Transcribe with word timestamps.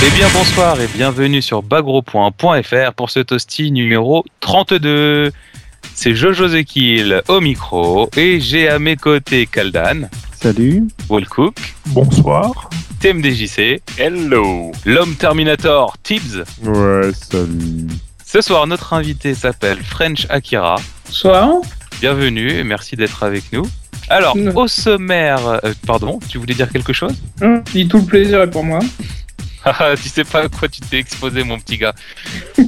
Eh 0.00 0.10
bien 0.10 0.28
bonsoir 0.32 0.80
et 0.80 0.86
bienvenue 0.86 1.42
sur 1.42 1.62
bagro.fr 1.62 2.92
pour 2.94 3.10
ce 3.10 3.18
toasty 3.18 3.72
numéro 3.72 4.24
32. 4.38 5.32
C'est 5.92 6.14
Jojo 6.14 6.46
Zekil 6.46 7.20
au 7.26 7.40
micro 7.40 8.08
et 8.16 8.38
j'ai 8.38 8.68
à 8.68 8.78
mes 8.78 8.94
côtés 8.94 9.46
Kaldan. 9.46 10.08
Salut. 10.40 10.84
Wallcook. 11.08 11.74
Bonsoir. 11.86 12.70
TMDJC. 13.00 13.82
Hello. 13.98 14.70
L'homme 14.86 15.16
Terminator 15.16 15.96
Tibbs. 16.04 16.44
Ouais, 16.62 17.10
salut. 17.12 17.88
Ce 18.24 18.40
soir, 18.40 18.68
notre 18.68 18.92
invité 18.92 19.34
s'appelle 19.34 19.78
French 19.78 20.26
Akira. 20.30 20.76
Bonsoir. 21.06 21.54
Bienvenue 22.00 22.52
et 22.52 22.62
merci 22.62 22.94
d'être 22.94 23.24
avec 23.24 23.52
nous. 23.52 23.66
Alors, 24.10 24.36
au 24.54 24.68
sommaire, 24.68 25.60
euh, 25.64 25.72
pardon, 25.86 26.20
tu 26.28 26.38
voulais 26.38 26.54
dire 26.54 26.70
quelque 26.70 26.92
chose? 26.92 27.14
Hum, 27.42 27.62
dis 27.72 27.88
tout 27.88 27.98
le 27.98 28.04
plaisir 28.04 28.40
est 28.42 28.50
pour 28.50 28.64
moi. 28.64 28.78
Ah, 29.78 29.94
tu 29.96 30.08
sais 30.08 30.24
pas 30.24 30.44
à 30.44 30.48
quoi 30.48 30.68
tu 30.68 30.80
t'es 30.80 30.98
exposé, 30.98 31.44
mon 31.44 31.58
petit 31.58 31.78
gars. 31.78 31.94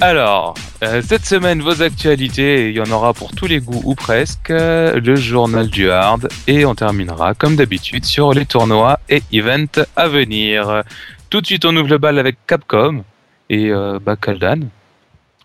Alors, 0.00 0.54
euh, 0.84 1.02
cette 1.04 1.26
semaine, 1.26 1.60
vos 1.60 1.82
actualités, 1.82 2.70
il 2.70 2.76
y 2.76 2.80
en 2.80 2.90
aura 2.92 3.12
pour 3.12 3.32
tous 3.32 3.46
les 3.46 3.58
goûts 3.58 3.82
ou 3.84 3.96
presque, 3.96 4.50
euh, 4.50 5.00
le 5.00 5.16
journal 5.16 5.68
du 5.68 5.90
hard, 5.90 6.28
et 6.46 6.64
on 6.64 6.76
terminera, 6.76 7.34
comme 7.34 7.56
d'habitude, 7.56 8.04
sur 8.04 8.32
les 8.32 8.46
tournois 8.46 9.00
et 9.08 9.22
events 9.32 9.82
à 9.96 10.06
venir. 10.06 10.84
Tout 11.30 11.40
de 11.40 11.46
suite, 11.46 11.64
on 11.64 11.76
ouvre 11.76 11.88
le 11.88 11.98
bal 11.98 12.18
avec 12.18 12.36
Capcom 12.46 13.02
et 13.50 13.70
euh, 13.70 13.98
bah, 14.00 14.16
Kaldan. 14.16 14.68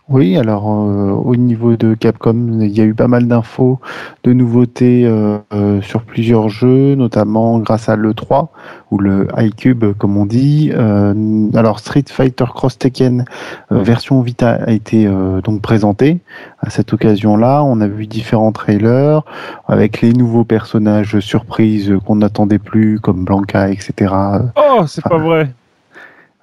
Oui, 0.10 0.38
alors 0.38 0.70
euh, 0.70 1.12
au 1.12 1.38
niveau 1.38 1.78
de 1.78 1.94
Capcom, 1.94 2.60
il 2.60 2.78
y 2.78 2.82
a 2.82 2.84
eu 2.84 2.94
pas 2.94 3.08
mal 3.08 3.26
d'infos, 3.26 3.80
de 4.26 4.34
nouveautés 4.34 5.06
euh, 5.06 5.38
euh, 5.54 5.82
sur 5.82 6.02
plusieurs 6.02 6.50
jeux, 6.50 6.96
notamment 6.96 7.58
grâce 7.60 7.88
à 7.88 7.96
l'E3 7.96 8.50
ou 8.92 9.00
le 9.00 9.30
iCube 9.38 9.94
comme 9.98 10.18
on 10.18 10.26
dit. 10.26 10.72
Euh, 10.74 11.48
alors 11.54 11.80
Street 11.80 12.04
Fighter 12.06 12.44
Cross 12.54 12.80
Tekken 12.80 13.24
euh, 13.72 13.82
version 13.82 14.22
Vita 14.22 14.60
a 14.68 14.72
été 14.72 15.08
euh, 15.08 15.40
donc 15.40 15.62
présenté 15.62 16.20
à 16.60 16.70
cette 16.70 16.92
occasion-là. 16.92 17.64
On 17.64 17.80
a 17.80 17.88
vu 17.88 18.06
différents 18.06 18.52
trailers 18.52 19.22
avec 19.70 20.02
les 20.02 20.12
nouveaux 20.12 20.44
personnages 20.44 21.22
surprises 21.22 21.94
qu'on 22.06 22.18
n'attendait 22.18 22.60
plus 22.60 23.00
comme 23.00 23.24
Blanca, 23.24 23.70
etc. 23.70 24.14
Oh, 24.58 24.84
c'est 24.86 25.04
pas 25.04 25.18
vrai. 25.18 25.50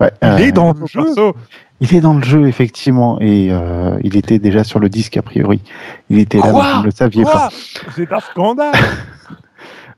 Ouais, 0.00 0.10
Il 0.22 0.28
euh, 0.28 0.36
est 0.38 0.52
dans 0.52 0.72
le 0.72 0.86
jeu. 0.86 1.04
Il 1.80 1.94
est 1.94 2.00
dans 2.00 2.14
le 2.14 2.22
jeu, 2.22 2.46
effectivement, 2.46 3.18
et 3.20 3.48
euh, 3.50 3.98
il 4.04 4.16
était 4.16 4.38
déjà 4.38 4.64
sur 4.64 4.78
le 4.80 4.88
disque, 4.90 5.16
a 5.16 5.22
priori. 5.22 5.60
Il 6.10 6.18
était 6.18 6.38
là, 6.38 6.50
Quoi 6.52 6.62
mais 6.64 6.72
vous 6.74 6.80
ne 6.80 6.84
le 6.86 6.90
saviez 6.90 7.22
Quoi 7.22 7.32
pas. 7.32 7.48
C'est 7.96 8.12
un 8.12 8.20
scandale. 8.20 8.72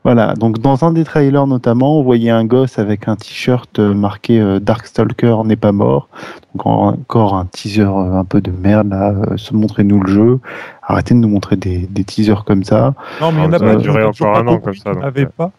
Voilà, 0.04 0.34
donc 0.34 0.58
dans 0.58 0.84
un 0.84 0.92
des 0.92 1.04
trailers 1.04 1.46
notamment, 1.46 2.00
on 2.00 2.02
voyait 2.02 2.30
un 2.30 2.44
gosse 2.44 2.80
avec 2.80 3.06
un 3.06 3.14
t-shirt 3.14 3.78
euh, 3.78 3.94
marqué 3.94 4.40
euh, 4.40 4.58
Darkstalker 4.58 5.36
n'est 5.44 5.54
pas 5.54 5.70
mort. 5.70 6.08
Donc 6.56 6.66
en- 6.66 6.88
encore 6.88 7.36
un 7.36 7.46
teaser 7.46 7.82
euh, 7.82 8.14
un 8.18 8.24
peu 8.24 8.40
de 8.40 8.50
merde, 8.50 8.88
là, 8.90 9.10
euh, 9.12 9.36
se 9.36 9.54
montrez-nous 9.54 10.00
le 10.02 10.08
jeu. 10.12 10.40
Arrêtez 10.82 11.14
de 11.14 11.20
nous 11.20 11.28
montrer 11.28 11.54
des, 11.54 11.86
des 11.88 12.02
teasers 12.02 12.44
comme 12.44 12.64
ça. 12.64 12.94
Non, 13.20 13.30
mais 13.30 13.42
il 13.42 13.44
y 13.44 13.46
en 13.46 13.52
a 13.52 13.58
pas 13.60 13.76
toujours 13.76 13.96
encore 13.96 14.32
pas 14.32 14.38
un 14.40 14.48
an 14.48 14.58
comme 14.58 14.74
ça, 14.74 14.92
donc, 14.92 15.02
n'avait 15.04 15.22
euh. 15.22 15.28
pas. 15.36 15.52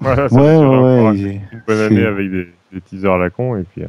Voilà, 0.00 0.28
ça 0.30 0.34
ouais, 0.36 0.56
ouais. 0.56 1.40
Une 1.52 1.62
bonne 1.68 1.80
année 1.80 2.06
avec 2.06 2.30
des, 2.30 2.48
des 2.72 2.80
teasers 2.80 3.12
à 3.12 3.18
la 3.18 3.28
con 3.28 3.56
et 3.58 3.64
puis. 3.64 3.82
euh, 3.82 3.88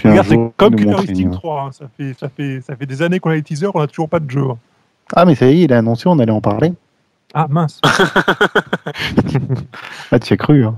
Puis 0.00 0.08
Regarde, 0.10 0.26
c'est 0.28 0.38
comme 0.56 0.76
Killer 0.76 0.90
montrer 0.92 1.02
Instinct 1.10 1.20
une- 1.22 1.30
3. 1.30 1.62
hein. 1.62 1.70
Ça, 1.72 1.84
fait, 1.96 2.14
ça, 2.18 2.28
fait, 2.28 2.60
ça 2.62 2.74
fait 2.76 2.86
des 2.86 3.02
années 3.02 3.20
qu'on 3.20 3.30
a 3.30 3.34
les 3.34 3.42
teasers, 3.42 3.70
on 3.74 3.80
n'a 3.80 3.86
toujours 3.86 4.08
pas 4.08 4.18
de 4.20 4.30
jeu. 4.30 4.42
hein. 4.50 4.56
Ah, 5.14 5.24
mais 5.26 5.34
ça 5.34 5.46
y 5.50 5.60
est, 5.60 5.64
il 5.64 5.72
a 5.72 5.78
annoncé, 5.78 6.04
on 6.08 6.18
allait 6.18 6.30
en 6.32 6.40
parler. 6.40 6.72
Ah 7.34 7.46
mince. 7.48 7.80
Ah, 10.12 10.18
tu 10.18 10.32
as 10.32 10.36
cru, 10.36 10.64
hein 10.64 10.74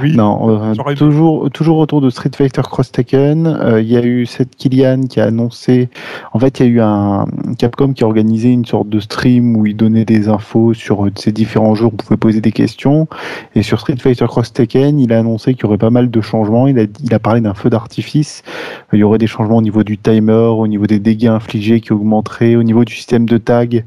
Oui. 0.00 0.14
Non, 0.14 0.70
euh, 0.70 0.94
toujours, 0.94 1.50
toujours 1.50 1.78
autour 1.78 2.00
de 2.00 2.10
Street 2.10 2.30
Fighter 2.32 2.62
Cross 2.62 2.92
Tekken, 2.92 3.48
euh, 3.48 3.82
il 3.82 3.88
y 3.88 3.96
a 3.96 4.04
eu 4.04 4.24
cette 4.24 4.54
Kylian 4.54 5.02
qui 5.08 5.20
a 5.20 5.24
annoncé. 5.24 5.88
En 6.32 6.38
fait, 6.38 6.60
il 6.60 6.66
y 6.66 6.68
a 6.68 6.70
eu 6.70 6.80
un 6.80 7.26
Capcom 7.58 7.92
qui 7.92 8.04
a 8.04 8.06
organisé 8.06 8.50
une 8.50 8.64
sorte 8.64 8.88
de 8.88 9.00
stream 9.00 9.56
où 9.56 9.66
il 9.66 9.76
donnait 9.76 10.04
des 10.04 10.28
infos 10.28 10.74
sur 10.74 11.06
euh, 11.06 11.10
ces 11.16 11.32
différents 11.32 11.74
jeux. 11.74 11.86
On 11.86 11.90
pouvait 11.90 12.16
poser 12.16 12.40
des 12.40 12.52
questions. 12.52 13.08
Et 13.56 13.62
sur 13.62 13.80
Street 13.80 13.96
Fighter 13.96 14.26
Cross 14.26 14.52
Tekken, 14.52 15.00
il 15.00 15.12
a 15.12 15.18
annoncé 15.18 15.54
qu'il 15.54 15.64
y 15.64 15.66
aurait 15.66 15.78
pas 15.78 15.90
mal 15.90 16.08
de 16.08 16.20
changements. 16.20 16.68
Il 16.68 16.78
a, 16.78 16.84
il 17.02 17.12
a 17.12 17.18
parlé 17.18 17.40
d'un 17.40 17.54
feu 17.54 17.68
d'artifice. 17.68 18.44
Il 18.92 19.00
y 19.00 19.02
aurait 19.02 19.18
des 19.18 19.26
changements 19.26 19.56
au 19.56 19.62
niveau 19.62 19.82
du 19.82 19.98
timer, 19.98 20.32
au 20.32 20.68
niveau 20.68 20.86
des 20.86 21.00
dégâts 21.00 21.26
infligés 21.26 21.80
qui 21.80 21.92
augmenteraient, 21.92 22.54
au 22.54 22.62
niveau 22.62 22.84
du 22.84 22.94
système 22.94 23.26
de 23.26 23.38
tag 23.38 23.84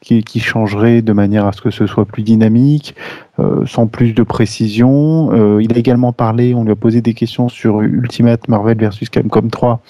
qui, 0.00 0.22
qui 0.24 0.40
changerait 0.40 1.02
de 1.02 1.12
manière 1.12 1.46
à 1.46 1.52
ce 1.52 1.60
que 1.60 1.70
ce 1.70 1.86
soit 1.86 2.04
plus 2.04 2.22
dynamique 2.22 2.94
euh, 3.38 3.64
sans 3.66 3.86
plus 3.86 4.12
de 4.12 4.22
précision. 4.22 5.30
Euh, 5.32 5.62
il 5.62 5.72
a 5.72 5.78
également 5.78 6.12
parlé, 6.12 6.54
on 6.54 6.64
lui 6.64 6.72
a 6.72 6.76
posé 6.76 7.00
des 7.00 7.14
questions 7.14 7.48
sur 7.48 7.80
Ultimate 7.80 8.48
Marvel 8.48 8.78
vs 8.78 9.08
Capcom 9.10 9.48
3 9.48 9.80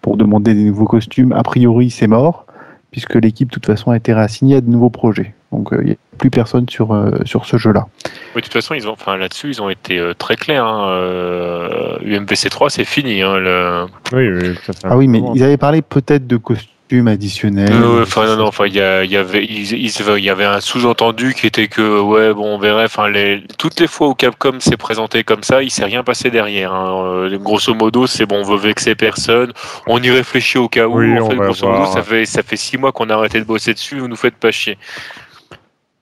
pour 0.00 0.16
demander 0.16 0.54
des 0.54 0.64
nouveaux 0.64 0.86
costumes. 0.86 1.32
A 1.32 1.42
priori, 1.42 1.90
c'est 1.90 2.06
mort, 2.06 2.46
puisque 2.90 3.14
l'équipe, 3.14 3.48
de 3.48 3.54
toute 3.54 3.66
façon, 3.66 3.90
a 3.90 3.96
été 3.96 4.12
réassignée 4.12 4.56
à 4.56 4.60
de 4.60 4.68
nouveaux 4.68 4.90
projets. 4.90 5.34
Donc, 5.52 5.72
euh, 5.72 5.78
il 5.82 5.86
n'y 5.86 5.92
a 5.92 5.96
plus 6.18 6.30
personne 6.30 6.68
sur, 6.68 6.92
euh, 6.92 7.10
sur 7.24 7.44
ce 7.44 7.56
jeu-là. 7.56 7.86
Oui, 8.34 8.40
de 8.40 8.46
toute 8.46 8.52
façon, 8.52 8.74
ils 8.74 8.88
ont, 8.88 8.92
enfin, 8.92 9.16
là-dessus, 9.16 9.50
ils 9.50 9.62
ont 9.62 9.68
été 9.68 9.98
euh, 9.98 10.14
très 10.14 10.36
clairs. 10.36 10.64
Hein. 10.64 10.88
Euh, 10.90 11.98
UMVC 12.04 12.48
3, 12.48 12.70
c'est 12.70 12.84
fini. 12.84 13.22
Hein, 13.22 13.38
le... 13.38 13.86
Oui, 14.12 14.28
oui, 14.28 14.54
ça 14.64 14.72
fait 14.72 14.86
un 14.86 14.90
Ah 14.90 14.96
oui, 14.96 15.08
mais 15.08 15.22
ils 15.34 15.42
avaient 15.42 15.56
parlé 15.56 15.82
peut-être 15.82 16.26
de 16.26 16.36
costumes 16.36 16.68
additionnels. 17.08 17.72
Euh, 17.72 17.96
ouais, 17.96 18.02
enfin, 18.02 18.26
non, 18.26 18.36
non, 18.36 18.46
enfin, 18.46 18.66
il 18.66 18.74
y, 18.74 18.80
a- 18.80 19.04
il 19.04 19.10
y 19.10 19.16
avait, 19.16 19.44
ils- 19.44 19.72
ils- 19.72 20.00
il 20.18 20.24
y 20.24 20.30
avait 20.30 20.44
un 20.44 20.60
sous-entendu 20.60 21.34
qui 21.34 21.46
était 21.46 21.68
que, 21.68 22.00
ouais, 22.00 22.32
bon, 22.34 22.54
on 22.54 22.58
verrait. 22.58 22.84
Enfin, 22.84 23.08
les, 23.08 23.42
toutes 23.58 23.80
les 23.80 23.86
fois 23.86 24.08
où 24.08 24.14
Capcom 24.14 24.60
s'est 24.60 24.76
présenté 24.76 25.24
comme 25.24 25.42
ça, 25.42 25.62
il 25.62 25.70
s'est 25.70 25.84
rien 25.84 26.02
passé 26.04 26.30
derrière. 26.30 26.72
hein. 26.72 27.04
Euh, 27.04 27.38
grosso 27.38 27.74
modo, 27.74 28.06
c'est 28.06 28.26
bon, 28.26 28.40
on 28.40 28.44
veut 28.44 28.58
vexer 28.58 28.94
personne. 28.94 29.52
On 29.86 30.02
y 30.02 30.10
réfléchit 30.10 30.58
au 30.58 30.68
cas 30.68 30.86
où. 30.86 30.98
Oui, 30.98 31.18
en 31.18 31.24
on 31.26 31.30
fait, 31.30 31.36
va 31.36 31.44
grosso 31.46 31.66
modo, 31.66 31.78
voir. 31.78 31.92
ça 31.92 32.02
fait, 32.02 32.26
ça 32.26 32.42
fait 32.42 32.56
six 32.56 32.76
mois 32.78 32.92
qu'on 32.92 33.08
a 33.10 33.14
arrêté 33.14 33.38
de 33.40 33.44
bosser 33.44 33.74
dessus. 33.74 33.98
Vous 33.98 34.08
nous 34.08 34.16
faites 34.16 34.36
pas 34.36 34.50
chier. 34.50 34.78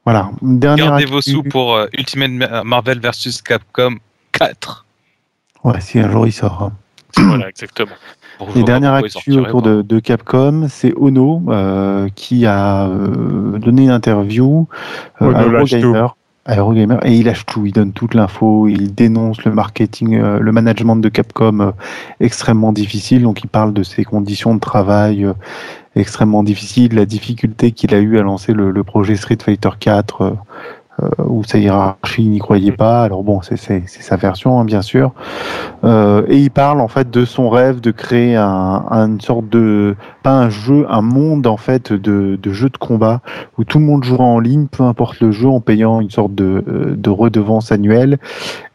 Voilà. 0.04 0.30
Dernière 0.42 0.86
Gardez 0.86 1.02
actu- 1.04 1.12
vos 1.12 1.20
sous 1.20 1.42
pour 1.42 1.76
euh, 1.76 1.86
Ultimate 1.96 2.30
Ma- 2.30 2.64
Marvel 2.64 3.00
vs 3.00 3.42
Capcom 3.44 3.96
4. 4.32 4.84
Ouais, 5.62 5.80
si 5.80 5.98
un 5.98 6.10
jour 6.10 6.26
il 6.26 6.32
sort. 6.32 6.62
hein. 6.62 6.72
voilà, 7.18 7.48
exactement. 7.48 7.92
Pour 8.40 8.48
Et 8.48 8.52
voir 8.52 8.64
dernière 8.64 8.92
pourquoi 8.92 9.08
il 9.08 9.18
actu 9.18 9.32
sortirait 9.32 9.48
autour 9.48 9.60
de, 9.60 9.82
de 9.82 9.98
Capcom, 10.00 10.66
c'est 10.70 10.94
Ono 10.96 11.42
euh, 11.48 12.08
qui 12.14 12.46
a 12.46 12.86
euh, 12.86 13.58
donné 13.58 13.82
une 13.82 13.90
interview 13.90 14.66
euh, 15.20 15.26
Ono 15.26 15.36
à 15.36 15.42
Eurogamer. 15.42 16.06
à 16.46 16.56
Eurogamer, 16.56 16.96
et 17.04 17.16
il 17.16 17.26
lâche 17.26 17.44
tout, 17.44 17.66
il 17.66 17.72
donne 17.72 17.92
toute 17.92 18.14
l'info, 18.14 18.66
il 18.66 18.94
dénonce 18.94 19.44
le 19.44 19.52
marketing, 19.52 20.14
euh, 20.16 20.38
le 20.38 20.52
management 20.52 20.96
de 20.96 21.10
Capcom 21.10 21.60
euh, 21.60 21.70
extrêmement 22.18 22.72
difficile. 22.72 23.24
Donc 23.24 23.44
il 23.44 23.48
parle 23.48 23.74
de 23.74 23.82
ses 23.82 24.04
conditions 24.04 24.54
de 24.54 24.60
travail 24.60 25.26
euh, 25.26 25.34
extrêmement 25.94 26.42
difficiles, 26.42 26.94
la 26.94 27.04
difficulté 27.04 27.72
qu'il 27.72 27.94
a 27.94 27.98
eu 27.98 28.18
à 28.18 28.22
lancer 28.22 28.54
le, 28.54 28.70
le 28.70 28.84
projet 28.84 29.16
Street 29.16 29.36
Fighter 29.38 29.68
4. 29.78 30.34
Euh, 31.02 31.08
où 31.26 31.44
sa 31.44 31.58
hiérarchie 31.58 32.26
n'y 32.26 32.38
croyait 32.38 32.72
pas. 32.72 33.02
Alors 33.02 33.22
bon, 33.22 33.40
c'est 33.42 33.56
sa 33.56 34.16
version, 34.16 34.58
hein, 34.60 34.64
bien 34.64 34.82
sûr. 34.82 35.12
Euh, 35.84 36.22
et 36.28 36.36
il 36.38 36.50
parle 36.50 36.80
en 36.80 36.88
fait 36.88 37.10
de 37.10 37.24
son 37.24 37.48
rêve 37.48 37.80
de 37.80 37.90
créer 37.90 38.36
un, 38.36 38.84
une 38.90 39.20
sorte 39.20 39.48
de 39.48 39.96
pas 40.22 40.32
un 40.32 40.50
jeu, 40.50 40.86
un 40.90 41.00
monde 41.00 41.46
en 41.46 41.56
fait 41.56 41.92
de, 41.92 42.38
de 42.40 42.52
jeu 42.52 42.68
de 42.68 42.76
combat 42.76 43.20
où 43.56 43.64
tout 43.64 43.78
le 43.78 43.84
monde 43.84 44.04
jouera 44.04 44.24
en 44.24 44.38
ligne, 44.38 44.66
peu 44.66 44.82
importe 44.82 45.20
le 45.20 45.30
jeu, 45.32 45.48
en 45.48 45.60
payant 45.60 46.00
une 46.00 46.10
sorte 46.10 46.34
de, 46.34 46.62
euh, 46.68 46.94
de 46.96 47.10
redevance 47.10 47.72
annuelle 47.72 48.18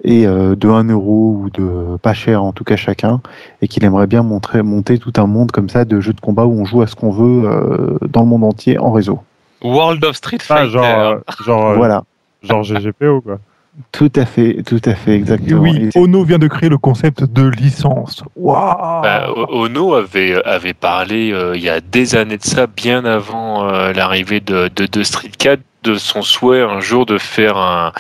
et 0.04 0.26
euh, 0.26 0.56
de 0.56 0.68
1 0.70 0.86
euro 0.90 1.40
ou 1.44 1.50
de 1.52 1.98
pas 1.98 2.14
cher 2.14 2.44
en 2.44 2.52
tout 2.52 2.64
cas 2.64 2.76
chacun, 2.76 3.22
et 3.62 3.68
qu'il 3.68 3.84
aimerait 3.86 4.08
bien 4.08 4.24
montrer, 4.24 4.64
monter 4.64 4.98
tout 4.98 5.14
un 5.18 5.28
monde 5.28 5.52
comme 5.52 5.70
ça 5.70 5.86
de 5.86 6.00
jeux 6.00 6.14
de 6.14 6.22
combat 6.22 6.46
où 6.46 6.60
on 6.60 6.66
joue 6.66 6.82
à 6.82 6.88
ce 6.88 6.96
qu'on 6.96 7.12
veut 7.12 7.44
euh, 7.48 7.98
dans 8.10 8.22
le 8.22 8.28
monde 8.28 8.44
entier 8.44 8.80
en 8.80 8.92
réseau. 8.92 9.20
World 9.64 10.04
of 10.06 10.16
Street 10.16 10.38
Ah, 10.50 10.58
Fighter. 10.58 10.70
genre, 10.72 11.16
genre, 11.46 11.74
Voilà, 11.76 12.04
genre 12.46 12.64
GGPO, 12.64 13.22
quoi. 13.22 13.40
tout 13.92 14.12
à 14.16 14.26
fait, 14.26 14.64
tout 14.66 14.82
à 14.86 14.96
fait, 14.96 15.16
exactement. 15.16 15.62
oui, 15.62 15.90
Ono 15.96 16.24
vient 16.24 16.40
de 16.40 16.48
créer 16.48 16.70
le 16.70 16.78
concept 16.78 17.24
de 17.24 17.48
licence. 17.50 18.24
Waouh 18.36 19.02
Bah, 19.02 19.28
Ono 19.50 19.94
avait, 19.96 20.42
avait 20.46 20.74
parlé 20.74 21.32
euh, 21.34 21.56
il 21.58 21.64
y 21.64 21.70
a 21.70 21.82
des 21.82 22.16
années 22.16 22.38
de 22.38 22.44
ça, 22.44 22.68
bien 22.68 23.04
avant 23.06 23.68
euh, 23.68 23.92
l'arrivée 23.94 24.40
de, 24.40 24.70
de, 24.76 24.86
de 24.86 25.04
Street 25.04 25.32
4, 25.38 25.60
de 25.86 25.96
son 25.96 26.22
souhait 26.22 26.62
un 26.62 26.80
jour 26.82 27.06
de 27.06 27.18
faire 27.18 27.58
un- 27.58 27.92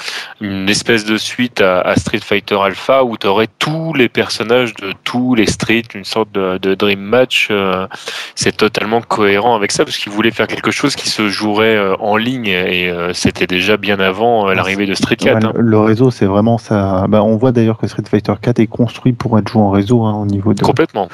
une 0.42 0.68
espèce 0.70 1.06
de 1.06 1.18
suite 1.18 1.62
à, 1.62 1.82
à 1.82 1.96
Street 1.96 2.20
Fighter 2.24 2.58
Alpha 2.62 3.04
où 3.04 3.16
tu 3.18 3.28
aurais 3.28 3.48
tous 3.60 3.94
les 3.94 4.10
personnages 4.10 4.74
de 4.76 4.94
tous 5.04 5.36
les 5.36 5.46
Street, 5.46 5.84
une 5.94 6.04
sorte 6.04 6.32
de, 6.34 6.58
de 6.58 6.74
Dream 6.76 7.00
Match. 7.00 7.48
euh, 7.52 7.88
c'est 8.36 8.58
totalement 8.58 9.02
cohérent 9.02 9.56
avec 9.56 9.72
ça 9.72 9.86
parce 9.86 9.98
qu'il 9.98 10.12
voulait 10.12 10.32
faire 10.32 10.48
quelque 10.48 10.72
chose 10.72 10.96
qui 10.96 11.10
se 11.10 11.30
jouerait 11.30 11.76
euh, 11.76 11.96
en 12.00 12.18
ligne 12.18 12.48
et 12.48 12.90
euh, 12.90 13.14
c'était 13.14 13.48
déjà 13.48 13.78
bien 13.78 14.00
avant 14.00 14.48
l'arrivée 14.48 14.86
de 14.88 14.94
Street 14.96 15.16
4. 15.16 15.36
Ouais, 15.38 15.46
hein. 15.46 15.52
le- 15.56 15.62
Le 15.62 15.80
réseau, 15.80 16.12
c'est 16.12 16.26
vraiment 16.26 16.58
ça. 16.58 17.06
Bah, 17.08 17.22
on 17.24 17.38
voit 17.38 17.52
d'ailleurs 17.52 17.78
que 17.78 17.88
Street 17.88 18.04
Fighter 18.10 18.34
4 18.42 18.60
est 18.60 18.68
construit 18.68 19.14
pour 19.14 19.38
être 19.38 19.48
joué 19.50 19.62
en 19.62 19.70
réseau 19.70 20.04
hein, 20.04 20.14
au 20.14 20.26
niveau 20.26 20.54
de. 20.54 20.62
Complètement. 20.64 21.08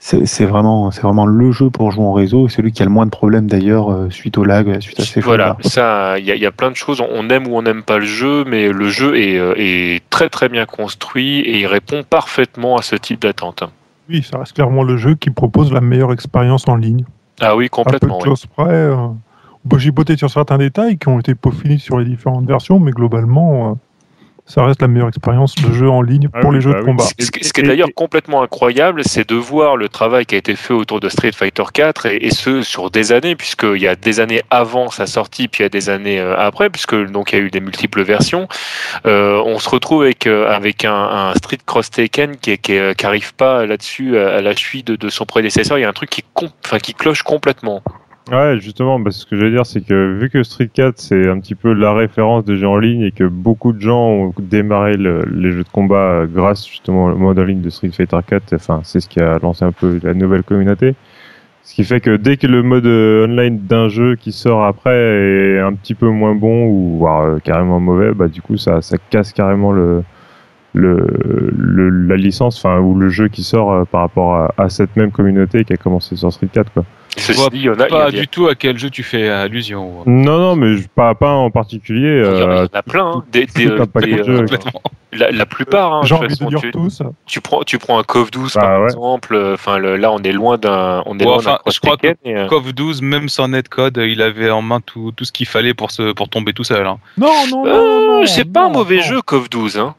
C'est 0.00 0.44
vraiment, 0.46 0.90
c'est 0.92 1.02
vraiment 1.02 1.26
le 1.26 1.50
jeu 1.50 1.70
pour 1.70 1.90
jouer 1.90 2.04
en 2.04 2.12
réseau 2.12 2.46
et 2.46 2.50
celui 2.50 2.70
qui 2.72 2.82
a 2.82 2.84
le 2.84 2.90
moins 2.90 3.04
de 3.04 3.10
problèmes 3.10 3.46
d'ailleurs 3.48 3.90
euh, 3.90 4.10
suite 4.10 4.38
au 4.38 4.44
lag, 4.44 4.78
suite 4.80 5.00
à 5.00 5.02
ces 5.02 5.20
Voilà, 5.20 5.56
ça, 5.60 6.18
il 6.18 6.24
y, 6.24 6.30
a- 6.30 6.36
il 6.36 6.40
y 6.40 6.46
a 6.46 6.52
plein 6.52 6.70
de 6.70 6.76
choses. 6.76 7.02
On 7.10 7.28
aime 7.30 7.48
ou 7.48 7.56
on 7.56 7.62
n'aime 7.62 7.82
pas 7.82 7.98
le 7.98 8.04
jeu, 8.04 8.44
mais 8.44 8.70
le 8.70 8.88
jeu 8.88 9.16
est, 9.18 9.38
euh, 9.38 9.54
est 9.56 10.02
très 10.08 10.28
très 10.28 10.48
bien 10.48 10.66
construit 10.66 11.40
et 11.40 11.60
il 11.60 11.66
répond 11.66 12.04
parfaitement 12.08 12.76
à 12.76 12.82
ce 12.82 12.94
type 12.94 13.22
d'attente. 13.22 13.64
Oui, 14.08 14.22
ça 14.22 14.38
reste 14.38 14.52
clairement 14.54 14.84
le 14.84 14.96
jeu 14.96 15.16
qui 15.16 15.30
propose 15.30 15.72
la 15.72 15.80
meilleure 15.80 16.12
expérience 16.12 16.66
en 16.68 16.76
ligne. 16.76 17.04
Ah 17.40 17.56
oui, 17.56 17.64
Un 17.66 17.68
peu 17.68 17.82
complètement. 17.82 18.18
de 18.18 18.22
oui. 18.22 18.28
choses 18.28 18.46
près. 18.46 18.72
euh, 18.72 18.96
on 19.64 19.68
peut 19.68 20.16
sur 20.16 20.30
certains 20.30 20.58
détails 20.58 20.96
qui 20.96 21.08
ont 21.08 21.18
été 21.18 21.34
peaufinés 21.34 21.78
sur 21.78 21.98
les 21.98 22.04
différentes 22.04 22.46
versions, 22.46 22.78
mais 22.78 22.92
globalement, 22.92 23.70
euh, 23.72 23.74
ça 24.48 24.64
reste 24.64 24.80
la 24.82 24.88
meilleure 24.88 25.08
expérience 25.08 25.54
de 25.54 25.72
jeu 25.72 25.88
en 25.90 26.02
ligne 26.02 26.28
Ah 26.32 26.40
pour 26.40 26.50
oui, 26.50 26.56
les 26.56 26.60
jeux 26.62 26.72
bah 26.72 26.78
de 26.80 26.84
oui. 26.84 26.90
combat. 26.90 27.04
Ce, 27.04 27.26
ce 27.26 27.30
qui 27.30 27.44
ce 27.44 27.52
qui 27.52 27.60
est 27.60 27.64
d'ailleurs 27.64 27.88
complètement 27.94 28.42
incroyable, 28.42 29.02
c'est 29.04 29.28
de 29.28 29.34
voir 29.34 29.76
le 29.76 29.88
travail 29.88 30.24
qui 30.26 30.34
a 30.34 30.38
été 30.38 30.56
fait 30.56 30.72
autour 30.74 31.00
de 31.00 31.08
Street 31.08 31.32
Fighter 31.32 31.62
4 31.72 32.06
et, 32.06 32.16
et 32.26 32.30
ce 32.30 32.62
sur 32.62 32.90
des 32.90 33.12
années, 33.12 33.36
puisqu'il 33.36 33.76
y 33.80 33.86
a 33.86 33.94
des 33.94 34.20
années 34.20 34.42
avant 34.50 34.90
sa 34.90 35.06
sortie, 35.06 35.48
puis 35.48 35.60
il 35.60 35.64
y 35.64 35.66
a 35.66 35.68
des 35.68 35.90
années 35.90 36.18
euh, 36.18 36.34
après, 36.38 36.70
puisque 36.70 36.94
donc 37.10 37.32
il 37.32 37.38
y 37.38 37.40
a 37.40 37.44
eu 37.44 37.50
des 37.50 37.60
multiples 37.60 38.02
versions. 38.02 38.48
Euh, 39.06 39.40
on 39.44 39.58
se 39.58 39.68
retrouve 39.68 40.02
avec 40.02 40.26
euh, 40.26 40.48
avec 40.50 40.84
un, 40.84 40.94
un 40.94 41.34
Street 41.34 41.58
Cross 41.64 41.90
Taken 41.90 42.36
qui 42.36 42.52
est- 42.52 42.58
qui, 42.58 42.72
est- 42.72 42.96
qui 42.98 43.04
arrive 43.06 43.34
pas 43.34 43.66
là-dessus 43.66 44.18
à, 44.18 44.40
la 44.40 44.54
cheville 44.56 44.82
de, 44.82 44.96
de 44.96 45.08
son 45.10 45.26
prédécesseur. 45.26 45.78
Il 45.78 45.82
y 45.82 45.84
a 45.84 45.88
un 45.88 45.92
truc 45.92 46.10
qui 46.10 46.24
enfin 46.64 46.78
qui 46.78 46.94
cloche 46.94 47.22
complètement. 47.22 47.82
Ouais, 48.30 48.58
justement, 48.60 49.02
parce 49.02 49.16
que 49.16 49.22
ce 49.22 49.26
que 49.26 49.36
je 49.36 49.44
veux 49.46 49.50
dire, 49.50 49.64
c'est 49.64 49.80
que 49.80 50.18
vu 50.18 50.28
que 50.28 50.42
Street 50.42 50.68
4, 50.72 50.98
c'est 50.98 51.28
un 51.30 51.40
petit 51.40 51.54
peu 51.54 51.72
la 51.72 51.94
référence 51.94 52.44
des 52.44 52.58
jeux 52.58 52.68
en 52.68 52.76
ligne 52.76 53.00
et 53.00 53.10
que 53.10 53.24
beaucoup 53.24 53.72
de 53.72 53.80
gens 53.80 54.06
ont 54.06 54.34
démarré 54.38 54.98
le- 54.98 55.24
les 55.32 55.50
jeux 55.52 55.62
de 55.64 55.68
combat 55.70 55.96
euh, 55.96 56.26
grâce 56.26 56.68
justement 56.68 57.06
au 57.06 57.16
mode 57.16 57.38
en 57.38 57.44
ligne 57.44 57.62
de 57.62 57.70
Street 57.70 57.88
Fighter 57.90 58.18
4, 58.26 58.52
enfin, 58.54 58.80
c'est 58.84 59.00
ce 59.00 59.08
qui 59.08 59.20
a 59.20 59.38
lancé 59.38 59.64
un 59.64 59.72
peu 59.72 59.98
la 60.02 60.12
nouvelle 60.12 60.42
communauté. 60.42 60.94
Ce 61.62 61.74
qui 61.74 61.84
fait 61.84 62.00
que 62.00 62.16
dès 62.16 62.36
que 62.36 62.46
le 62.46 62.62
mode 62.62 62.84
euh, 62.86 63.24
online 63.26 63.60
d'un 63.66 63.88
jeu 63.88 64.16
qui 64.16 64.32
sort 64.32 64.64
après 64.64 64.94
est 64.96 65.60
un 65.60 65.72
petit 65.72 65.94
peu 65.94 66.08
moins 66.10 66.34
bon 66.34 66.66
ou 66.66 66.98
voire 66.98 67.22
euh, 67.22 67.38
carrément 67.38 67.80
mauvais, 67.80 68.12
bah 68.12 68.28
du 68.28 68.42
coup 68.42 68.58
ça, 68.58 68.80
casse 69.10 69.32
carrément 69.32 69.72
le, 69.72 70.02
le, 70.74 71.06
le- 71.56 71.90
la 71.90 72.16
licence, 72.16 72.58
enfin 72.64 72.80
ou 72.80 72.94
le 72.94 73.08
jeu 73.10 73.28
qui 73.28 73.42
sort 73.42 73.86
par 73.88 74.02
rapport 74.02 74.34
à, 74.36 74.54
à 74.58 74.68
cette 74.68 74.96
même 74.96 75.12
communauté 75.12 75.64
qui 75.64 75.72
a 75.72 75.76
commencé 75.78 76.16
sur 76.16 76.32
Street 76.32 76.48
4 76.52 76.72
quoi. 76.72 76.84
Je 77.18 77.32
vois 77.32 77.50
dit, 77.50 77.58
y 77.60 77.68
en 77.70 77.78
a, 77.80 77.86
Pas 77.86 78.10
y 78.10 78.16
a- 78.16 78.20
du 78.20 78.28
tout 78.28 78.46
à 78.48 78.54
quel 78.54 78.78
jeu 78.78 78.90
tu 78.90 79.02
fais 79.02 79.28
allusion. 79.28 80.04
Non 80.06 80.38
non 80.38 80.56
mais 80.56 80.76
pas 80.94 81.14
pas 81.14 81.32
en 81.32 81.50
particulier. 81.50 82.22
il 82.24 82.38
y 82.40 82.42
en 82.42 82.50
a- 82.50 82.54
euh, 82.62 82.68
plein. 82.88 83.06
hein. 83.16 83.24
Des- 83.32 83.46
euh, 83.58 83.86
de 83.86 84.30
euh, 84.30 84.46
la, 85.12 85.30
la 85.30 85.46
plupart. 85.46 85.92
hein, 85.94 86.00
J'ai 86.04 86.14
de 86.14 86.18
envie 86.18 86.28
de 86.28 86.32
façon, 86.34 86.48
dire 86.48 86.60
tu- 86.60 86.70
tous. 86.70 87.02
tu 87.26 87.40
prends 87.40 87.62
tu 87.62 87.78
prends 87.78 87.98
un 87.98 88.02
KOF 88.02 88.30
12 88.30 88.54
Bah 88.54 88.60
par 88.60 88.80
ouais. 88.80 88.86
exemple 88.86 89.34
euh, 89.34 89.54
enfin 89.54 89.78
le- 89.78 89.96
là 89.96 90.12
on 90.12 90.18
est 90.18 90.32
loin 90.32 90.58
d'un 90.58 91.02
on 91.06 91.16
est 91.18 91.22
Ouais, 91.22 91.28
loin 91.30 91.36
enfin, 91.38 91.58
je 91.70 91.80
crois 91.80 91.96
Tekken 91.96 92.16
et, 92.24 92.36
euh, 92.36 92.46
KOF 92.46 92.72
12, 92.74 93.02
même 93.02 93.28
sans 93.28 93.48
netcode, 93.48 93.96
il 93.96 94.22
avait 94.22 94.50
en 94.50 94.62
main 94.62 94.80
tout, 94.80 95.12
tout 95.16 95.24
ce 95.24 95.32
qu'il 95.32 95.46
fallait 95.46 95.74
pour, 95.74 95.90
se, 95.90 96.12
pour 96.12 96.28
tomber 96.28 96.52
tout 96.52 96.64
seul. 96.64 96.86
hein. 96.86 96.98
Non, 97.16 97.26
non, 97.50 97.64
non, 97.64 97.66
euh, 97.66 97.72
non, 98.06 98.20
non, 98.20 98.26
c'est 98.26 98.44
pas 98.44 98.66
un 98.66 98.70
mauvais 98.70 98.96
non. 98.96 99.02
jeu 99.02 99.22
KOF 99.22 99.48
12 99.50 99.78
hein 99.78 99.94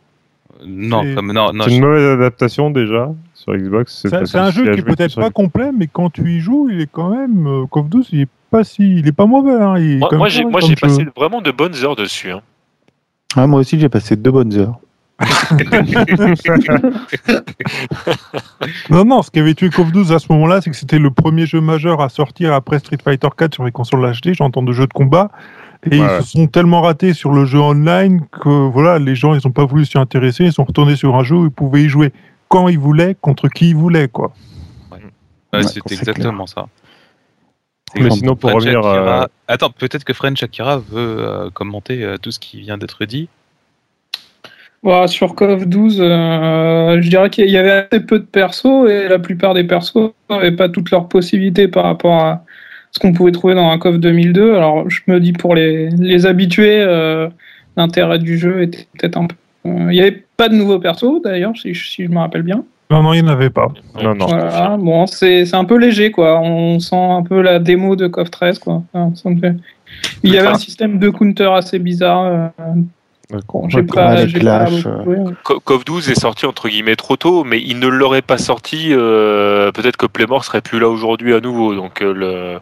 Non, 0.65 1.03
comme, 1.15 1.31
non, 1.31 1.51
non, 1.53 1.63
C'est 1.65 1.75
une 1.75 1.81
mauvaise 1.85 2.05
adaptation 2.19 2.69
déjà 2.69 3.09
sur 3.57 3.57
Xbox. 3.57 4.05
C'est 4.25 4.37
un 4.37 4.51
jeu 4.51 4.71
qui 4.73 4.79
est 4.79 4.83
peut-être 4.83 5.15
pas 5.15 5.29
complet, 5.29 5.71
mais 5.75 5.87
quand 5.87 6.09
tu 6.09 6.31
y 6.31 6.39
joues, 6.39 6.69
il 6.71 6.81
est 6.81 6.89
quand 6.91 7.09
même. 7.09 7.47
euh, 7.47 7.65
Call 7.71 7.83
of 7.83 7.89
Duty, 7.89 8.09
il 8.13 8.21
est 8.21 8.27
pas 8.51 8.63
si, 8.63 8.97
il 8.99 9.07
est 9.07 9.11
pas 9.11 9.25
mauvais. 9.25 9.53
Hein, 9.53 9.77
il 9.77 10.03
est 10.03 10.15
moi, 10.17 10.27
j'ai 10.29 10.75
passé 10.75 11.05
vraiment 11.15 11.41
de 11.41 11.51
bonnes 11.51 11.75
heures 11.83 11.95
dessus 11.95 12.31
hein. 12.31 12.41
Ah, 13.35 13.45
moi 13.45 13.59
aussi, 13.59 13.79
j'ai 13.79 13.89
passé 13.89 14.15
deux 14.15 14.31
bonnes 14.31 14.53
heures. 14.57 14.79
Non, 18.89 19.05
non, 19.05 19.21
ce 19.21 19.31
qui 19.31 19.39
avait 19.39 19.53
tué 19.53 19.69
Call 19.69 19.85
of 19.85 19.91
12 19.91 20.11
à 20.11 20.19
ce 20.19 20.31
moment-là, 20.31 20.61
c'est 20.61 20.69
que 20.69 20.75
c'était 20.75 20.99
le 20.99 21.11
premier 21.11 21.45
jeu 21.45 21.61
majeur 21.61 22.01
à 22.01 22.09
sortir 22.09 22.53
après 22.53 22.79
Street 22.79 22.97
Fighter 23.03 23.27
4 23.35 23.53
sur 23.53 23.63
les 23.65 23.71
consoles 23.71 24.11
HD, 24.11 24.33
j'entends 24.33 24.63
de 24.63 24.71
jeux 24.71 24.87
de 24.87 24.93
combat. 24.93 25.29
Et 25.89 25.97
ils 25.97 26.09
se 26.21 26.31
sont 26.31 26.47
tellement 26.47 26.81
ratés 26.81 27.13
sur 27.13 27.31
le 27.31 27.45
jeu 27.45 27.59
online 27.59 28.21
que 28.31 28.67
voilà, 28.67 28.99
les 28.99 29.15
gens 29.15 29.33
ils 29.33 29.47
ont 29.47 29.51
pas 29.51 29.65
voulu 29.65 29.85
s'y 29.85 29.97
intéresser, 29.97 30.45
ils 30.45 30.51
sont 30.51 30.65
retournés 30.65 30.95
sur 30.97 31.15
un 31.15 31.23
jeu 31.23 31.35
où 31.35 31.45
ils 31.45 31.51
pouvaient 31.51 31.83
y 31.83 31.89
jouer 31.89 32.11
quand 32.49 32.67
ils 32.67 32.77
voulaient, 32.79 33.15
contre 33.21 33.47
qui 33.47 33.69
ils 33.69 33.75
voulaient, 33.75 34.09
quoi. 34.09 34.33
ouais, 34.91 34.97
Ouais, 35.53 35.63
c'est 35.63 35.79
c'est 35.87 35.95
exactement 35.95 36.45
ça. 36.47 36.67
Mais 37.95 38.11
sinon, 38.11 38.35
pour 38.35 38.51
French 38.51 38.63
revenir, 38.65 38.81
Akira- 38.81 39.23
euh, 39.23 39.27
Attends, 39.47 39.71
peut-être 39.71 40.03
que 40.03 40.13
French 40.13 40.43
Akira 40.43 40.77
veut 40.77 41.15
euh, 41.19 41.49
commenter 41.49 42.03
euh, 42.03 42.17
tout 42.17 42.29
ce 42.31 42.39
qui 42.39 42.61
vient 42.61 42.77
d'être 42.77 43.03
dit. 43.05 43.29
Voilà, 44.81 45.07
sur 45.07 45.35
Call 45.35 45.49
of 45.51 45.67
12, 45.67 45.99
euh, 45.99 47.01
je 47.01 47.09
dirais 47.09 47.29
qu'il 47.29 47.49
y 47.49 47.57
avait 47.57 47.87
assez 47.91 47.99
peu 47.99 48.19
de 48.19 48.25
persos 48.25 48.87
et 48.89 49.07
la 49.09 49.19
plupart 49.19 49.53
des 49.53 49.65
persos 49.65 50.13
n'avaient 50.29 50.53
pas 50.55 50.69
toutes 50.69 50.89
leurs 50.91 51.09
possibilités 51.09 51.67
par 51.67 51.83
rapport 51.83 52.13
à 52.23 52.45
ce 52.91 52.99
qu'on 52.99 53.11
pouvait 53.11 53.31
trouver 53.33 53.55
dans 53.55 53.69
un 53.69 53.77
Call 53.79 53.95
of 53.95 53.99
2002. 53.99 54.55
Alors 54.55 54.89
je 54.89 55.01
me 55.07 55.19
dis 55.19 55.33
pour 55.33 55.53
les, 55.55 55.89
les 55.89 56.25
habitués, 56.25 56.79
euh, 56.81 57.27
l'intérêt 57.75 58.19
du 58.19 58.37
jeu 58.37 58.61
était 58.61 58.87
peut-être 58.97 59.17
un 59.17 59.27
peu. 59.27 59.35
euh, 59.65 59.87
il 59.91 59.95
n'y 59.95 60.01
avait 60.01 60.23
pas 60.39 60.47
de 60.49 60.55
nouveaux 60.55 60.79
persos 60.79 61.21
d'ailleurs, 61.21 61.51
si, 61.55 61.73
je- 61.73 61.87
si 61.89 62.05
je 62.05 62.09
me 62.09 62.17
rappelle 62.19 62.43
bien. 62.43 62.63
Non, 62.89 63.03
non, 63.03 63.13
il 63.13 63.21
n'y 63.21 63.29
en 63.29 63.31
avait 63.33 63.49
pas. 63.51 63.67
Non, 64.01 64.15
non. 64.15 64.25
Voilà, 64.25 64.77
bon, 64.79 65.05
c'est 65.05 65.53
un 65.53 65.65
peu 65.65 65.77
léger 65.77 66.09
quoi. 66.11 66.39
On 66.39 66.79
sent 66.79 66.95
un 66.95 67.21
peu 67.23 67.41
la 67.41 67.59
démo 67.59 67.95
de 67.95 68.07
KOF 68.07 68.31
13 68.31 68.57
quoi. 68.57 68.81
Enfin, 68.93 69.13
ça 69.15 69.29
me 69.29 69.37
fait- 69.39 69.55
Il 70.23 70.33
y 70.33 70.37
avait 70.37 70.47
un 70.47 70.55
système 70.57 70.97
de 70.97 71.09
counter 71.09 71.51
assez 71.53 71.77
bizarre. 71.77 72.23
euh, 72.25 72.47
bon, 73.53 73.69
j'ai 73.69 73.81
Ouais, 73.81 73.83
pas, 73.83 74.25
clashs, 74.25 74.83
beaucoup 74.87 75.11
euh. 75.11 75.59
KOF 75.65 75.85
12 75.85 76.09
est 76.09 76.19
sorti 76.19 76.45
entre 76.47 76.67
guillemets 76.69 76.95
trop 76.95 77.15
tôt 77.15 77.43
mais 77.43 77.61
il 77.61 77.77
ne 77.79 77.87
l'aurait 77.87 78.23
pas 78.23 78.37
sorti 78.39 78.87
euh, 78.91 79.71
peut-être 79.71 79.97
que 79.97 80.07
Playmore 80.07 80.43
serait 80.45 80.61
plus 80.61 80.79
là 80.79 80.87
aujourd'hui 80.89 81.35
à 81.35 81.39
nouveau 81.41 81.75
donc 81.75 82.01
euh, 82.01 82.11
le 82.13 82.59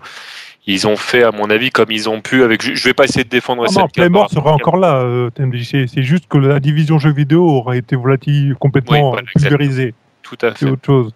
ils 0.68 0.86
ont 0.88 0.96
fait 0.98 1.24
à 1.24 1.32
mon 1.32 1.50
avis 1.50 1.70
comme 1.72 1.90
ils 1.92 2.08
ont 2.10 2.22
pu 2.22 2.44
avec 2.44 2.62
je 2.62 2.84
vais 2.84 2.94
pas 2.94 3.06
essayer 3.06 3.24
de 3.24 3.30
défendre 3.30 3.66
Ah 3.68 3.80
non, 3.80 3.88
Playmore 3.88 4.30
sera 4.30 4.52
encore 4.54 4.78
là, 4.78 4.98
euh. 5.02 5.30
C'est 5.36 6.04
juste 6.04 6.28
que 6.28 6.38
la 6.38 6.60
division 6.60 7.00
jeux 7.00 7.14
vidéo 7.14 7.48
aura 7.48 7.76
été 7.78 7.96
volatile, 7.96 8.56
complètement 8.60 9.12
Oui, 9.12 9.18
voilà, 9.18 9.28
pulvérisée. 9.36 9.94
tout 10.22 10.36
à 10.44 10.52
C'est 10.52 10.66
fait 10.66 10.72
autre 10.72 10.86
chose. 10.86 11.14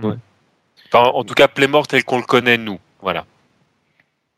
Enfin, 0.00 1.10
en 1.14 1.24
tout 1.24 1.34
cas 1.34 1.48
Playmore 1.48 1.86
tel 1.86 2.04
qu'on 2.04 2.18
le 2.18 2.22
connaît 2.24 2.56
nous 2.58 2.78
voilà 3.02 3.24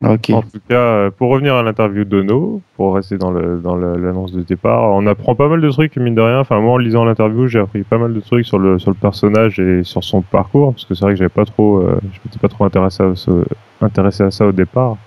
Ok. 0.03 0.29
En 0.31 0.41
tout 0.41 0.59
cas, 0.69 0.75
euh, 0.75 1.09
pour 1.09 1.29
revenir 1.31 1.55
à 1.55 1.63
l'interview 1.63 2.03
d'Ono, 2.03 2.61
pour 2.75 2.95
rester 2.95 3.17
dans 3.17 3.31
le- 3.31 3.59
dans 3.59 3.75
le- 3.75 3.95
l'annonce 3.95 4.33
de 4.33 4.41
départ, 4.41 4.83
on 4.91 5.07
apprend 5.07 5.35
pas 5.35 5.47
mal 5.47 5.61
de 5.61 5.69
trucs, 5.71 5.95
mine 5.95 6.13
de 6.13 6.21
rien. 6.21 6.39
Enfin, 6.39 6.59
moi, 6.59 6.73
en 6.73 6.77
lisant 6.77 7.05
l'interview, 7.05 7.47
j'ai 7.47 7.59
appris 7.59 7.83
pas 7.83 7.97
mal 7.97 8.13
de 8.13 8.19
trucs 8.19 8.45
sur 8.45 8.59
le, 8.59 8.77
sur 8.77 8.91
le 8.91 8.97
personnage 8.97 9.57
et 9.59 9.83
sur 9.83 10.03
son 10.03 10.21
parcours, 10.21 10.73
parce 10.73 10.83
que 10.85 10.93
c'est 10.95 11.05
vrai 11.05 11.13
que 11.13 11.17
j'avais 11.17 11.29
pas 11.29 11.45
trop, 11.45 11.77
euh, 11.79 11.97
je 12.13 12.19
m'étais 12.25 12.37
pas 12.39 12.49
trop 12.49 12.65
intéressé 12.65 13.03
à, 13.03 13.15
ce- 13.15 13.45
intéressé 13.81 14.23
à 14.23 14.31
ça 14.31 14.45
au 14.45 14.51
départ. 14.51 14.97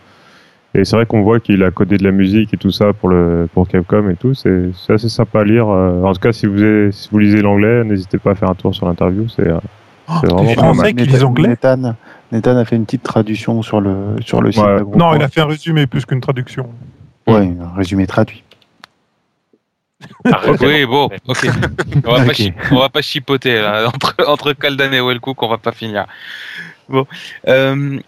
Et 0.75 0.85
c'est 0.85 0.97
vrai 0.97 1.07
qu'on 1.07 1.23
voit 1.23 1.41
qu'il 1.41 1.63
a 1.65 1.71
codé 1.71 1.97
de 1.97 2.05
la 2.05 2.11
musique 2.13 2.53
et 2.53 2.57
tout 2.59 2.71
ça 2.71 2.93
pour, 2.93 3.09
le, 3.09 3.49
pour 3.55 3.67
Capcom 3.67 4.09
et 4.11 4.17
tout. 4.17 4.35
C'est 4.35 4.71
c'est 4.75 4.93
assez 4.93 5.09
sympa 5.09 5.41
à 5.41 5.45
lire. 5.45 5.69
euh. 5.69 6.03
En 6.03 6.13
tout 6.13 6.21
cas, 6.21 6.33
si 6.33 6.47
vous, 6.47 6.61
avez- 6.63 6.93
si 6.93 7.09
vous 7.11 7.19
lisez 7.19 7.41
l'anglais, 7.41 7.85
n'hésitez 7.85 8.19
pas 8.19 8.33
à 8.33 8.35
faire 8.35 8.51
un 8.51 8.55
tour 8.55 8.75
sur 8.75 8.87
l'interview. 8.87 9.27
C'est 9.29 9.49
euh, 9.49 9.59
C'est 10.21 10.31
vraiment. 10.31 10.53
Français 10.53 10.93
qui 10.93 11.05
lisent 11.07 11.25
anglais 11.25 11.49
Nathan, 11.49 11.95
Nathan 12.31 12.57
a 12.59 12.65
fait 12.67 12.77
une 12.77 12.85
petite 12.85 13.03
traduction 13.03 13.63
sur 13.63 13.81
le, 13.81 14.17
sur 14.21 14.43
le 14.43 14.53
site. 14.53 14.63
Ouais. 14.63 14.83
Non, 14.95 15.15
il 15.15 15.23
a 15.23 15.29
fait 15.29 15.41
un 15.41 15.47
résumé 15.47 15.87
plus 15.87 16.05
qu'une 16.05 16.21
traduction. 16.21 16.69
Ouais, 17.27 17.49
un 17.61 17.75
résumé 17.77 18.07
traduit. 18.07 18.45
Arrête. 20.25 20.61
Oui, 20.61 20.85
bon, 20.87 21.07
ok. 21.29 21.47
On 22.07 22.13
va. 22.13 22.25
Pas, 22.25 22.33
on 22.71 22.79
va 22.79 22.89
pas 22.89 23.01
chipoter 23.03 23.61
là. 23.61 23.89
Entre, 23.95 24.15
entre 24.29 24.53
Kaldan 24.53 24.93
et 24.93 25.01
Wellcook, 25.01 25.43
on 25.43 25.49
va 25.49 25.59
pas 25.59 25.73
finir. 25.73 26.07
Bon. 26.89 27.05
Euh, 27.49 27.99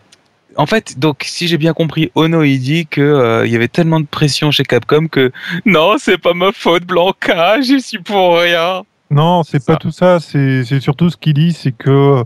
en 0.56 0.66
fait, 0.66 0.98
donc, 0.98 1.22
si 1.24 1.48
j'ai 1.48 1.58
bien 1.58 1.72
compris, 1.72 2.10
Ono, 2.14 2.42
il 2.42 2.58
dit 2.58 2.86
que 2.86 3.00
euh, 3.00 3.46
il 3.46 3.52
y 3.52 3.56
avait 3.56 3.68
tellement 3.68 4.00
de 4.00 4.06
pression 4.06 4.50
chez 4.50 4.64
Capcom 4.64 5.06
que 5.08 5.32
non, 5.66 5.96
c'est 5.98 6.18
pas 6.18 6.34
ma 6.34 6.52
faute, 6.52 6.84
Blanca, 6.84 7.60
j'y 7.62 7.80
suis 7.80 7.98
pour 7.98 8.38
rien. 8.38 8.82
Non, 9.10 9.42
c'est 9.42 9.60
Ça. 9.62 9.72
pas 9.72 9.78
tout 9.78 9.90
ça. 9.90 10.20
C'est 10.20 10.64
c'est 10.64 10.80
surtout 10.80 11.10
ce 11.10 11.16
qu'il 11.16 11.34
dit, 11.34 11.52
c'est 11.52 11.72
que 11.72 12.24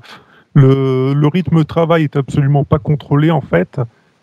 le, 0.54 1.14
le 1.14 1.28
rythme 1.28 1.59
de 1.59 1.62
travail 1.62 2.04
est 2.04 2.16
absolument 2.16 2.64
pas 2.64 2.78
contrôlé 2.78 3.31
en 3.31 3.40
fait. 3.40 3.81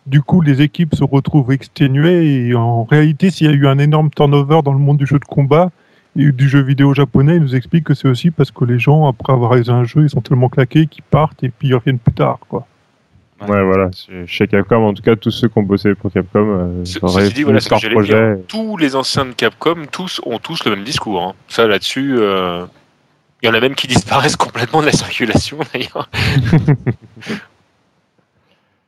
Du 0.07 0.21
coup, 0.21 0.41
les 0.41 0.61
équipes 0.61 0.95
se 0.95 1.03
retrouvent 1.03 1.51
exténuées 1.51 2.47
et 2.47 2.55
en 2.55 2.83
réalité, 2.83 3.29
s'il 3.29 3.47
y 3.47 3.49
a 3.49 3.53
eu 3.53 3.67
un 3.67 3.77
énorme 3.77 4.09
turnover 4.09 4.61
dans 4.63 4.73
le 4.73 4.79
monde 4.79 4.97
du 4.97 5.05
jeu 5.05 5.19
de 5.19 5.25
combat 5.25 5.69
et 6.17 6.31
du 6.31 6.49
jeu 6.49 6.61
vidéo 6.61 6.93
japonais, 6.93 7.35
il 7.35 7.41
nous 7.41 7.55
explique 7.55 7.83
que 7.85 7.93
c'est 7.93 8.07
aussi 8.07 8.31
parce 8.31 8.51
que 8.51 8.65
les 8.65 8.79
gens, 8.79 9.07
après 9.07 9.31
avoir 9.33 9.51
réalisé 9.51 9.71
un 9.71 9.83
jeu, 9.83 10.03
ils 10.03 10.09
sont 10.09 10.21
tellement 10.21 10.49
claqués 10.49 10.87
qu'ils 10.87 11.03
partent 11.03 11.43
et 11.43 11.49
puis 11.49 11.67
ils 11.69 11.75
reviennent 11.75 11.99
plus 11.99 12.13
tard, 12.13 12.39
quoi. 12.49 12.65
Ouais, 13.47 13.63
voilà. 13.63 13.89
Chez- 14.27 14.47
Capcom, 14.47 14.85
en 14.87 14.93
tout 14.93 15.01
cas, 15.03 15.15
tous 15.15 15.31
ceux 15.31 15.47
qui 15.47 15.57
ont 15.57 15.63
bossé 15.63 15.95
pour 15.95 16.11
Capcom 16.11 16.39
euh, 16.47 16.85
Ce- 16.85 16.99
auraient 17.01 17.23
ceci 17.23 17.33
dit, 17.35 17.43
voilà 17.43 17.59
ce 17.59 17.69
que 17.69 17.91
projet. 17.91 18.35
dire. 18.35 18.43
Tous 18.47 18.77
les 18.77 18.95
anciens 18.95 19.25
de 19.25 19.31
Capcom, 19.33 19.85
tous 19.91 20.21
ont 20.25 20.37
tous 20.39 20.63
le 20.65 20.71
même 20.75 20.83
discours. 20.83 21.21
hein. 21.23 21.33
Ça, 21.47 21.67
là-dessus, 21.67 22.15
euh, 22.19 22.65
il 23.41 23.47
y 23.47 23.49
en 23.49 23.53
a 23.53 23.59
même 23.59 23.75
qui 23.75 23.87
disparaissent 23.87 24.35
complètement 24.37 24.81
de 24.81 24.85
la 24.87 24.91
circulation, 24.91 25.57
d'ailleurs. 25.73 26.09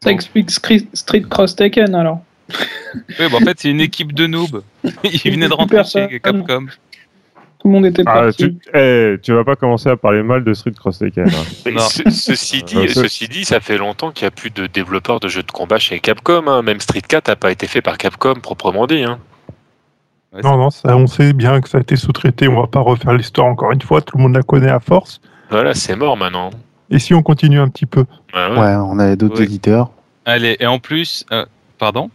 Ça 0.01 0.11
explique 0.11 0.49
Street 0.51 1.23
Cross 1.29 1.55
Taken 1.55 1.95
alors. 1.95 2.21
Oui, 2.49 3.25
bah, 3.31 3.37
en 3.37 3.39
fait, 3.39 3.57
c'est 3.59 3.69
une 3.71 3.79
équipe 3.81 4.13
de 4.13 4.27
noobs. 4.27 4.61
Ils 5.03 5.31
venaient 5.31 5.47
de 5.47 5.53
rentrer 5.53 5.83
chez 5.85 6.19
Capcom. 6.19 6.67
Tout 7.63 7.69
le 7.69 7.73
monde 7.75 7.85
était 7.85 8.03
Ah, 8.05 8.23
parti. 8.25 8.59
tu, 8.59 8.71
eh, 8.77 9.15
tu 9.23 9.31
vas 9.31 9.45
pas 9.45 9.55
commencer 9.55 9.87
à 9.87 9.95
parler 9.95 10.21
mal 10.21 10.43
de 10.43 10.53
Street 10.53 10.73
Cross 10.77 10.99
Tekken. 10.99 11.29
hein. 11.29 11.69
Ceci, 12.09 12.57
Euh, 12.57 12.65
dit, 12.65 12.89
ce- 12.93 13.03
ceci 13.03 13.27
dit, 13.29 13.45
ça 13.45 13.61
fait 13.61 13.77
longtemps 13.77 14.11
qu'il 14.11 14.25
n'y 14.25 14.27
a 14.27 14.31
plus 14.31 14.49
de 14.49 14.67
développeurs 14.67 15.21
de 15.21 15.29
jeux 15.29 15.43
de 15.43 15.51
combat 15.51 15.79
chez 15.79 15.99
Capcom. 16.01 16.43
hein. 16.47 16.61
Même 16.61 16.81
Street 16.81 17.01
4 17.07 17.29
n'a 17.29 17.37
pas 17.37 17.51
été 17.51 17.65
fait 17.67 17.81
par 17.81 17.97
Capcom 17.97 18.33
proprement 18.35 18.85
dit. 18.85 19.03
hein. 19.03 19.17
Ouais, 20.33 20.41
Non, 20.43 20.57
non, 20.57 20.71
ça, 20.71 20.97
on 20.97 21.07
sait 21.07 21.31
bien 21.31 21.61
que 21.61 21.69
ça 21.69 21.77
a 21.77 21.81
été 21.81 21.95
sous-traité. 21.95 22.49
On 22.49 22.59
va 22.59 22.67
pas 22.67 22.81
refaire 22.81 23.13
l'histoire 23.13 23.47
encore 23.47 23.71
une 23.71 23.81
fois. 23.81 24.01
Tout 24.01 24.17
le 24.17 24.23
monde 24.23 24.35
la 24.35 24.43
connaît 24.43 24.69
à 24.69 24.81
force. 24.81 25.21
Voilà, 25.49 25.73
c'est 25.73 25.95
mort 25.95 26.17
maintenant. 26.17 26.49
Et 26.89 26.99
si 26.99 27.13
on 27.13 27.23
continue 27.23 27.59
un 27.59 27.69
petit 27.69 27.85
peu? 27.85 28.03
Ouais, 28.33 28.47
ouais. 28.49 28.59
Ouais, 28.59 28.75
on 28.75 28.99
a 28.99 29.15
d'autres 29.15 29.39
Oui. 29.39 29.45
éditeurs. 29.45 29.89
Allez, 30.25 30.57
et 30.59 30.65
en 30.67 30.79
plus, 30.79 31.25
euh, 31.31 31.45
pardon? 31.77 32.09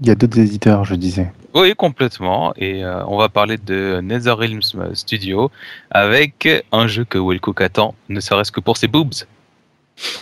Il 0.00 0.08
y 0.08 0.10
a 0.10 0.14
d'autres 0.14 0.38
éditeurs, 0.38 0.84
je 0.86 0.94
disais. 0.94 1.30
Oui, 1.54 1.74
complètement. 1.74 2.52
Et 2.56 2.84
euh, 2.84 3.04
on 3.06 3.16
va 3.18 3.28
parler 3.28 3.56
de 3.56 4.00
NetherRealms 4.02 4.94
Studio 4.94 5.50
avec 5.90 6.48
un 6.72 6.86
jeu 6.86 7.04
que 7.04 7.18
Wellcook 7.18 7.60
attend, 7.60 7.94
ne 8.08 8.20
serait-ce 8.20 8.52
que 8.52 8.60
pour 8.60 8.76
ses 8.76 8.86
boobs. 8.88 9.14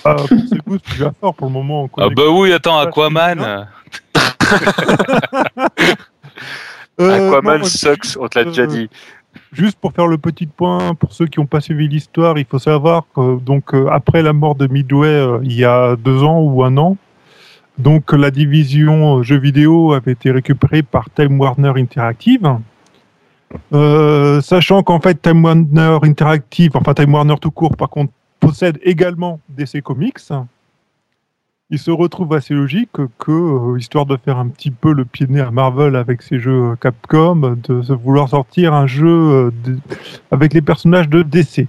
Ah, 0.04 0.16
c'est 0.28 0.58
good, 0.66 0.80
tu 0.82 1.00
vas 1.02 1.12
fort 1.20 1.34
pour 1.34 1.46
le 1.48 1.52
moment. 1.52 1.88
Ah 1.98 2.08
bah 2.08 2.24
oui, 2.30 2.52
attends, 2.52 2.78
Aquaman. 2.78 3.40
euh, 3.40 3.64
Euh, 7.00 7.28
Aquaman 7.28 7.58
non, 7.58 7.64
sucks, 7.64 8.16
on 8.18 8.26
te 8.26 8.38
l'a 8.38 8.44
déjà 8.44 8.62
euh, 8.62 8.66
dit. 8.66 8.90
Juste 9.52 9.78
pour 9.78 9.92
faire 9.92 10.08
le 10.08 10.18
petit 10.18 10.46
point, 10.46 10.94
pour 10.94 11.12
ceux 11.12 11.26
qui 11.26 11.38
n'ont 11.38 11.46
pas 11.46 11.60
suivi 11.60 11.86
l'histoire, 11.86 12.38
il 12.38 12.44
faut 12.44 12.58
savoir 12.58 13.04
que 13.14 13.38
donc 13.38 13.72
euh, 13.72 13.86
après 13.88 14.20
la 14.22 14.32
mort 14.32 14.56
de 14.56 14.66
Midway 14.66 15.06
euh, 15.06 15.38
il 15.44 15.52
y 15.52 15.64
a 15.64 15.94
deux 15.94 16.24
ans 16.24 16.40
ou 16.40 16.64
un 16.64 16.76
an, 16.76 16.96
donc 17.78 18.12
la 18.12 18.30
division 18.30 19.18
euh, 19.18 19.22
jeux 19.22 19.38
vidéo 19.38 19.92
avait 19.92 20.12
été 20.12 20.30
récupérée 20.30 20.82
par 20.82 21.10
Time 21.10 21.38
Warner 21.40 21.72
Interactive. 21.76 22.58
Euh, 23.72 24.40
sachant 24.40 24.82
qu'en 24.82 25.00
fait 25.00 25.22
Time 25.22 25.44
Warner 25.44 25.98
Interactive, 26.02 26.72
enfin 26.74 26.92
Time 26.92 27.14
Warner 27.14 27.36
tout 27.40 27.50
court, 27.50 27.76
par 27.76 27.88
contre, 27.88 28.12
possède 28.40 28.78
également 28.82 29.40
DC 29.48 29.80
Comics. 29.82 30.18
Il 31.70 31.78
se 31.78 31.90
retrouve 31.90 32.32
assez 32.34 32.54
logique 32.54 32.90
que, 33.18 33.30
euh, 33.30 33.78
histoire 33.78 34.06
de 34.06 34.16
faire 34.16 34.38
un 34.38 34.48
petit 34.48 34.70
peu 34.70 34.92
le 34.92 35.04
pied 35.04 35.26
de 35.26 35.32
nez 35.32 35.40
à 35.40 35.50
Marvel 35.50 35.96
avec 35.96 36.22
ses 36.22 36.38
jeux 36.38 36.74
Capcom, 36.80 37.56
de 37.62 37.94
vouloir 37.94 38.28
sortir 38.30 38.74
un 38.74 38.86
jeu 38.86 39.52
avec 40.30 40.54
les 40.54 40.62
personnages 40.62 41.08
de 41.08 41.22
DC. 41.22 41.68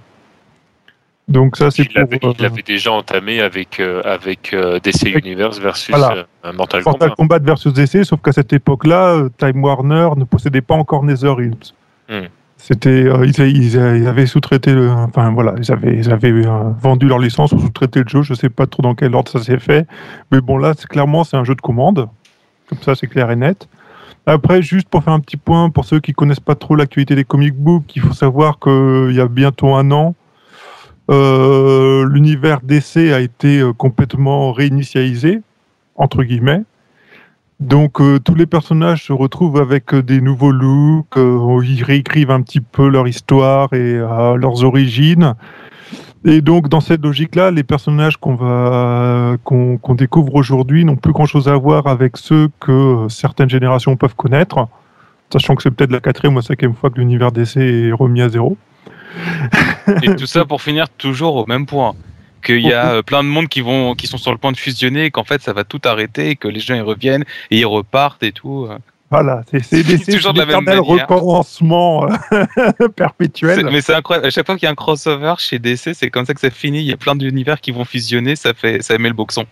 Donc 1.30 1.56
ça 1.56 1.70
c'est 1.70 1.84
pour 1.84 2.34
il 2.38 2.42
l'avait 2.42 2.62
déjà 2.62 2.90
entamé 2.90 3.40
avec, 3.40 3.78
euh, 3.78 4.02
avec 4.04 4.52
euh, 4.52 4.80
DC 4.80 5.14
Universe 5.14 5.60
versus 5.60 5.94
Voilà. 5.94 6.26
euh, 6.44 6.52
Mortal 6.52 6.82
Mortal 6.84 7.10
Kombat. 7.10 7.14
Kombat 7.14 7.38
versus 7.38 7.72
DC, 7.72 8.04
sauf 8.04 8.20
qu'à 8.20 8.32
cette 8.32 8.52
époque-là, 8.52 9.14
euh, 9.14 9.28
Time 9.38 9.62
Warner 9.62 10.10
ne 10.16 10.24
possédait 10.24 10.60
pas 10.60 10.74
encore 10.74 11.04
NetherRealms. 11.04 11.72
Hmm. 12.08 12.26
C'était, 12.56 13.06
euh, 13.06 13.24
ils, 13.24 13.78
avaient 14.08 14.26
sous-traité, 14.26 14.74
le, 14.74 14.90
enfin 14.90 15.30
voilà, 15.30 15.54
ils 15.56 15.72
avaient, 15.72 15.96
ils 15.96 16.10
avaient 16.10 16.32
euh, 16.32 16.70
vendu 16.78 17.06
leur 17.06 17.18
licence 17.18 17.52
ou 17.52 17.60
sous-traité 17.60 18.00
le 18.02 18.08
jeu. 18.08 18.22
Je 18.22 18.34
sais 18.34 18.50
pas 18.50 18.66
trop 18.66 18.82
dans 18.82 18.94
quel 18.94 19.14
ordre 19.14 19.30
ça 19.30 19.42
s'est 19.42 19.58
fait, 19.58 19.86
mais 20.30 20.40
bon 20.40 20.58
là, 20.58 20.74
c'est 20.76 20.88
clairement 20.88 21.24
c'est 21.24 21.36
un 21.36 21.44
jeu 21.44 21.54
de 21.54 21.60
commande, 21.60 22.08
comme 22.68 22.78
ça 22.82 22.94
c'est 22.94 23.06
clair 23.06 23.30
et 23.30 23.36
net. 23.36 23.68
Après, 24.26 24.60
juste 24.62 24.88
pour 24.88 25.02
faire 25.02 25.14
un 25.14 25.20
petit 25.20 25.38
point 25.38 25.70
pour 25.70 25.84
ceux 25.84 26.00
qui 26.00 26.12
connaissent 26.12 26.40
pas 26.40 26.54
trop 26.54 26.76
l'actualité 26.76 27.14
des 27.14 27.24
comic 27.24 27.54
books, 27.54 27.96
il 27.96 28.02
faut 28.02 28.12
savoir 28.12 28.58
qu'il 28.58 29.12
y 29.12 29.20
a 29.20 29.28
bientôt 29.28 29.74
un 29.74 29.90
an, 29.90 30.08
euh, 30.08 30.19
l'univers 31.10 32.60
DC 32.62 33.12
a 33.12 33.20
été 33.20 33.60
euh, 33.60 33.72
complètement 33.72 34.52
réinitialisé, 34.52 35.40
entre 35.96 36.22
guillemets. 36.22 36.62
Donc 37.60 38.00
euh, 38.00 38.18
tous 38.18 38.34
les 38.34 38.46
personnages 38.46 39.04
se 39.04 39.12
retrouvent 39.12 39.60
avec 39.60 39.92
euh, 39.92 40.02
des 40.02 40.22
nouveaux 40.22 40.50
looks, 40.50 41.18
euh, 41.18 41.60
ils 41.62 41.84
réécrivent 41.84 42.30
un 42.30 42.40
petit 42.40 42.62
peu 42.62 42.88
leur 42.88 43.06
histoire 43.06 43.74
et 43.74 43.96
euh, 43.96 44.36
leurs 44.36 44.64
origines. 44.64 45.34
Et 46.24 46.40
donc 46.40 46.70
dans 46.70 46.80
cette 46.80 47.04
logique-là, 47.04 47.50
les 47.50 47.62
personnages 47.62 48.16
qu'on 48.16 48.34
va 48.34 49.36
qu'on 49.44 49.94
découvre 49.94 50.34
aujourd'hui 50.36 50.86
n'ont 50.86 50.96
plus 50.96 51.12
grand-chose 51.12 51.48
à 51.48 51.56
voir 51.56 51.86
avec 51.86 52.16
ceux 52.16 52.48
que 52.60 52.72
euh, 52.72 53.08
certaines 53.10 53.50
générations 53.50 53.94
peuvent 53.96 54.16
connaître, 54.16 54.66
sachant 55.30 55.54
que 55.54 55.62
c'est 55.62 55.70
peut-être 55.70 55.92
la 55.92 56.00
quatrième 56.00 56.36
ou 56.36 56.42
cinquième 56.42 56.74
fois 56.74 56.88
que 56.88 56.98
l'univers 56.98 57.30
DC 57.30 57.58
est 57.58 57.92
remis 57.92 58.22
à 58.22 58.30
zéro. 58.30 58.56
Et 60.02 60.14
tout 60.16 60.26
ça 60.26 60.44
pour 60.44 60.62
finir 60.62 60.88
toujours 60.88 61.36
au 61.36 61.46
même 61.46 61.66
point. 61.66 61.94
Qu'il 62.42 62.60
y 62.60 62.72
a 62.72 62.92
euh, 62.92 63.02
plein 63.02 63.22
de 63.22 63.28
monde 63.28 63.48
qui 63.48 63.60
vont, 63.60 63.94
qui 63.94 64.06
sont 64.06 64.16
sur 64.16 64.32
le 64.32 64.38
point 64.38 64.50
de 64.50 64.56
fusionner, 64.56 65.04
et 65.06 65.10
qu'en 65.10 65.24
fait 65.24 65.42
ça 65.42 65.52
va 65.52 65.64
tout 65.64 65.80
arrêter, 65.84 66.30
et 66.30 66.36
que 66.36 66.48
les 66.48 66.60
gens 66.60 66.74
ils 66.74 66.80
reviennent 66.82 67.24
et 67.50 67.58
ils 67.58 67.66
repartent 67.66 68.22
et 68.22 68.32
tout. 68.32 68.66
euh. 68.70 68.78
Voilà, 69.10 69.42
c'est 69.50 69.60
Toujours 70.12 70.32
de 70.32 70.38
la 70.38 70.46
même 70.46 70.64
manière. 70.64 70.84
recommencement 70.84 72.06
euh, 72.32 72.88
perpétuel. 72.96 73.68
Mais 73.70 73.80
c'est 73.80 73.94
incroyable. 73.94 74.26
À 74.28 74.30
chaque 74.30 74.46
fois 74.46 74.56
qu'il 74.56 74.66
y 74.66 74.68
a 74.68 74.70
un 74.70 74.76
crossover 74.76 75.34
chez 75.38 75.58
DC, 75.58 75.94
c'est 75.94 76.10
comme 76.10 76.24
ça 76.24 76.32
que 76.32 76.40
ça 76.40 76.48
finit. 76.50 76.78
Il 76.78 76.86
y 76.86 76.92
a 76.92 76.96
plein 76.96 77.16
d'univers 77.16 77.60
qui 77.60 77.72
vont 77.72 77.84
fusionner, 77.84 78.36
ça 78.36 78.54
fait, 78.54 78.82
ça 78.82 78.96
met 78.98 79.08
le 79.08 79.14
boxon. 79.14 79.44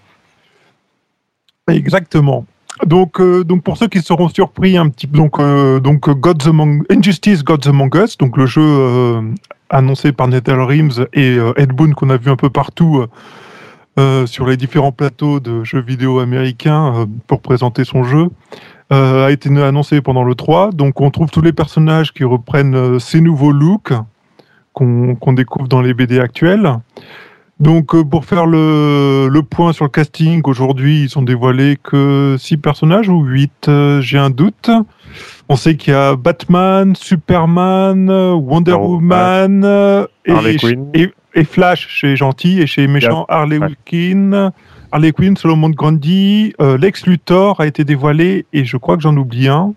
Exactement. 1.68 2.46
Donc, 2.86 3.20
euh, 3.20 3.44
donc 3.44 3.62
pour 3.62 3.76
ceux 3.76 3.88
qui 3.88 4.00
seront 4.00 4.28
surpris 4.28 4.76
un 4.76 4.88
petit 4.88 5.06
peu, 5.06 5.18
donc, 5.80 6.10
Gods 6.10 6.48
Among, 6.48 6.84
Injustice 6.90 7.42
Gods 7.42 7.68
Among 7.68 7.94
Us, 7.96 8.16
donc 8.18 8.36
le 8.36 8.46
jeu 8.46 8.62
euh, 8.62 9.22
annoncé 9.70 10.12
par 10.12 10.28
NetherRealms 10.28 11.06
et 11.12 11.36
euh, 11.36 11.52
Ed 11.56 11.72
Boon 11.72 11.92
qu'on 11.92 12.10
a 12.10 12.16
vu 12.16 12.30
un 12.30 12.36
peu 12.36 12.50
partout 12.50 13.04
sur 14.26 14.46
les 14.46 14.56
différents 14.56 14.92
plateaux 14.92 15.40
de 15.40 15.64
jeux 15.64 15.80
vidéo 15.80 16.20
américains 16.20 17.08
pour 17.26 17.40
présenter 17.40 17.82
son 17.84 18.04
jeu, 18.04 18.28
a 18.90 19.28
été 19.32 19.48
annoncé 19.60 20.00
pendant 20.00 20.22
le 20.22 20.36
3. 20.36 20.70
Donc 20.70 21.00
on 21.00 21.10
trouve 21.10 21.30
tous 21.30 21.42
les 21.42 21.52
personnages 21.52 22.14
qui 22.14 22.22
reprennent 22.22 23.00
ces 23.00 23.20
nouveaux 23.20 23.50
looks 23.50 23.92
qu'on 24.72 25.16
qu'on 25.16 25.32
découvre 25.32 25.66
dans 25.66 25.80
les 25.80 25.94
BD 25.94 26.20
actuels. 26.20 26.78
Donc, 27.60 27.94
euh, 27.94 28.04
pour 28.04 28.24
faire 28.24 28.46
le, 28.46 29.28
le 29.28 29.42
point 29.42 29.72
sur 29.72 29.84
le 29.84 29.90
casting, 29.90 30.42
aujourd'hui, 30.44 31.02
ils 31.02 31.18
ont 31.18 31.22
dévoilé 31.22 31.76
que 31.82 32.36
6 32.38 32.56
personnages 32.58 33.08
ou 33.08 33.22
8, 33.22 33.70
j'ai 34.00 34.18
un 34.18 34.30
doute. 34.30 34.70
On 35.48 35.56
sait 35.56 35.76
qu'il 35.76 35.94
y 35.94 35.96
a 35.96 36.14
Batman, 36.14 36.94
Superman, 36.94 38.10
euh, 38.10 38.34
Wonder 38.34 38.74
Woman, 38.74 39.62
euh, 39.64 40.06
et, 40.26 40.56
Quinn. 40.56 40.90
et, 40.92 41.10
et 41.34 41.44
Flash 41.44 41.88
chez 41.88 42.16
Gentil 42.16 42.60
et 42.60 42.66
chez 42.66 42.86
Méchant 42.86 43.24
Harley 43.28 43.58
ouais. 43.58 43.68
Quinn. 43.86 44.52
Harley 44.92 45.12
Quinn, 45.12 45.36
Solomon 45.36 45.70
Grundy, 45.70 46.52
euh, 46.60 46.76
Lex 46.76 47.06
Luthor 47.06 47.60
a 47.60 47.66
été 47.66 47.84
dévoilé 47.84 48.46
et 48.52 48.64
je 48.64 48.76
crois 48.76 48.96
que 48.96 49.02
j'en 49.02 49.16
oublie 49.16 49.48
un. 49.48 49.74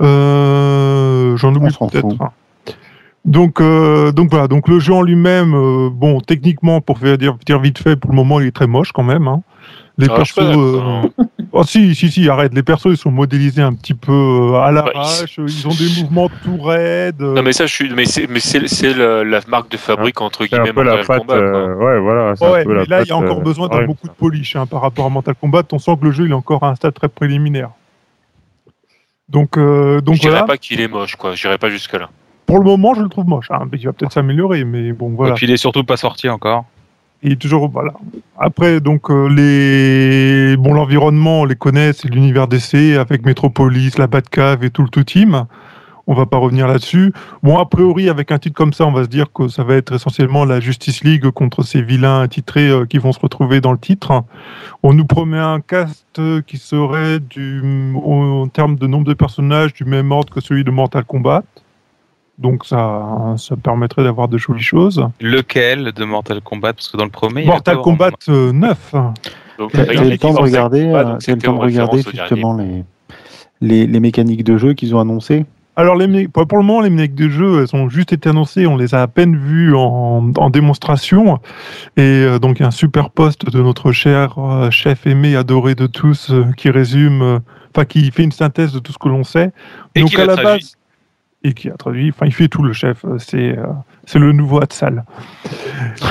Euh, 0.00 1.36
j'en 1.36 1.54
oublie 1.54 1.74
peut-être 1.78 2.20
un. 2.20 2.32
Donc, 3.26 3.60
euh, 3.60 4.12
donc 4.12 4.30
voilà, 4.30 4.46
donc 4.46 4.68
le 4.68 4.78
jeu 4.78 4.94
en 4.94 5.02
lui-même, 5.02 5.52
euh, 5.54 5.90
bon, 5.90 6.20
techniquement, 6.20 6.80
pour 6.80 6.98
faire 6.98 7.18
dire, 7.18 7.36
dire 7.44 7.58
vite 7.58 7.78
fait, 7.78 7.96
pour 7.96 8.10
le 8.12 8.16
moment, 8.16 8.38
il 8.40 8.46
est 8.46 8.52
très 8.54 8.68
moche 8.68 8.92
quand 8.92 9.02
même. 9.02 9.26
hein. 9.26 9.42
Les 9.98 10.06
Ah, 10.08 10.12
je 10.12 10.16
persos, 10.16 10.34
pas 10.34 10.42
euh, 10.42 10.72
d'accord. 10.76 11.10
oh 11.52 11.62
si, 11.64 11.94
si, 11.96 12.08
si, 12.10 12.28
arrête. 12.28 12.54
Les 12.54 12.62
persos, 12.62 12.92
ils 12.92 12.96
sont 12.98 13.10
modélisés 13.10 13.62
un 13.62 13.72
petit 13.72 13.94
peu 13.94 14.52
à 14.56 14.70
Bah, 14.70 14.72
l'arrache. 14.72 15.38
Ils 15.38 15.66
ont 15.66 15.70
des 15.74 16.02
mouvements 16.02 16.28
tout 16.44 16.58
raides. 16.62 17.20
Non 17.20 17.42
mais 17.42 17.52
ça 17.54 17.64
je 17.66 17.72
suis 17.72 17.90
mais 17.94 18.04
c'est 18.04 18.26
mais 18.28 18.38
c'est 18.40 18.68
c'est 18.68 18.92
le- 18.92 19.22
la 19.24 19.40
marque 19.48 19.70
de 19.70 19.78
fabrique 19.78 20.20
entre 20.20 20.44
C'est 20.46 20.54
un 20.54 20.58
guillemets 20.64 20.74
peu 20.74 20.82
la 20.82 20.98
patte. 21.02 21.22
Euh, 21.30 21.74
ouais, 21.76 21.98
voilà. 21.98 22.36
c'est 22.36 22.44
un 22.44 22.50
Ouais, 22.52 22.64
la 22.64 22.74
mais 22.80 22.84
là, 22.84 23.02
il 23.02 23.08
y 23.08 23.10
a 23.10 23.16
encore 23.16 23.38
euh, 23.38 23.42
besoin 23.42 23.68
d'un 23.68 23.78
ouais. 23.78 23.86
beaucoup 23.86 24.06
de 24.06 24.12
polish 24.12 24.54
hein, 24.54 24.66
par 24.66 24.82
rapport 24.82 25.06
à 25.06 25.08
Mental 25.08 25.34
Combat. 25.34 25.62
On 25.72 25.78
sent 25.78 25.96
que 25.98 26.04
le 26.04 26.12
jeu 26.12 26.26
il 26.26 26.30
est 26.30 26.34
encore 26.34 26.62
à 26.62 26.68
un 26.68 26.74
stade 26.74 26.92
très 26.92 27.08
préliminaire. 27.08 27.70
Donc, 29.30 29.56
euh, 29.56 30.00
donc 30.02 30.16
Je 30.16 30.20
dirais 30.20 30.32
voilà. 30.34 30.46
pas 30.46 30.58
qu'il 30.58 30.80
est 30.80 30.88
moche 30.88 31.16
quoi, 31.16 31.34
j'irai 31.34 31.56
pas 31.58 31.70
jusque 31.70 31.94
là. 31.94 32.10
Pour 32.46 32.58
le 32.58 32.64
moment, 32.64 32.94
je 32.94 33.02
le 33.02 33.08
trouve 33.08 33.26
moche. 33.26 33.50
hein, 33.50 33.66
mais 33.70 33.78
il 33.78 33.86
va 33.86 33.92
peut-être 33.92 34.12
s'améliorer, 34.12 34.64
mais 34.64 34.92
bon, 34.92 35.10
voilà. 35.10 35.32
Et 35.32 35.34
puis 35.34 35.46
il 35.46 35.52
est 35.52 35.56
surtout 35.56 35.84
pas 35.84 35.96
sorti 35.96 36.28
encore. 36.28 36.64
Il 37.22 37.32
est 37.32 37.36
toujours 37.36 37.68
voilà. 37.70 37.92
Après 38.38 38.78
donc 38.80 39.10
euh, 39.10 39.26
les 39.28 40.56
bon 40.58 40.74
l'environnement 40.74 41.40
on 41.40 41.44
les 41.46 41.56
connaît 41.56 41.94
c'est 41.94 42.08
l'univers 42.08 42.46
DC 42.46 42.96
avec 42.98 43.24
Metropolis, 43.24 43.96
la 43.98 44.06
Batcave 44.06 44.62
et 44.64 44.70
tout 44.70 44.82
le 44.82 44.88
tout 44.90 45.02
team. 45.02 45.46
On 46.06 46.14
va 46.14 46.26
pas 46.26 46.36
revenir 46.36 46.68
là-dessus. 46.68 47.12
Bon 47.42 47.56
a 47.58 47.64
priori 47.64 48.10
avec 48.10 48.30
un 48.32 48.38
titre 48.38 48.54
comme 48.54 48.74
ça 48.74 48.86
on 48.86 48.92
va 48.92 49.02
se 49.04 49.08
dire 49.08 49.32
que 49.32 49.48
ça 49.48 49.64
va 49.64 49.74
être 49.76 49.94
essentiellement 49.94 50.44
la 50.44 50.60
Justice 50.60 51.02
League 51.02 51.28
contre 51.30 51.62
ces 51.62 51.80
vilains 51.80 52.20
attitrés 52.20 52.68
euh, 52.68 52.84
qui 52.84 52.98
vont 52.98 53.12
se 53.12 53.18
retrouver 53.18 53.62
dans 53.62 53.72
le 53.72 53.78
titre. 53.78 54.22
On 54.82 54.92
nous 54.92 55.06
promet 55.06 55.38
un 55.38 55.60
cast 55.60 56.04
euh, 56.18 56.42
qui 56.46 56.58
serait 56.58 57.18
du 57.18 57.94
en 58.04 58.46
termes 58.46 58.76
de 58.76 58.86
nombre 58.86 59.06
de 59.06 59.14
personnages 59.14 59.72
du 59.72 59.84
même 59.84 60.12
ordre 60.12 60.32
que 60.32 60.40
celui 60.42 60.64
de 60.64 60.70
Mortal 60.70 61.04
Kombat. 61.04 61.42
Donc 62.38 62.66
ça 62.66 63.34
ça 63.38 63.56
permettrait 63.56 64.04
d'avoir 64.04 64.28
de 64.28 64.36
jolies 64.38 64.62
choses. 64.62 65.06
Lequel 65.20 65.92
de 65.92 66.04
Mortal 66.04 66.40
Kombat? 66.42 66.74
Parce 66.74 66.88
que 66.88 66.96
dans 66.96 67.04
le 67.04 67.10
premier. 67.10 67.42
il 67.42 67.46
y 67.46 67.48
a 67.48 67.52
Mortal 67.52 67.76
pas 67.76 67.82
Kombat 67.82 68.10
vraiment- 68.26 68.38
euh, 68.48 68.52
9. 68.52 68.94
Donc 69.58 69.72
T'as 69.72 69.80
avec 69.82 69.96
t'as 69.96 70.04
eu 70.04 70.10
le 70.10 70.18
temps 70.18 70.34
de 70.34 70.38
regarder, 70.40 70.82
euh, 70.84 71.16
le 71.26 71.38
temps 71.38 71.54
de 71.54 71.58
regarder 71.58 72.02
justement 72.02 72.54
les, 72.58 72.84
les, 73.62 73.86
les 73.86 74.00
mécaniques 74.00 74.44
de 74.44 74.58
jeu 74.58 74.74
qu'ils 74.74 74.94
ont 74.94 75.00
annoncées? 75.00 75.46
Alors, 75.78 75.94
les, 75.94 76.26
pour 76.28 76.42
le 76.58 76.62
moment, 76.64 76.80
les 76.80 76.88
mécaniques 76.88 77.14
de 77.14 77.28
jeu, 77.28 77.60
elles 77.62 77.76
ont 77.78 77.90
juste 77.90 78.10
été 78.12 78.30
annoncées. 78.30 78.66
On 78.66 78.76
les 78.78 78.94
a 78.94 79.02
à 79.02 79.06
peine 79.08 79.36
vues 79.36 79.74
en, 79.76 80.30
en 80.36 80.48
démonstration. 80.50 81.38
Et 81.98 82.02
euh, 82.02 82.38
donc, 82.38 82.58
il 82.58 82.62
y 82.62 82.64
a 82.64 82.68
un 82.68 82.70
super 82.70 83.10
post 83.10 83.50
de 83.50 83.62
notre 83.62 83.92
cher 83.92 84.36
euh, 84.38 84.70
chef 84.70 85.06
aimé, 85.06 85.36
adoré 85.36 85.74
de 85.74 85.86
tous, 85.86 86.30
euh, 86.30 86.46
qui 86.56 86.70
résume, 86.70 87.20
euh, 87.20 87.38
enfin, 87.74 87.84
qui 87.84 88.10
fait 88.10 88.24
une 88.24 88.32
synthèse 88.32 88.72
de 88.72 88.78
tout 88.78 88.92
ce 88.92 88.98
que 88.98 89.08
l'on 89.10 89.22
sait. 89.22 89.52
Et 89.94 90.00
donc, 90.00 90.14
à 90.14 90.18
l'a 90.18 90.26
la 90.26 90.32
traduit. 90.36 90.60
base. 90.62 90.76
Et 91.46 91.54
qui 91.54 91.70
a 91.70 91.74
traduit. 91.74 92.10
Enfin, 92.14 92.26
il 92.26 92.34
fait 92.34 92.48
tout 92.48 92.62
le 92.62 92.72
chef. 92.72 93.04
euh, 93.04 93.18
C'est 93.18 93.56
euh, 93.56 93.66
c'est 94.04 94.18
le 94.18 94.32
nouveau 94.32 94.60
Hatsal. 94.62 95.04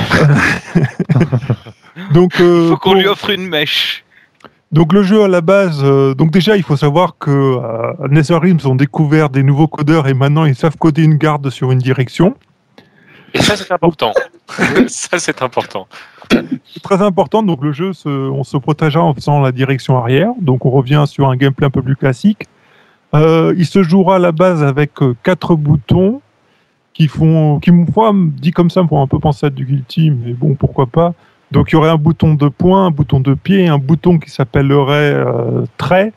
donc, 2.12 2.40
euh, 2.40 2.70
Faut 2.70 2.76
qu'on 2.76 2.90
pour- 2.90 2.94
lui 3.00 3.06
offre 3.06 3.30
une 3.30 3.48
mèche. 3.48 4.04
donc 4.72 4.92
le 4.92 5.02
jeu 5.02 5.22
à 5.22 5.28
la 5.28 5.40
base, 5.40 5.80
euh, 5.82 6.14
donc 6.14 6.30
déjà 6.30 6.56
il 6.56 6.62
faut 6.62 6.76
savoir 6.76 7.16
que 7.18 7.30
euh, 7.30 7.92
NetherRealms 8.10 8.60
ont 8.66 8.74
découvert 8.74 9.30
des 9.30 9.42
nouveaux 9.42 9.68
codeurs 9.68 10.06
et 10.08 10.14
maintenant 10.14 10.44
ils 10.44 10.54
savent 10.56 10.76
coder 10.76 11.04
une 11.04 11.16
garde 11.16 11.48
sur 11.50 11.72
une 11.72 11.78
direction. 11.78 12.34
Et 13.34 13.42
ça, 13.42 13.56
c'est 13.56 13.70
important. 13.72 14.12
ça, 14.88 15.18
c'est 15.18 15.42
important. 15.42 15.86
C'est 16.30 16.82
très 16.82 17.02
important, 17.02 17.42
donc 17.42 17.62
le 17.62 17.72
jeu, 17.72 17.92
se- 17.92 18.08
on 18.08 18.44
se 18.44 18.56
protégera 18.56 19.04
en 19.04 19.14
faisant 19.14 19.40
la 19.40 19.52
direction 19.52 19.98
arrière, 19.98 20.30
donc 20.40 20.64
on 20.64 20.70
revient 20.70 21.04
sur 21.06 21.28
un 21.28 21.36
gameplay 21.36 21.66
un 21.66 21.70
peu 21.70 21.82
plus 21.82 21.96
classique. 21.96 22.44
Euh, 23.16 23.54
il 23.56 23.66
se 23.66 23.82
jouera 23.82 24.16
à 24.16 24.18
la 24.18 24.32
base 24.32 24.62
avec 24.62 25.00
euh, 25.00 25.14
quatre 25.22 25.56
boutons 25.56 26.20
qui 26.92 27.08
font, 27.08 27.60
qui 27.60 27.70
dit 28.40 28.50
comme 28.52 28.70
ça, 28.70 28.82
me 28.82 28.88
font 28.88 29.02
un 29.02 29.06
peu 29.06 29.18
penser 29.18 29.46
à 29.46 29.50
du 29.50 29.64
Guilty, 29.64 30.10
mais 30.10 30.32
bon, 30.32 30.54
pourquoi 30.54 30.86
pas. 30.86 31.14
Donc 31.50 31.70
il 31.70 31.74
y 31.74 31.76
aurait 31.76 31.90
un 31.90 31.96
bouton 31.96 32.34
de 32.34 32.48
poing, 32.48 32.86
un 32.86 32.90
bouton 32.90 33.20
de 33.20 33.34
pied, 33.34 33.68
un 33.68 33.78
bouton 33.78 34.18
qui 34.18 34.30
s'appellerait 34.30 35.14
euh, 35.14 35.64
trait 35.76 36.12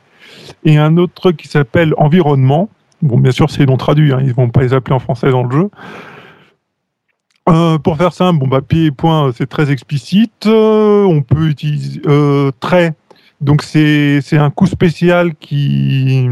et 0.65 0.77
un 0.77 0.97
autre 0.97 1.31
qui 1.31 1.47
s'appelle 1.47 1.93
environnement. 1.97 2.69
Bon, 3.01 3.17
bien 3.17 3.31
sûr, 3.31 3.49
c'est 3.49 3.65
non 3.65 3.77
traduit, 3.77 4.11
hein, 4.11 4.19
ils 4.21 4.33
vont 4.33 4.49
pas 4.49 4.61
les 4.61 4.73
appeler 4.73 4.95
en 4.95 4.99
français 4.99 5.31
dans 5.31 5.43
le 5.43 5.51
jeu. 5.51 5.69
Pour 7.83 7.97
faire 7.97 8.13
simple, 8.13 8.37
bon 8.37 8.47
bah 8.47 8.61
pied 8.61 8.85
et 8.85 8.91
point, 8.91 9.31
c'est 9.35 9.49
très 9.49 9.71
explicite. 9.71 10.45
On 10.45 11.23
peut 11.23 11.47
utiliser 11.47 11.99
trait. 12.59 12.93
Donc 13.41 13.63
c'est 13.63 14.19
c'est 14.21 14.37
un 14.37 14.49
coup 14.49 14.67
spécial 14.67 15.33
qui 15.35 16.27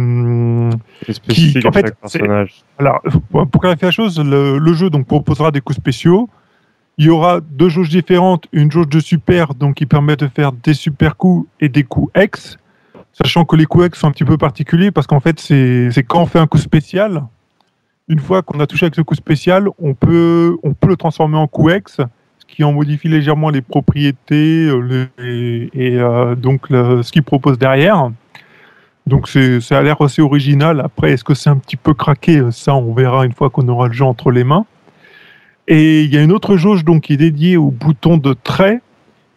spécifique 1.09 1.65
en 1.65 1.71
fait, 1.71 1.95
alors, 2.77 3.01
pour 3.31 3.61
clarifier 3.61 3.87
la 3.87 3.91
chose, 3.91 4.19
le, 4.19 4.57
le 4.57 4.73
jeu 4.73 4.89
donc 4.89 5.07
proposera 5.07 5.51
des 5.51 5.61
coups 5.61 5.77
spéciaux. 5.77 6.29
Il 6.97 7.05
y 7.05 7.09
aura 7.09 7.41
deux 7.41 7.69
jauges 7.69 7.89
différentes, 7.89 8.47
une 8.51 8.71
jauge 8.71 8.89
de 8.89 8.99
super, 8.99 9.53
donc 9.53 9.75
qui 9.75 9.85
permet 9.85 10.15
de 10.15 10.27
faire 10.27 10.51
des 10.51 10.73
super 10.73 11.15
coups 11.15 11.47
et 11.61 11.69
des 11.69 11.83
coups 11.83 12.11
X, 12.19 12.57
sachant 13.13 13.45
que 13.45 13.55
les 13.55 13.65
coups 13.65 13.85
X 13.85 13.99
sont 13.99 14.07
un 14.07 14.11
petit 14.11 14.25
peu 14.25 14.37
particuliers 14.37 14.91
parce 14.91 15.07
qu'en 15.07 15.19
fait, 15.19 15.39
c'est 15.39 15.91
c'est 15.91 16.03
quand 16.03 16.23
on 16.23 16.25
fait 16.25 16.39
un 16.39 16.47
coup 16.47 16.57
spécial, 16.57 17.23
une 18.07 18.19
fois 18.19 18.41
qu'on 18.41 18.59
a 18.59 18.67
touché 18.67 18.85
avec 18.85 18.95
ce 18.95 19.01
coup 19.01 19.15
spécial, 19.15 19.67
on 19.79 19.93
peut, 19.93 20.57
on 20.63 20.73
peut 20.73 20.87
le 20.87 20.97
transformer 20.97 21.37
en 21.37 21.47
coup 21.47 21.69
X, 21.69 22.01
qui 22.57 22.63
en 22.63 22.73
modifie 22.73 23.07
légèrement 23.07 23.51
les 23.51 23.61
propriétés 23.61 24.67
euh, 24.67 25.05
et, 25.19 25.99
euh, 25.99 26.33
donc 26.33 26.65
ce 26.69 27.11
qu'il 27.11 27.21
propose 27.21 27.59
derrière. 27.59 28.09
Donc 29.05 29.27
ça 29.27 29.77
a 29.77 29.83
l'air 29.83 30.01
assez 30.01 30.23
original. 30.23 30.81
Après, 30.83 31.11
est-ce 31.11 31.23
que 31.23 31.35
c'est 31.35 31.51
un 31.51 31.57
petit 31.57 31.75
peu 31.75 31.93
craqué? 31.93 32.41
Ça, 32.49 32.73
on 32.73 32.95
verra 32.95 33.27
une 33.27 33.33
fois 33.33 33.51
qu'on 33.51 33.67
aura 33.67 33.89
le 33.89 33.93
jeu 33.93 34.05
entre 34.05 34.31
les 34.31 34.43
mains. 34.43 34.65
Et 35.67 36.01
il 36.01 36.11
y 36.11 36.17
a 36.17 36.23
une 36.23 36.31
autre 36.31 36.57
jauge 36.57 36.83
donc 36.83 37.03
qui 37.03 37.13
est 37.13 37.17
dédiée 37.17 37.57
au 37.57 37.69
bouton 37.69 38.17
de 38.17 38.33
trait. 38.33 38.81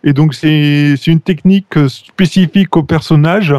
Et 0.03 0.15
donc 0.15 0.33
c'est, 0.33 0.95
une 1.07 1.21
technique 1.21 1.77
spécifique 1.89 2.75
au 2.75 2.85
personnage 2.85 3.55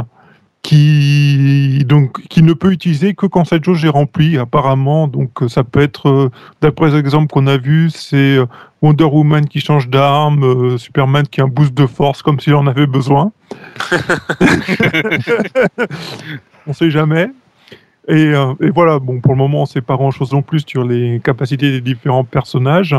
qui 0.63 1.83
donc 1.87 2.21
qui 2.27 2.43
ne 2.43 2.53
peut 2.53 2.71
utiliser 2.71 3.13
que 3.13 3.25
quand 3.25 3.45
cette 3.45 3.63
jauge 3.63 3.83
est 3.83 3.89
remplie 3.89 4.37
apparemment. 4.37 5.07
Donc 5.07 5.41
euh, 5.41 5.47
ça 5.47 5.63
peut 5.63 5.81
être 5.81 6.09
euh, 6.09 6.29
d'après 6.61 6.91
les 6.91 6.97
exemples 6.97 7.27
qu'on 7.31 7.47
a 7.47 7.57
vus, 7.57 7.89
c'est 7.89 8.37
euh, 8.37 8.45
Wonder 8.81 9.05
Woman 9.05 9.47
qui 9.47 9.59
change 9.59 9.89
d'arme, 9.89 10.43
euh, 10.43 10.77
Superman 10.77 11.27
qui 11.27 11.41
a 11.41 11.45
un 11.45 11.47
boost 11.47 11.73
de 11.73 11.87
force 11.87 12.21
comme 12.21 12.39
s'il 12.39 12.53
en 12.53 12.67
avait 12.67 12.87
besoin. 12.87 13.31
on 16.67 16.73
sait 16.73 16.91
jamais. 16.91 17.29
Et, 18.07 18.33
euh, 18.33 18.53
et 18.61 18.69
voilà, 18.71 18.99
bon, 18.99 19.19
pour 19.19 19.33
le 19.33 19.37
moment, 19.37 19.61
on 19.61 19.65
sait 19.65 19.81
pas 19.81 19.95
grand-chose 19.95 20.31
non 20.31 20.41
plus 20.41 20.63
sur 20.65 20.83
les 20.83 21.21
capacités 21.23 21.71
des 21.71 21.81
différents 21.81 22.23
personnages. 22.23 22.95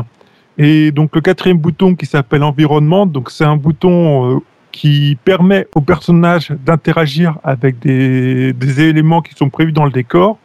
Et 0.59 0.90
donc 0.92 1.14
le 1.14 1.21
quatrième 1.21 1.59
bouton 1.59 1.95
qui 1.95 2.07
s'appelle 2.07 2.42
environnement, 2.42 3.07
donc 3.07 3.31
c'est 3.31 3.45
un 3.45 3.57
bouton 3.57 4.42
qui 4.73 5.17
permet 5.25 5.69
au 5.75 5.81
personnage 5.81 6.50
d'interagir 6.50 7.38
avec 7.45 7.79
des, 7.79 8.81
éléments 8.81 9.21
qui 9.21 9.35
sont 9.35 9.51
prévus 9.51 9.73
dans 9.73 9.85
le 9.85 9.92
décor, 9.92 10.38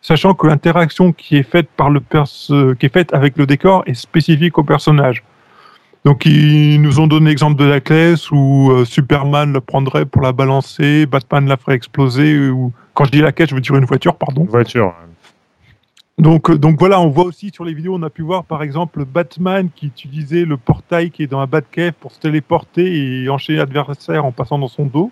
sachant 0.00 0.34
que 0.34 0.46
l'interaction 0.46 1.12
qui 1.12 1.36
est 1.36 1.48
faite 1.48 1.68
par 1.76 1.90
le 1.90 2.00
perso- 2.00 2.74
qui 2.74 2.86
est 2.86 2.92
faite 2.92 3.14
avec 3.14 3.36
le 3.36 3.46
décor 3.46 3.84
est 3.86 3.94
spécifique 3.94 4.58
au 4.58 4.64
personnage. 4.64 5.22
Donc 6.04 6.26
ils 6.26 6.80
nous 6.80 6.98
ont 6.98 7.06
donné 7.06 7.28
l'exemple 7.28 7.60
de 7.60 7.64
la 7.64 7.80
classe 7.80 8.30
où 8.32 8.72
euh, 8.72 8.84
Superman 8.84 9.52
le 9.52 9.60
prendrait 9.60 10.04
pour 10.04 10.22
la 10.22 10.32
balancer, 10.32 11.06
Batman 11.06 11.46
la 11.46 11.56
ferait 11.56 11.76
exploser, 11.76 12.48
ou 12.48 12.72
quand 12.94 13.04
je 13.04 13.12
dis 13.12 13.20
la 13.20 13.30
caisse, 13.30 13.50
je 13.50 13.54
veux 13.54 13.60
dire 13.60 13.76
une 13.76 13.84
voiture, 13.84 14.16
pardon. 14.16 14.42
Une 14.42 14.48
voiture. 14.48 14.92
Donc, 16.18 16.50
euh, 16.50 16.58
donc 16.58 16.78
voilà, 16.78 17.00
on 17.00 17.08
voit 17.08 17.24
aussi 17.24 17.50
sur 17.52 17.64
les 17.64 17.74
vidéos, 17.74 17.94
on 17.94 18.02
a 18.02 18.10
pu 18.10 18.22
voir 18.22 18.44
par 18.44 18.62
exemple 18.62 19.04
Batman 19.04 19.68
qui 19.74 19.86
utilisait 19.86 20.44
le 20.44 20.56
portail 20.56 21.10
qui 21.10 21.22
est 21.22 21.26
dans 21.26 21.40
la 21.40 21.46
Batcave 21.46 21.94
pour 21.94 22.12
se 22.12 22.20
téléporter 22.20 23.22
et 23.22 23.28
enchaîner 23.28 23.58
l'adversaire 23.58 24.24
en 24.24 24.32
passant 24.32 24.58
dans 24.58 24.68
son 24.68 24.86
dos. 24.86 25.10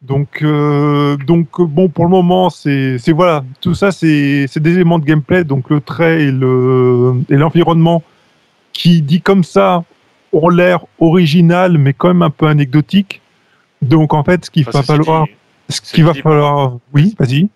Donc, 0.00 0.42
euh, 0.42 1.16
donc 1.16 1.60
euh, 1.60 1.64
bon, 1.64 1.88
pour 1.88 2.04
le 2.04 2.10
moment, 2.10 2.50
c'est 2.50 2.98
voilà, 3.08 3.44
tout 3.60 3.74
ça, 3.74 3.92
c'est 3.92 4.46
des 4.56 4.74
éléments 4.74 4.98
de 4.98 5.04
gameplay, 5.04 5.44
donc 5.44 5.70
le 5.70 5.80
trait 5.80 6.22
et 6.24 6.32
le 6.32 7.14
et 7.28 7.36
l'environnement 7.36 8.02
qui 8.72 9.02
dit 9.02 9.20
comme 9.20 9.44
ça 9.44 9.84
ont 10.32 10.48
l'air 10.48 10.86
original, 10.98 11.78
mais 11.78 11.92
quand 11.92 12.08
même 12.08 12.22
un 12.22 12.30
peu 12.30 12.46
anecdotique. 12.46 13.20
Donc 13.80 14.14
en 14.14 14.24
fait, 14.24 14.44
ce 14.44 14.50
qu'il 14.50 14.66
Enfin, 14.68 14.80
va 14.80 14.84
falloir, 14.84 15.26
ce 15.68 15.80
qu'il 15.80 16.04
va 16.04 16.12
falloir, 16.22 16.78
oui, 16.92 17.14
vas-y. 17.18 17.48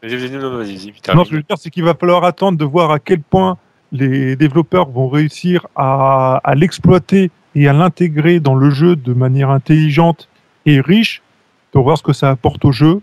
Non, 1.14 1.24
je 1.24 1.36
veux 1.36 1.42
dire, 1.42 1.56
c'est 1.58 1.70
qu'il 1.70 1.84
va 1.84 1.94
falloir 1.94 2.24
attendre 2.24 2.56
de 2.58 2.64
voir 2.64 2.90
à 2.90 2.98
quel 2.98 3.20
point 3.20 3.58
les 3.92 4.36
développeurs 4.36 4.88
vont 4.90 5.08
réussir 5.08 5.66
à, 5.76 6.40
à 6.44 6.54
l'exploiter 6.54 7.30
et 7.54 7.68
à 7.68 7.72
l'intégrer 7.72 8.40
dans 8.40 8.54
le 8.54 8.70
jeu 8.70 8.96
de 8.96 9.12
manière 9.12 9.50
intelligente 9.50 10.28
et 10.66 10.80
riche 10.80 11.22
pour 11.72 11.84
voir 11.84 11.96
ce 11.98 12.02
que 12.02 12.12
ça 12.12 12.30
apporte 12.30 12.64
au 12.64 12.72
jeu. 12.72 13.00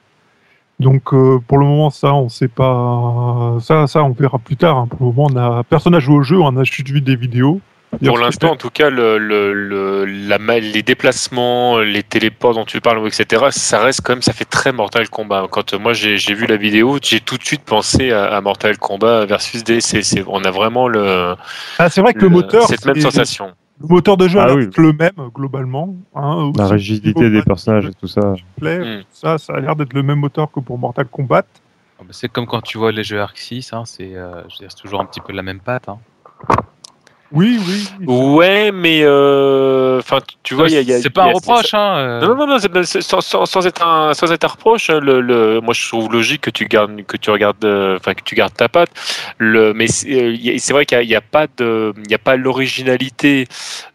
Donc 0.80 1.14
euh, 1.14 1.40
pour 1.48 1.58
le 1.60 1.66
moment, 1.66 1.90
ça, 1.92 2.14
on 2.16 2.28
sait 2.30 2.48
pas. 2.48 3.58
Ça, 3.62 3.88
ça, 3.88 4.04
on 4.04 4.12
verra 4.12 4.40
plus 4.40 4.58
tard. 4.58 4.78
hein. 4.78 4.88
Pour 4.88 5.00
le 5.00 5.06
moment, 5.14 5.28
on 5.32 5.38
a 5.38 5.64
personne 5.64 5.94
n'a 5.94 6.00
joué 6.00 6.16
au 6.16 6.24
jeu, 6.24 6.40
on 6.42 6.58
a 6.58 6.64
juste 6.64 6.90
vu 6.90 7.00
des 7.02 7.16
vidéos. 7.16 7.62
Pour 8.06 8.18
l'instant, 8.18 8.52
en 8.52 8.56
tout 8.56 8.70
cas, 8.70 8.90
le, 8.90 9.18
le, 9.18 9.54
le- 9.54 10.06
la, 10.06 10.40
ma- 10.40 10.60
les 10.60 10.82
déplacements, 10.84 11.80
les 11.80 12.04
téléports 12.04 12.54
dont 12.54 12.66
tu 12.66 12.82
parles, 12.82 13.06
etc., 13.08 13.46
ça 13.52 13.80
reste 13.80 14.02
quand 14.02 14.14
même, 14.14 14.22
ça 14.22 14.34
fait 14.34 14.46
très 14.46 14.72
Mortal 14.72 15.10
Kombat. 15.10 15.48
Quand 15.52 15.74
euh, 15.74 15.80
moi 15.80 15.94
j'ai 15.94 16.18
vu 16.34 16.46
la 16.48 16.58
vidéo, 16.58 16.98
j'ai 17.02 17.20
tout 17.20 17.38
de 17.38 17.44
suite 17.44 17.64
pensé 17.64 18.12
à, 18.12 18.26
à 18.36 18.42
Mortal 18.42 18.78
Kombat 18.78 19.26
versus 19.26 19.64
DC. 19.64 20.24
On 20.28 20.44
a 20.44 20.52
vraiment 20.52 20.88
le, 20.88 21.36
Ah, 21.80 21.90
c'est 21.90 22.02
vrai 22.02 22.14
que 22.14 22.22
le, 22.22 22.30
moteur, 22.30 22.68
cette 22.68 22.86
même 22.86 23.00
sensation. 23.00 23.52
le 23.82 23.88
moteur 23.88 24.18
de 24.18 24.28
jeu 24.28 24.40
Ah 24.40 24.44
a 24.44 24.48
l'air 24.48 24.56
oui. 24.58 24.70
le 24.78 24.94
même 24.94 25.30
globalement. 25.34 25.96
hein, 26.16 26.52
La 26.58 26.68
rigidité 26.68 27.30
des 27.30 27.42
personnages 27.44 27.86
et 27.86 27.94
tout 27.94 28.08
ça. 28.08 28.22
Mm. 28.62 29.02
tout 29.02 29.06
ça, 29.14 29.38
ça 29.38 29.54
a 29.54 29.60
l'air 29.60 29.76
d'être 29.76 29.94
le 29.94 30.04
même 30.04 30.20
moteur 30.20 30.52
que 30.52 30.60
pour 30.60 30.78
Mortal 30.78 31.06
Kombat. 31.08 31.46
Ah 32.00 32.04
bah, 32.04 32.08
C'est 32.12 32.30
comme 32.30 32.48
quand 32.48 32.62
tu 32.62 32.78
vois 32.78 32.92
les 32.92 33.04
jeux 33.04 33.20
Arc 33.22 33.38
6, 33.38 33.74
hein, 33.74 33.84
c'est 33.86 34.16
euh, 34.16 34.42
c'est 34.58 34.74
toujours 34.76 35.00
un 35.02 35.06
petit 35.06 35.22
peu 35.22 35.32
la 35.34 35.44
même 35.44 35.60
patte. 35.60 35.90
Hein. 35.90 36.00
Oui, 37.36 37.60
oui. 37.68 38.06
Ouais, 38.06 38.72
mais 38.72 39.02
euh, 39.04 39.98
enfin, 40.00 40.20
tu 40.44 40.54
vois, 40.54 40.68
il 40.68 40.74
y 40.74 40.78
a, 40.78 40.82
il 40.82 40.88
y 40.88 40.94
a- 40.94 41.02
c'est 41.02 41.10
pas 41.10 41.24
un 41.24 41.32
reproche, 41.32 41.74
hein. 41.74 41.96
euh. 41.98 42.22
Non, 42.28 42.36
non, 42.36 42.46
non, 42.46 42.60
c'est- 42.60 42.84
c'est- 42.84 43.02
sans, 43.02 43.22
sans, 43.22 43.46
sans 43.48 43.66
être 43.66 43.84
un, 43.86 44.14
sans 44.14 44.32
être 44.32 44.44
un 44.44 44.48
reproche, 44.50 44.92
hein, 44.92 45.00
le, 45.02 45.20
le, 45.20 45.60
moi 45.60 45.74
je 45.74 45.88
trouve 45.88 46.12
logique 46.12 46.42
que 46.42 46.52
tu 46.52 46.66
gardes, 46.68 47.04
que 47.08 47.18
tu 47.18 47.32
regardes, 47.32 47.66
euh, 47.66 47.98
enfin 47.98 48.14
que 48.14 48.22
tu 48.24 48.36
gardes 48.36 48.54
ta 48.54 48.70
patte. 48.70 48.92
Le, 49.40 49.74
mais 49.74 49.88
c'est 49.88 50.14
euh, 50.14 50.56
c'est 50.60 50.74
vrai 50.74 50.86
qu'il 50.86 51.00
n'y 51.08 51.16
a, 51.16 51.22
pas 51.22 51.48
de, 51.58 51.92
il 52.06 52.12
y 52.12 52.16
a 52.16 52.20
pas 52.20 52.36
l'originalité 52.36 53.48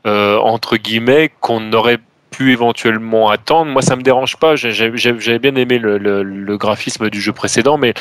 euh, 0.07 0.37
entre 0.39 0.77
guillemets 0.77 1.31
qu'on 1.41 1.73
aurait 1.73 1.99
pu 2.39 2.53
éventuellement 2.53 3.31
attendre. 3.31 3.71
Moi, 3.73 3.83
ça 3.83 3.97
me 3.97 4.03
dérange 4.03 4.37
pas. 4.37 4.55
J'avais 4.55 5.39
bien 5.41 5.57
aimé 5.57 5.79
le, 5.79 5.99
le, 5.99 6.23
le 6.23 6.57
graphisme 6.57 7.11
du 7.11 7.21
jeu 7.21 7.33
précédent, 7.33 7.79
mais 7.79 7.95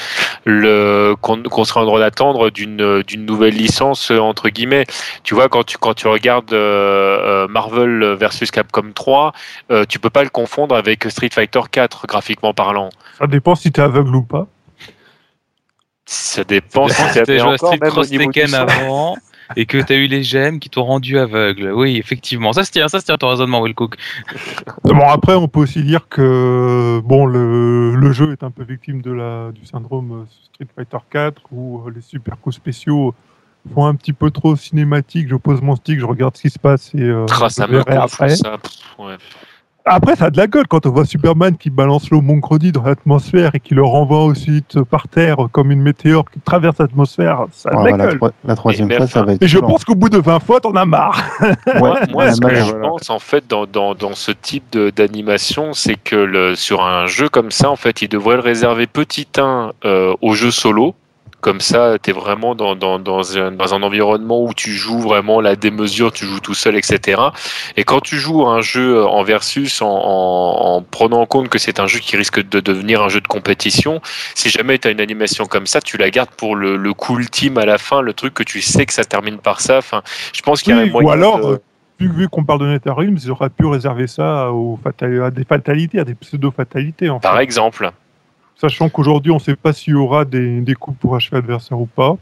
le 0.45 1.15
qu'on 1.21 1.41
qu'on 1.41 1.63
serait 1.63 1.79
en 1.79 1.85
droit 1.85 1.99
d'attendre 1.99 2.51
d'une 2.51 3.25
nouvelle 3.25 3.55
licence 3.55 4.11
entre 4.11 4.49
guillemets. 4.49 4.85
Tu 5.23 5.33
vois, 5.33 5.49
quand 5.49 5.63
tu 5.63 5.79
quand 5.79 5.95
tu 5.95 6.07
regardes 6.07 6.53
euh, 6.53 7.45
euh, 7.45 7.47
Marvel 7.47 8.15
versus 8.19 8.51
Capcom 8.51 8.91
3, 8.93 9.33
euh, 9.71 9.85
tu 9.89 9.97
peux 9.97 10.11
pas 10.11 10.23
le 10.23 10.29
confondre 10.29 10.75
avec 10.75 11.05
Street 11.09 11.29
Fighter 11.33 11.61
4 11.71 12.05
graphiquement 12.05 12.53
parlant. 12.53 12.89
Ça 13.17 13.25
dépend 13.25 13.55
si 13.55 13.71
t'es 13.71 13.81
aveugle 13.81 14.15
ou 14.15 14.23
pas. 14.23 14.47
Ça 16.05 16.43
dépend 16.43 16.87
si 16.87 17.01
joué 17.01 17.39
à 17.39 17.43
encore 17.43 17.57
Street 17.57 17.79
même 17.81 17.89
au 17.89 17.91
Cross 17.91 18.11
niveau 18.11 18.31
du 18.31 18.31
Tekken 18.31 18.49
son. 18.49 18.55
avant 18.55 19.17
et 19.55 19.65
que 19.65 19.77
t'as 19.77 19.95
eu 19.95 20.07
les 20.07 20.23
gemmes 20.23 20.59
qui 20.59 20.69
t'ont 20.69 20.83
rendu 20.83 21.17
aveugle. 21.17 21.71
Oui, 21.73 21.97
effectivement. 21.97 22.53
Ça 22.53 22.63
se 22.63 22.71
tient, 22.71 22.87
ça 22.87 22.99
se 22.99 23.05
tient 23.05 23.17
ton 23.17 23.29
raisonnement, 23.29 23.61
Willcook. 23.63 23.95
Bon, 24.83 25.07
après, 25.09 25.35
on 25.35 25.47
peut 25.47 25.61
aussi 25.61 25.83
dire 25.83 26.07
que 26.09 26.99
bon, 27.03 27.25
le, 27.25 27.95
le 27.95 28.11
jeu 28.11 28.31
est 28.33 28.43
un 28.43 28.51
peu 28.51 28.63
victime 28.63 29.01
de 29.01 29.11
la, 29.11 29.51
du 29.51 29.65
syndrome 29.65 30.25
Street 30.53 30.67
Fighter 30.75 30.97
4 31.09 31.41
où 31.51 31.83
euh, 31.87 31.91
les 31.95 32.01
super 32.01 32.37
coups 32.39 32.55
spéciaux 32.55 33.13
font 33.73 33.85
un 33.85 33.95
petit 33.95 34.13
peu 34.13 34.31
trop 34.31 34.55
cinématique. 34.55 35.27
Je 35.29 35.35
pose 35.35 35.61
mon 35.61 35.75
stick, 35.75 35.99
je 35.99 36.05
regarde 36.05 36.35
ce 36.37 36.41
qui 36.43 36.49
se 36.49 36.59
passe 36.59 36.93
et 36.95 37.01
euh, 37.01 37.25
Ah, 37.31 37.47
je 37.49 37.63
verrai 37.65 37.95
après. 37.95 38.35
ça. 38.35 38.57
Pff, 38.57 38.71
ouais. 38.99 39.15
Après, 39.89 40.15
ça 40.15 40.25
a 40.25 40.29
de 40.29 40.37
la 40.37 40.47
gueule 40.47 40.67
quand 40.67 40.85
on 40.85 40.91
voit 40.91 41.05
Superman 41.05 41.55
qui 41.57 41.69
balance 41.69 42.09
l'eau 42.09 42.21
Moncredi 42.21 42.71
dans 42.71 42.83
l'atmosphère 42.83 43.51
et 43.53 43.59
qui 43.59 43.73
le 43.73 43.83
renvoie 43.83 44.19
ensuite 44.25 44.81
par 44.83 45.07
terre 45.07 45.37
comme 45.51 45.71
une 45.71 45.81
météore 45.81 46.25
qui 46.29 46.39
traverse 46.41 46.77
l'atmosphère. 46.79 47.45
Ça 47.51 47.69
a 47.69 47.73
de 47.73 47.77
Ouais, 47.79 47.91
la 47.91 47.97
la, 47.97 48.05
gueule. 48.07 48.19
la 48.45 48.55
troisième 48.55 48.91
Et 48.91 48.95
fois, 48.97 49.07
ça 49.07 49.23
va 49.23 49.33
être. 49.33 49.41
Et 49.41 49.47
je 49.47 49.59
pense 49.59 49.85
qu'au 49.85 49.95
bout 49.95 50.09
de 50.09 50.17
20 50.17 50.39
fois, 50.39 50.59
t'en 50.59 50.73
as 50.75 50.85
marre. 50.85 51.21
Moi, 51.79 51.91
Ouais, 51.93 52.07
moi, 52.11 52.25
la 52.25 52.31
ce 52.33 52.41
que 52.41 52.53
je 52.55 52.61
voilà. 52.63 52.87
pense 52.89 53.09
en 53.09 53.19
fait 53.19 53.45
dans, 53.47 53.65
dans, 53.65 53.95
dans 53.95 54.13
ce 54.13 54.31
type 54.31 54.65
de- 54.71 54.89
d'animation, 54.89 55.73
c'est 55.73 55.95
que 55.95 56.15
le, 56.15 56.55
sur 56.55 56.83
un 56.83 57.05
jeu 57.07 57.29
comme 57.29 57.51
ça, 57.51 57.69
en 57.69 57.75
fait, 57.75 58.01
il 58.01 58.09
devrait 58.09 58.35
le 58.35 58.41
réserver 58.41 58.87
petit 58.87 59.27
1 59.37 59.71
euh, 59.85 60.13
au 60.21 60.33
jeu 60.33 60.51
solo. 60.51 60.95
Comme 61.39 61.61
ça, 61.61 61.97
tu 62.01 62.09
es 62.09 62.13
vraiment 62.13 62.55
dans, 62.55 62.75
dans, 62.75 62.97
dans, 62.97 63.37
un, 63.37 63.51
dans 63.51 63.73
un 63.75 63.83
environnement 63.83 64.41
où 64.43 64.53
tu 64.55 64.71
joues 64.71 64.99
vraiment 64.99 65.39
la 65.39 65.55
démesure, 65.55 66.11
tu 66.11 66.25
joues 66.25 66.39
tout 66.39 66.55
seul, 66.55 66.75
etc. 66.75 67.21
Et 67.77 67.83
quand 67.83 67.99
tu 68.01 68.17
joues 68.17 68.47
un 68.47 68.61
jeu 68.61 69.05
en 69.05 69.21
versus, 69.23 69.81
en, 69.83 69.87
en, 69.87 70.75
en 70.77 70.81
prenant 70.81 71.21
en 71.21 71.25
compte 71.27 71.49
que 71.49 71.59
c'est 71.59 71.79
un 71.79 71.85
jeu 71.85 71.99
qui 71.99 72.17
risque 72.17 72.41
de 72.49 72.59
devenir 72.59 73.03
un 73.03 73.09
jeu 73.09 73.21
de 73.21 73.27
compétition, 73.27 74.01
si 74.33 74.49
jamais 74.49 74.79
tu 74.79 74.87
as 74.87 74.91
une 74.91 74.99
animation 74.99 75.45
comme 75.45 75.67
ça, 75.67 75.79
tu 75.79 75.97
la 75.97 76.09
gardes 76.09 76.31
pour 76.31 76.55
le, 76.55 76.75
le 76.75 76.93
coup 76.95 77.19
ultime 77.19 77.59
à 77.59 77.65
la 77.65 77.77
fin, 77.77 78.01
le 78.01 78.13
truc 78.13 78.33
que 78.33 78.43
tu 78.43 78.61
sais 78.61 78.87
que 78.87 78.93
ça 78.93 79.05
termine 79.05 79.37
par 79.37 79.61
ça. 79.61 79.77
Enfin, 79.77 80.01
je 80.33 80.41
pense 80.41 80.63
qu'il 80.63 80.75
y 80.75 80.79
a 80.79 80.81
Oui, 80.81 80.89
un 80.89 80.91
moyen 80.91 81.07
ou 81.07 81.11
alors, 81.11 81.39
de- 81.39 81.53
euh, 81.53 81.57
vu, 81.99 82.11
vu 82.11 82.27
qu'on 82.29 82.43
parle 82.45 82.61
de 82.61 82.65
NetherRealms, 82.65 83.17
ils 83.23 83.29
auraient 83.29 83.51
pu 83.51 83.67
réserver 83.67 84.07
ça 84.07 84.51
aux 84.51 84.79
à 84.85 85.29
des 85.31 85.45
fatalités, 85.45 85.99
à 85.99 86.03
des 86.03 86.15
pseudo-fatalités. 86.15 87.11
En 87.11 87.19
fait. 87.19 87.27
Par 87.27 87.39
exemple. 87.39 87.91
Sachant 88.59 88.89
qu'aujourd'hui, 88.89 89.31
on 89.31 89.35
ne 89.35 89.39
sait 89.39 89.55
pas 89.55 89.71
s'il 89.73 89.93
y 89.93 89.95
aura 89.95 90.25
des, 90.25 90.61
des 90.61 90.73
coups 90.73 90.97
pour 90.99 91.15
achever 91.15 91.37
l'adversaire 91.37 91.79
ou 91.79 91.85
pas. 91.85 92.17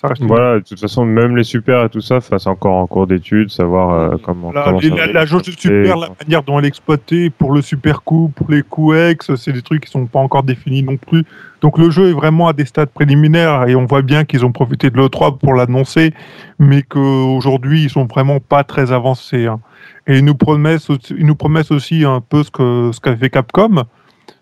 Ça 0.00 0.06
reste 0.06 0.22
Voilà, 0.22 0.60
de 0.60 0.64
toute 0.64 0.78
façon, 0.78 1.04
même 1.04 1.36
les 1.36 1.42
super 1.42 1.84
et 1.84 1.88
tout 1.88 2.00
ça, 2.00 2.20
c'est 2.20 2.46
encore 2.46 2.74
en 2.76 2.86
cours 2.86 3.08
d'étude, 3.08 3.50
savoir 3.50 3.90
euh, 4.12 4.16
comment. 4.22 4.52
La, 4.52 4.62
comment 4.62 4.78
les- 4.78 4.90
ça 4.90 5.06
la, 5.08 5.26
jauge 5.26 5.42
de 5.42 5.50
super, 5.50 5.96
la 5.96 6.08
manière 6.22 6.44
dont 6.44 6.56
elle 6.58 6.66
est 6.66 6.68
exploitée 6.68 7.30
pour 7.30 7.52
le 7.52 7.62
super 7.62 8.02
coup, 8.02 8.30
pour 8.36 8.48
les 8.48 8.62
coups 8.62 8.96
ex, 8.96 9.34
c'est 9.34 9.52
des 9.52 9.62
trucs 9.62 9.84
qui 9.84 9.90
sont 9.90 10.06
pas 10.06 10.20
encore 10.20 10.44
définis 10.44 10.84
non 10.84 10.96
plus. 10.98 11.24
Donc 11.62 11.78
le 11.78 11.90
jeu 11.90 12.10
est 12.10 12.12
vraiment 12.12 12.46
à 12.46 12.52
des 12.52 12.64
stades 12.64 12.90
préliminaires 12.90 13.66
et 13.66 13.74
on 13.74 13.86
voit 13.86 14.02
bien 14.02 14.24
qu'ils 14.24 14.44
ont 14.46 14.52
profité 14.52 14.88
de 14.90 14.96
l'E3 14.96 15.36
pour 15.38 15.52
l'annoncer, 15.54 16.14
mais 16.60 16.82
qu'aujourd'hui 16.82 17.82
ils 17.82 17.90
sont 17.90 18.04
vraiment 18.06 18.38
pas 18.38 18.62
très 18.62 18.92
avancés. 18.92 19.46
hein. 19.46 19.58
Et 20.06 20.18
ils 20.18 20.24
nous 20.24 20.36
promettent, 20.36 20.88
aussi- 20.90 21.14
ils 21.18 21.26
nous 21.26 21.34
promettent 21.34 21.72
aussi 21.72 22.04
un 22.04 22.20
peu 22.20 22.44
ce 22.44 22.52
que 22.52 22.90
ce 22.92 23.00
qu'a 23.00 23.16
fait 23.16 23.30
Capcom 23.30 23.82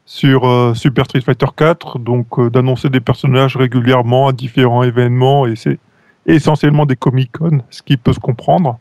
sur 0.09 0.45
euh, 0.49 0.73
Super 0.75 1.05
Street 1.05 1.21
Fighter 1.21 1.47
4, 1.57 1.99
donc 1.99 2.39
euh, 2.39 2.49
d'annoncer 2.49 2.89
des 2.89 3.01
personnages 3.01 3.57
régulièrement 3.57 4.29
à 4.29 4.33
différents 4.33 4.85
événements 4.85 5.47
et 5.47 5.57
c'est 5.57 5.79
essentiellement 6.27 6.87
des 6.87 6.97
Comic-Con, 6.97 7.61
ce 7.71 7.83
qui 7.83 7.97
peut 7.97 8.13
se 8.13 8.21
comprendre. 8.21 8.79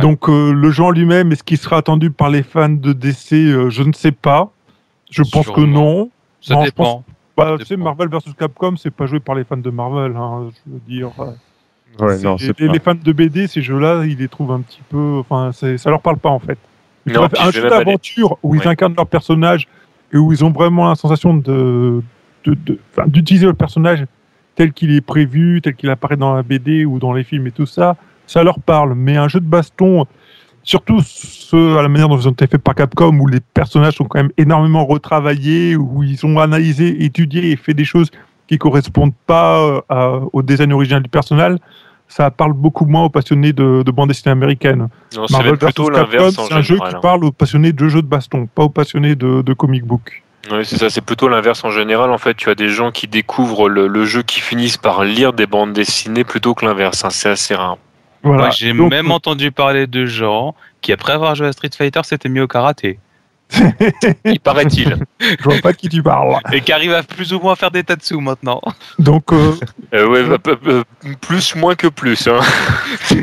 Donc 0.00 0.30
euh, 0.30 0.52
le 0.54 0.70
jeu 0.70 0.82
en 0.82 0.90
lui-même, 0.90 1.30
est-ce 1.32 1.42
qu'il 1.44 1.58
sera 1.58 1.76
attendu 1.76 2.10
par 2.10 2.30
les 2.30 2.42
fans 2.42 2.70
de 2.70 2.94
DC 2.94 3.32
Euh, 3.34 3.68
Je 3.68 3.82
ne 3.82 3.92
sais 3.92 4.12
pas. 4.12 4.50
Je 5.10 5.22
pense 5.30 5.50
que 5.50 5.60
non. 5.60 6.10
ça 6.40 6.54
non, 6.54 6.64
je. 6.64 6.70
Bah, 7.36 7.46
Ça 7.50 7.58
tu 7.58 7.64
sais, 7.66 7.76
dépend. 7.76 7.84
Marvel 7.84 8.08
vs 8.08 8.32
Capcom, 8.38 8.76
c'est 8.76 8.90
pas 8.90 9.04
joué 9.04 9.20
par 9.20 9.34
les 9.34 9.44
fans 9.44 9.58
de 9.58 9.68
Marvel. 9.70 10.16
hein, 10.16 10.48
je 10.66 10.72
veux 10.72 10.80
dire, 10.88 11.10
Ouais, 12.00 12.18
non, 12.22 12.36
les, 12.40 12.52
pas. 12.54 12.72
les 12.72 12.78
fans 12.80 12.94
de 12.94 13.12
BD, 13.12 13.46
ces 13.46 13.60
jeux-là, 13.62 14.04
ils 14.06 14.16
les 14.16 14.28
trouvent 14.28 14.52
un 14.52 14.62
petit 14.62 14.80
peu. 14.88 15.18
Enfin, 15.20 15.50
ça 15.52 15.90
leur 15.90 16.00
parle 16.00 16.16
pas 16.16 16.30
en 16.30 16.38
fait. 16.40 16.58
Non, 17.06 17.28
un 17.38 17.50
je 17.50 17.60
jeu 17.60 17.68
d'aventure 17.68 18.38
où 18.42 18.54
ils 18.54 18.66
incarnent 18.66 18.94
leur 18.96 19.06
personnage 19.06 19.68
et 20.14 20.16
où 20.16 20.32
ils 20.32 20.44
ont 20.44 20.50
vraiment 20.50 20.88
la 20.88 20.94
sensation 20.94 21.34
de 21.34 22.02
d'utiliser 23.06 23.46
le 23.46 23.54
personnage 23.54 24.04
tel 24.54 24.72
qu'il 24.72 24.94
est 24.94 25.00
prévu, 25.00 25.60
tel 25.62 25.74
qu'il 25.74 25.88
apparaît 25.88 26.16
dans 26.16 26.34
la 26.34 26.42
BD 26.42 26.84
ou 26.84 26.98
dans 26.98 27.12
les 27.12 27.24
films 27.24 27.46
et 27.46 27.50
tout 27.50 27.66
ça, 27.66 27.96
ça 28.26 28.44
leur 28.44 28.60
parle. 28.60 28.94
Mais 28.94 29.16
un 29.16 29.28
jeu 29.28 29.40
de 29.40 29.46
baston, 29.46 30.04
surtout 30.62 31.00
à 31.52 31.82
la 31.82 31.88
manière 31.88 32.08
dont 32.08 32.18
ils 32.18 32.28
ont 32.28 32.32
été 32.32 32.46
faits 32.46 32.62
par 32.62 32.74
Capcom, 32.74 33.18
où 33.18 33.26
les 33.26 33.40
personnages 33.40 33.94
sont 33.94 34.04
quand 34.04 34.18
même 34.18 34.32
énormément 34.36 34.84
retravaillés, 34.84 35.74
où 35.74 36.02
ils 36.02 36.24
ont 36.26 36.38
analysé, 36.38 37.04
étudié 37.04 37.50
et 37.50 37.56
fait 37.56 37.74
des 37.74 37.86
choses 37.86 38.10
qui 38.46 38.58
correspondent 38.58 39.14
pas 39.26 39.82
euh, 39.90 40.20
au 40.34 40.42
design 40.42 40.72
original 40.74 41.02
du 41.02 41.08
personnage, 41.08 41.56
ça 42.16 42.30
parle 42.30 42.52
beaucoup 42.52 42.84
moins 42.84 43.04
aux 43.04 43.08
passionnés 43.10 43.52
de, 43.52 43.82
de 43.82 43.90
bande 43.90 44.08
dessinée 44.08 44.30
américaine. 44.30 44.88
Non, 45.16 45.26
c'est 45.26 45.32
Marvel 45.32 45.58
plutôt 45.58 45.90
vs 45.90 45.94
Capcom, 45.94 46.30
c'est 46.30 46.52
un 46.54 46.60
jeu 46.60 46.76
qui 46.76 46.94
hein. 46.94 47.00
parle 47.02 47.24
aux 47.24 47.32
passionnés 47.32 47.72
de 47.72 47.88
jeux 47.88 48.02
de 48.02 48.06
baston, 48.06 48.46
pas 48.46 48.62
aux 48.62 48.68
passionnés 48.68 49.16
de, 49.16 49.42
de 49.42 49.52
comic 49.52 49.84
book. 49.84 50.22
Oui, 50.52 50.64
c'est 50.64 50.76
ça, 50.76 50.90
c'est 50.90 51.00
plutôt 51.00 51.28
l'inverse 51.28 51.64
en 51.64 51.70
général. 51.70 52.12
En 52.12 52.18
fait, 52.18 52.34
tu 52.34 52.50
as 52.50 52.54
des 52.54 52.68
gens 52.68 52.92
qui 52.92 53.08
découvrent 53.08 53.68
le, 53.68 53.88
le 53.88 54.04
jeu 54.04 54.22
qui 54.22 54.40
finissent 54.40 54.76
par 54.76 55.02
lire 55.02 55.32
des 55.32 55.46
bandes 55.46 55.72
dessinées 55.72 56.22
plutôt 56.22 56.54
que 56.54 56.64
l'inverse. 56.64 57.04
hein. 57.04 57.10
C'est 57.10 57.30
assez 57.30 57.54
rare. 57.56 57.78
Voilà. 58.22 58.50
J'ai 58.50 58.72
même 58.72 59.10
entendu 59.10 59.50
parler 59.50 59.86
de 59.88 60.06
gens 60.06 60.54
qui, 60.82 60.92
après 60.92 61.14
avoir 61.14 61.34
joué 61.34 61.48
à 61.48 61.52
Street 61.52 61.70
Fighter, 61.76 62.00
s'étaient 62.04 62.28
mis 62.28 62.40
au 62.40 62.46
karaté. 62.46 62.98
Il 64.24 64.40
paraît-il. 64.40 64.96
Je 65.20 65.44
vois 65.44 65.58
pas 65.62 65.72
de 65.72 65.76
qui 65.76 65.88
tu 65.88 66.02
parles. 66.02 66.36
Et 66.52 66.60
qui 66.60 66.72
arrivent 66.72 66.94
à 66.94 67.02
plus 67.02 67.32
ou 67.32 67.40
moins 67.40 67.54
faire 67.54 67.70
des 67.70 67.84
tatsu 67.84 68.16
maintenant. 68.16 68.60
Donc, 68.98 69.32
euh, 69.32 69.52
Euh, 69.94 70.08
ouais, 70.08 70.24
bah, 70.24 70.38
bah, 70.42 70.52
bah, 70.64 70.82
plus, 71.20 71.54
moins 71.54 71.74
que 71.74 71.86
plus. 71.86 72.26
Hein. 72.26 72.40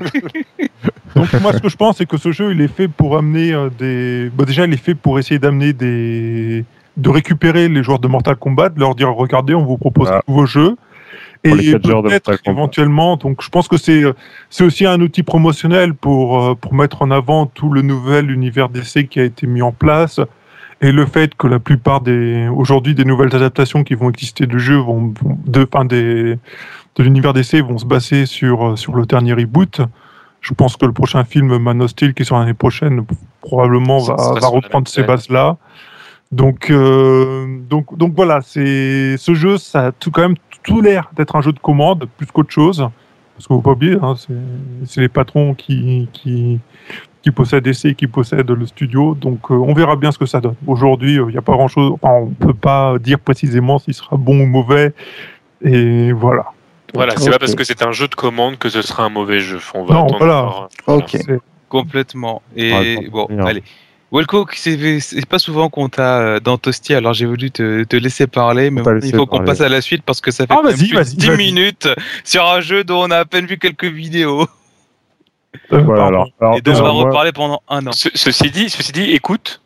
Donc 1.15 1.33
moi 1.41 1.51
ce 1.53 1.57
que 1.59 1.67
je 1.69 1.75
pense 1.75 1.97
c'est 1.97 2.05
que 2.05 2.15
ce 2.17 2.31
jeu 2.31 2.53
il 2.53 2.61
est 2.61 2.69
fait 2.69 2.87
pour 2.87 3.17
amener 3.17 3.51
euh, 3.53 3.69
des 3.77 4.29
bon, 4.29 4.45
déjà 4.45 4.65
il 4.65 4.73
est 4.73 4.77
fait 4.77 4.95
pour 4.95 5.19
essayer 5.19 5.39
d'amener 5.39 5.73
des 5.73 6.63
de 6.95 7.09
récupérer 7.09 7.67
les 7.67 7.83
joueurs 7.83 7.99
de 7.99 8.07
Mortal 8.07 8.37
Kombat 8.37 8.69
de 8.69 8.79
leur 8.79 8.95
dire 8.95 9.09
regardez 9.09 9.53
on 9.53 9.65
vous 9.65 9.77
propose 9.77 10.07
Ah. 10.09 10.17
un 10.17 10.21
nouveau 10.29 10.45
jeu 10.45 10.77
Pour 11.43 11.53
et 11.59 11.71
peut-être 12.09 12.29
éventuellement 12.51 13.17
donc 13.17 13.41
je 13.41 13.49
pense 13.49 13.67
que 13.67 13.77
c'est 13.77 14.03
c'est 14.49 14.63
aussi 14.63 14.85
un 14.85 15.01
outil 15.01 15.23
promotionnel 15.23 15.93
pour 15.93 16.43
euh, 16.43 16.55
pour 16.55 16.73
mettre 16.73 17.01
en 17.01 17.09
avant 17.11 17.45
tout 17.47 17.69
le 17.71 17.81
nouvel 17.81 18.29
univers 18.29 18.69
d'essai 18.69 19.07
qui 19.07 19.19
a 19.19 19.23
été 19.23 19.47
mis 19.47 19.61
en 19.63 19.71
place 19.71 20.19
et 20.81 20.91
le 20.91 21.05
fait 21.05 21.33
que 21.35 21.47
la 21.47 21.59
plupart 21.59 22.01
des 22.01 22.47
aujourd'hui 22.47 22.93
des 22.95 23.05
nouvelles 23.05 23.35
adaptations 23.35 23.83
qui 23.83 23.95
vont 23.95 24.09
exister 24.09 24.45
de 24.45 24.57
jeux 24.57 24.77
vont, 24.77 25.13
vont- 25.21 25.37
de 25.45 25.67
enfin 25.71 25.85
des 25.85 26.37
de 26.97 27.03
l'univers 27.03 27.33
d'essai 27.33 27.61
vont 27.61 27.77
se 27.79 27.85
baser 27.85 28.25
sur 28.27 28.67
euh, 28.67 28.75
sur 28.75 28.95
le 28.95 29.05
dernier 29.05 29.33
reboot 29.33 29.81
je 30.41 30.53
pense 30.55 30.75
que 30.75 30.85
le 30.87 30.91
prochain 30.91 31.23
film 31.23 31.55
Man 31.59 31.81
of 31.83 31.91
Steel 31.91 32.13
qui 32.15 32.25
sort 32.25 32.39
l'année 32.39 32.55
prochaine 32.55 33.03
probablement 33.41 33.99
va, 33.99 34.17
sera 34.17 34.39
va 34.39 34.47
reprendre 34.47 34.87
ces 34.87 35.01
veine. 35.01 35.07
bases-là. 35.07 35.57
Donc, 36.31 36.69
euh, 36.69 37.59
donc, 37.69 37.97
donc 37.97 38.13
voilà, 38.15 38.39
c'est 38.41 39.17
ce 39.17 39.33
jeu, 39.33 39.57
ça 39.57 39.87
a 39.87 39.91
tout 39.91 40.11
quand 40.11 40.21
même 40.21 40.35
tout 40.63 40.81
l'air 40.81 41.09
d'être 41.15 41.35
un 41.35 41.41
jeu 41.41 41.51
de 41.51 41.59
commande 41.59 42.07
plus 42.17 42.25
qu'autre 42.27 42.51
chose. 42.51 42.77
Parce 43.35 43.47
qu'il 43.47 43.55
faut 43.55 43.61
pas 43.61 43.71
oublier, 43.71 43.97
hein, 44.01 44.13
c'est 44.85 45.01
les 45.01 45.09
patrons 45.09 45.55
qui, 45.55 46.07
qui, 46.13 46.59
qui 47.21 47.31
possèdent 47.31 47.63
DC 47.63 47.85
et 47.85 47.95
qui 47.95 48.07
possèdent 48.07 48.51
le 48.51 48.65
studio. 48.67 49.15
Donc 49.15 49.49
euh, 49.51 49.55
on 49.55 49.73
verra 49.73 49.95
bien 49.95 50.11
ce 50.11 50.17
que 50.19 50.25
ça 50.25 50.39
donne. 50.39 50.55
Aujourd'hui, 50.67 51.15
il 51.15 51.25
n'y 51.25 51.37
a 51.37 51.41
pas 51.41 51.53
grand-chose, 51.53 51.91
enfin, 52.01 52.13
on 52.13 52.27
peut 52.29 52.53
pas 52.53 52.97
dire 52.99 53.19
précisément 53.19 53.79
s'il 53.79 53.93
sera 53.95 54.15
bon 54.15 54.39
ou 54.41 54.45
mauvais. 54.45 54.93
Et 55.63 56.11
voilà. 56.11 56.45
Voilà, 56.93 57.13
c'est 57.17 57.27
Ok. 57.27 57.31
pas 57.31 57.39
parce 57.39 57.55
que 57.55 57.63
c'est 57.63 57.83
un 57.83 57.91
jeu 57.93 58.07
de 58.07 58.15
commande 58.15 58.57
que 58.57 58.69
ce 58.69 58.81
sera 58.81 59.03
un 59.05 59.09
mauvais 59.09 59.39
jeu. 59.39 59.59
On 59.73 59.83
va 59.85 59.95
Non, 59.95 60.07
voilà. 60.17 60.41
voir. 60.43 60.69
Ok. 60.87 61.17
Complètement. 61.69 62.41
Et 62.55 62.71
Ouais, 62.73 63.09
bon, 63.09 63.27
allez. 63.45 63.63
Welco, 64.11 64.45
c'est 64.53 64.99
c'est 64.99 65.25
pas 65.25 65.39
souvent 65.39 65.69
qu'on 65.69 65.87
t'a 65.87 66.19
euh, 66.19 66.39
dans 66.41 66.57
Toasty, 66.57 66.93
alors 66.93 67.13
j'ai 67.13 67.25
voulu 67.25 67.49
te, 67.49 67.83
te 67.85 67.95
laisser 67.95 68.27
parler, 68.27 68.69
mais 68.69 68.81
il 69.03 69.15
faut 69.15 69.25
qu'on 69.25 69.43
passe 69.43 69.61
à 69.61 69.69
la 69.69 69.79
suite 69.81 70.03
parce 70.03 70.19
que 70.19 70.31
ça 70.31 70.45
fait 70.45 70.53
Ah, 70.53 70.57
quand 70.57 70.63
même 70.63 70.75
vas-y, 70.75 70.87
plus 70.89 70.97
de 70.97 71.03
vas-y, 71.03 71.15
10 71.15 71.27
vas-y. 71.27 71.37
minutes 71.37 71.87
sur 72.25 72.45
un 72.49 72.59
jeu 72.59 72.83
dont 72.83 73.03
on 73.03 73.11
a 73.11 73.19
à 73.19 73.25
peine 73.25 73.45
vu 73.45 73.57
quelques 73.57 73.85
vidéos. 73.85 74.47
euh, 75.71 75.81
Voilà, 75.81 76.07
alors, 76.07 76.27
alors, 76.41 76.57
et 76.57 76.61
dont 76.61 76.73
on 76.73 76.83
va 76.83 76.89
reparler 76.89 77.31
pendant 77.31 77.61
un 77.69 77.87
an. 77.87 77.91
Ce- 77.93 78.09
ceci 78.13 78.51
dit, 78.51 78.69
ceci 78.69 78.91
dit, 78.91 79.11
écoute, 79.11 79.61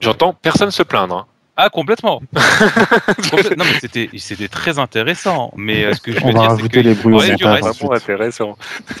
j'entends 0.00 0.32
personne 0.32 0.72
se 0.72 0.82
plaindre. 0.82 1.14
hein. 1.16 1.26
Ah, 1.60 1.70
complètement. 1.70 2.20
Complè- 2.36 3.56
non, 3.56 3.64
mais 3.64 3.78
c'était 3.80 4.08
c'était 4.16 4.46
très 4.46 4.78
intéressant. 4.78 5.52
Mais 5.56 5.84
euh, 5.84 5.92
ce 5.94 6.00
que 6.00 6.12
je 6.12 6.24
veux 6.24 6.32
dire, 6.32 6.56
c'est 6.56 6.68
que 6.68 6.78
les 6.78 6.94
bruits 6.94 7.14
au 7.14 7.18
Ouais, 7.18 7.30
reste, 7.30 7.42
Vraiment 7.42 7.92
intéressant. 7.94 8.56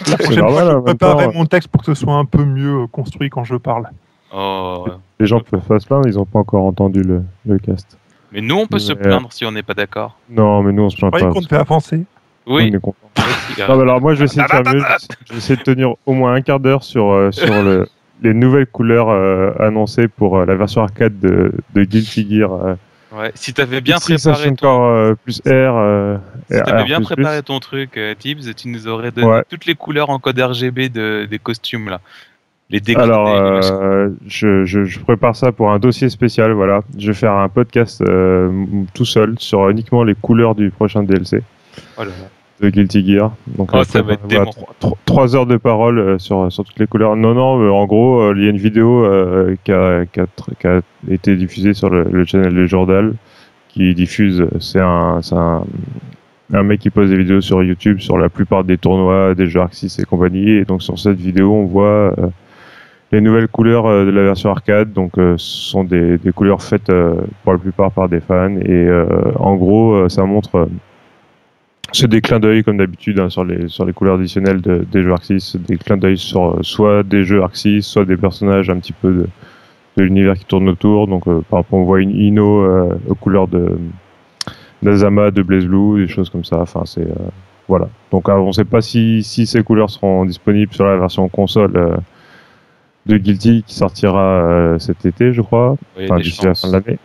La 0.08 0.16
prochaine 0.18 0.40
normal, 0.44 0.66
fois, 0.66 0.80
en 0.80 0.86
je 0.88 0.92
temps. 0.96 1.32
mon 1.32 1.46
texte 1.46 1.68
pour 1.68 1.82
que 1.84 1.94
ce 1.94 2.00
soit 2.00 2.14
un 2.14 2.24
peu 2.24 2.44
mieux 2.44 2.88
construit 2.88 3.30
quand 3.30 3.44
je 3.44 3.54
parle. 3.54 3.88
Oh, 4.32 4.86
les 5.18 5.26
gens 5.26 5.40
peuvent 5.40 5.60
pas 5.60 5.78
se 5.80 5.86
plaindre, 5.86 6.06
ils 6.06 6.18
ont 6.18 6.24
pas 6.26 6.38
encore 6.40 6.64
entendu 6.64 7.02
le, 7.02 7.22
le 7.46 7.58
cast. 7.58 7.96
Mais 8.32 8.40
nous, 8.42 8.56
on 8.56 8.66
peut 8.66 8.78
se 8.78 8.92
plaindre 8.92 9.32
si 9.32 9.44
on 9.46 9.52
n'est 9.52 9.62
pas 9.62 9.74
d'accord. 9.74 10.18
Non, 10.28 10.62
mais 10.62 10.72
nous 10.72 10.82
on 10.82 10.90
se 10.90 10.96
plaint 10.96 11.10
pas. 11.12 11.30
qu'on 11.30 11.40
te 11.40 11.48
fait 11.48 11.56
avancer. 11.56 12.04
On 12.46 12.56
Oui. 12.56 12.70
est 12.74 12.80
content. 12.80 12.96
Aussi, 13.18 13.60
Non, 13.68 13.76
mais 13.76 13.82
alors 13.82 14.00
moi 14.00 14.14
je 14.14 14.18
vais 14.20 14.24
essayer 14.26 14.42
de 14.42 14.48
faire 14.48 14.62
mieux. 14.64 14.82
Je 15.26 15.32
vais 15.32 15.38
essayer 15.38 15.56
de 15.56 15.62
tenir 15.62 15.94
au 16.06 16.12
moins 16.12 16.34
un 16.34 16.42
quart 16.42 16.60
d'heure 16.60 16.82
sur, 16.82 17.10
euh, 17.10 17.30
sur 17.30 17.46
le, 17.62 17.88
les 18.22 18.34
nouvelles 18.34 18.66
couleurs 18.66 19.08
euh, 19.10 19.52
annoncées 19.60 20.08
pour 20.08 20.38
euh, 20.38 20.44
la 20.46 20.54
version 20.56 20.82
arcade 20.82 21.18
de, 21.20 21.52
de 21.74 21.84
Guilty 21.84 22.26
Gear. 22.38 22.52
Euh, 22.52 22.74
Ouais. 23.10 23.32
Si 23.34 23.54
t'avais 23.54 23.80
bien 23.80 23.96
préparé 23.98 24.54
ton, 24.54 24.94
euh, 24.94 25.14
plus 25.14 25.40
R. 25.46 25.48
Euh, 25.48 26.18
si 26.50 26.60
t'avais 26.62 26.84
bien 26.84 27.00
préparé 27.00 27.42
ton 27.42 27.58
truc, 27.58 27.96
euh, 27.96 28.14
Tibbs, 28.14 28.54
tu 28.54 28.68
nous 28.68 28.86
aurais 28.86 29.10
donné 29.12 29.26
Ouais. 29.26 29.42
toutes 29.48 29.64
les 29.64 29.74
couleurs 29.74 30.10
en 30.10 30.18
code 30.18 30.38
RGB 30.38 30.90
de, 30.90 31.24
des 31.28 31.38
costumes 31.38 31.88
là. 31.88 32.02
Les 32.70 32.80
dégradés. 32.80 33.10
Alors, 33.10 33.28
euh, 33.28 34.10
je, 34.26 34.64
je, 34.66 34.84
je 34.84 34.98
prépare 35.00 35.34
ça 35.34 35.52
pour 35.52 35.70
un 35.72 35.78
dossier 35.78 36.08
spécial. 36.10 36.52
Voilà, 36.52 36.82
je 36.98 37.06
vais 37.08 37.14
faire 37.14 37.32
un 37.32 37.48
podcast 37.48 38.02
euh, 38.02 38.50
tout 38.94 39.06
seul 39.06 39.34
sur 39.38 39.68
uniquement 39.70 40.04
les 40.04 40.14
couleurs 40.14 40.54
du 40.54 40.70
prochain 40.70 41.02
DLC. 41.02 41.42
Oh 41.96 42.02
là 42.02 42.06
là. 42.06 42.12
de 42.60 42.68
Guilty 42.70 43.06
Gear. 43.06 43.32
Donc, 43.56 43.70
Oh, 43.72 43.82
ça 43.84 44.02
va 44.02 44.12
être 44.14 44.20
voilà, 44.28 44.50
trois- 45.06 45.34
heures 45.36 45.46
de 45.46 45.56
parole 45.56 45.98
euh, 45.98 46.18
sur, 46.18 46.52
sur 46.52 46.64
toutes 46.64 46.78
les 46.78 46.86
couleurs. 46.86 47.16
Non, 47.16 47.32
non, 47.34 47.58
euh, 47.62 47.70
en 47.70 47.86
gros, 47.86 48.34
il 48.34 48.42
y 48.44 48.46
a 48.46 48.50
une 48.50 48.58
vidéo 48.58 49.02
qui, 49.64 49.72
a, 49.72 50.04
qui, 50.06 50.20
a, 50.20 50.24
tr- 50.24 50.54
qui 50.60 50.66
a 50.66 50.80
été 51.10 51.36
diffusée 51.36 51.72
sur 51.72 51.88
le, 51.88 52.04
le 52.10 52.24
channel 52.26 52.54
de 52.54 52.66
Jordal 52.66 53.14
qui 53.68 53.94
diffuse. 53.94 54.46
C'est 54.60 54.80
un, 54.80 55.20
c'est 55.22 55.36
un, 55.36 55.62
un 56.52 56.62
mec 56.62 56.80
qui 56.80 56.90
pose 56.90 57.08
des 57.08 57.16
vidéos 57.16 57.40
sur 57.40 57.62
YouTube 57.62 58.00
sur 58.00 58.18
la 58.18 58.28
plupart 58.28 58.64
des 58.64 58.76
tournois, 58.76 59.34
des 59.34 59.46
jeux 59.46 59.60
Arxis 59.60 59.96
et 59.98 60.04
compagnie. 60.04 60.50
Et 60.50 60.64
donc, 60.66 60.82
sur 60.82 60.98
cette 60.98 61.18
vidéo, 61.18 61.52
on 61.54 61.64
voit 61.64 62.12
euh, 62.18 62.26
les 63.12 63.20
nouvelles 63.20 63.48
couleurs 63.48 63.86
euh, 63.86 64.04
de 64.04 64.10
la 64.10 64.22
version 64.22 64.50
arcade. 64.50 64.92
Donc, 64.92 65.16
euh, 65.18 65.34
ce 65.38 65.70
sont 65.70 65.84
des, 65.84 66.18
des 66.18 66.32
couleurs 66.32 66.62
faites 66.62 66.90
euh, 66.90 67.14
pour 67.42 67.52
la 67.52 67.58
plupart 67.58 67.90
par 67.92 68.08
des 68.08 68.20
fans. 68.20 68.56
Et 68.64 68.88
en 69.36 69.56
gros, 69.56 70.08
ça 70.08 70.24
montre. 70.24 70.68
c'est 71.92 72.08
des 72.08 72.20
clins 72.20 72.38
d'œil 72.40 72.62
comme 72.64 72.76
d'habitude 72.76 73.18
hein, 73.18 73.30
sur 73.30 73.44
les 73.44 73.68
sur 73.68 73.84
les 73.86 73.92
couleurs 73.94 74.16
additionnelles 74.16 74.60
de- 74.60 74.84
des 74.92 75.02
jeux 75.02 75.12
Arxis, 75.12 75.54
des 75.66 75.78
clins 75.78 75.96
d'œil 75.96 76.18
sur 76.18 76.58
soit 76.62 77.02
des 77.02 77.24
jeux 77.24 77.42
Arxis, 77.42 77.82
soit 77.82 78.04
des 78.04 78.16
personnages 78.18 78.68
un 78.68 78.78
petit 78.78 78.92
peu 78.92 79.10
de, 79.10 79.26
de 79.96 80.02
l'univers 80.02 80.34
qui 80.34 80.44
tourne 80.44 80.68
autour. 80.68 81.06
Donc 81.08 81.26
euh, 81.26 81.40
par 81.48 81.60
exemple 81.60 81.74
on 81.76 81.84
voit 81.84 82.00
une 82.00 82.10
Ino 82.10 82.60
euh, 82.62 82.90
aux 83.08 83.14
couleurs 83.14 83.48
de 83.48 83.78
d'Azama, 84.82 85.30
de 85.30 85.42
Blaze 85.42 85.64
Blue, 85.66 86.02
des 86.06 86.12
choses 86.12 86.28
comme 86.28 86.44
ça. 86.44 86.60
Enfin 86.60 86.82
c'est 86.84 87.00
euh, 87.08 87.30
voilà. 87.68 87.88
Donc 88.12 88.28
euh, 88.28 88.32
on 88.34 88.48
ne 88.48 88.52
sait 88.52 88.66
pas 88.66 88.82
si 88.82 89.22
si 89.22 89.46
ces 89.46 89.62
couleurs 89.62 89.88
seront 89.88 90.26
disponibles 90.26 90.74
sur 90.74 90.84
la 90.84 90.98
version 90.98 91.26
console 91.30 91.72
de 93.08 93.16
Guilty 93.18 93.64
qui 93.66 93.74
sortira 93.74 94.20
euh, 94.22 94.78
cet 94.78 95.04
été, 95.06 95.32
je 95.32 95.40
crois, 95.42 95.76
enfin 95.98 96.18
d'ici 96.18 96.44
la 96.44 96.54
fin 96.54 96.68
de 96.68 96.72
l'année 96.74 96.98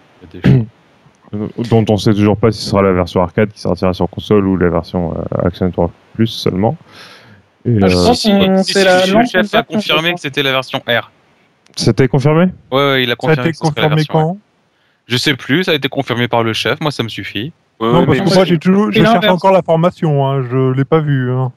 chances. 0.44 1.70
dont 1.70 1.86
on 1.90 1.98
sait 1.98 2.14
toujours 2.14 2.38
pas 2.38 2.52
si 2.52 2.62
ce 2.62 2.70
sera 2.70 2.82
la 2.82 2.92
version 2.94 3.22
arcade 3.22 3.50
qui 3.52 3.60
sortira 3.62 3.94
sur 3.94 4.10
console 4.10 4.46
ou 4.48 4.58
la 4.58 4.70
version 4.70 5.14
euh, 5.18 5.46
Action 5.48 5.66
Network 5.66 5.92
Plus 6.14 6.28
seulement. 6.28 6.78
Et, 7.66 7.78
Ah, 7.82 7.88
je 7.88 7.98
euh, 7.98 8.06
pense 8.08 8.20
si, 8.20 8.32
c'est 8.64 8.84
la 8.84 9.06
le 9.06 9.26
chef 9.26 9.36
a 9.36 9.42
version, 9.42 9.64
confirmé 9.64 10.14
que 10.14 10.20
c'était 10.20 10.44
la 10.44 10.52
version 10.52 10.80
R. 10.88 11.10
C'était 11.76 12.08
confirmé? 12.08 12.50
Ouais, 12.72 12.78
ouais, 12.78 13.04
il 13.04 13.10
a 13.12 13.16
Ça 13.20 13.28
a 13.32 13.36
confirmé. 13.36 13.50
été 13.50 13.58
que 13.58 13.64
la 13.66 13.70
confirmé 13.70 14.06
quand? 14.06 14.38
Je 15.08 15.18
sais 15.18 15.36
plus, 15.36 15.64
ça 15.64 15.72
a 15.72 15.74
été 15.76 15.90
confirmé 15.90 16.28
par 16.28 16.44
le 16.44 16.54
chef, 16.54 16.80
moi 16.82 16.92
ça 16.92 17.04
me 17.04 17.10
suffit. 17.10 17.52
Ouais, 17.80 17.92
Non, 17.92 18.06
parce 18.06 18.20
mais 18.20 18.24
que 18.26 18.36
moi, 18.36 18.44
j'ai- 18.46 18.54
j'ai 18.54 18.60
toujours, 18.60 18.92
je 18.92 19.04
cherche 19.04 19.26
encore 19.28 19.52
la 19.52 19.62
formation, 19.64 20.26
hein, 20.28 20.44
je 20.50 20.72
l'ai 20.74 20.86
pas 20.86 21.00
vu. 21.00 21.32
hein. 21.32 21.52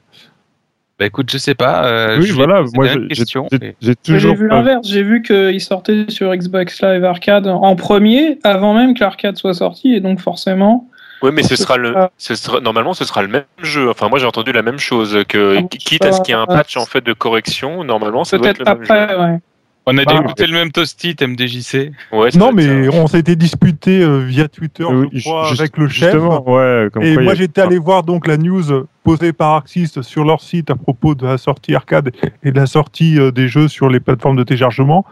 Bah 0.99 1.05
écoute, 1.05 1.29
je 1.31 1.37
sais 1.37 1.53
pas. 1.53 1.85
euh, 1.85 2.17
Oui, 2.19 2.31
voilà. 2.31 2.63
Moi, 2.73 2.87
j'ai- 3.11 3.95
toujours 4.03 4.35
vu 4.35 4.47
l'inverse, 4.47 4.87
j'ai 4.87 5.03
vu 5.03 5.21
qu'il 5.21 5.61
sortait 5.61 6.05
sur 6.09 6.33
Xbox 6.35 6.81
Live 6.81 7.03
Arcade 7.05 7.45
en 7.47 7.75
premier, 7.75 8.39
avant 8.43 8.73
même 8.73 8.95
que 8.95 9.01
l'arcade 9.01 9.37
soit 9.37 9.53
sorti, 9.53 9.93
et 9.93 9.99
donc 9.99 10.19
forcément. 10.19 10.89
Ouais, 11.23 11.31
mais 11.31 11.41
ce 11.43 11.55
sera 11.55 11.77
le, 11.77 11.93
ce 12.17 12.35
sera, 12.35 12.59
normalement, 12.61 12.93
ce 12.93 13.03
sera 13.05 13.21
le 13.23 13.27
même 13.27 13.43
jeu. 13.61 13.89
Enfin, 13.89 14.07
moi, 14.09 14.19
j'ai 14.19 14.25
entendu 14.25 14.51
la 14.51 14.61
même 14.61 14.77
chose 14.79 15.23
que, 15.27 15.57
Ah, 15.59 15.63
quitte 15.63 16.05
à 16.05 16.11
ce 16.11 16.21
qu'il 16.21 16.33
y 16.33 16.37
ait 16.37 16.41
un 16.41 16.45
patch 16.45 16.77
en 16.77 16.85
fait 16.85 17.03
de 17.03 17.13
correction, 17.13 17.83
normalement, 17.83 18.23
ça 18.23 18.37
doit 18.37 18.49
être 18.49 18.57
Peut-être 18.63 18.69
le 18.69 18.87
même 18.87 19.09
jeu. 19.09 19.19
ouais. 19.19 19.39
On 19.89 19.97
a 19.97 20.03
Bah, 20.03 20.19
écouté 20.21 20.47
le 20.47 20.53
même 20.53 20.71
toastit 20.71 21.15
MDJC. 21.21 21.91
Ouais, 22.11 22.29
Non, 22.37 22.51
mais 22.51 22.85
ça. 22.91 22.91
on 22.97 23.07
s'était 23.07 23.37
disputé 23.37 24.01
euh, 24.03 24.19
via 24.19 24.49
Twitter, 24.49 24.83
Oui, 24.83 25.07
je 25.13 25.23
crois, 25.23 25.47
juste- 25.47 25.61
avec 25.61 25.77
le 25.77 25.87
chef. 25.87 26.11
Justement, 26.11 26.43
ouais. 26.49 26.89
Comme 26.91 27.03
Et 27.03 27.13
quoi, 27.13 27.23
moi, 27.23 27.31
a- 27.31 27.35
j'étais 27.35 27.61
allé 27.61 27.77
voir 27.77 28.03
donc 28.03 28.27
la 28.27 28.35
news 28.35 28.63
posée 29.03 29.31
par 29.31 29.55
Axis 29.55 30.01
sur 30.01 30.25
leur 30.25 30.41
site 30.41 30.69
à 30.69 30.75
propos 30.75 31.15
de 31.15 31.25
la 31.25 31.37
sortie 31.37 31.73
arcade 31.73 32.11
et 32.43 32.51
de 32.51 32.59
la 32.59 32.65
sortie 32.65 33.17
euh, 33.17 33.31
des 33.31 33.47
jeux 33.47 33.69
sur 33.69 33.89
les 33.89 34.01
plateformes 34.01 34.35
de 34.35 34.43
téléchargement. 34.43 35.05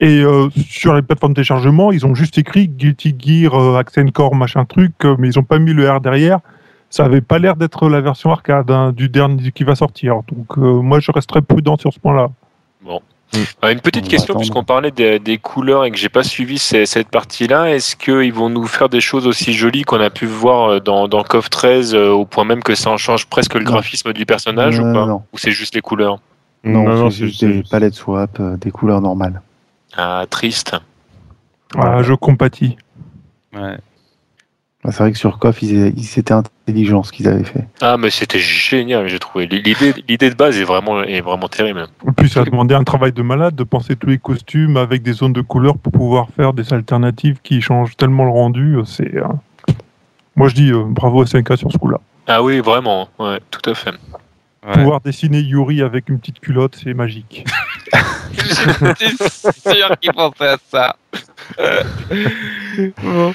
Et 0.00 0.20
euh, 0.22 0.48
sur 0.68 0.92
les 0.94 1.02
plateformes 1.02 1.32
de 1.32 1.36
téléchargement, 1.36 1.92
ils 1.92 2.04
ont 2.04 2.14
juste 2.16 2.36
écrit 2.36 2.66
Guilty 2.68 3.14
Gear, 3.18 3.54
euh, 3.54 3.78
Accent 3.78 4.08
Core, 4.12 4.34
machin 4.34 4.64
truc, 4.64 4.92
euh, 5.04 5.14
mais 5.18 5.28
ils 5.28 5.38
ont 5.38 5.44
pas 5.44 5.58
mis 5.60 5.72
le 5.72 5.88
R 5.88 6.00
derrière. 6.00 6.40
Ça 6.90 7.04
avait 7.04 7.20
pas 7.20 7.38
l'air 7.38 7.54
d'être 7.56 7.88
la 7.88 8.00
version 8.00 8.30
arcade 8.32 8.70
hein, 8.72 8.92
du 8.92 9.08
dernier 9.08 9.52
qui 9.52 9.62
va 9.64 9.74
sortir. 9.76 10.16
Donc 10.32 10.58
euh, 10.58 10.82
moi, 10.82 10.98
je 10.98 11.12
resterai 11.12 11.42
prudent 11.42 11.76
sur 11.78 11.92
ce 11.92 12.00
point-là. 12.00 12.28
Euh, 13.64 13.72
une 13.72 13.80
petite 13.80 14.06
On 14.06 14.08
question, 14.08 14.34
puisqu'on 14.36 14.64
parlait 14.64 14.90
des, 14.90 15.18
des 15.18 15.36
couleurs 15.38 15.84
et 15.84 15.90
que 15.90 15.96
j'ai 15.98 16.08
pas 16.08 16.22
suivi 16.22 16.58
ces- 16.58 16.86
cette 16.86 17.08
partie-là. 17.08 17.70
Est-ce 17.74 17.94
qu'ils 17.96 18.32
vont 18.32 18.48
nous 18.48 18.66
faire 18.66 18.88
des 18.88 19.00
choses 19.00 19.26
aussi 19.26 19.52
jolies 19.52 19.82
qu'on 19.82 20.00
a 20.00 20.10
pu 20.10 20.26
voir 20.26 20.70
euh, 20.72 20.80
dans, 20.80 21.06
dans 21.08 21.22
KOF 21.22 21.50
13, 21.50 21.94
euh, 21.94 22.08
au 22.10 22.24
point 22.24 22.44
même 22.44 22.62
que 22.62 22.74
ça 22.74 22.90
en 22.90 22.96
change 22.96 23.26
presque 23.26 23.54
le 23.54 23.64
Non. 23.64 23.72
graphisme 23.72 24.12
du 24.12 24.24
personnage 24.24 24.78
Euh, 24.78 24.82
ou 24.90 24.92
pas 24.94 25.06
non. 25.06 25.22
Ou 25.32 25.38
c'est 25.38 25.50
juste 25.50 25.74
les 25.74 25.80
couleurs 25.82 26.18
Non, 26.64 27.10
c'est 27.10 27.26
juste 27.26 27.44
des 27.44 27.62
palettes 27.68 27.94
swap, 27.94 28.38
euh, 28.40 28.56
des 28.56 28.70
couleurs 28.70 29.00
normales. 29.00 29.42
Ah, 29.96 30.24
triste. 30.30 30.76
Ah, 31.76 32.02
je 32.02 32.14
compatis. 32.14 32.76
Ouais. 33.54 33.76
C'est 34.90 34.98
vrai 34.98 35.12
que 35.12 35.18
sur 35.18 35.38
KOF, 35.38 35.62
ils, 35.62 35.92
ils 35.96 36.18
étaient 36.18 36.32
intelligents 36.32 37.02
ce 37.02 37.12
qu'ils 37.12 37.28
avaient 37.28 37.44
fait. 37.44 37.66
Ah, 37.80 37.96
mais 37.96 38.10
c'était 38.10 38.38
génial, 38.38 39.08
j'ai 39.08 39.18
trouvé. 39.18 39.46
L'idée, 39.46 39.94
l'idée 40.08 40.30
de 40.30 40.34
base 40.34 40.58
est 40.58 40.64
vraiment, 40.64 41.02
est 41.02 41.20
vraiment 41.20 41.48
terrible. 41.48 41.86
En 42.06 42.12
plus, 42.12 42.28
ça 42.28 42.40
a 42.40 42.44
demandé 42.44 42.74
un 42.74 42.84
travail 42.84 43.12
de 43.12 43.22
malade 43.22 43.54
de 43.54 43.64
penser 43.64 43.96
tous 43.96 44.08
les 44.08 44.18
costumes 44.18 44.76
avec 44.76 45.02
des 45.02 45.12
zones 45.12 45.32
de 45.32 45.40
couleur 45.40 45.76
pour 45.76 45.92
pouvoir 45.92 46.28
faire 46.36 46.52
des 46.52 46.72
alternatives 46.72 47.38
qui 47.42 47.60
changent 47.60 47.96
tellement 47.96 48.24
le 48.24 48.30
rendu. 48.30 48.76
C'est, 48.84 49.16
euh, 49.16 49.24
Moi, 50.36 50.48
je 50.48 50.54
dis 50.54 50.70
euh, 50.70 50.84
bravo 50.86 51.22
à 51.22 51.24
5K 51.24 51.56
sur 51.56 51.72
ce 51.72 51.78
coup-là. 51.78 51.98
Ah 52.26 52.42
oui, 52.42 52.60
vraiment, 52.60 53.08
ouais, 53.18 53.40
tout 53.50 53.70
à 53.70 53.74
fait. 53.74 53.90
Ouais. 54.66 54.72
Pouvoir 54.72 55.00
dessiner 55.00 55.38
Yuri 55.40 55.82
avec 55.82 56.08
une 56.08 56.18
petite 56.18 56.40
culotte, 56.40 56.76
c'est 56.82 56.94
magique. 56.94 57.44
J'étais 58.32 59.10
sûr 59.16 59.98
qu'il 60.00 60.12
pensait 60.12 60.48
à 60.48 60.56
ça. 60.68 60.96
Bon. 63.02 63.32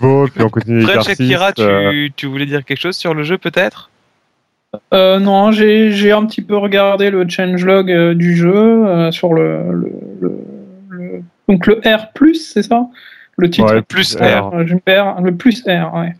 Bon, 0.00 0.26
puis 0.28 0.42
on 0.42 0.48
continue 0.48 0.84
tu, 0.84 1.62
euh, 1.62 2.08
tu 2.16 2.26
voulais 2.26 2.46
dire 2.46 2.64
quelque 2.64 2.80
chose 2.80 2.96
sur 2.96 3.14
le 3.14 3.22
jeu 3.22 3.38
peut-être? 3.38 3.90
Euh, 4.92 5.18
non, 5.18 5.50
j'ai 5.50 5.92
j'ai 5.92 6.12
un 6.12 6.26
petit 6.26 6.42
peu 6.42 6.56
regardé 6.56 7.10
le 7.10 7.26
changelog 7.28 7.90
euh, 7.90 8.14
du 8.14 8.36
jeu 8.36 8.54
euh, 8.54 9.10
sur 9.10 9.32
le, 9.32 9.62
le, 9.72 9.92
le- 10.20 10.38
le- 10.90 11.22
donc 11.48 11.66
le 11.66 11.80
R+, 11.84 12.08
c'est 12.34 12.62
ça? 12.62 12.86
Le 13.38 13.48
titre 13.48 13.74
ouais, 13.74 13.82
plus 13.82 14.16
me 14.16 14.78
perds, 14.78 15.20
le 15.22 15.34
plus 15.34 15.62
R, 15.66 15.94
ouais. 15.94 16.14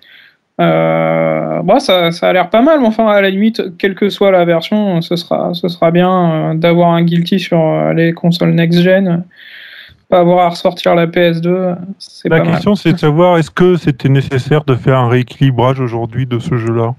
Euh, 0.61 1.63
bah, 1.63 1.79
ça, 1.79 2.11
ça 2.11 2.29
a 2.29 2.33
l'air 2.33 2.51
pas 2.51 2.63
mal, 2.63 2.81
mais 2.81 2.87
enfin, 2.87 3.07
à 3.07 3.21
la 3.21 3.31
limite, 3.31 3.77
quelle 3.79 3.95
que 3.95 4.09
soit 4.09 4.33
la 4.33 4.45
version, 4.45 5.01
ce 5.03 5.15
sera, 5.15 5.55
ce 5.55 5.69
sera 5.69 5.91
bien 5.91 6.51
euh, 6.51 6.55
d'avoir 6.55 6.91
un 6.91 7.03
Guilty 7.03 7.39
sur 7.39 7.61
euh, 7.61 7.93
les 7.93 8.13
consoles 8.13 8.55
next-gen. 8.55 9.25
Pas 10.09 10.21
avoir 10.21 10.47
à 10.47 10.49
ressortir 10.51 10.95
la 10.95 11.07
PS2, 11.07 11.77
c'est 11.99 12.29
La 12.31 12.41
pas 12.41 12.47
question, 12.47 12.75
c'est 12.75 12.93
de 12.95 12.99
savoir 12.99 13.37
est-ce 13.39 13.51
que 13.51 13.77
c'était 13.77 14.09
nécessaire 14.09 14.65
de 14.65 14.75
faire 14.75 14.99
un 14.99 15.09
rééquilibrage 15.09 15.81
aujourd'hui 15.81 16.25
de 16.27 16.39
ce 16.39 16.57
jeu-là? 16.57 16.95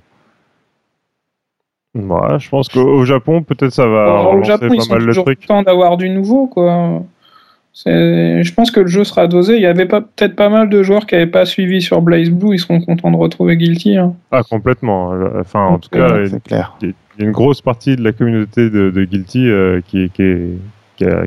Ouais, 1.96 2.38
je 2.40 2.50
pense 2.50 2.70
qu'au 2.70 2.82
au 2.88 3.06
Japon, 3.06 3.42
peut-être 3.42 3.72
ça 3.72 3.88
va 3.88 4.04
Alors, 4.04 4.34
au 4.36 4.44
Japon, 4.44 4.68
ils 4.72 4.78
pas 4.78 4.84
sont 4.84 4.94
mal 4.94 5.02
le 5.02 5.08
toujours 5.08 5.26
truc. 5.26 5.40
contents 5.42 5.64
d'avoir 5.64 5.98
du 5.98 6.10
nouveau, 6.10 6.46
quoi. 6.46 7.02
Je 7.86 8.54
pense 8.54 8.70
que 8.70 8.82
le 8.82 8.88
jeu 8.88 9.04
sera 9.04 9.28
dosé. 9.28 9.56
Il 9.56 9.62
y 9.62 9.66
avait 9.66 9.88
peut-être 9.88 10.36
pas 10.36 10.50
mal 10.50 10.70
de 10.70 10.84
joueurs 10.84 11.08
qui 11.08 11.16
n'avaient 11.16 11.26
pas 11.28 11.46
suivi 11.46 11.82
sur 11.82 12.02
Blaze 12.02 12.30
Blue. 12.30 12.54
Ils 12.54 12.60
seront 12.60 12.80
contents 12.82 13.10
de 13.10 13.16
retrouver 13.18 13.58
Guilty. 13.58 13.98
hein. 13.98 14.14
Ah, 14.32 14.44
complètement. 14.48 15.14
Enfin, 15.40 15.66
en 15.66 15.80
tout 15.80 15.90
cas, 15.90 16.20
il 16.26 16.32
y 16.52 16.54
a 17.24 17.26
une 17.26 17.32
grosse 17.32 17.62
partie 17.62 17.96
de 17.96 18.04
la 18.04 18.12
communauté 18.12 18.70
de, 18.70 18.92
de 18.92 19.04
Guilty 19.06 19.48
euh, 19.50 19.82
qui, 19.88 20.10
qui, 20.12 20.22
est- 20.22 20.58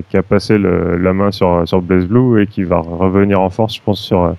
qui, 0.08 0.16
a, 0.16 0.22
passé 0.22 0.58
la 0.58 1.12
main 1.12 1.30
sur, 1.30 1.66
sur 1.66 1.80
Blaze 1.80 2.06
Blue 2.06 2.42
et 2.42 2.46
qui 2.46 2.62
va 2.62 2.78
revenir 2.78 3.40
en 3.40 3.50
force, 3.50 3.76
je 3.76 3.80
pense, 3.82 4.00
sur, 4.00 4.22
euh, 4.22 4.32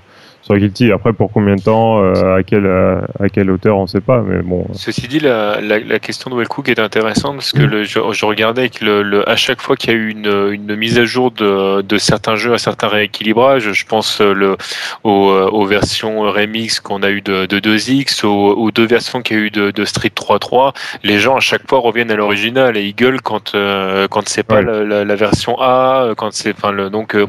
sur 0.43 0.57
Guilty. 0.57 0.91
Après, 0.91 1.13
pour 1.13 1.31
combien 1.31 1.55
de 1.55 1.61
temps, 1.61 2.03
euh, 2.03 2.35
à, 2.37 2.43
quelle, 2.43 2.67
à, 2.67 3.05
à 3.19 3.29
quelle 3.29 3.49
hauteur, 3.49 3.77
on 3.77 3.83
ne 3.83 3.87
sait 3.87 4.01
pas. 4.01 4.21
Mais 4.21 4.41
bon, 4.41 4.67
Ceci 4.73 5.07
dit, 5.07 5.19
la, 5.19 5.59
la, 5.61 5.79
la 5.79 5.99
question 5.99 6.29
de 6.29 6.35
Wellcook 6.35 6.69
est 6.69 6.79
intéressante 6.79 7.35
parce 7.37 7.51
que 7.51 7.61
Mm. 7.63 7.65
le, 7.65 7.83
je, 7.85 7.99
je 8.11 8.25
regardais 8.25 8.69
que 8.69 8.83
le, 8.83 9.03
le- 9.03 9.29
à 9.29 9.35
chaque 9.35 9.61
fois 9.61 9.75
qu'il 9.75 9.91
y 9.91 9.93
a 9.93 9.97
eu 9.97 10.09
une, 10.09 10.49
une 10.51 10.75
mise 10.75 10.99
à 10.99 11.05
jour 11.05 11.31
de, 11.31 11.81
de 11.81 11.97
certains 11.97 12.35
jeux, 12.35 12.53
à 12.53 12.57
certains 12.57 12.87
rééquilibrages, 12.89 13.71
je 13.71 13.85
pense 13.85 14.19
euh, 14.21 14.33
le, 14.33 14.57
aux, 15.03 15.29
euh, 15.31 15.49
aux 15.49 15.65
versions 15.65 16.21
remix 16.31 16.79
qu'on 16.79 17.03
a 17.03 17.09
eu 17.09 17.21
de, 17.21 17.45
de 17.45 17.59
2X, 17.59 18.25
aux, 18.25 18.51
aux 18.53 18.71
deux 18.71 18.85
versions 18.85 19.21
qu'il 19.21 19.37
y 19.37 19.39
a 19.39 19.43
eu 19.43 19.49
de, 19.49 19.71
de 19.71 19.85
Street 19.85 20.11
3.3, 20.13 20.73
les 21.03 21.19
gens 21.19 21.35
à 21.37 21.39
chaque 21.39 21.67
fois 21.69 21.79
reviennent 21.79 22.11
à 22.11 22.15
l'original 22.15 22.75
et 22.75 22.83
ils 22.83 22.95
gueulent 22.95 23.21
quand, 23.21 23.55
euh, 23.55 24.07
quand 24.09 24.27
c'est 24.27 24.43
pas 24.43 24.61
Ouais. 24.61 25.03
la, 25.05 25.15
version 25.15 25.55
A, 25.59 26.13
quand 26.17 26.31
c'est, 26.33 26.53
enfin, 26.55 26.89
donc 26.89 27.15
euh, 27.15 27.25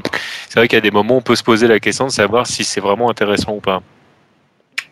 c'est 0.49 0.59
vrai 0.59 0.69
qu'il 0.69 0.77
y 0.77 0.79
a 0.79 0.83
des 0.83 0.91
moments 0.91 1.15
où 1.15 1.19
on 1.19 1.23
peut 1.23 1.37
se 1.37 1.43
poser 1.43 1.67
la 1.69 1.81
question 1.81 2.07
de 2.07 2.11
savoir 2.11 2.47
si 2.47 2.65
c'est 2.65 2.81
vraiment 2.81 3.04
intéressant 3.11 3.55
ou 3.57 3.61
pas. 3.61 3.83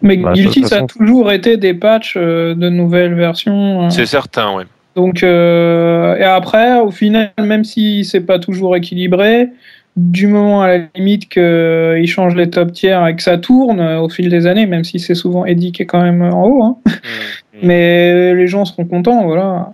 Mais 0.01 0.17
Bah, 0.17 0.33
Guilty, 0.33 0.65
ça 0.65 0.79
a 0.79 0.87
toujours 0.87 1.31
été 1.33 1.57
des 1.57 1.75
patchs 1.75 2.15
euh, 2.17 2.55
de 2.55 2.69
nouvelles 2.69 3.15
versions. 3.15 3.87
euh. 3.87 3.91
C'est 3.91 4.07
certain, 4.07 4.55
ouais. 4.55 4.65
Donc, 4.97 5.23
euh, 5.23 6.17
et 6.17 6.25
après, 6.25 6.81
au 6.81 6.91
final, 6.91 7.31
même 7.41 7.65
si 7.65 8.05
c'est 8.05 8.21
pas 8.21 8.39
toujours 8.39 8.77
équilibré, 8.77 9.49
du 9.97 10.27
moment 10.27 10.63
à 10.63 10.69
la 10.69 10.79
limite 10.95 11.29
qu'ils 11.29 12.07
changent 12.09 12.35
les 12.35 12.51
top 12.51 12.73
tiers 12.73 13.07
et 13.07 13.15
que 13.15 13.23
ça 13.23 13.39
tourne 13.39 13.79
euh, 13.81 14.01
au 14.01 14.09
fil 14.09 14.29
des 14.29 14.47
années, 14.47 14.67
même 14.67 14.85
si 14.85 14.99
c'est 14.99 15.15
souvent 15.15 15.45
Eddie 15.45 15.73
qui 15.73 15.83
est 15.83 15.87
quand 15.87 16.03
même 16.03 16.23
en 16.23 16.45
haut, 16.47 16.63
hein, 16.63 16.77
Mm. 16.87 17.59
mais 17.63 18.35
les 18.35 18.47
gens 18.49 18.65
seront 18.65 18.85
contents, 18.87 19.25
voilà. 19.25 19.73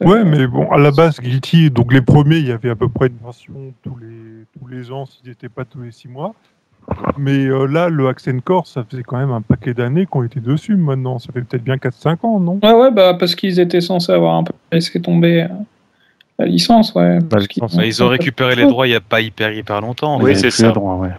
Ouais, 0.00 0.24
mais 0.24 0.46
bon, 0.48 0.68
à 0.72 0.78
la 0.78 0.90
base, 0.90 1.20
Guilty, 1.20 1.70
donc 1.70 1.92
les 1.92 2.00
premiers, 2.02 2.38
il 2.38 2.48
y 2.48 2.52
avait 2.52 2.70
à 2.70 2.74
peu 2.74 2.88
près 2.88 3.06
une 3.06 3.18
version 3.24 3.52
tous 3.84 3.96
les, 4.00 4.46
tous 4.58 4.66
les 4.66 4.90
ans, 4.90 5.06
s'ils 5.06 5.28
n'étaient 5.28 5.48
pas 5.48 5.64
tous 5.64 5.82
les 5.82 5.92
six 5.92 6.08
mois. 6.08 6.34
Mais 7.18 7.46
euh, 7.46 7.66
là, 7.66 7.88
le 7.88 8.08
Accent 8.08 8.38
Core, 8.44 8.66
ça 8.66 8.84
faisait 8.88 9.02
quand 9.02 9.16
même 9.16 9.30
un 9.30 9.40
paquet 9.40 9.74
d'années 9.74 10.06
qu'on 10.06 10.24
était 10.24 10.40
dessus 10.40 10.76
maintenant. 10.76 11.18
Ça 11.18 11.32
fait 11.32 11.42
peut-être 11.42 11.62
bien 11.62 11.76
4-5 11.76 12.16
ans, 12.22 12.40
non? 12.40 12.58
Ouais, 12.62 12.72
ouais, 12.72 12.90
bah, 12.90 13.14
parce 13.14 13.34
qu'ils 13.34 13.60
étaient 13.60 13.80
censés 13.80 14.12
avoir 14.12 14.36
un 14.36 14.44
peu 14.44 14.52
laissé 14.70 15.00
tomber 15.00 15.42
euh, 15.42 15.48
la 16.38 16.46
licence, 16.46 16.94
ouais. 16.94 17.18
parce 17.28 17.46
Bah, 17.74 17.84
ils 17.84 18.02
ont 18.02 18.08
récupéré 18.08 18.56
les 18.56 18.66
droits 18.66 18.86
il 18.86 18.90
n'y 18.90 18.96
a 18.96 19.00
pas 19.00 19.20
hyper 19.20 19.52
hyper 19.52 19.80
longtemps. 19.80 20.20
Oui, 20.20 20.36
c'est 20.36 20.50
ça. 20.50 20.68
le 20.68 20.72
droit, 20.72 20.96
ouais. 20.96 21.12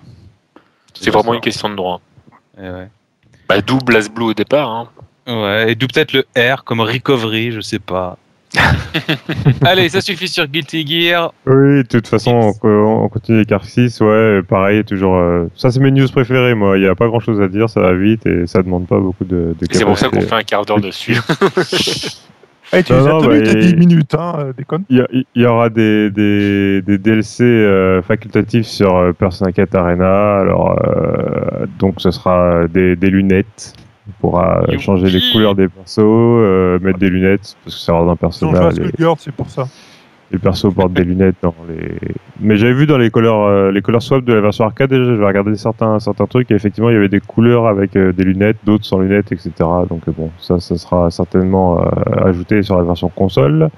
C'est 0.93 1.10
vraiment 1.10 1.34
une 1.34 1.41
question 1.41 1.69
de 1.69 1.76
droit. 1.76 2.02
Eh 2.58 2.62
ouais. 2.62 2.89
Bah, 3.47 3.62
d'où 3.62 3.78
BlazBlue 3.78 4.23
au 4.23 4.34
départ. 4.34 4.69
Hein. 4.69 4.88
Ouais, 5.28 5.71
et 5.71 5.76
d'où 5.76 5.88
peut-être 5.88 6.13
le 6.13 6.26
R 6.38 6.63
comme 6.63 6.82
recovery, 6.82 7.52
je 7.52 7.62
sais 7.62 7.80
pas. 7.80 8.17
Allez, 9.65 9.89
ça 9.89 10.01
suffit 10.01 10.27
sur 10.27 10.47
Guilty 10.47 10.85
Gear. 10.85 11.33
Oui, 11.45 11.77
de 11.77 11.81
toute 11.83 12.07
façon, 12.07 12.31
on, 12.31 12.53
co- 12.53 12.67
on 12.87 13.09
continue 13.09 13.39
les 13.39 13.45
Car 13.45 13.65
6, 13.65 13.99
ouais, 14.01 14.41
pareil, 14.47 14.83
toujours. 14.83 15.15
euh, 15.15 15.45
Ça, 15.55 15.71
c'est 15.71 15.79
mes 15.79 15.91
news 15.91 16.07
préférées, 16.07 16.53
moi. 16.53 16.77
Il 16.77 16.81
n'y 16.81 16.87
a 16.87 16.95
pas 16.95 17.07
grand 17.07 17.19
chose 17.19 17.41
à 17.41 17.47
dire, 17.47 17.69
ça 17.69 17.81
va 17.81 17.93
vite 17.93 18.25
et 18.25 18.45
ça 18.47 18.61
demande 18.61 18.87
pas 18.87 18.99
beaucoup 18.99 19.25
de, 19.25 19.55
de 19.59 19.67
C'est 19.71 19.85
pour 19.85 19.97
ça 19.97 20.09
qu'on 20.09 20.21
fait 20.21 20.33
un 20.35 20.43
quart 20.43 20.65
d'heure 20.65 20.79
dessus. 20.81 21.17
Eh, 22.75 22.81
tu 22.81 22.91
Non, 22.91 22.97
les 23.01 23.05
as 23.07 23.09
non, 23.11 23.21
tenus, 23.21 23.43
bah, 23.43 23.59
et- 23.59 23.65
10 23.73 23.75
minutes, 23.75 24.15
hein, 24.15 24.33
euh, 24.39 24.53
déconne. 24.57 24.83
Il 24.89 25.05
y, 25.35 25.45
aura 25.45 25.69
des, 25.69 26.09
des, 26.09 26.81
des 26.81 26.97
DLC 26.97 27.43
euh, 27.43 28.01
facultatifs 28.01 28.65
sur 28.65 28.95
euh, 28.97 29.13
Persona 29.13 29.51
4 29.51 29.75
Arena. 29.75 30.39
Alors, 30.39 30.71
euh, 30.83 31.67
donc, 31.77 32.01
ce 32.01 32.09
sera 32.09 32.67
des, 32.67 32.95
des 32.95 33.11
lunettes. 33.11 33.75
On 34.07 34.11
pourra 34.19 34.59
euh, 34.59 34.71
Youpi 34.71 34.83
changer 34.83 35.09
les 35.09 35.21
couleurs 35.31 35.55
des 35.55 35.67
persos, 35.67 35.99
euh, 35.99 36.79
mettre 36.79 36.99
des 36.99 37.09
lunettes, 37.09 37.55
parce 37.63 37.75
que 37.75 37.81
c'est 37.81 37.91
dans 37.91 38.09
un 38.09 38.15
personnage. 38.15 38.73
c'est 39.17 39.31
pour 39.31 39.49
ça. 39.49 39.67
les 40.33 40.39
persos 40.39 40.73
portent 40.73 40.93
des 40.93 41.03
lunettes 41.03 41.35
dans 41.41 41.55
les. 41.69 41.97
Mais 42.39 42.57
j'avais 42.57 42.73
vu 42.73 42.87
dans 42.87 42.97
les 42.97 43.11
couleurs, 43.11 43.43
euh, 43.43 43.71
les 43.71 43.81
couleurs 43.81 44.01
swap 44.01 44.25
de 44.25 44.33
la 44.33 44.41
version 44.41 44.65
arcade 44.65 44.89
déjà, 44.89 45.05
j'avais 45.05 45.25
regardé 45.25 45.55
certains, 45.55 45.99
certains 45.99 46.25
trucs 46.25 46.49
et 46.51 46.55
effectivement 46.55 46.89
il 46.89 46.93
y 46.93 46.97
avait 46.97 47.07
des 47.07 47.19
couleurs 47.19 47.67
avec 47.67 47.95
euh, 47.95 48.11
des 48.11 48.23
lunettes, 48.23 48.57
d'autres 48.65 48.85
sans 48.85 48.99
lunettes, 48.99 49.31
etc. 49.31 49.51
Donc 49.87 50.09
bon, 50.09 50.31
ça, 50.39 50.59
ça 50.59 50.75
sera 50.77 51.11
certainement 51.11 51.79
euh, 51.79 51.85
ajouté 52.25 52.63
sur 52.63 52.77
la 52.77 52.83
version 52.83 53.09
console. 53.09 53.69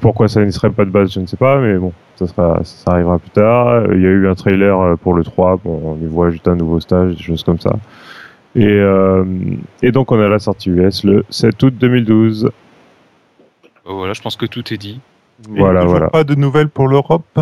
Pourquoi 0.00 0.28
ça 0.28 0.44
n'y 0.44 0.52
serait 0.52 0.70
pas 0.70 0.84
de 0.84 0.90
base, 0.90 1.12
je 1.12 1.20
ne 1.20 1.26
sais 1.26 1.36
pas, 1.36 1.58
mais 1.58 1.76
bon, 1.76 1.92
ça, 2.16 2.26
sera, 2.26 2.60
ça 2.64 2.92
arrivera 2.92 3.18
plus 3.18 3.30
tard. 3.30 3.84
Il 3.92 4.02
y 4.02 4.06
a 4.06 4.10
eu 4.10 4.28
un 4.28 4.34
trailer 4.34 4.98
pour 4.98 5.14
le 5.14 5.24
3, 5.24 5.60
bon, 5.64 5.80
on 5.84 6.04
y 6.04 6.06
voit 6.06 6.30
juste 6.30 6.46
un 6.46 6.56
nouveau 6.56 6.80
stage, 6.80 7.16
des 7.16 7.22
choses 7.22 7.42
comme 7.42 7.58
ça. 7.58 7.72
Et, 8.60 8.66
euh, 8.66 9.24
et 9.82 9.92
donc 9.92 10.10
on 10.10 10.20
a 10.20 10.28
la 10.28 10.38
sortie 10.38 10.70
US 10.70 11.04
le 11.04 11.24
7 11.30 11.62
août 11.62 11.74
2012. 11.78 12.50
Oh, 13.84 13.96
voilà, 13.96 14.12
je 14.14 14.20
pense 14.20 14.36
que 14.36 14.46
tout 14.46 14.72
est 14.74 14.76
dit. 14.78 15.00
Et 15.54 15.58
Voilà, 15.58 15.84
voilà. 15.84 16.08
pas 16.10 16.24
de 16.24 16.34
nouvelles 16.34 16.68
pour 16.68 16.88
l'Europe. 16.88 17.38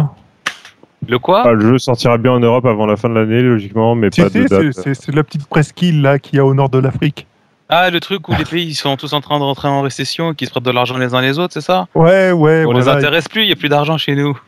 Le 1.08 1.18
quoi 1.18 1.42
Ah, 1.46 1.52
le 1.52 1.60
jeu 1.68 1.78
sortira 1.78 2.18
bien 2.18 2.32
en 2.32 2.40
Europe 2.40 2.66
avant 2.66 2.84
la 2.86 2.96
fin 2.96 3.08
de 3.08 3.14
l'année, 3.14 3.40
logiquement, 3.40 3.94
mais 3.94 4.10
Tu 4.10 4.22
pas 4.22 4.28
de 4.28 4.44
date. 4.44 4.72
c'est 4.94 5.14
la 5.14 5.22
petite 5.24 5.46
presqu'île 5.46 6.02
là 6.02 6.18
qu'il 6.18 6.36
y 6.36 6.38
a 6.40 6.44
au 6.44 6.52
nord 6.52 6.68
de 6.68 6.78
l'Afrique. 6.78 7.26
Ah, 7.68 7.90
le 7.90 7.98
truc 8.00 8.28
où 8.28 8.34
les 8.36 8.44
pays 8.44 8.66
ils 8.66 8.74
sont 8.74 8.96
tous 8.96 9.12
en 9.12 9.20
train 9.20 9.38
de 9.38 9.44
rentrer 9.44 9.68
en 9.68 9.80
récession 9.82 10.32
et 10.32 10.34
qui 10.36 10.46
se 10.46 10.50
prêtent 10.50 10.62
de 10.64 10.70
l'argent 10.70 10.98
les 10.98 11.14
uns 11.14 11.20
les 11.20 11.38
autres, 11.38 11.52
c'est 11.54 11.60
ça 11.60 11.88
Ouais, 11.94 12.30
ouais, 12.32 12.64
On 12.66 12.72
les 12.72 12.82
voilà. 12.82 12.98
intéresse 12.98 13.28
plus, 13.28 13.42
il 13.42 13.46
n'y 13.46 13.52
a 13.52 13.56
plus 13.56 13.68
d'argent 13.68 13.96
chez 13.98 14.14
nous. 14.14 14.38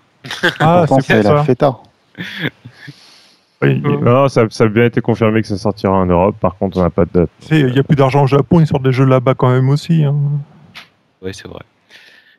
Ah, 0.61 0.85
c'est 1.01 1.23
la 1.23 1.43
feta. 1.45 1.77
Oui, 3.61 3.83
Euh. 3.85 3.97
Non, 4.01 4.29
ça, 4.29 4.45
ça 4.51 4.65
a 4.65 4.69
bien 4.69 4.85
été 4.85 5.01
confirmé 5.01 5.43
que 5.43 5.49
ça 5.49 5.57
sortira 5.59 5.93
en 5.93 6.07
Europe. 6.07 6.37
Par 6.41 6.57
contre, 6.57 6.79
on 6.79 6.83
n'a 6.83 6.91
pas 6.91 7.05
de 7.05 7.11
date. 7.13 7.31
Il 7.51 7.67
n'y 7.67 7.79
a 7.79 7.83
plus 7.83 7.97
d'argent 7.97 8.23
au 8.23 8.27
Japon, 8.29 8.61
ils 8.61 8.67
sortent 8.67 8.85
des 8.85 8.93
jeux 8.93 9.05
là-bas 9.05 9.35
quand 9.35 9.51
même 9.51 9.69
aussi. 9.69 10.05
hein. 10.05 10.15
Ouais, 11.23 11.33
c'est 11.33 11.49
vrai. 11.49 11.61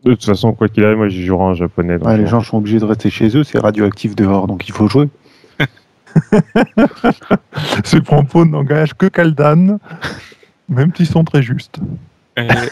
De 0.05 0.11
toute 0.11 0.23
façon, 0.23 0.53
quoi 0.53 0.69
qu'il 0.69 0.85
arrive, 0.85 0.97
moi 0.97 1.09
j'y 1.09 1.25
jouerai 1.25 1.43
en 1.43 1.53
japonais. 1.55 1.97
Ouais, 1.97 2.17
les 2.17 2.25
gens 2.27 2.39
sont 2.39 2.57
obligés 2.57 2.79
de 2.79 2.85
rester 2.85 3.09
chez 3.09 3.35
eux, 3.35 3.43
c'est 3.43 3.59
radioactif 3.59 4.15
dehors, 4.15 4.47
donc 4.47 4.65
il 4.69 4.71
faut 4.73 4.87
jouer. 4.87 5.09
Ce 7.83 7.97
propos 7.97 8.45
n'engage 8.45 8.93
que 8.93 9.07
Kaldan, 9.07 9.77
même 10.69 10.91
s'ils 10.95 11.05
sont 11.07 11.23
très 11.23 11.41
justes. 11.43 11.79
Allez, 12.37 12.69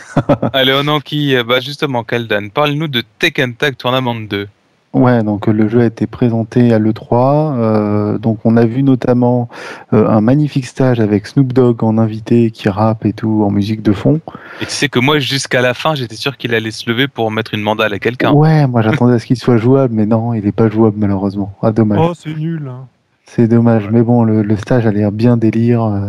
Allez, 0.54 0.82
on 0.82 0.88
enquille. 0.88 1.42
Bah, 1.46 1.60
justement, 1.60 2.04
Kaldan, 2.06 2.48
parle-nous 2.50 2.88
de 2.88 3.04
Tekken 3.20 3.54
Tag 3.56 3.76
Tournament 3.76 4.16
2. 4.16 4.48
Ouais, 4.94 5.22
donc 5.22 5.48
euh, 5.48 5.52
le 5.52 5.68
jeu 5.68 5.82
a 5.82 5.86
été 5.86 6.08
présenté 6.08 6.74
à 6.74 6.80
l'E3. 6.80 7.54
euh, 7.58 8.18
donc 8.18 8.40
on 8.46 8.58
a 8.58 8.66
vu 8.66 8.82
notamment 8.84 9.48
euh, 9.94 10.08
un 10.08 10.22
magnifique 10.22 10.66
stage 10.66 11.00
avec 11.00 11.28
Snoop 11.28 11.54
Dogg 11.54 11.84
en 11.84 11.98
invité 12.00 12.50
qui 12.52 12.68
rappe 12.70 13.06
et 13.06 13.14
tout 13.14 13.44
en 13.46 13.52
musique 13.52 13.84
de 13.84 13.92
fond. 13.92 14.20
Et 14.62 14.66
tu 14.66 14.72
sais 14.72 14.90
que 14.90 14.98
moi, 15.00 15.20
jusqu'à 15.20 15.62
la 15.62 15.74
fin, 15.76 15.94
j'étais 15.94 16.16
sûr 16.16 16.36
qu'il 16.38 16.56
allait 16.56 16.72
se 16.72 16.90
lever 16.90 17.08
pour 17.08 17.30
mettre 17.32 17.54
une 17.54 17.62
mandale 17.62 17.94
à 17.94 18.00
quelqu'un. 18.00 18.32
Ouais, 18.32 18.66
moi 18.66 18.82
j'attendais 18.84 19.14
à 19.16 19.20
ce 19.20 19.26
qu'il 19.28 19.38
soit 19.38 19.58
jouable, 19.58 19.94
mais 19.94 20.06
non, 20.08 20.34
il 20.34 20.48
est 20.48 20.52
pas 20.52 20.70
jouable 20.70 20.98
malheureusement. 20.98 21.54
Ah 21.62 21.72
dommage. 21.72 22.00
Oh, 22.02 22.14
c'est 22.16 22.34
nul. 22.36 22.68
hein. 22.68 22.86
C'est 23.26 23.48
dommage, 23.48 23.90
mais 23.92 24.02
bon, 24.02 24.24
le, 24.24 24.42
le 24.42 24.56
stage 24.56 24.88
a 24.88 24.92
l'air 24.92 25.12
bien 25.12 25.36
délire. 25.38 25.84
euh, 25.84 26.08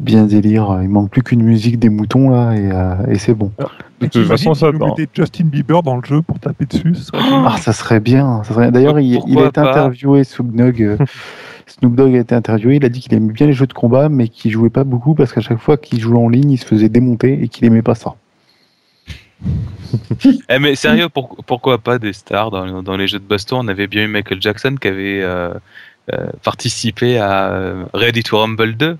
bien 0.00 0.24
délire. 0.24 0.78
Il 0.82 0.88
manque 0.88 1.10
plus 1.10 1.22
qu'une 1.22 1.42
musique 1.42 1.78
des 1.78 1.88
moutons 1.88 2.30
là 2.30 2.54
et, 2.54 2.70
euh, 2.70 3.12
et 3.12 3.18
c'est 3.18 3.34
bon. 3.34 3.50
De 4.00 4.06
toute 4.08 4.26
façon, 4.26 4.54
ça. 4.54 4.70
mettez 4.72 5.08
Justin 5.14 5.44
Bieber 5.44 5.82
dans 5.82 5.96
le 5.96 6.04
jeu 6.04 6.20
pour 6.22 6.38
taper 6.38 6.66
dessus, 6.66 6.94
ce 6.94 7.04
serait 7.04 7.22
bien. 7.22 7.44
Ah, 7.46 7.56
ça 7.56 7.72
serait 7.72 8.00
bien. 8.00 8.42
ça 8.44 8.52
serait- 8.54 8.70
D'ailleurs, 8.70 8.98
il, 9.00 9.16
a 9.38 9.46
été 9.46 9.60
interviewé, 9.60 10.24
Snoop 10.24 10.54
Dogg. 10.54 10.82
euh, 10.82 10.96
Snoop 11.66 11.94
Dogg 11.94 12.14
a 12.14 12.18
été 12.20 12.34
interviewé. 12.34 12.76
Il 12.76 12.84
a 12.84 12.88
dit 12.90 13.00
qu'il 13.00 13.14
aimait 13.14 13.32
bien 13.32 13.46
les 13.46 13.52
jeux 13.54 13.66
de 13.66 13.72
combat, 13.72 14.08
mais 14.08 14.28
qu'il 14.28 14.50
jouait 14.50 14.70
pas 14.70 14.84
beaucoup 14.84 15.14
parce 15.14 15.32
qu'à 15.32 15.40
chaque 15.40 15.58
fois 15.58 15.76
qu'il 15.78 15.98
jouait 16.00 16.18
en 16.18 16.28
ligne, 16.28 16.50
il 16.52 16.58
se 16.58 16.66
faisait 16.66 16.88
démonter 16.90 17.42
et 17.42 17.48
qu'il 17.48 17.64
aimait 17.66 17.82
pas 17.82 17.94
ça. 17.94 18.14
Eh, 20.48 20.58
mais 20.58 20.74
sérieux, 20.74 21.08
pour- 21.08 21.36
pourquoi 21.46 21.78
pas 21.78 21.98
des 21.98 22.12
stars 22.12 22.50
dans, 22.50 22.82
dans 22.82 22.96
les 22.96 23.06
jeux 23.06 23.18
de 23.18 23.24
baston? 23.24 23.58
On 23.64 23.68
avait 23.68 23.86
bien 23.86 24.04
eu 24.04 24.08
Michael 24.08 24.40
Jackson 24.42 24.74
qui 24.80 24.88
avait 24.88 25.22
euh, 25.22 25.52
euh, 26.12 26.26
participé 26.42 27.18
à 27.18 27.74
Ready 27.94 28.22
to 28.22 28.38
Rumble 28.38 28.74
2. 28.76 28.96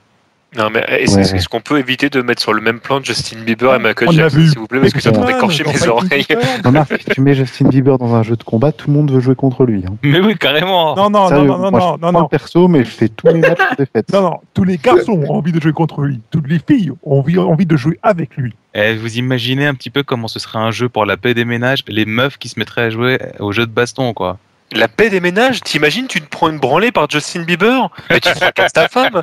Non, 0.56 0.70
mais 0.72 0.84
est-ce 0.88 1.16
Ouais. 1.16 1.22
est-ce 1.36 1.48
qu'on 1.48 1.60
peut 1.60 1.78
éviter 1.78 2.08
de 2.08 2.22
mettre 2.22 2.40
sur 2.40 2.52
le 2.54 2.60
même 2.62 2.80
plan 2.80 3.00
Justin 3.02 3.40
Bieber 3.44 3.74
et 3.74 3.78
Michael 3.78 4.08
On 4.08 4.12
l'a 4.12 4.16
Jackson, 4.24 4.38
vu. 4.38 4.48
s'il 4.48 4.58
vous 4.58 4.66
plaît, 4.66 4.80
parce 4.80 4.92
que 4.94 5.00
ça 5.00 5.10
Putain. 5.10 5.20
pourrait 5.20 5.34
écorcher 5.36 5.64
Dans 5.64 5.72
mes 5.72 5.88
oreilles. 5.88 6.24
Titan. 6.24 6.40
Remarque, 6.64 6.98
si 6.98 7.04
tu 7.10 7.20
mets 7.20 7.34
Justin 7.34 7.68
Bieber 7.68 7.98
dans 7.98 8.14
un 8.14 8.22
jeu 8.22 8.36
de 8.36 8.42
combat, 8.42 8.72
tout 8.72 8.88
le 8.90 8.96
monde 8.96 9.10
veut 9.10 9.20
jouer 9.20 9.34
contre 9.34 9.64
lui. 9.64 9.82
hein. 9.86 9.94
Mais 10.02 10.20
oui, 10.20 10.36
carrément 10.36 10.96
Non, 10.96 11.10
non, 11.10 11.20
non, 11.24 11.28
Sérieux, 11.28 11.46
non, 11.46 11.58
non, 11.58 11.70
moi, 11.70 11.80
je 11.80 11.84
non, 11.86 11.98
non, 12.00 12.12
non. 12.12 12.20
le 12.22 12.28
perso, 12.28 12.68
mais 12.68 12.80
je 12.84 12.90
fais 12.90 13.08
tous 13.08 13.26
les 13.28 13.40
matchs 13.40 13.58
de 13.72 13.84
défaite. 13.84 14.12
Non, 14.12 14.22
non, 14.22 14.36
tous 14.54 14.64
les 14.64 14.78
garçons 14.78 15.12
ont 15.28 15.34
envie 15.34 15.52
de 15.52 15.60
jouer 15.60 15.72
contre 15.72 16.00
lui. 16.02 16.20
Toutes 16.30 16.48
les 16.48 16.58
filles 16.58 16.92
ont 17.04 17.18
envie, 17.18 17.38
ont 17.38 17.50
envie 17.50 17.66
de 17.66 17.76
jouer 17.76 17.98
avec 18.02 18.36
lui. 18.36 18.54
Eh, 18.74 18.94
vous 18.96 19.18
imaginez 19.18 19.66
un 19.66 19.74
petit 19.74 19.90
peu 19.90 20.02
comment 20.02 20.28
ce 20.28 20.38
serait 20.38 20.58
un 20.58 20.70
jeu 20.70 20.88
pour 20.88 21.04
la 21.06 21.16
paix 21.16 21.34
des 21.34 21.44
ménages, 21.44 21.82
les 21.88 22.04
meufs 22.06 22.38
qui 22.38 22.48
se 22.48 22.58
mettraient 22.58 22.82
à 22.82 22.90
jouer 22.90 23.18
au 23.40 23.52
jeu 23.52 23.66
de 23.66 23.70
baston, 23.72 24.12
quoi. 24.14 24.38
La 24.72 24.88
paix 24.88 25.10
des 25.10 25.20
ménages, 25.20 25.60
t'imagines, 25.60 26.06
tu 26.08 26.20
te 26.20 26.28
prends 26.28 26.48
une 26.50 26.58
branlée 26.58 26.90
par 26.90 27.08
Justin 27.08 27.42
Bieber 27.44 27.88
Mais 28.10 28.18
tu 28.20 28.28
fracasses 28.30 28.72
ta 28.72 28.88
femme 28.88 29.20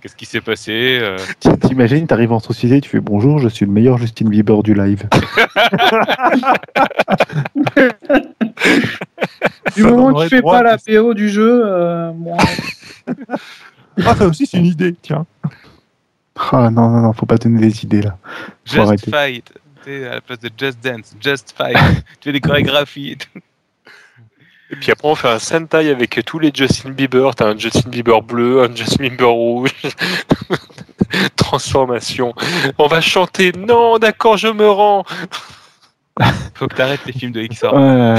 Qu'est-ce 0.00 0.14
qui 0.16 0.26
s'est 0.26 0.40
passé 0.40 0.98
euh 1.02 1.16
Ti- 1.40 1.58
T'imagines, 1.58 2.06
t'arrives 2.06 2.32
en 2.32 2.38
société, 2.38 2.80
tu 2.80 2.88
fais 2.88 3.00
bonjour, 3.00 3.38
je 3.40 3.48
suis 3.48 3.66
le 3.66 3.72
meilleur 3.72 3.98
Justin 3.98 4.28
Bieber 4.28 4.62
du 4.62 4.74
live. 4.74 5.08
Du 9.76 9.82
Ça 9.82 9.90
moment 9.90 10.18
que 10.18 10.22
tu 10.24 10.28
fais 10.30 10.40
droit 10.40 10.58
pas 10.58 10.62
la 10.62 10.78
PO 10.78 11.14
du 11.14 11.28
jeu, 11.28 11.62
euh, 11.64 12.10
bon, 12.14 12.36
Ah, 14.06 14.14
ça 14.16 14.26
aussi, 14.26 14.46
c'est 14.46 14.56
une 14.58 14.66
idée, 14.66 14.94
tiens. 15.00 15.26
Ah 16.52 16.70
non, 16.70 16.88
non, 16.88 17.00
non, 17.02 17.12
faut 17.12 17.26
pas 17.26 17.36
donner 17.36 17.60
des 17.60 17.84
idées 17.84 18.02
là. 18.02 18.16
Faut 18.66 18.76
Just 18.76 18.78
arrêter. 18.86 19.10
Fight. 19.10 19.52
À 19.86 20.14
la 20.14 20.20
place 20.20 20.38
de 20.40 20.50
Just 20.56 20.78
Dance, 20.82 21.14
Just 21.20 21.54
Fight. 21.56 21.76
tu 22.20 22.28
fais 22.28 22.32
des 22.32 22.40
chorégraphies 22.40 23.12
et 23.12 23.16
tout. 23.16 23.40
Et 24.72 24.76
puis 24.76 24.92
après, 24.92 25.08
on 25.08 25.14
fait 25.16 25.28
un 25.28 25.38
Sentai 25.40 25.90
avec 25.90 26.20
tous 26.24 26.38
les 26.38 26.52
Justin 26.54 26.90
Bieber. 26.90 27.34
T'as 27.34 27.48
un 27.48 27.58
Justin 27.58 27.88
Bieber 27.90 28.22
bleu, 28.22 28.62
un 28.62 28.74
Justin 28.74 29.08
Bieber 29.08 29.28
rouge. 29.28 29.72
Transformation. 31.36 32.34
On 32.78 32.86
va 32.86 33.00
chanter. 33.00 33.52
Non, 33.52 33.98
d'accord, 33.98 34.36
je 34.36 34.46
me 34.48 34.68
rends. 34.68 35.04
Faut 36.54 36.68
que 36.68 36.74
t'arrêtes 36.74 37.04
les 37.06 37.12
films 37.12 37.32
de 37.32 37.44
XOR. 37.46 37.72
Euh, 37.76 38.16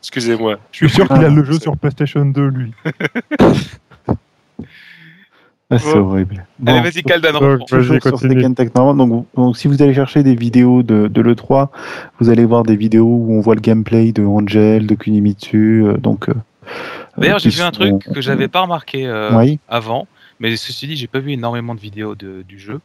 Excusez-moi. 0.00 0.58
Je 0.72 0.76
suis 0.78 0.90
sûr 0.90 1.06
qu'il 1.06 1.16
a 1.16 1.26
Ah, 1.26 1.28
le 1.28 1.44
jeu 1.44 1.58
sur 1.58 1.76
PlayStation 1.76 2.24
2, 2.24 2.46
lui. 2.48 2.72
Ah, 5.70 5.78
c'est 5.78 5.94
Bon. 5.94 6.10
horrible. 6.10 6.34
Allez, 6.34 6.46
Bon, 6.58 6.72
reprends. 6.72 6.82
vas-y, 6.82 7.02
toujours 8.00 8.18
sur. 8.18 8.28
Tekken 8.28 8.54
Tournament. 8.54 8.94
Donc, 9.06 9.26
donc, 9.34 9.56
si 9.56 9.68
vous 9.68 9.82
allez 9.82 9.94
chercher 9.94 10.22
des 10.22 10.34
vidéos 10.34 10.82
de, 10.82 11.08
de 11.08 11.20
l'E3, 11.20 11.68
vous 12.20 12.30
allez 12.30 12.44
voir 12.44 12.62
des 12.62 12.76
vidéos 12.76 13.04
où 13.06 13.32
on 13.34 13.40
voit 13.40 13.54
le 13.54 13.60
gameplay 13.60 14.12
de 14.12 14.24
Angel, 14.24 14.86
de 14.86 14.94
Kunimitsu. 14.94 15.84
euh, 15.84 15.96
donc, 15.98 16.28
euh, 16.28 16.34
D'ailleurs, 17.18 17.36
euh, 17.36 17.38
j'ai 17.40 17.50
vu 17.50 17.60
un 17.62 17.70
truc 17.70 17.98
que 18.14 18.20
j'avais 18.20 18.48
pas 18.48 18.62
remarqué 18.62 19.06
euh, 19.06 19.36
Oui. 19.36 19.58
avant, 19.68 20.06
mais 20.40 20.56
ceci 20.56 20.86
dit, 20.86 20.96
j'ai 20.96 21.06
pas 21.06 21.18
vu 21.20 21.32
énormément 21.32 21.74
de 21.74 21.80
vidéos 21.80 22.14
de- 22.14 22.42
du 22.48 22.58
jeu. 22.58 22.80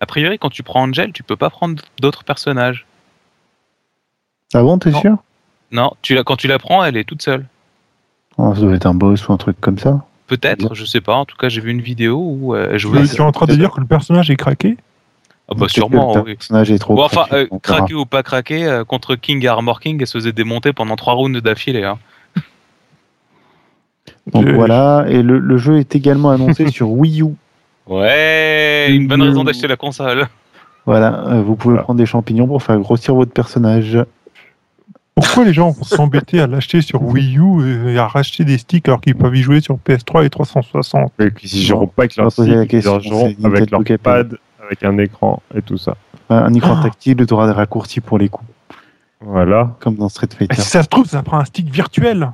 A 0.00 0.06
priori, 0.06 0.38
quand 0.38 0.50
tu 0.50 0.62
prends 0.62 0.82
Angel, 0.82 1.12
tu 1.12 1.22
peux 1.24 1.36
pas 1.36 1.50
prendre 1.50 1.82
d'autres 2.00 2.22
personnages. 2.24 2.86
Ah 4.54 4.62
bon, 4.62 4.78
t'es 4.78 4.92
sûr? 4.92 5.16
Non, 5.72 5.92
tu 6.02 6.14
la, 6.14 6.22
quand 6.24 6.36
tu 6.36 6.46
la 6.48 6.58
prends, 6.58 6.82
elle 6.84 6.96
est 6.96 7.04
toute 7.04 7.22
seule. 7.22 7.44
Oh, 8.38 8.54
Ça 8.54 8.60
doit 8.60 8.74
être 8.74 8.86
un 8.86 8.94
boss 8.94 9.26
ou 9.28 9.32
un 9.32 9.36
truc 9.36 9.60
comme 9.60 9.78
ça. 9.78 10.04
Peut-être, 10.28 10.74
je 10.74 10.84
sais 10.84 11.00
pas. 11.00 11.14
En 11.16 11.24
tout 11.24 11.36
cas, 11.36 11.48
j'ai 11.48 11.60
vu 11.60 11.70
une 11.70 11.80
vidéo 11.80 12.18
où 12.18 12.54
euh, 12.54 12.68
elle 12.70 12.76
Tu 12.76 12.80
jouait. 12.86 13.00
es 13.02 13.20
en 13.20 13.32
train 13.32 13.46
de 13.46 13.54
dire 13.56 13.70
que 13.72 13.80
le 13.80 13.86
personnage 13.86 14.30
est 14.30 14.36
craqué 14.36 14.76
Ah 15.50 15.54
bah 15.56 15.66
sûrement, 15.68 16.14
le 16.14 16.20
oui. 16.22 16.34
personnage 16.34 16.70
est 16.70 16.78
trop 16.78 16.94
Bon, 16.94 17.02
enfin, 17.04 17.24
craqué, 17.24 17.48
euh, 17.52 17.58
craqué 17.62 17.94
ou 17.94 18.04
pas 18.06 18.22
craqué, 18.22 18.66
euh, 18.66 18.84
contre 18.84 19.14
King 19.16 19.42
et 19.44 19.48
Armor 19.48 19.80
King, 19.80 19.96
elle 20.00 20.06
se 20.06 20.18
faisait 20.18 20.32
démonter 20.32 20.72
pendant 20.74 20.96
trois 20.96 21.14
rounds 21.14 21.40
d'affilée. 21.42 21.84
Hein. 21.84 21.98
Donc, 24.32 24.46
voilà, 24.50 25.06
et 25.08 25.22
le, 25.22 25.38
le 25.38 25.56
jeu 25.56 25.78
est 25.78 25.96
également 25.96 26.30
annoncé 26.30 26.66
sur 26.70 26.90
Wii 26.90 27.22
U. 27.22 27.26
Ouais, 27.86 28.88
une 28.90 29.08
bonne 29.08 29.22
raison 29.22 29.44
d'acheter 29.44 29.66
la 29.66 29.76
console. 29.76 30.28
Voilà, 30.84 31.24
euh, 31.28 31.42
vous 31.42 31.56
pouvez 31.56 31.72
Voilà. 31.72 31.84
prendre 31.84 31.98
des 31.98 32.06
champignons 32.06 32.46
pour 32.46 32.62
faire 32.62 32.78
grossir 32.78 33.14
votre 33.14 33.32
personnage. 33.32 33.98
Pourquoi 35.20 35.44
les 35.44 35.52
gens 35.52 35.70
vont 35.70 35.82
s'embêter 35.84 36.40
à 36.40 36.46
l'acheter 36.46 36.80
sur 36.82 37.02
Wii 37.02 37.38
U 37.38 37.90
et 37.92 37.98
à 37.98 38.06
racheter 38.06 38.44
des 38.44 38.58
sticks 38.58 38.86
alors 38.88 39.00
qu'ils 39.00 39.14
peuvent 39.16 39.34
y 39.34 39.42
jouer 39.42 39.60
sur 39.60 39.76
PS3 39.76 40.24
et 40.24 40.30
360 40.30 41.12
Et 41.18 41.30
puis 41.30 41.48
ils 41.52 41.62
joueront 41.62 41.86
pas 41.88 42.02
avec 42.02 42.16
leur 42.16 42.30
stick, 42.30 42.72
ils 42.72 42.82
joueront 42.82 43.34
avec 43.44 43.70
leur 43.70 43.80
pad, 44.02 44.36
avec 44.64 44.84
un 44.84 44.96
écran 44.98 45.42
et 45.54 45.62
tout 45.62 45.76
ça. 45.78 45.96
Un, 46.30 46.52
écran 46.54 46.76
Ah. 46.78 46.82
tactile, 46.82 47.16
tu 47.26 47.34
auras 47.34 47.46
des 47.46 47.52
raccourcis 47.52 48.00
pour 48.00 48.18
les 48.18 48.28
coups, 48.28 48.48
Voilà. 49.20 49.74
comme 49.80 49.96
dans 49.96 50.08
Street 50.08 50.28
Et 50.32 50.36
Fighter. 50.36 50.56
si 50.62 50.68
ça 50.68 50.82
se 50.82 50.88
trouve, 50.88 51.06
ça 51.06 51.22
prend 51.22 51.38
un 51.38 51.44
stick 51.44 51.68
virtuel. 51.70 52.30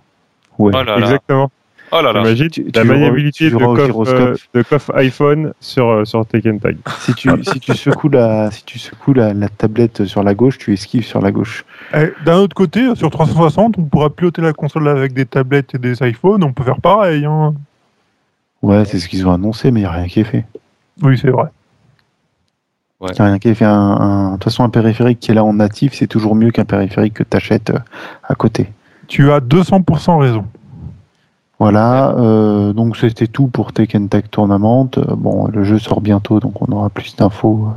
Ouais. 0.58 0.72
Oh 0.74 0.82
là 0.82 0.84
là. 0.84 0.98
Exactement. 0.98 1.50
Oh 1.92 2.00
là 2.02 2.12
là. 2.12 2.20
Imagine 2.22 2.48
Tu- 2.50 2.64
la 2.74 2.82
tu 2.82 2.88
maniabilité 2.88 3.50
de, 3.50 3.56
coffre, 3.56 3.86
gyroscope. 3.86 4.18
euh, 4.20 4.36
de 4.54 4.62
coffre 4.62 4.92
iPhone 4.96 5.52
sur, 5.60 5.88
euh, 5.88 6.04
sur 6.04 6.26
Tekken 6.26 6.58
Tag. 6.58 6.76
Si 7.00 7.14
tu, 7.14 7.30
si 7.44 7.60
tu 7.60 7.74
secoues, 7.74 8.08
la, 8.08 8.50
si 8.50 8.64
tu 8.64 8.78
secoues 8.80 9.12
la, 9.14 9.32
la 9.32 9.48
tablette 9.48 10.04
sur 10.04 10.22
la 10.24 10.34
gauche, 10.34 10.58
tu 10.58 10.72
esquives 10.72 11.04
sur 11.04 11.20
la 11.20 11.30
gauche. 11.30 11.64
Et 11.94 12.12
D'un 12.24 12.38
autre 12.38 12.54
côté, 12.56 12.94
sur 12.96 13.10
360, 13.10 13.78
on 13.78 13.82
pourra 13.84 14.10
piloter 14.10 14.42
la 14.42 14.52
console 14.52 14.88
avec 14.88 15.12
des 15.12 15.26
tablettes 15.26 15.74
et 15.74 15.78
des 15.78 16.02
iPhones. 16.08 16.42
On 16.42 16.52
peut 16.52 16.64
faire 16.64 16.80
pareil. 16.80 17.24
hein. 17.26 17.54
Ouais, 18.62 18.84
c'est 18.86 18.98
ce 18.98 19.08
qu'ils 19.08 19.26
ont 19.28 19.32
annoncé, 19.32 19.70
mais 19.70 19.80
il 19.80 19.82
n'y 19.84 19.88
a 19.88 19.92
rien 19.92 20.08
qui 20.08 20.20
est 20.20 20.24
fait. 20.24 20.44
Oui, 21.02 21.18
c'est 21.20 21.30
vrai. 21.30 21.46
Il 23.02 23.12
n'y 23.12 23.20
a 23.20 23.24
rien 23.26 23.38
qui 23.38 23.48
est 23.48 23.54
fait. 23.54 23.66
Un, 23.66 23.70
un- 23.72 24.28
de 24.30 24.32
toute 24.36 24.44
façon, 24.44 24.64
un 24.64 24.70
périphérique 24.70 25.20
qui 25.20 25.30
est 25.30 25.34
là 25.34 25.44
en 25.44 25.52
natif, 25.52 25.92
c'est 25.94 26.06
toujours 26.06 26.34
mieux 26.34 26.50
qu'un 26.50 26.64
périphérique 26.64 27.14
que 27.14 27.22
tu 27.22 27.36
achètes 27.36 27.72
à 28.22 28.34
côté. 28.34 28.68
Tu 29.06 29.30
as 29.30 29.40
200% 29.40 30.18
raison. 30.18 30.46
Voilà, 31.60 32.10
euh, 32.18 32.72
donc 32.72 32.96
c'était 32.96 33.26
tout 33.28 33.46
pour 33.46 33.72
Tekken 33.72 34.08
Tag 34.08 34.24
Tournament. 34.30 34.90
Euh, 34.98 35.04
Bon, 35.16 35.46
le 35.48 35.62
jeu 35.64 35.78
sort 35.78 36.00
bientôt, 36.00 36.40
donc 36.40 36.60
on 36.60 36.72
aura 36.72 36.90
plus 36.90 37.14
d'infos. 37.16 37.68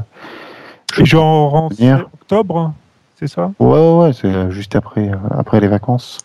euh, 0.97 1.01
Et 1.01 1.05
genre 1.05 1.53
en 1.55 1.69
octobre, 2.13 2.73
c'est 3.19 3.27
ça? 3.27 3.51
Ouais, 3.59 3.67
ouais, 3.67 3.97
ouais, 3.99 4.13
c'est 4.13 4.27
euh, 4.27 4.49
juste 4.49 4.75
après, 4.75 5.09
euh, 5.09 5.15
après 5.37 5.59
les 5.59 5.67
vacances. 5.67 6.19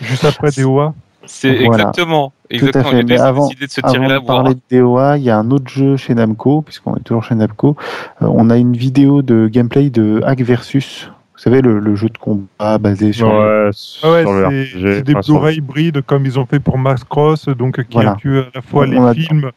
Juste 0.00 0.24
après 0.24 0.50
DOA. 0.56 0.94
C'est 1.26 1.64
Voilà. 1.64 1.84
exactement. 1.90 2.32
à 2.50 2.54
Exactement. 2.54 2.84
fait, 2.84 2.96
On 2.96 2.98
a 3.00 3.02
mais 3.02 3.20
avant- 3.20 3.46
décidé 3.48 3.66
de 3.66 3.70
se 3.70 3.80
tirer 3.80 3.96
Avant 3.96 4.08
la 4.08 4.20
de 4.20 4.24
parler 4.26 4.54
de 4.54 4.60
DOA, 4.78 5.16
il 5.18 5.24
y 5.24 5.30
a 5.30 5.38
un 5.38 5.50
autre 5.50 5.68
jeu 5.68 5.96
chez 5.96 6.14
Namco, 6.14 6.60
puisqu'on 6.62 6.94
est 6.96 7.00
toujours 7.00 7.24
chez 7.24 7.34
Namco. 7.34 7.76
Euh, 8.22 8.26
on 8.30 8.50
a 8.50 8.56
une 8.58 8.76
vidéo 8.76 9.22
de 9.22 9.48
gameplay 9.48 9.88
de 9.90 10.20
Hack 10.26 10.40
Versus. 10.42 11.10
Vous 11.36 11.40
savez, 11.40 11.62
le, 11.62 11.80
le 11.80 11.94
jeu 11.96 12.08
de 12.08 12.16
combat 12.18 12.78
basé 12.78 13.12
sur. 13.12 13.26
Ouais, 13.28 13.66
Ah 13.66 13.72
sur 13.72 14.08
ouais, 14.10 14.22
le 14.24 14.66
c'est 14.94 15.02
des 15.02 15.14
Blu-ray 15.14 15.56
hybrides 15.58 16.02
comme 16.02 16.24
ils 16.26 16.38
ont 16.38 16.46
fait 16.46 16.60
pour 16.60 16.78
Max 16.78 17.02
Cross, 17.04 17.48
donc 17.48 17.82
qui 17.82 17.94
Voilà. 17.94 18.12
inclut 18.12 18.38
à 18.38 18.44
la 18.54 18.62
fois 18.62 18.84
On 18.86 18.90
les 18.90 18.98
a- 18.98 19.14
films, 19.14 19.50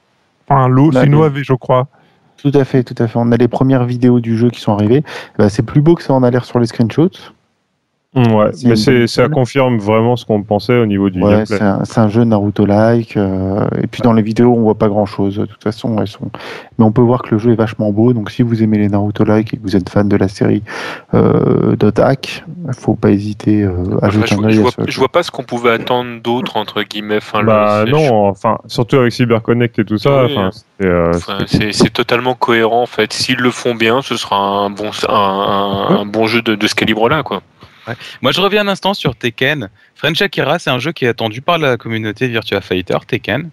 enfin 0.47 0.67
l'eau, 0.67 0.91
c'est 0.91 1.13
OAV, 1.13 1.43
je 1.43 1.53
crois. 1.53 1.87
Tout 2.41 2.51
à 2.53 2.63
fait, 2.65 2.83
tout 2.83 2.95
à 3.01 3.07
fait. 3.07 3.17
On 3.17 3.31
a 3.31 3.37
les 3.37 3.47
premières 3.47 3.85
vidéos 3.85 4.19
du 4.19 4.37
jeu 4.37 4.49
qui 4.49 4.59
sont 4.59 4.73
arrivées. 4.73 5.03
Bah, 5.37 5.49
c'est 5.49 5.63
plus 5.63 5.81
beau 5.81 5.95
que 5.95 6.03
ça 6.03 6.13
en 6.13 6.23
a 6.23 6.29
l'air 6.31 6.45
sur 6.45 6.59
les 6.59 6.67
screenshots. 6.67 7.09
Ouais, 8.15 8.49
mais 8.65 8.75
ça 9.07 9.29
confirme 9.29 9.77
vraiment 9.77 10.15
ce 10.15 10.25
qu'on 10.25 10.41
pensait 10.41 10.75
au 10.79 10.85
niveau 10.87 11.09
du 11.11 11.21
Ouais, 11.21 11.31
gameplay. 11.35 11.57
c'est 11.57 11.63
un, 11.63 11.83
c'est 11.83 11.99
un 11.99 12.07
jeu 12.07 12.23
Naruto-like. 12.23 13.15
euh, 13.15 13.67
et 13.83 13.85
puis 13.85 14.01
dans 14.01 14.13
les 14.13 14.23
vidéos, 14.23 14.55
on 14.57 14.61
voit 14.61 14.77
pas 14.77 14.87
grand-chose. 14.87 15.35
De 15.37 15.45
toute 15.45 15.61
façon, 15.61 15.97
elles 15.99 16.07
sont. 16.07 16.31
Mais 16.79 16.85
on 16.85 16.91
peut 16.91 17.01
voir 17.01 17.21
que 17.21 17.31
le 17.35 17.37
jeu 17.37 17.51
est 17.51 17.55
vachement 17.55 17.91
beau. 17.91 18.13
Donc 18.13 18.31
si 18.31 18.41
vous 18.41 18.63
aimez 18.63 18.79
les 18.79 18.87
Naruto-like 18.89 19.53
et 19.53 19.57
que 19.57 19.61
vous 19.61 19.75
êtes 19.75 19.89
fan 19.89 20.07
de 20.09 20.15
la 20.15 20.29
série 20.29 20.63
euh, 21.13 21.75
Dot-Hack, 21.75 22.43
faut 22.79 22.95
pas 22.95 23.11
hésiter 23.11 23.61
euh, 23.63 23.73
à 24.01 24.07
Enfin, 24.07 24.09
jeter 24.09 24.27
je, 24.35 24.41
un 24.41 24.43
œil 24.45 24.57
vois, 24.57 24.71
je 24.87 24.97
vois 24.99 25.09
pas 25.09 25.21
ce 25.21 25.29
qu'on 25.29 25.43
pouvait 25.43 25.71
attendre 25.71 26.19
d'autre 26.23 26.57
entre 26.57 26.81
guillemets. 26.83 27.17
Enfin, 27.17 27.41
le- 27.41 27.47
bah 27.47 27.83
c'est- 27.85 27.91
non, 27.91 28.27
enfin, 28.29 28.57
surtout 28.67 28.95
avec 28.95 29.11
CyberConnect 29.11 29.77
et 29.79 29.85
tout 29.85 29.97
ça, 29.99 30.23
Oui. 30.25 30.35
c'était, 30.53 30.89
euh, 30.89 31.11
c'est 31.45 31.71
c'est 31.73 31.89
totalement 31.93 32.33
cohérent 32.33 32.81
en 32.81 32.87
fait. 32.87 33.13
S'ils 33.13 33.37
le 33.37 33.51
font 33.51 33.75
bien, 33.75 34.01
ce 34.01 34.15
sera 34.15 34.37
un 34.37 34.69
bon, 34.71 34.89
un, 35.07 35.13
un- 35.13 35.97
un 35.99 36.05
bon 36.05 36.25
jeu 36.25 36.41
de, 36.41 36.55
de 36.55 36.67
ce 36.67 36.73
calibre-là, 36.73 37.21
quoi. 37.21 37.41
Moi, 38.21 38.31
je 38.31 38.41
reviens 38.41 38.61
un 38.61 38.67
instant 38.67 38.93
sur 38.93 39.15
Tekken. 39.15 39.69
French 39.95 40.21
Akira, 40.21 40.59
c'est 40.59 40.69
un 40.69 40.79
jeu 40.79 40.91
qui 40.91 41.05
est 41.05 41.09
attendu 41.09 41.41
par 41.41 41.57
la 41.57 41.77
communauté 41.77 42.27
Virtua 42.27 42.61
Fighter, 42.61 42.97
Tekken. 43.07 43.49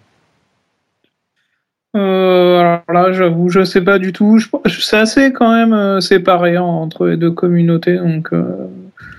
Euh, 1.95 2.59
alors 2.59 2.83
là, 2.89 3.13
j'avoue, 3.13 3.49
je 3.49 3.63
sais 3.63 3.81
pas 3.81 3.99
du 3.99 4.11
tout. 4.11 4.39
C'est 4.67 4.97
assez 4.97 5.31
quand 5.31 5.53
même 5.53 5.73
euh, 5.73 6.01
séparé 6.01 6.57
hein, 6.57 6.63
entre 6.63 7.07
les 7.07 7.17
deux 7.17 7.31
communautés. 7.31 7.97
Donc, 7.97 8.33
euh, 8.33 8.67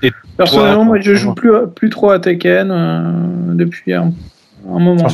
Et 0.03 0.13
personnellement, 0.37 0.77
toi, 0.77 0.85
moi, 0.85 1.01
je 1.01 1.15
joue 1.15 1.35
plus, 1.35 1.53
plus 1.75 1.89
trop 1.89 2.11
à 2.11 2.19
Tekken 2.19 2.71
euh, 2.71 3.55
depuis 3.55 3.95
un, 3.95 4.13
un 4.69 4.79
moment. 4.79 5.09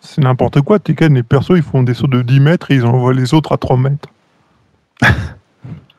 C'est 0.00 0.20
n'importe 0.20 0.60
quoi. 0.60 0.78
Tekken, 0.78 1.14
les 1.14 1.22
persos, 1.22 1.56
ils 1.56 1.62
font 1.62 1.82
des 1.82 1.94
sauts 1.94 2.06
de 2.06 2.22
10 2.22 2.40
mètres 2.40 2.70
et 2.70 2.74
ils 2.74 2.84
envoient 2.84 3.14
les 3.14 3.34
autres 3.34 3.52
à 3.52 3.56
3 3.56 3.76
mètres. 3.76 4.08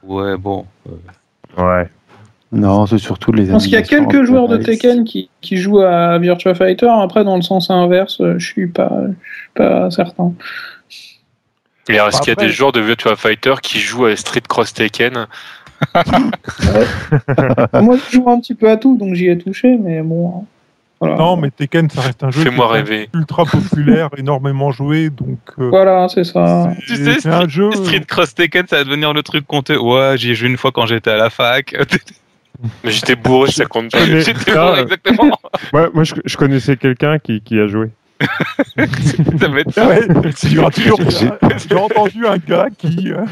Ouais, 0.03 0.38
bon. 0.38 0.65
ouais. 1.57 1.89
Non, 2.56 2.86
c'est 2.86 2.97
surtout 2.97 3.34
les 3.34 3.47
Je 3.47 3.51
pense 3.51 3.64
qu'il 3.64 3.74
y 3.74 3.78
a 3.78 3.82
quelques 3.82 4.24
joueurs 4.24 4.47
de. 4.47 4.56
Tekken 4.58 5.03
qui, 5.03 5.30
qui 5.41 5.58
jouent 5.58 5.82
à 5.82 6.18
Virtua 6.20 6.56
Fighter. 6.56 6.88
Après, 6.89 7.26
dans 7.26 7.36
le 7.36 7.41
sens 7.41 7.70
inverse, 7.70 8.22
euh, 8.22 8.36
je 8.39 8.45
suis 8.45 8.68
pas, 8.68 8.91
je 9.08 9.12
suis 9.12 9.49
pas 9.53 9.91
certain. 9.91 10.34
Alors, 11.89 12.08
est-ce 12.08 12.22
qu'il 12.22 12.30
y 12.30 12.32
a 12.32 12.36
des 12.36 12.49
joueurs 12.49 12.72
de 12.72 12.80
Virtua 12.80 13.16
Fighter 13.18 13.56
qui 13.62 13.80
jouent 13.80 14.06
à 14.06 14.16
Street 14.16 14.41
Cross 14.47 14.74
Tekken 14.74 15.28
Moi, 17.74 17.97
je 17.97 18.12
joue 18.12 18.30
un 18.30 18.39
petit 18.39 18.56
peu 18.56 18.70
à 18.70 18.78
tout, 18.78 18.97
donc 18.97 19.16
j'y 19.16 19.28
ai 19.28 19.38
touché, 19.38 19.78
mais 19.78 20.01
bon. 20.01 20.45
Voilà. 21.01 21.18
Non, 21.18 21.36
mais 21.36 21.51
Tekken, 21.51 21.89
ça 21.89 22.01
reste 22.01 22.24
un 22.24 22.32
jeu 22.32 22.41
Fais-moi 22.43 22.68
qui 22.68 22.72
est 22.72 22.78
rêver. 22.78 23.10
ultra 23.14 23.45
populaire, 23.45 24.10
énormément 24.18 24.72
joué. 24.72 25.10
Donc, 25.10 25.39
euh, 25.60 25.70
Voilà, 25.70 26.08
c'est 26.08 26.24
ça. 26.24 26.72
Tu 26.88 26.95
sais, 26.95 27.20
c'est 27.20 27.30
un 27.30 27.49
jeu. 27.49 27.70
Street 27.74 28.06
Cross 28.08 28.34
Tekken, 28.34 28.66
ça 28.68 28.78
va 28.78 28.86
devenir 28.86 29.12
le 29.14 29.22
truc 29.22 29.45
compté. 29.45 29.76
Ouais, 29.76 30.14
j'y 30.18 30.32
ai 30.32 30.36
joué 30.36 30.47
une 30.47 30.58
fois 30.58 30.72
quand 30.72 30.86
j'étais 30.86 31.12
à 31.12 31.18
la 31.18 31.30
fac. 31.30 31.76
Mais 32.84 32.91
j'étais 32.91 33.16
bourré, 33.16 33.51
ça 33.51 33.66
compte 33.66 33.91
pas. 33.91 34.06
J'étais 34.06 34.51
ah, 34.56 34.74
bon, 34.76 34.82
exactement. 34.84 35.39
Ouais, 35.74 35.88
moi, 35.93 36.03
je, 36.03 36.14
je 36.26 36.38
connaissais 36.38 36.78
quelqu'un 36.78 37.20
qui, 37.20 37.41
qui 37.41 37.60
a 37.60 37.68
joué. 37.68 37.89
ça 38.22 39.47
va 39.49 39.60
être 39.60 39.78
Ouais, 39.78 40.08
j'ai 40.41 40.56
toujours- 40.56 40.72
J'ai- 41.10 41.68
j'ai 41.70 41.76
entendu 41.76 42.26
un 42.26 42.38
gars 42.38 42.68
qui. 42.78 43.12
euh, 43.12 43.26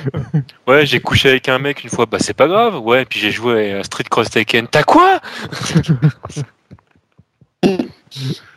Ouais, 0.68 0.86
j'ai 0.86 1.00
couché 1.00 1.30
avec 1.30 1.48
un 1.48 1.58
mec 1.60 1.84
une 1.86 1.90
fois, 1.90 2.06
bah 2.06 2.18
c'est 2.20 2.34
pas 2.36 2.48
grave. 2.48 2.80
Ouais, 2.80 3.06
puis 3.06 3.20
j'ai 3.20 3.32
joué 3.32 3.74
à 3.74 3.84
Street 3.84 4.04
Cross 4.10 4.30
Tekken. 4.32 4.68
T'as 4.68 4.84
quoi? 4.84 5.22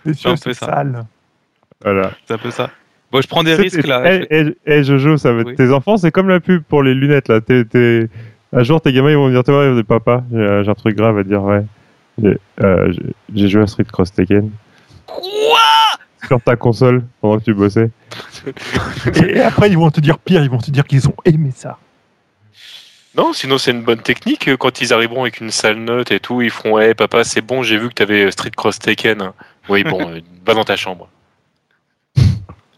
Messieurs, 0.04 0.30
un 0.30 0.34
peu 0.34 0.52
c'est 0.52 0.54
ça. 0.54 0.66
sale. 0.66 1.04
Voilà. 1.82 2.10
c'est 2.26 2.34
un 2.34 2.38
peu 2.38 2.50
ça. 2.50 2.70
Bon, 3.12 3.20
je 3.20 3.28
prends 3.28 3.42
des 3.44 3.54
C'est- 3.54 3.62
risques 3.62 3.86
là. 3.86 4.02
Eh, 4.12 4.26
eh, 4.30 4.56
eh, 4.66 4.82
Jojo, 4.84 5.16
ça 5.16 5.32
va 5.32 5.40
être 5.42 5.46
Oui. 5.48 5.54
tes 5.56 5.70
enfants, 5.72 5.96
c'est 5.96 6.10
comme 6.10 6.28
la 6.28 6.40
pub 6.40 6.62
pour 6.64 6.82
les 6.82 6.94
lunettes 6.94 7.28
là. 7.28 7.40
T'es- 7.40 7.64
t'es- 7.64 8.08
Un 8.56 8.62
jour, 8.62 8.80
tes 8.80 8.90
gamins 8.92 9.10
ils 9.10 9.16
vont 9.16 9.28
me 9.28 9.32
dire 9.32 9.44
Toi, 9.44 9.64
ils 9.64 9.68
vont 9.68 9.74
dire, 9.76 9.84
papa, 9.84 10.24
j'ai 10.32 10.64
j'ai 10.64 10.70
un 10.70 10.74
truc 10.74 10.96
grave 10.96 11.18
à 11.18 11.22
te 11.22 11.28
dire, 11.28 11.42
ouais. 11.42 11.64
J'ai 12.22 12.38
euh, 12.62 12.92
j'ai- 13.34 13.48
joué 13.48 13.62
à 13.62 13.66
Street 13.66 13.84
Cross 13.84 14.12
Tekken. 14.12 14.50
Sur 16.26 16.40
ta 16.40 16.56
console 16.56 17.04
pendant 17.20 17.38
que 17.38 17.44
tu 17.44 17.54
bossais. 17.54 17.90
Et 19.28 19.40
après, 19.40 19.68
ils 19.70 19.76
vont 19.78 19.90
te 19.90 20.00
dire 20.00 20.18
pire, 20.18 20.42
ils 20.42 20.50
vont 20.50 20.58
te 20.58 20.70
dire 20.70 20.84
qu'ils 20.86 21.06
ont 21.08 21.14
aimé 21.26 21.52
ça. 21.54 21.78
Non, 23.14 23.32
sinon 23.32 23.58
c'est 23.58 23.70
une 23.70 23.82
bonne 23.82 24.00
technique. 24.00 24.48
Quand 24.56 24.80
ils 24.80 24.92
arriveront 24.92 25.22
avec 25.22 25.40
une 25.40 25.50
sale 25.50 25.76
note 25.78 26.10
et 26.10 26.18
tout, 26.20 26.40
ils 26.42 26.50
feront 26.50 26.78
Hey 26.78 26.94
papa, 26.94 27.24
c'est 27.24 27.42
bon, 27.42 27.62
j'ai 27.62 27.76
vu 27.78 27.88
que 27.90 27.94
t'avais 27.94 28.30
Street 28.30 28.50
Cross 28.56 28.78
Tekken. 28.78 29.32
Oui, 29.68 29.84
bon, 29.84 30.00
euh, 30.10 30.20
va 30.46 30.54
dans 30.54 30.64
ta 30.64 30.76
chambre. 30.76 31.08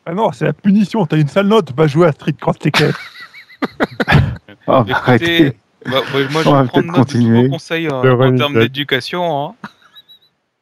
Ah 0.05 0.15
non, 0.15 0.33
c'est 0.33 0.45
la 0.47 0.53
punition. 0.53 1.07
T'as 1.07 1.19
une 1.19 1.29
sale 1.29 1.47
note, 1.47 1.73
va 1.77 1.87
jouer 1.87 2.09
à 2.09 2.13
Street 2.13 2.35
Cross 2.41 2.59
Tekken. 2.59 2.93
Ah, 4.71 4.81
Écoutez, 4.87 4.93
arrêtez. 4.95 5.57
Bah, 5.91 6.01
ouais, 6.15 6.27
moi 6.31 6.43
je 6.43 6.49
On 6.49 6.53
va 6.53 6.63
vais 6.63 6.69
prendre 6.69 6.73
peut-être 6.73 6.87
de 6.87 6.91
continuer. 6.93 7.49
conseils 7.49 7.85
Le 7.85 8.13
en 8.13 8.37
termes 8.37 8.59
d'éducation. 8.59 9.49
hein. 9.49 9.55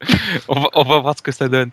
on, 0.48 0.60
va, 0.60 0.68
on 0.74 0.82
va 0.84 0.98
voir 1.00 1.14
ce 1.16 1.22
que 1.22 1.32
ça 1.32 1.48
donne. 1.48 1.70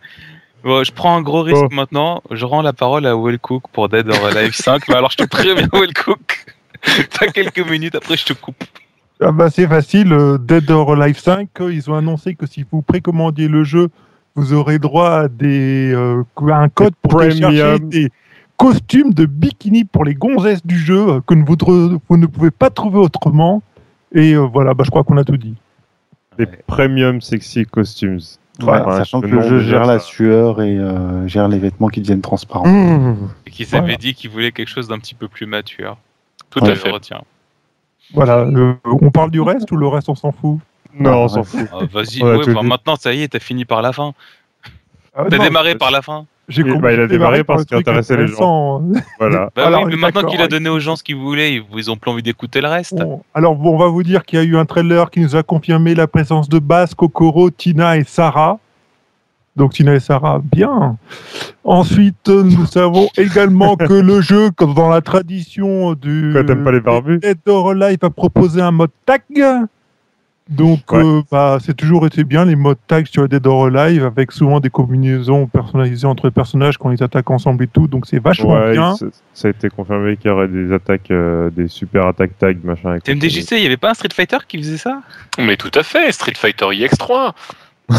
Bon, 0.63 0.83
je 0.83 0.91
prends 0.91 1.17
un 1.17 1.21
gros 1.21 1.41
risque 1.41 1.57
Oh. 1.63 1.73
maintenant. 1.73 2.21
Je 2.31 2.45
rends 2.45 2.61
la 2.61 2.71
parole 2.73 3.05
à 3.05 3.15
Will 3.17 3.37
Cook 3.39 3.63
pour 3.73 3.89
Dead 3.89 4.07
or 4.09 4.25
Alive 4.27 4.53
5. 4.55 4.87
Mais 4.87 4.95
alors 4.95 5.11
je 5.11 5.17
te 5.17 5.25
préviens, 5.25 5.55
Will 5.73 5.93
Cook. 5.93 6.45
T'as 7.19 7.27
quelques 7.27 7.67
minutes, 7.69 7.95
après 7.95 8.15
je 8.17 8.25
te 8.25 8.33
coupe. 8.33 8.63
Ah 9.21 9.31
bah, 9.31 9.49
c'est 9.49 9.67
facile. 9.67 10.11
euh, 10.13 10.37
Dead 10.37 10.69
or 10.71 10.93
Alive 10.93 11.19
5, 11.19 11.49
euh, 11.61 11.73
ils 11.73 11.89
ont 11.89 11.95
annoncé 11.95 12.35
que 12.35 12.45
si 12.45 12.65
vous 12.71 12.81
précommandiez 12.81 13.47
le 13.47 13.63
jeu, 13.63 13.89
vous 14.35 14.53
aurez 14.53 14.79
droit 14.79 15.11
à, 15.11 15.27
des, 15.27 15.93
euh, 15.93 16.23
à 16.49 16.55
un 16.55 16.69
code 16.69 16.93
pour 17.01 17.11
Premium. 17.17 17.51
télécharger 17.51 17.79
des 17.79 18.09
costumes 18.57 19.13
de 19.13 19.25
bikini 19.25 19.83
pour 19.85 20.05
les 20.05 20.13
gonzesses 20.15 20.65
du 20.65 20.77
jeu 20.77 21.07
euh, 21.09 21.21
que 21.25 21.33
vous, 21.33 22.17
ne 22.17 22.25
pouvez 22.25 22.51
pas 22.51 22.69
trouver 22.69 22.99
autrement. 22.99 23.61
Et 24.13 24.33
euh, 24.33 24.39
voilà, 24.41 24.73
bah, 24.73 24.83
je 24.85 24.89
crois 24.91 25.03
qu'on 25.03 25.17
a 25.17 25.23
tout 25.23 25.37
dit. 25.37 25.55
Des 26.37 26.45
premium 26.45 27.21
sexy 27.21 27.65
costumes. 27.65 28.19
Ouais, 28.61 28.77
sachant 28.85 29.21
je 29.21 29.27
que 29.27 29.31
le 29.31 29.41
jeu 29.41 29.59
gère 29.61 29.85
la 29.85 29.97
ça. 29.99 30.05
sueur 30.05 30.61
et 30.61 30.77
euh, 30.77 31.27
gère 31.27 31.47
les 31.47 31.57
vêtements 31.57 31.87
qui 31.87 32.01
deviennent 32.01 32.21
transparents. 32.21 32.67
Mmh. 32.67 33.29
Et 33.47 33.51
qu'ils 33.51 33.65
Voilà. 33.67 33.85
avaient 33.85 33.97
dit 33.97 34.13
qu'ils 34.13 34.29
voulaient 34.29 34.51
quelque 34.51 34.67
chose 34.69 34.87
d'un 34.87 34.99
petit 34.99 35.15
peu 35.15 35.27
plus 35.27 35.45
mature. 35.47 35.97
Tout 36.51 36.63
Ouais. 36.63 36.69
à 36.71 36.75
Je 36.75 36.79
fait. 36.79 36.91
retiens. 36.91 37.21
Voilà, 38.13 38.39
euh, 38.41 38.73
on 38.85 39.09
parle 39.09 39.31
du 39.31 39.41
reste 39.41 39.71
ou 39.71 39.75
le 39.75 39.87
reste 39.87 40.09
on 40.09 40.15
s'en 40.15 40.31
fout? 40.31 40.59
Non, 40.93 41.23
on 41.23 41.25
Ah, 41.25 41.29
s'en 41.29 41.43
fout. 41.43 41.67
Ah, 41.73 41.79
Vas-y, 41.91 42.21
ouais, 42.21 42.63
maintenant 42.63 42.95
ça 42.95 43.11
y 43.13 43.23
est, 43.23 43.29
t'as 43.29 43.39
fini 43.39 43.65
par 43.65 43.81
la 43.81 43.91
fin. 43.91 44.13
Ah, 45.15 45.23
T'as 45.29 45.39
démarré 45.39 45.75
par 45.75 45.89
la 45.89 46.01
fin. 46.03 46.25
J'ai 46.49 46.63
compris 46.63 46.79
bah, 46.79 46.93
il 46.93 46.99
a 46.99 47.07
démarré 47.07 47.37
démarré 47.37 47.43
par 47.43 47.55
parce 47.55 47.65
qu'il 47.65 47.77
intéressait 47.77 48.17
les 48.17 48.27
gens. 48.27 48.81
Voilà. 49.19 49.49
Bah 49.55 49.67
Alors, 49.67 49.83
oui, 49.83 49.91
mais 49.91 49.97
maintenant 49.97 50.27
qu'il 50.27 50.41
a 50.41 50.47
donné 50.47 50.69
aux 50.69 50.79
gens 50.79 50.95
ce 50.95 51.03
qu'ils 51.03 51.15
voulaient, 51.15 51.63
ils, 51.75 51.91
ont 51.91 51.95
plus 51.95 52.11
envie 52.11 52.23
d'écouter 52.23 52.59
le 52.59 52.67
reste. 52.67 52.95
Bon, 52.95 53.21
alors, 53.33 53.55
bon, 53.55 53.73
on 53.73 53.77
va 53.77 53.87
vous 53.87 54.03
dire 54.03 54.25
qu'il 54.25 54.39
y 54.39 54.41
a 54.41 54.45
eu 54.45 54.57
un 54.57 54.65
trailer 54.65 55.09
qui 55.09 55.21
nous 55.21 55.35
a 55.35 55.43
confirmé 55.43 55.95
la 55.95 56.07
présence 56.07 56.49
de 56.49 56.59
Bass, 56.59 56.95
Kokoro, 56.95 57.49
Tina 57.49 57.97
et 57.97 58.03
Sarah. 58.03 58.59
Donc 59.55 59.73
Tina 59.73 59.93
et 59.93 59.99
Sarah, 59.99 60.41
bien. 60.43 60.97
Ensuite, 61.63 62.27
nous 62.27 62.65
savons 62.65 63.07
également 63.17 63.77
que 63.77 63.93
le 63.93 64.19
jeu, 64.19 64.49
comme 64.51 64.73
dans 64.73 64.89
la 64.89 65.01
tradition 65.01 65.93
du 65.93 66.31
Quoi, 66.33 66.43
t'aimes 66.43 66.63
pas 66.63 66.71
les 66.71 66.81
barbus 66.81 67.19
Dead 67.19 67.37
or 67.47 67.69
Alive, 67.69 67.99
a 68.01 68.09
proposé 68.09 68.61
un 68.61 68.71
mode 68.71 68.89
tag. 69.05 69.21
Donc, 70.49 70.91
Ouais. 70.91 70.99
euh, 71.03 71.21
bah, 71.31 71.57
c'est 71.63 71.73
toujours 71.75 72.05
été 72.05 72.25
bien 72.25 72.43
les 72.43 72.55
modes 72.57 72.77
tag 72.87 73.05
sur 73.07 73.27
Dead 73.29 73.45
or 73.47 73.65
Alive, 73.67 74.03
avec 74.03 74.31
souvent 74.33 74.59
des 74.59 74.69
combinaisons 74.69 75.47
personnalisées 75.47 76.05
entre 76.05 76.25
les 76.27 76.31
personnages 76.31 76.77
quand 76.77 76.91
ils 76.91 77.01
attaquent 77.01 77.31
ensemble 77.31 77.63
et 77.63 77.67
tout. 77.67 77.87
Donc, 77.87 78.05
c'est 78.07 78.19
vachement 78.21 78.53
Ouais, 78.55 78.73
bien. 78.73 78.95
ça- 79.33 79.47
a 79.47 79.49
été 79.51 79.69
confirmé 79.69 80.17
qu'il 80.17 80.29
y 80.29 80.33
aurait 80.33 80.49
des 80.49 80.73
attaques, 80.73 81.11
euh, 81.11 81.49
des 81.49 81.67
super 81.69 82.07
attaques 82.07 82.37
tag, 82.37 82.57
machin. 82.63 82.95
et 82.95 82.99
TMDJC, 83.01 83.51
il 83.57 83.63
y 83.63 83.65
avait 83.65 83.77
pas 83.77 83.91
un 83.91 83.93
Street 83.93 84.09
Fighter 84.13 84.37
qui 84.47 84.57
faisait 84.57 84.77
ça? 84.77 85.01
Mais 85.39 85.55
tout 85.55 85.71
à 85.75 85.83
fait, 85.83 86.11
Street 86.11 86.33
Fighter 86.35 86.65
IX3. 86.65 87.33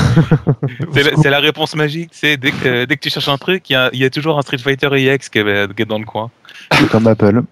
C'est 1.22 1.30
la, 1.30 1.40
réponse 1.40 1.76
magique, 1.76 2.10
c'est 2.12 2.36
dès 2.38 2.50
que, 2.52 2.84
dès 2.86 2.96
que 2.96 3.00
tu 3.02 3.10
cherches 3.10 3.28
un 3.28 3.36
truc, 3.36 3.68
il 3.68 3.74
y 3.74 3.76
a, 3.76 3.90
il 3.92 3.98
y 4.00 4.04
a 4.04 4.10
toujours 4.10 4.38
un 4.38 4.42
Street 4.42 4.58
Fighter 4.58 4.88
EX 4.92 5.28
qui 5.28 5.38
est, 5.38 5.74
qui 5.74 5.82
est 5.82 5.86
dans 5.86 5.98
le 5.98 6.06
coin. 6.06 6.30
C'est 6.72 6.88
comme 6.88 7.06
Apple. 7.06 7.42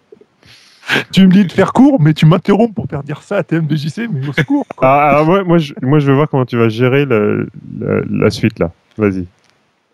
Tu 1.12 1.26
me 1.26 1.32
dis 1.32 1.44
de 1.44 1.52
faire 1.52 1.72
court, 1.72 2.00
mais 2.00 2.12
tu 2.12 2.26
m'interromps 2.26 2.74
pour 2.74 2.86
faire 2.88 3.02
dire 3.02 3.22
ça 3.22 3.36
à 3.36 3.42
TMDJC, 3.42 4.08
mais 4.12 4.26
au 4.28 4.32
secours. 4.32 4.66
quoi. 4.76 4.88
Ah, 4.88 5.08
alors 5.10 5.26
moi, 5.26 5.44
moi, 5.44 5.58
je, 5.58 5.72
moi, 5.80 5.98
je 6.00 6.06
veux 6.08 6.14
voir 6.14 6.28
comment 6.28 6.44
tu 6.44 6.56
vas 6.58 6.68
gérer 6.68 7.04
le- 7.04 7.48
le- 7.78 8.04
la 8.10 8.30
suite 8.30 8.58
là. 8.58 8.70
Vas-y. 8.98 9.26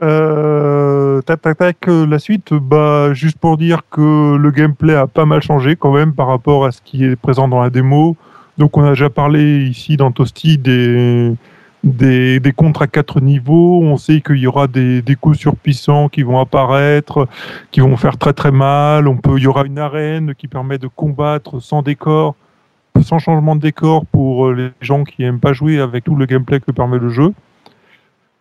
Euh, 0.03 1.21
tac, 1.23 1.43
tac, 1.43 1.59
tac, 1.59 1.77
euh, 1.89 2.07
la 2.07 2.19
suite, 2.19 2.55
bah, 2.55 3.13
juste 3.15 3.39
pour 3.39 3.57
dire 3.57 3.83
que 3.91 4.37
le 4.37 4.51
gameplay 4.51 4.95
a 4.95 5.07
pas 5.07 5.25
mal 5.27 5.43
changé 5.43 5.77
quand 5.77 5.93
même 5.93 6.13
par 6.15 6.29
rapport 6.29 6.65
à 6.65 6.73
ce 6.73 6.81
qui 6.83 7.05
est 7.05 7.17
présent 7.17 7.49
dans 7.49 7.61
la 7.61 7.71
démo. 7.71 8.17
Donc, 8.59 8.77
on 8.77 8.85
a 8.85 8.91
déjà 8.91 9.11
parlé 9.11 9.65
ici 9.67 9.97
dans 9.97 10.11
Toasty 10.13 10.57
des, 10.59 11.33
des, 11.85 12.41
des 12.41 12.53
contres 12.53 12.83
à 12.83 12.87
quatre 12.87 13.21
niveaux. 13.21 13.83
On 13.83 13.97
sait 13.97 14.21
qu'il 14.21 14.37
y 14.37 14.47
aura 14.47 14.67
des, 14.67 15.03
des 15.03 15.15
coups 15.15 15.39
surpuissants 15.39 16.09
qui 16.09 16.23
vont 16.23 16.41
apparaître, 16.41 17.29
qui 17.71 17.81
vont 17.81 17.97
faire 17.97 18.17
très 18.19 18.33
très 18.33 18.51
mal. 18.51 19.09
On 19.09 19.17
peut, 19.17 19.39
il 19.39 19.45
y 19.45 19.47
aura 19.47 19.65
une 19.65 19.79
arène 19.79 20.35
qui 20.35 20.49
permet 20.49 20.79
de 20.79 20.89
combattre 20.89 21.61
sans 21.61 21.83
décor, 21.83 22.35
sans 23.03 23.19
changement 23.19 23.57
de 23.57 23.61
décor 23.61 24.07
pour 24.07 24.49
euh, 24.49 24.55
les 24.55 24.71
gens 24.81 25.05
qui 25.05 25.23
aiment 25.23 25.41
pas 25.41 25.53
jouer 25.53 25.81
avec 25.81 26.05
tout 26.05 26.17
le 26.17 26.27
gameplay 26.27 26.61
que 26.61 26.73
permet 26.73 26.99
le 26.99 27.09
jeu 27.09 27.33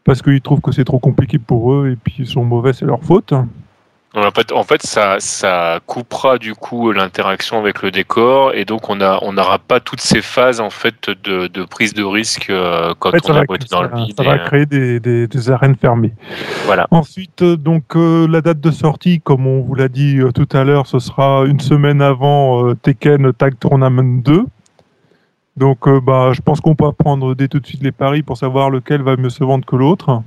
parce 0.07 0.21
qu'ils 0.21 0.39
trouvent 0.39 0.61
que 0.61 0.71
c'est 0.71 0.85
trop 0.85 0.99
compliqué 0.99 1.38
pour 1.38 1.73
eux 1.73 1.89
et 1.91 1.97
puis 1.97 2.15
ils 2.19 2.27
sont 2.27 2.45
mauvais, 2.45 2.71
c'est 2.71 2.85
leur 2.85 3.03
faute. 3.03 3.33
En 4.15 4.31
fait, 4.31 4.51
en 4.51 4.63
fait 4.63 4.81
ça, 4.83 5.17
ça 5.19 5.79
coupera 5.85 6.37
du 6.37 6.55
coup 6.55 6.91
l'interaction 6.91 7.59
avec 7.59 7.83
le 7.83 7.91
décor 7.91 8.53
et 8.55 8.63
donc 8.65 8.89
on 8.89 8.95
n'aura 8.95 9.59
pas 9.59 9.79
toutes 9.79 10.01
ces 10.01 10.21
phases 10.21 10.59
en 10.59 10.69
fait 10.71 11.09
de, 11.23 11.47
de 11.47 11.63
prise 11.65 11.93
de 11.93 12.03
risque 12.03 12.49
euh, 12.49 12.93
quand 12.97 13.09
En 13.09 13.11
fait, 13.11 13.29
on 13.29 13.43
boité 13.43 13.67
dans 13.69 13.83
le 13.83 13.89
vide. 13.95 14.15
ça 14.17 14.23
et, 14.23 14.25
va 14.27 14.33
euh, 14.33 14.45
créer 14.47 14.65
des, 14.65 14.99
des- 14.99 15.27
des 15.27 15.51
arènes 15.51 15.75
fermées. 15.75 16.13
Voilà. 16.65 16.87
Ensuite, 16.89 17.41
euh, 17.43 17.57
donc 17.57 17.95
euh, 17.95 18.27
la 18.27 18.41
date 18.41 18.59
de 18.61 18.71
sortie, 18.71 19.19
comme 19.21 19.45
on 19.45 19.61
vous 19.61 19.75
l'a 19.75 19.89
dit 19.89 20.17
euh, 20.19 20.31
tout 20.31 20.47
à 20.53 20.63
l'heure, 20.63 20.87
ce 20.87 20.97
sera 20.99 21.43
une 21.45 21.59
semaine 21.59 22.01
avant 22.01 22.73
Tekken 22.75 23.33
Tag 23.33 23.59
Tournament 23.59 24.21
2. 24.23 24.45
Donc, 25.57 25.89
bah, 26.05 26.31
je 26.33 26.41
pense 26.41 26.61
qu'on 26.61 26.75
peut 26.75 26.91
prendre 26.91 27.33
dès 27.33 27.47
tout 27.47 27.59
de 27.59 27.65
suite 27.65 27.81
les 27.83 27.91
paris 27.91 28.21
pour 28.21 28.37
savoir 28.37 28.69
lequel 28.69 29.01
va 29.01 29.17
mieux 29.17 29.31
se 29.31 29.43
vendre 29.43 29.65
que 29.65 29.75
l'autre. 29.75 30.21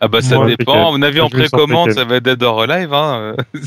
Ah 0.00 0.08
bah 0.08 0.22
ça 0.22 0.44
dépend, 0.46 0.88
à 0.88 0.92
mon 0.92 1.02
avis 1.02 1.20
en 1.20 1.28
précommande 1.28 1.92
ça 1.92 2.04
va 2.04 2.16
être 2.16 2.24
Dead 2.24 2.42
or 2.42 2.62
Alive. 2.62 2.92
Hein. 2.92 3.34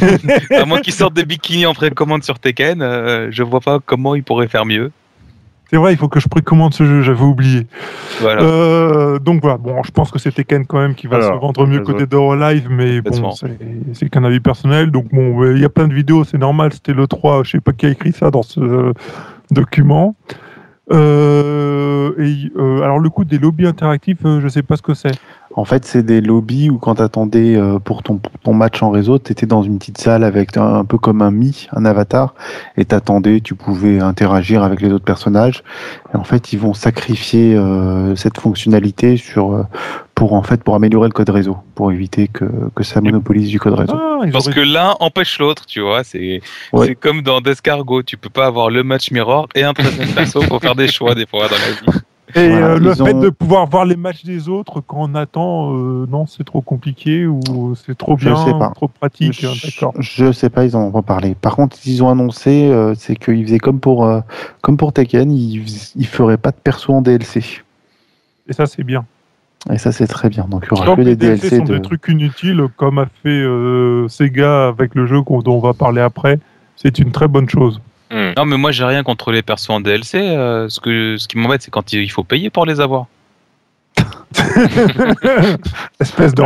à 0.50 0.64
moins 0.64 0.80
qu'ils 0.80 0.92
sortent 0.92 1.14
des 1.14 1.24
bikinis 1.24 1.66
en 1.66 1.74
précommande 1.74 2.24
sur 2.24 2.38
Tekken, 2.38 2.82
euh, 2.82 3.28
je 3.30 3.42
vois 3.42 3.60
pas 3.60 3.78
comment 3.84 4.14
ils 4.14 4.24
pourraient 4.24 4.48
faire 4.48 4.66
mieux. 4.66 4.90
C'est 5.70 5.76
vrai, 5.76 5.92
il 5.92 5.96
faut 5.96 6.08
que 6.08 6.18
je 6.18 6.26
précommande 6.26 6.74
ce 6.74 6.84
jeu, 6.84 7.02
j'avais 7.02 7.22
oublié. 7.22 7.68
Voilà. 8.20 8.42
Euh, 8.42 9.20
donc 9.20 9.40
voilà, 9.40 9.56
bon, 9.56 9.84
je 9.84 9.92
pense 9.92 10.10
que 10.10 10.18
c'est 10.18 10.32
Tekken 10.32 10.66
quand 10.66 10.80
même 10.80 10.96
qui 10.96 11.06
va 11.06 11.18
Alors, 11.18 11.34
se 11.36 11.40
vendre 11.40 11.64
mieux 11.64 11.78
que. 11.80 11.92
Dead 11.92 12.12
or 12.12 12.32
Alive, 12.32 12.66
mais 12.68 13.00
bon, 13.00 13.30
c'est 13.30 13.56
c'est 13.92 14.08
qu'un 14.08 14.24
avis 14.24 14.40
personnel. 14.40 14.90
Donc 14.90 15.12
bon, 15.12 15.52
il 15.52 15.60
y 15.60 15.64
a 15.64 15.68
plein 15.68 15.86
de 15.86 15.94
vidéos, 15.94 16.24
c'est 16.24 16.38
normal, 16.38 16.72
c'était 16.72 16.92
le 16.92 17.06
3, 17.06 17.44
je 17.44 17.52
sais 17.52 17.60
pas 17.60 17.72
qui 17.72 17.86
a 17.86 17.90
écrit 17.90 18.10
ça 18.10 18.32
dans 18.32 18.42
ce 18.42 18.58
euh, 18.58 18.92
document. 19.52 20.16
Euh, 20.92 22.12
et, 22.18 22.50
euh, 22.56 22.82
alors 22.82 22.98
le 22.98 23.10
coup 23.10 23.24
des 23.24 23.38
lobbies 23.38 23.66
interactifs, 23.66 24.24
euh, 24.24 24.40
je 24.40 24.48
sais 24.48 24.62
pas 24.62 24.76
ce 24.76 24.82
que 24.82 24.94
c'est. 24.94 25.16
En 25.60 25.64
fait, 25.66 25.84
c'est 25.84 26.02
des 26.02 26.20
lobbies 26.22 26.70
où 26.70 26.78
quand 26.78 26.94
tu 26.94 27.02
attendais 27.02 27.60
pour 27.84 28.02
ton, 28.02 28.18
ton 28.44 28.54
match 28.54 28.82
en 28.82 28.90
réseau, 28.90 29.18
tu 29.18 29.30
étais 29.32 29.44
dans 29.46 29.62
une 29.62 29.78
petite 29.78 29.98
salle 29.98 30.24
avec 30.24 30.56
un, 30.56 30.74
un 30.76 30.84
peu 30.86 30.96
comme 30.96 31.20
un 31.20 31.30
Mi, 31.30 31.68
un 31.72 31.84
avatar, 31.84 32.34
et 32.78 32.84
t'attendais, 32.86 33.40
tu 33.40 33.54
pouvais 33.54 34.00
interagir 34.00 34.62
avec 34.62 34.80
les 34.80 34.90
autres 34.92 35.04
personnages. 35.04 35.62
Et 36.14 36.16
en 36.16 36.24
fait, 36.24 36.52
ils 36.54 36.58
vont 36.58 36.72
sacrifier 36.74 37.54
euh, 37.54 38.16
cette 38.16 38.38
fonctionnalité 38.40 39.16
sur, 39.18 39.52
euh, 39.52 39.62
pour, 40.14 40.32
en 40.32 40.42
fait, 40.42 40.62
pour 40.64 40.74
améliorer 40.74 41.08
le 41.08 41.12
code 41.12 41.30
réseau, 41.30 41.58
pour 41.74 41.92
éviter 41.92 42.26
que, 42.28 42.46
que 42.74 42.82
ça 42.82 43.00
monopolise 43.02 43.48
du 43.50 43.60
code 43.60 43.74
réseau. 43.74 43.94
Ah, 43.94 44.20
Parce 44.32 44.48
que 44.48 44.60
l'un 44.60 44.94
empêche 45.00 45.38
l'autre, 45.38 45.66
tu 45.66 45.80
vois. 45.82 46.04
C'est 46.04 46.40
Ouais. 46.72 46.94
comme 46.94 47.20
dans 47.22 47.40
Descargo, 47.42 48.02
tu 48.02 48.16
peux 48.16 48.30
pas 48.30 48.46
avoir 48.46 48.70
le 48.70 48.82
match 48.82 49.10
mirror 49.10 49.46
et 49.54 49.62
un 49.64 49.74
troisième 49.74 50.08
perso. 50.14 50.40
Faut 50.42 50.58
faire 50.58 50.74
des 50.74 50.88
choix 50.88 51.14
des 51.14 51.26
fois 51.26 51.48
dans 51.48 51.56
la 51.56 51.92
vie. 51.92 52.00
Et 52.34 52.48
Voilà, 52.50 52.66
euh, 52.68 52.78
le 52.78 52.94
fait 52.94 53.14
de 53.14 53.28
pouvoir 53.30 53.66
voir 53.66 53.84
les 53.84 53.96
matchs 53.96 54.24
des 54.24 54.48
autres 54.48 54.80
quand 54.80 54.98
on 55.10 55.14
attend, 55.14 55.74
euh, 55.74 56.06
non, 56.08 56.26
c'est 56.26 56.44
trop 56.44 56.60
compliqué 56.60 57.26
ou 57.26 57.74
c'est 57.74 57.96
trop 57.96 58.16
Je 58.18 58.26
bien, 58.26 58.36
sais 58.36 58.52
pas. 58.52 58.70
trop 58.74 58.88
pratique. 58.88 59.42
hein, 59.44 59.50
Je, 59.54 59.66
D'accord. 59.66 59.94
je 59.98 60.30
sais 60.32 60.50
pas, 60.50 60.64
ils 60.64 60.76
en 60.76 60.82
ont 60.84 60.90
pas 60.92 61.02
parlé. 61.02 61.34
Par 61.34 61.56
contre, 61.56 61.76
ils 61.86 62.02
ont 62.02 62.08
annoncé, 62.10 62.68
euh, 62.70 62.94
c'est 62.96 63.16
qu'ils 63.16 63.44
faisaient 63.46 63.58
comme 63.58 63.80
pour, 63.80 64.04
euh, 64.04 64.20
comme 64.62 64.76
pour 64.76 64.92
Tekken, 64.92 65.30
ils, 65.32 65.64
ils 65.96 66.06
feraient 66.06 66.36
pas 66.36 66.50
de 66.50 66.56
perso 66.62 66.92
en 66.92 67.02
DLC. 67.02 67.62
Et 68.48 68.52
ça, 68.52 68.66
c'est 68.66 68.84
bien. 68.84 69.04
Et 69.70 69.78
ça, 69.78 69.92
c'est 69.92 70.06
très 70.06 70.28
bien. 70.28 70.46
Donc, 70.48 70.64
il 70.70 70.76
y 70.78 70.80
aura 70.80 70.96
que 70.96 71.00
les 71.02 71.16
des 71.16 71.26
DLC 71.26 71.40
DLC 71.50 71.56
sont 71.58 71.64
de. 71.64 71.76
des 71.76 71.82
trucs 71.82 72.08
inutiles, 72.08 72.64
comme 72.76 72.98
a 72.98 73.06
fait 73.22 73.44
Sega 74.08 74.68
avec 74.68 74.94
le 74.94 75.06
jeu 75.06 75.20
dont 75.26 75.42
on 75.46 75.60
va 75.60 75.74
parler 75.74 76.00
après. 76.00 76.38
C'est 76.76 76.98
une 76.98 77.12
très 77.12 77.28
bonne 77.28 77.48
chose. 77.48 77.80
Hmm. 78.10 78.32
Non, 78.36 78.44
mais 78.44 78.56
moi 78.56 78.72
j'ai 78.72 78.84
rien 78.84 79.02
contre 79.02 79.32
les 79.32 79.42
persos 79.42 79.70
en 79.70 79.80
DLC. 79.80 80.18
euh, 80.18 80.68
ce, 80.68 80.80
que, 80.80 81.16
ce 81.18 81.26
qui 81.28 81.38
m'embête, 81.38 81.62
c'est 81.62 81.70
quand 81.70 81.92
il 81.92 82.10
faut 82.10 82.24
payer 82.24 82.50
pour 82.50 82.66
les 82.66 82.80
avoir. 82.80 83.06
Espèce 86.00 86.34
de. 86.34 86.42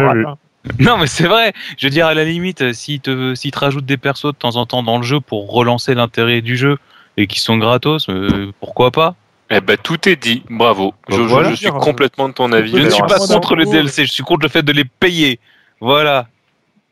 Non, 0.78 0.96
mais 0.98 1.06
c'est 1.06 1.26
vrai. 1.26 1.52
Je 1.76 1.86
veux 1.86 1.90
dire, 1.90 2.06
à 2.06 2.14
la 2.14 2.24
limite, 2.24 2.62
euh, 2.62 2.72
s'ils 2.72 3.00
te, 3.00 3.34
s'ils 3.34 3.50
te 3.50 3.58
rajoutent 3.58 3.84
des 3.84 3.98
persos 3.98 4.32
de 4.32 4.38
temps 4.38 4.56
en 4.56 4.64
temps 4.66 4.82
dans 4.82 4.96
le 4.96 5.02
jeu 5.02 5.20
pour 5.20 5.52
relancer 5.52 5.94
l'intérêt 5.94 6.40
du 6.40 6.56
jeu 6.56 6.78
et 7.16 7.26
qui 7.26 7.38
sont 7.38 7.58
gratos, 7.58 8.08
euh, 8.08 8.50
pourquoi 8.60 8.90
pas? 8.90 9.14
Eh 9.50 9.60
ben 9.60 9.76
tout 9.76 10.08
est 10.08 10.16
dit, 10.16 10.42
bravo. 10.48 10.94
Bah, 11.08 11.16
je, 11.16 11.22
je- 11.22 11.28
voilà. 11.28 11.50
je 11.50 11.56
suis 11.56 11.70
complètement 11.70 12.28
de 12.30 12.34
ton 12.34 12.50
avis. 12.52 12.72
Je 12.72 12.78
ne 12.78 12.88
suis 12.90 13.02
pas 13.02 13.18
contre 13.18 13.54
le 13.56 13.64
Namco, 13.64 13.76
DLC, 13.76 14.06
je 14.06 14.10
suis 14.12 14.22
contre 14.22 14.42
le 14.44 14.48
fait 14.48 14.62
de 14.62 14.72
les 14.72 14.84
payer. 14.86 15.38
Voilà. 15.80 16.28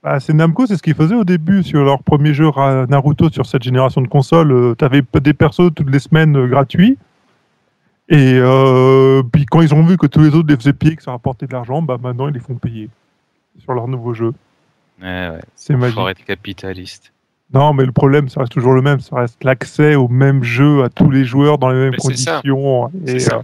Bah, 0.02 0.18
c'est 0.18 0.32
Namco, 0.32 0.66
c'est 0.66 0.76
ce 0.76 0.82
qu'ils 0.82 0.94
faisaient 0.94 1.14
au 1.14 1.24
début 1.24 1.62
sur 1.62 1.84
leur 1.84 2.02
premier 2.02 2.34
jeu 2.34 2.50
Naruto 2.88 3.30
sur 3.30 3.46
cette 3.46 3.62
génération 3.62 4.00
de 4.00 4.08
consoles. 4.08 4.74
tu 4.76 4.84
avais 4.84 5.02
des 5.20 5.34
persos 5.34 5.72
toutes 5.74 5.90
les 5.90 6.00
semaines 6.00 6.36
euh, 6.36 6.48
gratuits. 6.48 6.98
Et 8.08 8.34
euh, 8.34 9.22
puis 9.32 9.46
quand 9.46 9.60
ils 9.60 9.72
ont 9.72 9.84
vu 9.84 9.96
que 9.96 10.06
tous 10.06 10.20
les 10.20 10.34
autres 10.34 10.48
les 10.48 10.56
faisaient 10.56 10.72
payer, 10.72 10.96
que 10.96 11.02
ça 11.04 11.12
rapportait 11.12 11.46
de 11.46 11.52
l'argent, 11.52 11.82
bah 11.82 11.98
maintenant 12.02 12.26
ils 12.26 12.34
les 12.34 12.40
font 12.40 12.56
payer 12.56 12.90
sur 13.60 13.74
leur 13.74 13.86
nouveau 13.86 14.12
jeu. 14.12 14.32
Ouais, 15.00 15.30
ouais. 15.30 15.40
C'est 15.54 15.76
magique. 15.76 15.94
Faut 15.94 16.08
être 16.08 16.24
capitaliste. 16.24 17.12
Non, 17.54 17.72
mais 17.72 17.84
le 17.84 17.92
problème, 17.92 18.28
ça 18.28 18.40
reste 18.40 18.52
toujours 18.52 18.72
le 18.72 18.82
même. 18.82 19.00
Ça 19.00 19.16
reste 19.16 19.44
l'accès 19.44 19.94
au 19.94 20.08
même 20.08 20.42
jeu 20.42 20.82
à 20.82 20.88
tous 20.88 21.10
les 21.10 21.24
joueurs 21.24 21.58
dans 21.58 21.70
les 21.70 21.78
mêmes 21.78 21.90
Mais 21.90 21.96
conditions. 21.98 22.90
Et, 23.06 23.18
ça. 23.20 23.42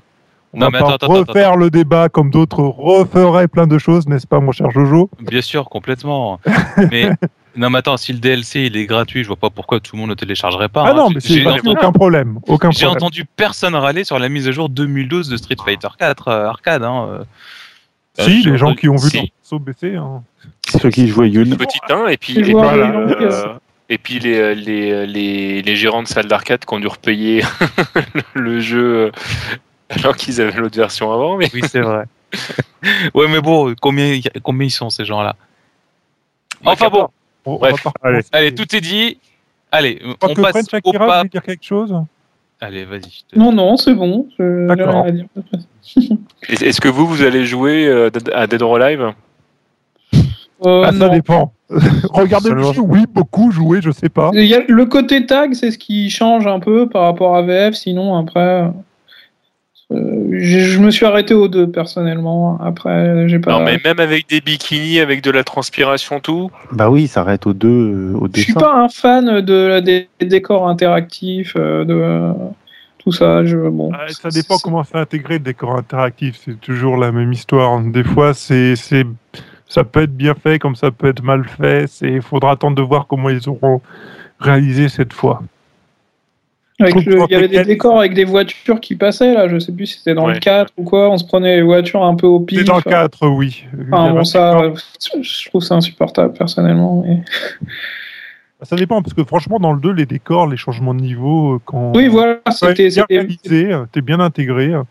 Euh, 0.54 0.56
on 0.56 0.58
Non, 0.60 0.66
va 0.66 0.70
mais 0.72 0.78
pas 0.80 0.94
attends, 0.94 1.06
attends, 1.06 1.12
refaire 1.32 1.56
le 1.56 1.70
débat 1.70 2.08
comme 2.08 2.30
d'autres 2.30 2.62
referaient 2.62 3.48
plein 3.48 3.66
de 3.66 3.78
choses, 3.78 4.06
n'est-ce 4.08 4.26
pas, 4.26 4.40
mon 4.40 4.52
cher 4.52 4.70
Jojo? 4.70 5.10
Bien 5.20 5.40
sûr, 5.42 5.68
complètement. 5.68 6.40
mais 6.90 7.10
non, 7.56 7.70
mais 7.70 7.78
attends, 7.78 7.96
si 7.96 8.12
le 8.12 8.18
DLC 8.18 8.62
il 8.66 8.76
est 8.76 8.86
gratuit, 8.86 9.22
je 9.24 9.28
vois 9.28 9.36
pas 9.36 9.50
pourquoi 9.50 9.80
tout 9.80 9.96
le 9.96 10.00
monde 10.00 10.10
ne 10.10 10.14
téléchargerait 10.14 10.68
pas. 10.68 10.84
Ah 10.86 10.90
hein. 10.90 10.94
non, 10.94 11.10
mais 11.10 11.20
J'ai- 11.20 11.42
c'est 11.44 11.68
aucun 11.68 11.92
problème. 11.92 12.38
Aucun 12.46 12.70
J'ai 12.70 12.86
entendu 12.86 13.24
personne 13.24 13.74
râler 13.74 14.04
sur 14.04 14.18
la 14.18 14.28
mise 14.28 14.46
à 14.48 14.52
jour 14.52 14.68
2012 14.68 15.28
de 15.28 15.36
Street 15.36 15.56
Fighter 15.64 15.88
4 15.98 16.28
euh, 16.28 16.46
arcade. 16.48 16.82
Hein. 16.84 17.08
euh. 17.10 17.24
Si, 18.20 18.42
j'ai 18.42 18.50
les 18.50 18.58
gens 18.58 18.74
qui 18.74 18.88
ont 18.88 18.96
vu 18.96 19.10
si. 19.10 19.16
leur 19.16 19.26
perso 19.26 19.58
baisser. 19.60 19.94
hein. 19.96 20.22
Ceux 20.80 20.90
qui 20.90 21.06
jouaient 21.08 21.30
Yun. 21.30 21.56
Petit 21.56 21.78
1 21.88 22.06
et 22.08 22.16
puis, 22.16 22.36
et, 22.38 22.42
puis, 22.42 22.52
les 22.52 22.54
euh, 22.56 23.46
et 23.88 23.98
puis 23.98 24.18
les, 24.18 24.54
les, 24.54 25.06
les, 25.06 25.62
les 25.62 25.76
gérants 25.76 26.02
de 26.02 26.08
salles 26.08 26.26
d'arcade 26.26 26.64
qui 26.64 26.74
ont 26.74 26.80
dû 26.80 26.86
repayer 26.88 27.42
le 28.34 28.58
jeu 28.60 28.96
euh, 29.06 29.10
alors 30.04 30.16
qu'ils 30.16 30.40
avaient 30.40 30.58
l'autre 30.58 30.76
version 30.76 31.12
avant. 31.12 31.36
Mais... 31.36 31.48
Oui, 31.54 31.62
c'est 31.68 31.80
vrai. 31.80 32.04
ouais, 33.14 33.28
mais 33.28 33.40
bon, 33.40 33.74
combien, 33.80 34.18
combien 34.42 34.66
ils 34.66 34.70
sont 34.70 34.90
ces 34.90 35.04
gens-là? 35.04 35.34
Enfin 36.64 36.88
bon, 36.90 37.08
On- 37.46 37.52
on 37.54 37.58
Bref, 37.58 37.86
allez. 38.02 38.20
allez, 38.32 38.54
tout 38.54 38.74
est 38.76 38.80
dit. 38.80 39.18
Allez, 39.70 40.02
on 40.22 40.34
que 40.34 40.40
passe 40.40 40.68
French 40.68 40.82
au 40.84 40.88
Akira 40.90 41.06
pas. 41.06 41.16
voulait 41.18 41.28
dire 41.30 41.42
quelque 41.42 41.64
chose. 41.64 41.94
Allez, 42.60 42.84
vas-y. 42.84 43.22
te- 43.30 43.38
Non, 43.38 43.52
non, 43.52 43.76
c'est 43.76 43.94
bon. 43.94 44.28
je- 44.38 44.66
D'accord. 44.66 45.06
Est-ce 46.48 46.80
que 46.80 46.88
vous, 46.88 47.06
vous 47.06 47.22
allez 47.22 47.44
jouer 47.46 47.86
euh, 47.86 48.10
à 48.34 48.46
Dead 48.46 48.60
or 48.62 48.76
Alive? 48.76 49.12
Euh, 50.66 50.82
Ah, 50.84 50.92
ça 50.92 50.92
non. 50.92 51.12
dépend. 51.12 51.52
Regardez 52.10 52.50
le 52.50 52.62
jeu, 52.72 52.80
oui, 52.80 53.04
beaucoup, 53.08 53.52
jouer, 53.52 53.80
je 53.80 53.90
sais 53.92 54.08
pas. 54.08 54.30
Il 54.34 54.44
y 54.46 54.54
a 54.54 54.60
le 54.66 54.86
côté 54.86 55.24
tag, 55.26 55.54
c'est 55.54 55.70
ce 55.70 55.78
qui 55.78 56.10
change 56.10 56.46
un 56.46 56.58
peu 56.58 56.88
par 56.88 57.02
rapport 57.04 57.36
à 57.36 57.42
VF. 57.42 57.74
Sinon, 57.74 58.16
après, 58.16 58.70
je 59.90 60.58
je 60.60 60.78
me 60.80 60.90
suis 60.90 61.06
arrêté 61.06 61.34
aux 61.34 61.48
deux 61.48 61.70
personnellement. 61.70 62.58
Après, 62.60 63.28
j'ai 63.28 63.38
pas. 63.38 63.58
Non, 63.58 63.64
mais 63.64 63.78
même 63.84 64.00
avec 64.00 64.28
des 64.28 64.40
bikinis, 64.40 65.00
avec 65.00 65.22
de 65.22 65.30
la 65.30 65.44
transpiration, 65.44 66.20
tout. 66.20 66.50
Bah 66.72 66.90
oui, 66.90 67.06
ça 67.08 67.20
arrête 67.20 67.46
aux 67.46 67.54
deux, 67.54 67.68
euh, 67.68 68.18
au 68.18 68.28
je 68.34 68.40
suis 68.40 68.52
pas 68.52 68.74
un 68.74 68.88
fan 68.88 69.40
de, 69.40 69.80
des, 69.80 70.08
des 70.20 70.26
décors 70.26 70.68
interactifs, 70.68 71.54
euh, 71.56 71.84
de 71.84 72.34
tout 72.98 73.12
ça. 73.12 73.44
Je, 73.46 73.56
bon, 73.56 73.90
Ah, 73.94 74.08
ça 74.08 74.28
dépend 74.28 74.58
comment 74.58 74.84
c'est 74.84 74.98
intégré 74.98 75.34
le 75.34 75.40
décor 75.40 75.76
interactif. 75.76 76.38
C'est 76.44 76.60
toujours 76.60 76.96
la 76.98 77.10
même 77.10 77.32
histoire. 77.32 77.80
Des 77.80 78.04
fois, 78.04 78.34
c'est, 78.34 78.76
c'est, 78.76 79.06
ça 79.68 79.84
peut 79.84 80.02
être 80.02 80.16
bien 80.16 80.34
fait, 80.34 80.58
comme 80.58 80.76
ça 80.76 80.90
peut 80.90 81.08
être 81.08 81.22
mal 81.22 81.44
fait. 81.48 81.86
Il 82.02 82.20
faudra 82.22 82.52
attendre 82.52 82.76
de 82.76 82.82
voir 82.82 83.06
comment 83.06 83.30
ils 83.30 83.48
auront 83.48 83.80
réalisé 84.38 84.88
cette 84.90 85.14
fois. 85.14 85.42
Avec 85.42 85.46
trouve 85.46 85.46
le- 85.46 86.66
que 86.66 86.67
il 86.80 87.26
y 87.30 87.34
avait 87.34 87.48
des 87.48 87.64
décors 87.64 87.98
avec 87.98 88.14
des 88.14 88.24
voitures 88.24 88.80
qui 88.80 88.94
passaient 88.94 89.34
là. 89.34 89.48
Je 89.48 89.58
sais 89.58 89.72
plus 89.72 89.86
si 89.86 89.98
c'était 89.98 90.14
dans 90.14 90.26
Ouais. 90.26 90.34
le 90.34 90.38
4 90.40 90.72
ou 90.76 90.84
quoi. 90.84 91.10
On 91.10 91.18
se 91.18 91.24
prenait 91.24 91.56
les 91.56 91.62
voitures 91.62 92.04
un 92.04 92.14
peu 92.14 92.26
au 92.26 92.40
pif. 92.40 92.58
C'est 92.58 92.64
dans 92.64 92.76
le 92.76 92.82
4, 92.82 93.26
oui. 93.28 93.64
Il 93.74 93.80
y 93.80 93.92
Enfin, 93.92 94.12
bon, 94.12 94.24
ça, 94.24 94.58
euh, 94.60 94.74
je 95.20 95.48
trouve 95.48 95.62
ça 95.62 95.74
insupportable 95.74 96.34
personnellement. 96.34 97.02
mais- 97.06 97.22
Ça 98.62 98.74
dépend, 98.76 99.02
parce 99.02 99.14
que 99.14 99.22
franchement, 99.24 99.58
dans 99.60 99.72
le 99.72 99.80
2, 99.80 99.92
les 99.92 100.06
décors, 100.06 100.48
les 100.48 100.56
changements 100.56 100.94
de 100.94 101.00
niveau, 101.00 101.54
euh, 101.54 101.58
quand. 101.64 101.92
Oui, 101.94 102.08
voilà, 102.08 102.38
c'était 102.50 102.88
bien 102.88 102.90
c'était- 102.90 103.04
réalisé, 103.18 103.72
euh, 103.72 103.84
t'es 103.92 104.00
bien 104.00 104.18
intégré. 104.20 104.72
euh. 104.74 104.82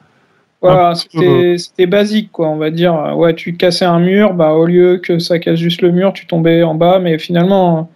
Voilà, 0.61 0.95
c'était 0.95 1.55
c'était 1.57 1.85
basique, 1.85 2.31
quoi, 2.31 2.47
on 2.49 2.55
va 2.57 2.69
dire. 2.71 3.13
Ouais, 3.15 3.35
tu 3.35 3.55
cassais 3.57 3.85
un 3.85 3.99
mur, 3.99 4.33
bah, 4.33 4.53
au 4.53 4.65
lieu 4.65 4.97
que 4.97 5.19
ça 5.19 5.37
casse 5.37 5.59
juste 5.59 5.81
le 5.81 5.91
mur, 5.91 6.13
tu 6.13 6.25
tombais 6.25 6.63
en 6.63 6.73
bas, 6.75 6.99
mais 6.99 7.19
finalement, 7.19 7.91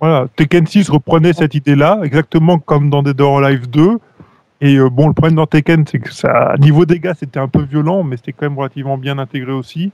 Voilà, 0.00 0.26
Tekken 0.36 0.66
6 0.66 0.90
reprenait 0.90 1.32
cette 1.32 1.54
idée-là, 1.54 2.00
exactement 2.04 2.58
comme 2.58 2.88
dans 2.90 3.02
Dead 3.02 3.20
or 3.20 3.38
Alive 3.38 3.68
2. 3.68 3.98
Et 4.60 4.76
euh, 4.76 4.88
bon, 4.90 5.08
le 5.08 5.12
problème 5.14 5.36
dans 5.36 5.46
Tekken, 5.46 5.84
c'est 5.86 5.98
que 5.98 6.12
ça, 6.12 6.54
niveau 6.58 6.84
dégâts, 6.84 7.12
c'était 7.18 7.40
un 7.40 7.48
peu 7.48 7.62
violent, 7.62 8.02
mais 8.02 8.16
c'était 8.16 8.32
quand 8.32 8.46
même 8.48 8.58
relativement 8.58 8.98
bien 8.98 9.18
intégré 9.18 9.52
aussi. 9.52 9.92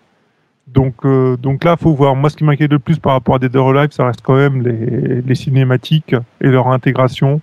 Donc, 0.67 0.95
euh, 1.05 1.37
donc 1.37 1.65
là, 1.65 1.77
faut 1.77 1.93
voir. 1.95 2.17
Moi, 2.17 2.31
ce 2.31 2.37
qui 2.37 2.45
m'inquiète 2.45 2.71
le 2.73 2.79
plus 2.79 2.99
par 2.99 3.13
rapport 3.13 3.35
à 3.35 3.39
Dead 3.39 3.55
or 3.57 3.71
Alive, 3.71 3.93
ça 3.93 4.07
reste 4.07 4.21
quand 4.23 4.37
même 4.37 4.63
les, 4.63 5.21
les 5.23 5.35
cinématiques 5.35 6.15
et 6.41 6.49
leur 6.49 6.69
intégration. 6.69 7.41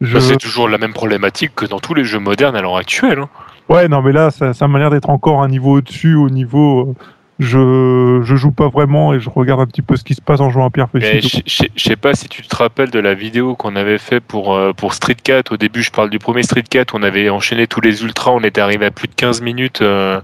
Je... 0.00 0.14
Bah, 0.14 0.20
c'est 0.20 0.36
toujours 0.36 0.68
la 0.68 0.78
même 0.78 0.92
problématique 0.92 1.54
que 1.54 1.66
dans 1.66 1.78
tous 1.80 1.94
les 1.94 2.04
jeux 2.04 2.18
modernes 2.20 2.56
à 2.56 2.62
l'heure 2.62 2.76
actuelle. 2.76 3.20
hein. 3.20 3.28
Ouais, 3.68 3.86
non, 3.88 4.00
mais 4.02 4.12
là, 4.12 4.30
ça, 4.30 4.52
ça 4.54 4.66
m'a 4.66 4.78
l'air 4.78 4.90
d'être 4.90 5.10
encore 5.10 5.42
un 5.42 5.48
niveau 5.48 5.76
au-dessus, 5.78 6.14
au 6.14 6.30
niveau. 6.30 6.88
euh, 6.90 6.94
je, 7.38 8.20
je 8.24 8.36
joue 8.36 8.50
pas 8.50 8.68
vraiment 8.68 9.14
et 9.14 9.20
je 9.20 9.30
regarde 9.30 9.60
un 9.60 9.66
petit 9.66 9.82
peu 9.82 9.96
ce 9.96 10.02
qui 10.02 10.14
se 10.14 10.20
passe 10.20 10.40
en 10.40 10.50
jouant 10.50 10.66
à 10.66 10.70
Pierre 10.70 10.88
Petit. 10.88 11.42
je 11.46 11.82
sais 11.82 11.96
pas 11.96 12.14
si 12.14 12.28
tu 12.28 12.42
te 12.42 12.56
rappelles 12.56 12.90
de 12.90 12.98
la 12.98 13.14
vidéo 13.14 13.54
qu'on 13.54 13.76
avait 13.76 13.98
fait 13.98 14.18
pour, 14.20 14.54
euh, 14.54 14.72
pour 14.72 14.92
Street 14.94 15.14
Cat. 15.22 15.42
Au 15.50 15.56
début, 15.56 15.82
je 15.82 15.92
parle 15.92 16.10
du 16.10 16.18
premier 16.18 16.42
Street 16.42 16.64
Cat. 16.68 16.86
On 16.94 17.02
avait 17.04 17.30
enchaîné 17.30 17.66
tous 17.68 17.80
les 17.80 18.02
ultras. 18.02 18.32
On 18.32 18.40
était 18.42 18.60
arrivé 18.60 18.86
à 18.86 18.90
plus 18.90 19.06
de 19.06 19.14
15 19.14 19.40
minutes. 19.40 19.82
euh. 19.82 20.20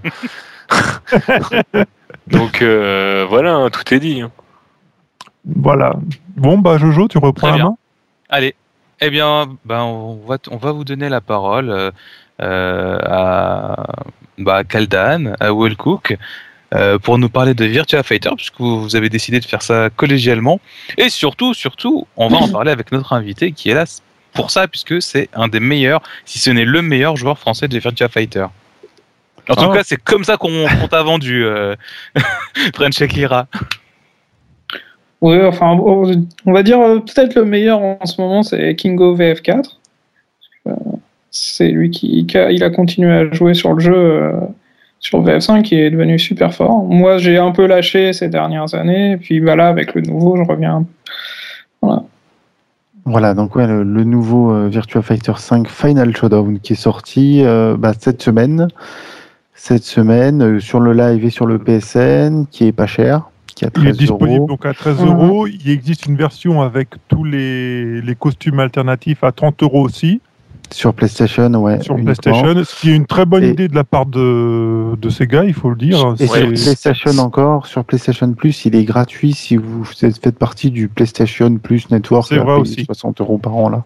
Donc 2.27 2.61
euh, 2.61 3.25
voilà, 3.29 3.53
hein, 3.55 3.69
tout 3.69 3.93
est 3.93 3.99
dit. 3.99 4.21
hein. 4.21 4.31
Voilà. 5.45 5.95
Bon, 6.35 6.57
bah, 6.57 6.77
Jojo, 6.77 7.07
tu 7.07 7.17
reprends 7.17 7.49
Très 7.49 7.57
la 7.57 7.63
main? 7.65 7.77
Allez, 8.29 8.55
eh 8.99 9.09
bien, 9.09 9.47
ben, 9.63 9.83
on, 9.83 10.15
va, 10.27 10.37
on 10.51 10.57
va 10.57 10.71
vous 10.71 10.83
donner 10.83 11.07
la 11.07 11.21
parole 11.21 11.91
à 12.39 13.85
bah, 14.37 14.63
Kaldan, 14.63 15.35
à 15.39 15.53
Will 15.53 15.77
Cook, 15.77 16.17
euh, 16.75 16.99
pour 16.99 17.17
nous 17.17 17.29
parler 17.29 17.53
de 17.53 17.65
Virtua 17.65 18.03
Fighter, 18.03 18.29
puisque 18.35 18.59
vous, 18.59 18.95
avez 18.95 19.09
décidé 19.09 19.39
de 19.39 19.45
faire 19.45 19.61
ça 19.61 19.89
collégialement. 19.95 20.59
Et 20.97 21.09
surtout, 21.09 21.53
surtout, 21.53 22.05
on 22.17 22.27
va 22.27 22.37
en 22.37 22.49
parler 22.49 22.71
avec 22.71 22.91
notre 22.91 23.13
invité 23.13 23.51
qui 23.51 23.69
est 23.69 23.73
là 23.73 23.85
pour 24.33 24.51
ça, 24.51 24.67
puisque 24.67 25.01
c'est 25.01 25.29
un 25.33 25.47
des 25.47 25.59
meilleurs, 25.61 26.01
si 26.25 26.39
ce 26.39 26.49
n'est 26.49 26.65
le 26.65 26.81
meilleur 26.81 27.15
joueur 27.15 27.39
français 27.39 27.67
de 27.67 27.79
Virtua 27.79 28.09
Fighter. 28.09 28.45
En 29.47 29.55
tout 29.55 29.69
Ah. 29.71 29.75
cas, 29.75 29.83
c'est 29.83 30.01
comme 30.01 30.23
ça 30.23 30.37
qu'on 30.37 30.65
qu'on 30.81 30.87
t'a 30.87 31.03
vendu, 31.03 31.45
euh, 31.45 31.75
French 32.75 33.01
Akira. 33.01 33.47
Oui, 35.21 35.41
enfin, 35.43 35.77
on 35.79 36.51
va 36.51 36.63
dire 36.63 36.79
euh, 36.81 36.99
peut-être 36.99 37.35
le 37.35 37.45
meilleur 37.45 37.79
en 37.81 38.05
ce 38.05 38.19
moment, 38.19 38.43
c'est 38.43 38.75
Kingo 38.75 39.15
VF4. 39.15 39.77
Euh, 40.67 40.71
C'est 41.31 41.69
lui 41.69 41.89
qui, 41.91 42.25
il 42.27 42.63
a 42.63 42.69
continué 42.69 43.11
à 43.11 43.31
jouer 43.31 43.53
sur 43.53 43.73
le 43.73 43.79
jeu 43.79 44.31
sur 45.05 45.21
VF5 45.23 45.61
qui 45.61 45.75
est 45.75 45.91
devenu 45.91 46.17
super 46.17 46.51
fort. 46.53 46.83
Moi, 46.83 47.17
j'ai 47.19 47.37
un 47.37 47.51
peu 47.51 47.67
lâché 47.67 48.11
ces 48.11 48.27
dernières 48.27 48.73
années, 48.73 49.11
et 49.11 49.17
puis 49.17 49.39
bah, 49.39 49.55
là, 49.55 49.67
avec 49.67 49.93
le 49.93 50.01
nouveau, 50.01 50.35
je 50.35 50.41
reviens. 50.43 50.83
Voilà, 53.07 53.35
donc 53.35 53.55
ouais, 53.55 53.67
le, 53.67 53.83
le 53.83 54.03
nouveau 54.03 54.51
euh, 54.51 54.67
Virtua 54.67 55.03
Fighter 55.03 55.33
5 55.37 55.67
Final 55.67 56.15
Showdown 56.17 56.59
qui 56.59 56.73
est 56.73 56.75
sorti 56.75 57.41
euh, 57.43 57.77
bah, 57.77 57.93
cette 57.99 58.23
semaine. 58.23 58.67
Cette 59.53 59.83
semaine 59.83 60.41
euh, 60.41 60.59
sur 60.59 60.79
le 60.79 60.93
live 60.93 61.23
et 61.23 61.29
sur 61.29 61.45
le 61.45 61.59
PSN, 61.59 62.45
qui 62.49 62.65
est 62.65 62.71
pas 62.71 62.87
cher, 62.87 63.29
qui 63.45 63.63
a 63.63 63.69
Il 63.75 63.81
est 63.81 63.91
13 63.91 63.97
disponible 63.97 64.37
euros. 64.39 64.47
donc 64.47 64.65
à 64.65 64.73
13 64.73 65.01
Mhm. 65.01 65.07
euros. 65.07 65.45
Il 65.45 65.69
existe 65.69 66.07
une 66.07 66.15
version 66.15 66.63
avec 66.63 66.89
tous 67.07 67.23
les, 67.23 68.01
les 68.01 68.15
costumes 68.15 68.59
alternatifs 68.59 69.23
à 69.23 69.31
30 69.31 69.61
euros 69.61 69.83
aussi 69.83 70.19
Sur 70.75 70.93
PlayStation, 70.93 71.49
ouais. 71.55 71.81
sur 71.81 71.93
uniquement. 71.93 72.13
PlayStation. 72.13 72.63
Ce 72.65 72.75
qui 72.81 72.91
est 72.91 72.95
une 72.95 73.05
très 73.05 73.25
bonne 73.25 73.43
Et- 73.45 73.49
idée 73.51 73.67
de 73.69 73.75
la 73.75 73.85
part 73.85 74.05
de, 74.05 74.95
de 74.97 75.09
Sega, 75.09 75.45
il 75.45 75.53
faut 75.53 75.69
le 75.69 75.77
dire. 75.77 76.15
Et 76.19 76.27
sur 76.27 76.35
PlayStation 76.47 77.17
encore, 77.19 77.65
sur 77.65 77.85
PlayStation 77.85 78.31
Plus, 78.33 78.65
il 78.65 78.75
est 78.75 78.83
gratuit 78.83 79.31
si 79.33 79.55
vous 79.55 79.85
faites 79.85 80.37
partie 80.37 80.71
du 80.71 80.89
PlayStation 80.89 81.55
Plus 81.57 81.89
Network. 81.91 82.25
C'est 82.27 82.37
vrai 82.37 82.55
aussi. 82.55 82.83
60 82.85 83.21
euros 83.21 83.37
par 83.37 83.55
an 83.55 83.69
là. 83.69 83.83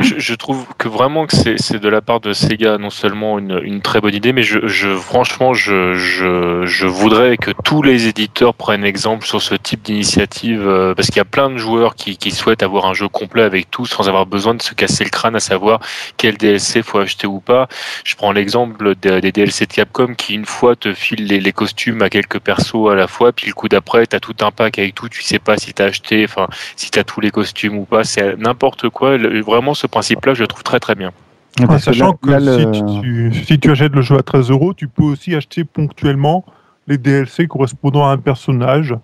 Je, 0.00 0.14
je 0.18 0.34
trouve 0.34 0.64
que 0.76 0.88
vraiment 0.88 1.26
que 1.26 1.36
c'est 1.36 1.54
c'est 1.58 1.78
de 1.78 1.88
la 1.88 2.00
part 2.00 2.18
de 2.20 2.32
Sega 2.32 2.78
non 2.78 2.90
seulement 2.90 3.38
une, 3.38 3.60
une 3.62 3.80
très 3.80 4.00
bonne 4.00 4.14
idée, 4.14 4.32
mais 4.32 4.42
je, 4.42 4.66
je 4.66 4.88
franchement 4.96 5.54
je, 5.54 5.94
je, 5.94 6.64
je 6.66 6.86
voudrais 6.86 7.36
que 7.36 7.52
tous 7.64 7.82
les 7.82 8.08
éditeurs 8.08 8.54
prennent 8.54 8.84
exemple 8.84 9.24
sur 9.24 9.40
ce 9.40 9.54
type 9.54 9.82
d'initiative 9.84 10.66
euh, 10.66 10.94
parce 10.94 11.08
qu'il 11.08 11.18
y 11.18 11.20
a 11.20 11.24
plein 11.24 11.48
de 11.50 11.56
joueurs 11.58 11.94
qui, 11.94 12.16
qui 12.16 12.30
souhaitent 12.32 12.62
avoir 12.64 12.86
un 12.86 12.94
jeu 12.94 13.06
complet 13.08 13.42
avec 13.42 13.70
tout 13.70 13.86
sans 13.86 14.08
avoir 14.08 14.26
besoin 14.26 14.54
de 14.54 14.62
se 14.62 14.74
casser 14.74 15.04
le 15.04 15.10
crâne 15.10 15.36
à 15.36 15.40
savoir 15.40 15.78
quel 16.16 16.36
DLC 16.36 16.82
faut 16.82 16.98
acheter 16.98 17.26
ou 17.26 17.40
pas. 17.40 17.68
Je 18.04 18.14
prends 18.16 18.32
l'exemple 18.32 18.94
des, 18.96 19.20
des 19.20 19.32
DLC 19.32 19.66
de 19.66 19.72
Capcom 19.72 20.14
qui 20.14 20.34
une 20.34 20.44
fois 20.46 20.76
te 20.76 20.92
filent 20.94 21.26
les, 21.26 21.40
les 21.40 21.52
costumes 21.52 22.02
à 22.02 22.08
quelques 22.10 22.38
persos 22.40 22.90
à 22.90 22.94
la 22.94 23.06
fois, 23.08 23.32
puis 23.32 23.46
le 23.48 23.52
coup 23.54 23.68
d'après 23.68 24.06
t'as 24.06 24.20
tout 24.20 24.34
un 24.42 24.50
pack 24.50 24.78
avec 24.78 24.94
tout, 24.94 25.08
tu 25.08 25.22
sais 25.22 25.38
pas 25.38 25.56
si 25.56 25.72
t'as 25.72 25.86
acheté, 25.86 26.24
enfin 26.28 26.46
si 26.76 26.90
t'as 26.90 27.04
tous 27.04 27.20
les 27.20 27.30
costumes 27.30 27.78
ou 27.78 27.84
pas, 27.84 28.04
c'est 28.04 28.36
n'importe 28.38 28.88
quoi. 28.88 29.16
Le- 29.18 29.40
vraiment 29.42 29.74
ce 29.74 29.86
principe-là, 29.86 30.34
je 30.34 30.40
le 30.42 30.46
trouve 30.46 30.62
très 30.62 30.80
très 30.80 30.94
bien. 30.94 31.10
Que 31.58 31.78
sachant 31.78 32.06
là- 32.08 32.12
que 32.22 32.30
là, 32.30 32.58
si, 32.58 32.64
le- 32.64 33.00
tu, 33.02 33.44
si 33.44 33.58
tu 33.58 33.70
achètes 33.70 33.94
le 33.94 34.00
jeu 34.02 34.16
à 34.16 34.22
13 34.22 34.50
euros, 34.50 34.72
tu 34.72 34.88
peux 34.88 35.02
aussi 35.02 35.34
acheter 35.34 35.64
ponctuellement 35.64 36.44
les 36.88 36.96
DLC 36.98 37.46
correspondant 37.46 38.06
à 38.08 38.12
un 38.12 38.16
personnage. 38.18 38.94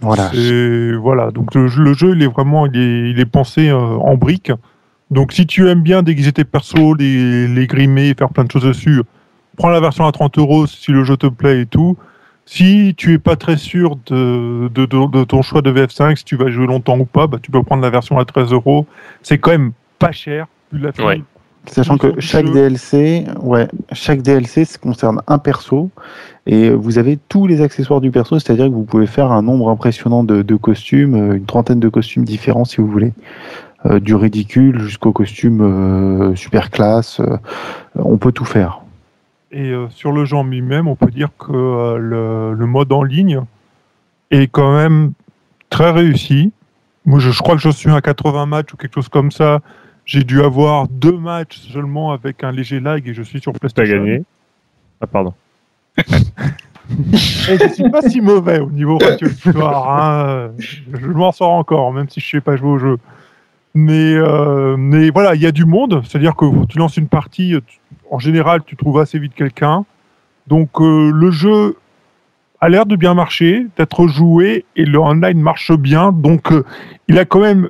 Voilà. 0.00 0.30
Et 0.34 0.92
voilà, 0.92 1.30
donc 1.30 1.54
le, 1.54 1.66
jeu- 1.68 1.82
le 1.82 1.94
jeu, 1.94 2.12
il 2.14 2.22
est 2.22 2.26
vraiment, 2.26 2.66
il 2.66 2.76
est, 2.76 3.10
il 3.10 3.20
est 3.20 3.24
pensé 3.26 3.68
euh, 3.70 3.76
en 3.78 4.16
briques. 4.16 4.52
Donc 5.10 5.32
si 5.32 5.46
tu 5.46 5.68
aimes 5.68 5.82
bien 5.82 6.02
déguiser 6.02 6.32
tes 6.32 6.44
persos, 6.44 6.94
les, 6.98 7.46
les 7.48 7.66
grimer, 7.66 8.14
faire 8.18 8.30
plein 8.30 8.44
de 8.44 8.50
choses 8.50 8.64
dessus, 8.64 9.02
prends 9.56 9.70
la 9.70 9.80
version 9.80 10.06
à 10.06 10.12
30 10.12 10.38
euros 10.38 10.66
si 10.66 10.92
le 10.92 11.04
jeu 11.04 11.16
te 11.16 11.26
plaît 11.26 11.60
et 11.62 11.66
tout. 11.66 11.96
Si 12.46 12.94
tu 12.96 13.14
es 13.14 13.18
pas 13.18 13.36
très 13.36 13.56
sûr 13.56 13.96
de, 14.06 14.68
de, 14.68 14.84
de- 14.84 15.10
de 15.10 15.24
ton 15.24 15.40
choix 15.40 15.62
de 15.62 15.72
VF5, 15.72 16.16
si 16.16 16.24
tu 16.24 16.36
vas 16.36 16.50
jouer 16.50 16.66
longtemps 16.66 16.98
ou 16.98 17.06
pas, 17.06 17.26
bah, 17.26 17.38
tu 17.40 17.50
peux 17.50 17.62
prendre 17.62 17.82
la 17.82 17.88
version 17.90 18.18
à 18.18 18.24
13 18.26 18.52
euros. 18.52 18.86
C'est 19.22 19.38
quand 19.38 19.50
même 19.52 19.72
pas 19.98 20.12
cher. 20.12 20.46
vu 20.72 20.80
la 20.80 20.90
Ouais. 21.06 21.22
Sachant 21.66 21.96
que 21.96 22.20
chaque 22.20 22.44
jeu. 22.46 22.52
DLC, 22.52 23.24
ouais, 23.40 23.66
chaque 23.92 24.20
DLC 24.20 24.66
ça 24.66 24.76
concerne 24.76 25.22
un 25.26 25.38
perso 25.38 25.90
et 26.44 26.68
vous 26.68 26.98
avez 26.98 27.18
tous 27.30 27.46
les 27.46 27.62
accessoires 27.62 28.02
du 28.02 28.10
perso, 28.10 28.38
c'est-à-dire 28.38 28.66
que 28.66 28.72
vous 28.74 28.82
pouvez 28.84 29.06
faire 29.06 29.32
un 29.32 29.40
nombre 29.40 29.70
impressionnant 29.70 30.24
de, 30.24 30.42
de 30.42 30.56
costumes, 30.56 31.14
euh, 31.14 31.36
une 31.38 31.46
trentaine 31.46 31.80
de 31.80 31.88
costumes 31.88 32.26
différents 32.26 32.66
si 32.66 32.82
vous 32.82 32.86
voulez, 32.86 33.14
Euh, 33.86 34.00
du 34.00 34.14
ridicule 34.14 34.80
jusqu'au 34.80 35.12
costume 35.12 35.60
euh, 35.60 36.34
super 36.36 36.70
classe, 36.70 37.20
euh, 37.20 37.36
on 37.96 38.16
peut 38.16 38.32
tout 38.32 38.46
faire. 38.46 38.80
Et 39.52 39.70
euh, 39.72 39.88
sur 39.90 40.10
le 40.10 40.24
jeu 40.24 40.36
en 40.36 40.44
lui-même, 40.44 40.88
on 40.88 40.96
peut 40.96 41.10
dire 41.10 41.28
que 41.38 41.52
euh, 41.52 41.98
le, 41.98 42.54
le 42.54 42.66
mode 42.66 42.90
en 42.92 43.02
ligne 43.02 43.42
est 44.30 44.46
quand 44.46 44.74
même 44.74 45.12
très 45.68 45.90
réussi. 45.90 46.50
Moi, 47.04 47.18
je, 47.18 47.30
je 47.30 47.38
crois 47.42 47.56
que 47.56 47.60
je 47.60 47.68
suis 47.68 47.90
à 47.90 48.00
80 48.00 48.46
matchs 48.46 48.72
ou 48.72 48.78
quelque 48.78 48.94
chose 48.94 49.10
comme 49.10 49.30
ça. 49.30 49.60
J'ai 50.06 50.24
dû 50.24 50.40
avoir 50.42 50.88
deux 50.88 51.16
matchs 51.18 51.58
seulement 51.70 52.12
avec 52.12 52.42
un 52.42 52.52
léger 52.52 52.80
lag 52.80 53.06
et 53.06 53.12
je 53.12 53.22
suis 53.22 53.40
sur 53.40 53.52
T'as 53.52 53.58
PlayStation. 53.58 53.96
gagné. 53.98 54.24
Ah, 55.02 55.06
pardon. 55.06 55.34
Et 57.48 57.58
je 57.58 57.68
suis 57.72 57.88
pas 57.90 58.02
si 58.02 58.20
mauvais 58.20 58.60
au 58.60 58.70
niveau 58.70 58.98
ratio 58.98 59.28
victoire. 59.28 59.88
hein. 59.90 60.50
Je 60.58 61.06
m'en 61.08 61.32
sors 61.32 61.50
encore, 61.52 61.92
même 61.92 62.08
si 62.08 62.20
je 62.20 62.30
sais 62.30 62.40
pas 62.42 62.56
jouer 62.56 62.68
au 62.70 62.78
jeu. 62.78 62.98
Mais, 63.74 64.14
euh, 64.14 64.76
mais 64.78 65.10
voilà, 65.10 65.34
il 65.34 65.40
y 65.42 65.46
a 65.46 65.52
du 65.52 65.64
monde. 65.64 66.02
C'est-à-dire 66.04 66.36
que 66.36 66.46
tu 66.66 66.78
lances 66.78 66.96
une 66.96 67.08
partie, 67.08 67.54
tu- 67.66 67.78
en 68.10 68.18
général, 68.18 68.62
tu 68.64 68.76
trouves 68.76 68.98
assez 68.98 69.18
vite 69.18 69.34
quelqu'un. 69.34 69.84
Donc 70.46 70.80
euh, 70.80 71.10
le 71.12 71.30
jeu 71.30 71.76
a 72.60 72.68
l'air 72.68 72.86
de 72.86 72.96
bien 72.96 73.14
marcher, 73.14 73.66
d'être 73.76 74.06
joué 74.06 74.64
et 74.76 74.84
le 74.84 74.98
online 74.98 75.40
marche 75.40 75.72
bien. 75.72 76.12
Donc, 76.12 76.52
euh, 76.52 76.64
il 77.08 77.18
a 77.18 77.24
quand 77.24 77.40
même. 77.40 77.68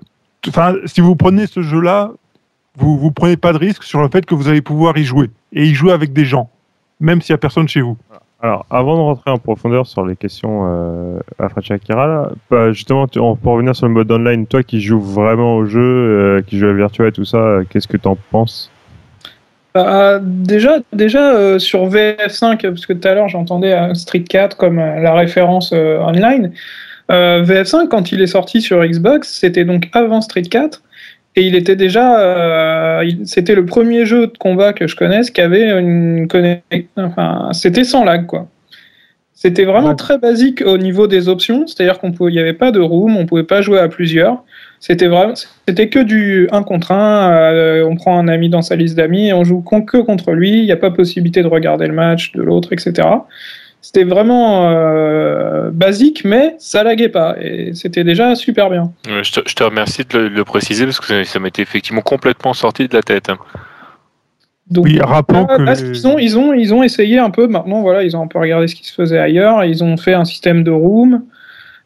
Enfin, 0.49 0.75
si 0.85 1.01
vous 1.01 1.17
prenez 1.17 1.47
ce 1.47 1.63
jeu-là, 1.63 2.13
vous 2.77 2.99
vous 2.99 3.11
prenez 3.11 3.37
pas 3.37 3.53
de 3.53 3.59
risque 3.59 3.83
sur 3.83 4.01
le 4.03 4.09
fait 4.09 4.27
que 4.27 4.35
vous 4.35 4.49
allez 4.49 4.61
pouvoir 4.61 4.97
y 4.99 5.05
jouer 5.05 5.31
et 5.53 5.65
y 5.65 5.75
jouer 5.75 5.93
avec 5.93 6.13
des 6.13 6.25
gens, 6.25 6.51
même 7.01 7.23
s'il 7.23 7.33
y 7.33 7.35
a 7.35 7.39
personne 7.39 7.67
chez 7.67 7.81
vous. 7.81 7.97
Alors, 8.45 8.67
avant 8.69 8.97
de 8.97 9.01
rentrer 9.01 9.31
en 9.31 9.39
profondeur 9.39 9.87
sur 9.87 10.05
les 10.05 10.17
questions 10.17 10.67
euh, 10.67 11.19
à 11.39 11.47
Akira, 11.47 12.07
là, 12.51 12.73
justement, 12.73 13.09
tu- 13.09 13.19
peut 13.19 13.49
revenir 13.49 13.75
sur 13.75 13.87
le 13.87 13.95
mode 13.95 14.13
online. 14.13 14.47
Toi 14.47 14.63
qui 14.63 14.83
joues 14.83 15.01
vraiment 15.01 15.57
au 15.57 15.65
jeu, 15.65 15.81
euh, 15.81 16.43
qui 16.47 16.59
joue 16.59 16.67
à 16.67 16.75
Virtua 16.75 17.09
et 17.09 17.13
tout 17.13 17.25
ça, 17.25 17.39
euh, 17.39 17.65
qu'est-ce 17.67 17.89
que 17.89 17.97
t'en 17.97 18.19
penses? 18.31 18.71
Bah, 19.75 20.19
déjà, 20.23 20.77
déjà 20.93 21.33
euh, 21.35 21.59
sur 21.59 21.89
VF5, 21.89 22.61
parce 22.61 22.85
que 22.85 22.93
tout 22.93 23.09
à 23.09 23.15
l'heure 23.15 23.29
j'entendais 23.29 23.95
Street 23.95 24.25
4 24.25 24.59
comme 24.59 24.77
la 24.77 25.15
référence 25.15 25.73
online. 25.73 26.53
Euh, 27.11 27.43
VF5, 27.45 27.89
quand 27.89 28.13
il 28.13 28.21
est 28.21 28.27
sorti 28.27 28.61
sur 28.61 28.85
Xbox, 28.85 29.39
c'était 29.41 29.65
donc 29.65 29.89
avant 29.95 30.21
Street 30.21 30.43
4. 30.43 30.83
Et 31.37 31.43
il 31.43 31.55
était 31.57 31.76
déjà. 31.76 32.20
euh, 32.20 33.11
c'était 33.24 33.55
le 33.55 33.66
premier 33.66 34.07
jeu 34.07 34.28
de 34.28 34.39
combat 34.39 34.72
que 34.72 34.87
je 34.87 34.95
connaisse 34.97 35.30
qui 35.30 35.41
avait 35.41 35.78
une 35.80 36.28
connexion. 36.28 36.62
Enfin, 36.97 37.49
c'était 37.53 37.85
sans 37.85 38.05
lag, 38.05 38.26
quoi. 38.26 38.49
C'était 39.37 39.64
vraiment 39.64 39.89
Ouais. 39.91 39.95
très 39.97 40.16
basique 40.16 40.62
au 40.64 40.78
niveau 40.78 41.07
des 41.07 41.28
options, 41.28 41.66
c'est-à-dire 41.66 41.99
qu'on 41.99 42.12
pouvait, 42.12 42.30
il 42.30 42.35
n'y 42.35 42.41
avait 42.41 42.53
pas 42.55 42.70
de 42.70 42.80
room, 42.80 43.16
on 43.16 43.26
pouvait 43.26 43.43
pas 43.43 43.61
jouer 43.62 43.78
à 43.80 43.89
plusieurs. 43.89 44.43
C'était 44.80 45.09
vraiment, 45.09 45.35
c'était 45.66 45.89
que 45.89 45.99
du 45.99 46.49
1 46.53 46.62
contre 46.62 46.93
1. 46.93 47.82
on 47.85 47.97
prend 47.97 48.18
un 48.18 48.28
ami 48.28 48.49
dans 48.49 48.62
sa 48.62 48.76
liste 48.76 48.97
d'amis 48.97 49.28
et 49.28 49.32
on 49.32 49.45
joue 49.45 49.61
que 49.61 49.99
contre 49.99 50.32
lui. 50.32 50.61
Il 50.61 50.64
n'y 50.64 50.72
a 50.72 50.76
pas 50.76 50.91
possibilité 50.93 51.43
de 51.43 51.49
regarder 51.49 51.87
le 51.89 51.95
match 51.95 52.32
de 52.32 52.43
l'autre, 52.43 52.72
etc. 52.72 53.07
C'était 53.87 54.05
vraiment 54.05 54.70
euh, 54.70 55.68
basique, 55.70 56.22
mais 56.24 56.55
ça 56.59 56.82
laguait 56.85 57.11
pas 57.11 57.37
et 57.39 57.74
c'était 57.74 58.03
déjà 58.03 58.35
super 58.35 58.70
bien. 58.70 58.93
Euh, 59.11 59.22
Je 59.22 59.30
te, 59.32 59.41
je 59.47 59.55
te 59.55 59.62
remercie 59.62 60.05
de 60.09 60.18
le, 60.18 60.30
de 60.30 60.35
le 60.35 60.45
préciser 60.45 60.87
parce 60.87 61.01
que 61.01 61.07
ça, 61.07 61.22
ça 61.24 61.39
m'était 61.39 61.61
effectivement 61.61 62.01
complètement 62.01 62.55
sorti 62.55 62.89
de 62.89 62.95
la 62.97 63.03
tête. 63.03 63.28
hein. 63.28 63.37
Donc, 64.70 64.87
Oui, 64.87 64.99
rappelons 65.03 65.47
là, 65.47 65.59
que. 65.59 65.62
là, 65.62 65.74
ils, 65.78 66.07
ont, 66.09 66.18
ils, 66.18 66.39
ont, 66.39 66.55
ils 66.55 66.72
ont 66.72 66.82
essayé 66.82 67.18
un 67.18 67.28
peu, 67.28 67.47
maintenant, 67.47 67.82
voilà, 67.82 68.05
ils 68.05 68.16
ont 68.16 68.22
un 68.22 68.26
peu 68.26 68.39
regardé 68.39 68.68
ce 68.68 68.74
qui 68.74 68.87
se 68.87 68.95
faisait 68.95 69.18
ailleurs. 69.18 69.62
Ils 69.64 69.85
ont 69.85 69.99
fait 69.99 70.14
un 70.14 70.24
système 70.24 70.64
de 70.64 70.70
room 70.70 71.22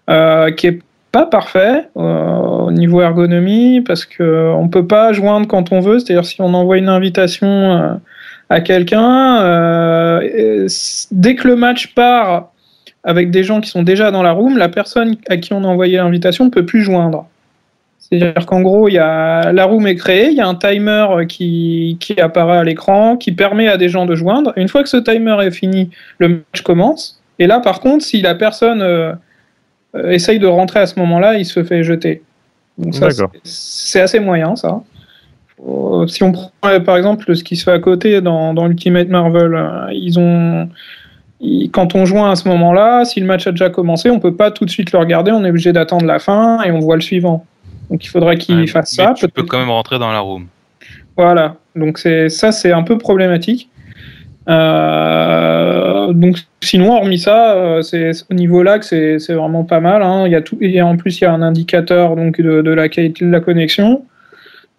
euh, 0.09 0.53
qui 0.53 0.69
est 0.69 0.79
pas 1.11 1.27
parfait 1.27 1.89
euh, 1.97 2.37
au 2.37 2.71
niveau 2.71 3.01
ergonomie 3.03 3.81
parce 3.81 4.05
que 4.05 4.53
on 4.55 4.69
peut 4.69 4.87
pas 4.87 5.13
joindre 5.13 5.49
quand 5.49 5.73
on 5.73 5.81
veut. 5.81 5.99
C'est-à-dire 5.99 6.25
si 6.25 6.41
on 6.41 6.55
envoie 6.55 6.79
une 6.79 6.89
invitation 6.89 7.49
euh, 7.49 7.95
à 8.51 8.61
quelqu'un, 8.61 9.43
euh, 9.43 10.67
dès 11.11 11.35
que 11.35 11.49
le 11.49 11.57
match 11.57 11.95
part 11.95 12.51
avec 13.05 13.31
des 13.31 13.45
gens 13.45 13.61
qui 13.61 13.71
sont 13.71 13.83
déjà 13.83 14.11
dans 14.11 14.23
la 14.23 14.33
room, 14.33 14.57
la 14.57 14.69
personne 14.69 15.17
à 15.29 15.37
qui 15.37 15.53
on 15.53 15.65
a 15.65 15.67
envoyé 15.67 15.99
l'invitation 15.99 16.47
ne 16.47 16.51
peut 16.51 16.67
plus 16.67 16.83
joindre. 16.83 17.27
C'est-à-dire 17.99 18.47
qu'en 18.47 18.63
gros, 18.63 18.89
y 18.89 18.99
a, 18.99 19.53
la 19.53 19.65
room 19.67 19.87
est 19.87 19.97
créée, 19.97 20.29
il 20.29 20.37
y 20.37 20.41
a 20.41 20.47
un 20.47 20.55
timer 20.55 21.07
qui, 21.29 21.99
qui 22.01 22.19
apparaît 22.21 22.57
à 22.57 22.65
l'écran, 22.65 23.17
qui 23.17 23.33
permet 23.33 23.69
à 23.69 23.77
des 23.77 23.89
gens 23.89 24.07
de 24.07 24.15
joindre. 24.15 24.53
Une 24.57 24.69
fois 24.69 24.83
que 24.83 24.89
ce 24.89 24.97
timer 24.97 25.37
est 25.43 25.51
fini, 25.51 25.91
le 26.19 26.29
match 26.29 26.63
commence. 26.63 27.21
Et 27.39 27.47
là, 27.47 27.61
par 27.61 27.81
contre, 27.81 28.05
si 28.05 28.23
la 28.23 28.35
personne 28.35 28.81
euh, 28.83 29.13
essaye 29.95 30.39
de 30.39 30.47
rentrer 30.47 30.81
à 30.81 30.87
ce 30.87 30.99
moment-là, 31.01 31.39
il 31.39 31.45
se 31.45 31.63
fait 31.63 31.83
jeter. 31.83 32.23
Donc 32.79 32.95
ça, 32.95 33.09
c'est 33.43 34.01
assez 34.01 34.21
moyen, 34.21 34.57
ça. 34.57 34.81
Euh, 35.67 36.07
Si 36.07 36.23
on 36.23 36.33
prend 36.33 36.51
euh, 36.67 36.81
par 36.81 36.97
exemple 36.97 37.35
ce 37.35 37.43
qui 37.45 37.57
se 37.57 37.65
fait 37.65 37.73
à 37.73 37.79
côté 37.79 38.21
dans, 38.21 38.55
dans 38.55 38.67
Ultimate 38.69 39.09
Marvel, 39.09 39.55
euh, 39.55 39.87
ils 39.93 40.19
ont, 40.19 40.69
quand 41.73 41.95
on 41.95 42.05
joint 42.05 42.31
à 42.31 42.37
ce 42.37 42.49
moment-là, 42.49 43.05
si 43.05 43.21
le 43.21 43.27
match 43.27 43.47
a 43.47 43.51
déjà 43.51 43.71
commencé, 43.71 44.11
on 44.11 44.21
peut 44.21 44.35
pas 44.35 44.51
tout 44.51 44.65
de 44.65 44.71
suite 44.71 44.93
le 44.93 44.99
regarder, 44.99 45.33
on 45.33 45.45
est 45.45 45.51
obligé 45.51 45.73
d'attendre 45.73 46.05
la 46.07 46.19
fin 46.19 46.63
et 46.63 46.71
on 46.71 46.79
voit 46.81 46.97
le 46.97 47.03
suivant. 47.03 47.45
Donc 47.91 48.05
il 48.05 48.09
faudrait 48.09 48.37
qu'il 48.37 48.57
Ouais, 48.61 48.67
fasse 48.67 48.97
mais 48.99 49.05
ça. 49.05 49.15
tu 49.17 49.29
peux 49.29 49.43
quand 49.45 49.59
même 49.59 49.71
rentrer 49.71 49.99
dans 49.99 50.13
la 50.13 50.21
room. 50.21 50.47
Voilà, 51.17 51.57
donc 51.75 51.99
c'est 51.99 52.29
ça 52.29 52.53
c'est 52.53 52.71
un 52.73 52.83
peu 52.83 52.99
problématique. 52.99 53.69
Euh, 54.49 56.13
donc 56.13 56.39
sinon 56.63 56.93
hormis 56.97 57.19
ça, 57.19 57.79
c'est 57.83 58.13
au 58.31 58.35
niveau 58.35 58.63
lag 58.63 58.83
c'est 58.83 59.19
c'est 59.19 59.35
vraiment 59.35 59.65
pas 59.65 59.81
mal. 59.81 60.03
hein. 60.03 60.25
Il 60.27 60.33
y 60.33 60.37
a 60.37 60.41
tout, 60.43 60.57
et 60.61 60.81
en 60.83 60.97
plus 60.97 61.21
il 61.21 61.25
y 61.25 61.27
a 61.27 61.33
un 61.33 61.43
indicateur 61.43 62.17
donc 62.17 62.41
de, 62.41 62.63
de 62.63 62.71
la 62.71 62.89
qualité 62.89 63.25
de 63.25 63.31
la 63.31 63.41
connexion. 63.41 64.05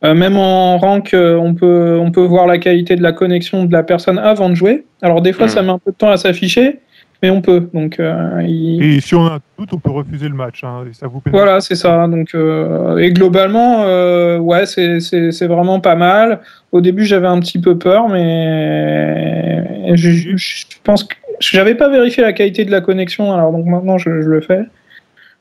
Euh, 0.05 0.13
même 0.13 0.37
en 0.37 0.77
rank, 0.77 1.13
euh, 1.13 1.35
on 1.35 1.53
peut 1.53 1.97
on 2.01 2.09
peut 2.11 2.23
voir 2.23 2.47
la 2.47 2.57
qualité 2.57 2.95
de 2.95 3.03
la 3.03 3.11
connexion 3.11 3.65
de 3.65 3.73
la 3.73 3.83
personne 3.83 4.17
avant 4.17 4.49
de 4.49 4.55
jouer. 4.55 4.85
Alors 5.01 5.21
des 5.21 5.33
fois 5.33 5.47
Mhm. 5.47 5.51
ça 5.51 5.61
met 5.61 5.69
un 5.71 5.77
peu 5.79 5.91
de 5.91 5.97
temps 5.97 6.09
à 6.09 6.15
s'afficher, 6.15 6.79
mais 7.21 7.29
on 7.29 7.41
peut. 7.41 7.67
Donc 7.73 7.99
euh, 7.99 8.41
il- 8.47 8.81
Et 8.81 9.01
si 9.01 9.13
on 9.15 9.25
a 9.25 9.31
un 9.33 9.39
doute, 9.57 9.71
on 9.73 9.77
peut 9.77 9.91
refuser 9.91 10.29
le 10.29 10.35
match. 10.35 10.63
hein, 10.63 10.85
et 10.89 10.93
ça 10.93 11.07
vous 11.07 11.19
pénalise. 11.19 11.41
voilà, 11.43 11.59
c'est 11.59 11.75
ça. 11.75 12.07
Donc, 12.07 12.29
euh, 12.33 12.95
et 12.97 13.11
globalement, 13.11 13.83
euh, 13.83 14.37
ouais, 14.37 14.65
c'est 14.65 15.01
c'est- 15.01 15.31
c'est 15.33 15.47
vraiment 15.47 15.81
pas 15.81 15.95
mal. 15.95 16.39
Au 16.71 16.79
début, 16.79 17.03
j'avais 17.03 17.27
un 17.27 17.39
petit 17.41 17.59
peu 17.59 17.77
peur, 17.77 18.07
mais 18.07 19.95
je, 19.95 20.11
je- 20.11 20.37
je 20.37 20.65
pense 20.83 21.03
que 21.03 21.15
j'avais 21.41 21.75
pas 21.75 21.89
vérifié 21.89 22.23
la 22.23 22.31
qualité 22.33 22.63
de 22.63 22.71
la 22.71 22.79
connexion, 22.81 23.33
alors 23.33 23.51
donc 23.51 23.65
maintenant 23.65 23.97
je, 23.97 24.21
je 24.21 24.29
le 24.29 24.39
fais. 24.41 24.61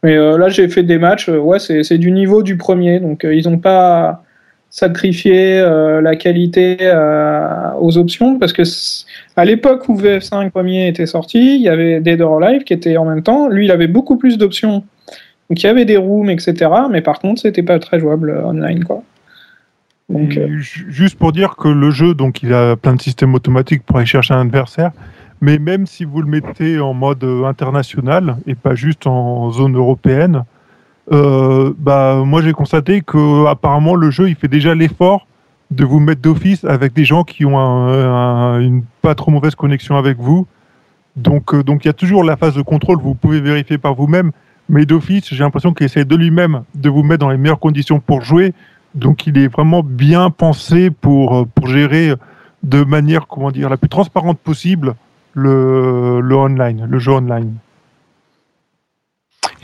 Mais 0.03 0.17
euh, 0.17 0.37
là, 0.39 0.49
j'ai 0.49 0.69
fait 0.69 0.83
des 0.85 0.99
matchs, 0.99 1.29
ouais, 1.29 1.59
c'est 1.61 1.83
c'est 1.85 1.99
du 1.99 2.11
niveau 2.11 2.43
du 2.43 2.57
premier, 2.57 2.99
donc 3.01 3.25
euh, 3.25 3.35
ils 3.35 3.49
ont 3.49 3.59
pas 3.59 4.23
sacrifié 4.71 5.59
euh, 5.59 6.01
la 6.01 6.17
qualité 6.17 6.77
euh, 6.83 7.71
aux 7.81 7.97
options 7.97 8.39
parce 8.39 8.53
que 8.53 8.63
à 9.37 9.45
l'époque 9.45 9.89
où 9.89 9.97
VF5 9.97 10.51
premier 10.51 10.89
était 10.89 11.07
sorti, 11.07 11.57
il 11.57 11.63
y 11.63 11.69
avait 11.69 12.01
Dead 12.01 12.21
or 12.21 12.43
Alive 12.43 12.65
qui 12.65 12.75
était 12.75 12.97
en 12.97 13.05
même 13.05 13.23
temps. 13.23 13.49
Lui, 13.49 13.65
il 13.65 13.71
avait 13.71 13.87
beaucoup 13.87 14.17
plus 14.17 14.37
d'options 14.39 14.85
donc 15.49 15.63
il 15.63 15.67
y 15.67 15.69
avait 15.69 15.85
des 15.85 15.97
rooms, 15.97 16.29
etc. 16.29 16.71
Mais 16.91 17.01
par 17.01 17.21
contre, 17.21 17.41
c'était 17.41 17.63
pas 17.63 17.79
très 17.79 17.99
jouable 17.99 18.31
euh, 18.31 18.45
online, 18.45 18.85
quoi. 18.85 19.03
Donc, 20.09 20.39
Juste 20.59 21.19
pour 21.19 21.33
dire 21.33 21.57
que 21.57 21.69
le 21.69 21.91
jeu, 21.91 22.15
donc, 22.15 22.43
il 22.43 22.55
a 22.55 22.77
plein 22.77 22.95
de 22.95 23.03
systèmes 23.03 23.35
automatiques 23.35 23.83
pour 23.85 23.99
aller 23.99 24.07
chercher 24.07 24.33
un 24.33 24.41
adversaire. 24.41 24.93
Mais 25.43 25.59
même 25.59 25.87
si 25.87 26.05
vous 26.05 26.23
le 26.23 26.29
mettez 26.29 26.81
en 26.81 26.95
mode 26.95 27.23
international 27.23 28.39
et 28.47 28.55
pas 28.55 28.75
juste 28.75 29.07
en 29.07 29.51
zone 29.51 29.77
européenne, 29.77 30.45
euh, 31.13 31.73
bah, 31.79 32.23
moi 32.25 32.43
j'ai 32.43 32.53
constaté 32.53 33.01
que 33.01 33.47
apparemment 33.47 33.95
le 33.95 34.11
jeu 34.11 34.29
il 34.29 34.35
fait 34.35 34.49
déjà 34.49 34.75
l'effort 34.75 35.27
de 35.71 35.85
vous 35.85 36.01
mettre 36.01 36.21
d'office 36.23 36.65
avec 36.65 36.93
des 36.95 37.05
gens 37.05 37.25
qui 37.25 37.45
ont 37.45 37.59
un- 37.59 37.93
un- 38.15 38.61
une 38.61 38.83
pas 39.03 39.15
trop 39.15 39.31
mauvaise 39.31 39.55
connexion 39.55 39.97
avec 39.97 40.19
vous. 40.19 40.47
Donc 41.17 41.53
euh, 41.55 41.63
donc 41.63 41.85
il 41.85 41.89
y 41.89 41.91
a 41.91 41.95
toujours 41.95 42.25
la 42.25 42.37
phase 42.37 42.55
de 42.55 42.63
contrôle, 42.63 42.99
vous 43.01 43.15
pouvez 43.15 43.41
vérifier 43.41 43.79
par 43.79 43.95
vous-même. 43.95 44.33
Mais 44.71 44.85
d'office, 44.85 45.29
j'ai 45.33 45.43
l'impression 45.43 45.73
qu'il 45.73 45.87
essaie 45.87 46.05
de 46.05 46.15
lui-même 46.17 46.63
de 46.75 46.91
vous 46.91 47.03
mettre 47.03 47.21
dans 47.21 47.31
les 47.31 47.39
meilleures 47.39 47.59
conditions 47.59 48.01
pour 48.01 48.21
jouer. 48.23 48.53
Donc 48.95 49.27
il 49.27 49.39
est 49.39 49.49
vraiment 49.49 49.83
bien 49.83 50.29
pensé 50.31 50.91
pour, 50.91 51.37
euh, 51.37 51.45
pour 51.55 51.69
gérer 51.69 52.13
de 52.63 52.85
manière, 52.85 53.27
comment 53.27 53.51
dire, 53.51 53.71
la 53.71 53.77
plus 53.79 53.89
transparente 53.89 54.39
possible 54.39 54.95
le, 55.35 56.21
le 56.21 56.35
online, 56.37 56.87
le 56.89 56.99
jeu 56.99 57.13
online. 57.13 57.55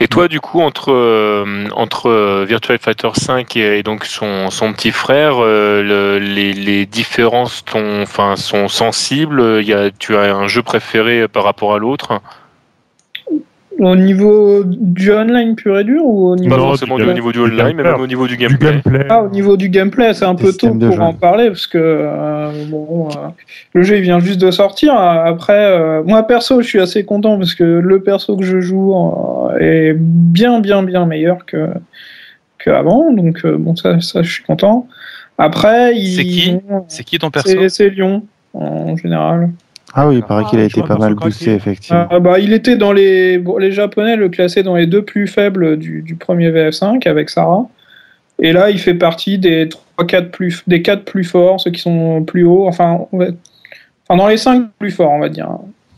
Et 0.01 0.07
toi, 0.09 0.27
du 0.27 0.41
coup, 0.41 0.61
entre, 0.61 0.91
euh, 0.91 1.67
entre 1.73 2.09
euh, 2.09 2.45
Virtua 2.47 2.77
Fighter 2.77 3.09
5 3.13 3.55
et, 3.55 3.81
donc 3.81 4.03
son, 4.05 4.49
son 4.49 4.73
petit 4.73 4.91
frère, 4.91 5.35
euh, 5.39 5.81
le- 5.81 6.19
les, 6.19 6.51
les 6.53 6.85
différences 6.85 7.63
enfin, 7.73 8.35
sont 8.35 8.67
sensibles? 8.67 9.63
Y 9.63 9.73
a, 9.73 9.91
Tu 9.91 10.15
as 10.17 10.35
un 10.35 10.47
jeu 10.47 10.63
préféré 10.63 11.27
par 11.29 11.43
rapport 11.45 11.73
à 11.73 11.77
l'autre? 11.79 12.21
Au 13.79 13.95
niveau 13.95 14.63
du 14.65 15.11
online 15.11 15.55
pur 15.55 15.77
et 15.79 15.83
dur 15.83 16.01
ou 16.03 16.29
au 16.29 16.35
niveau 16.35 16.55
Pas 16.55 16.61
Non, 16.61 16.73
du 16.75 17.03
au 17.03 17.13
niveau 17.13 17.31
du 17.31 17.39
du 17.39 17.43
online, 17.43 17.75
mais 17.75 17.83
même 17.83 17.99
au 17.99 18.07
niveau 18.07 18.27
du 18.27 18.37
Du 18.37 18.47
gameplay. 18.47 18.71
gameplay. 18.83 19.05
Ah, 19.09 19.23
au 19.23 19.29
niveau 19.29 19.57
du 19.57 19.69
gameplay, 19.69 20.13
c'est 20.13 20.25
un 20.25 20.35
peu 20.35 20.53
tôt 20.53 20.73
pour 20.73 20.91
jeu. 20.93 20.99
en 21.01 21.13
parler 21.13 21.47
parce 21.47 21.67
que 21.67 21.77
euh, 21.77 22.51
bon, 22.67 23.09
euh, 23.09 23.27
le 23.73 23.83
jeu 23.83 23.97
il 23.97 24.01
vient 24.03 24.19
juste 24.19 24.39
de 24.41 24.51
sortir. 24.51 24.93
Après, 24.95 25.53
euh, 25.71 26.03
moi 26.03 26.23
perso, 26.23 26.61
je 26.61 26.67
suis 26.67 26.79
assez 26.79 27.03
content 27.05 27.37
parce 27.37 27.53
que 27.55 27.63
le 27.63 28.01
perso 28.01 28.37
que 28.37 28.45
je 28.45 28.59
joue 28.61 28.93
euh, 28.95 29.57
est 29.59 29.93
bien, 29.97 30.59
bien, 30.61 30.81
bien 30.83 31.05
meilleur 31.05 31.45
que 31.45 31.67
qu'avant. 32.63 33.11
Donc 33.11 33.41
euh, 33.45 33.57
bon, 33.57 33.75
ça, 33.75 33.99
ça, 33.99 34.21
je 34.23 34.31
suis 34.31 34.43
content. 34.43 34.87
Après, 35.37 35.93
C'est 35.95 36.23
qui 36.23 36.57
C'est 36.87 37.03
qui 37.03 37.19
ton 37.19 37.29
perso 37.29 37.67
c'est 37.67 37.89
Lyon 37.89 38.23
en 38.53 38.95
général. 38.95 39.49
Ah 39.97 40.07
oui, 40.09 40.17
il 40.17 40.23
paraît 40.23 40.43
qu'il 40.45 40.59
a 40.59 40.63
Ah, 40.63 40.65
été 40.65 40.83
pas 40.83 40.97
mal 40.97 41.15
boosté, 41.15 41.53
effectivement. 41.53 42.07
Ah, 42.09 42.19
bah, 42.19 42.37
il 42.39 42.51
était 42.51 42.75
dans 42.75 42.91
les. 42.91 43.37
Bon, 43.37 43.57
les 43.57 43.71
Japonais 43.71 44.17
le 44.17 44.27
classaient 44.27 44.63
dans 44.63 44.75
les 44.75 44.87
deux 44.87 45.03
plus 45.03 45.25
faibles 45.25 45.77
du, 45.77 46.01
du 46.01 46.15
premier 46.15 46.51
VF5 46.51 47.07
avec 47.07 47.29
Sarah. 47.29 47.65
Et 48.39 48.51
là, 48.51 48.69
il 48.69 48.79
fait 48.79 48.93
partie 48.93 49.37
des 49.39 49.69
3, 49.69 50.05
4 50.05 50.31
plus, 50.31 50.63
des 50.67 50.81
4 50.81 51.05
plus 51.05 51.23
forts, 51.23 51.61
ceux 51.61 51.71
qui 51.71 51.79
sont 51.79 52.23
plus 52.23 52.43
hauts. 52.45 52.67
Enfin, 52.67 53.05
va- 53.13 53.27
enfin 54.07 54.17
dans 54.17 54.27
les 54.27 54.35
5 54.37 54.67
plus 54.77 54.91
forts, 54.91 55.11
on 55.11 55.19
va 55.19 55.29
dire. 55.29 55.49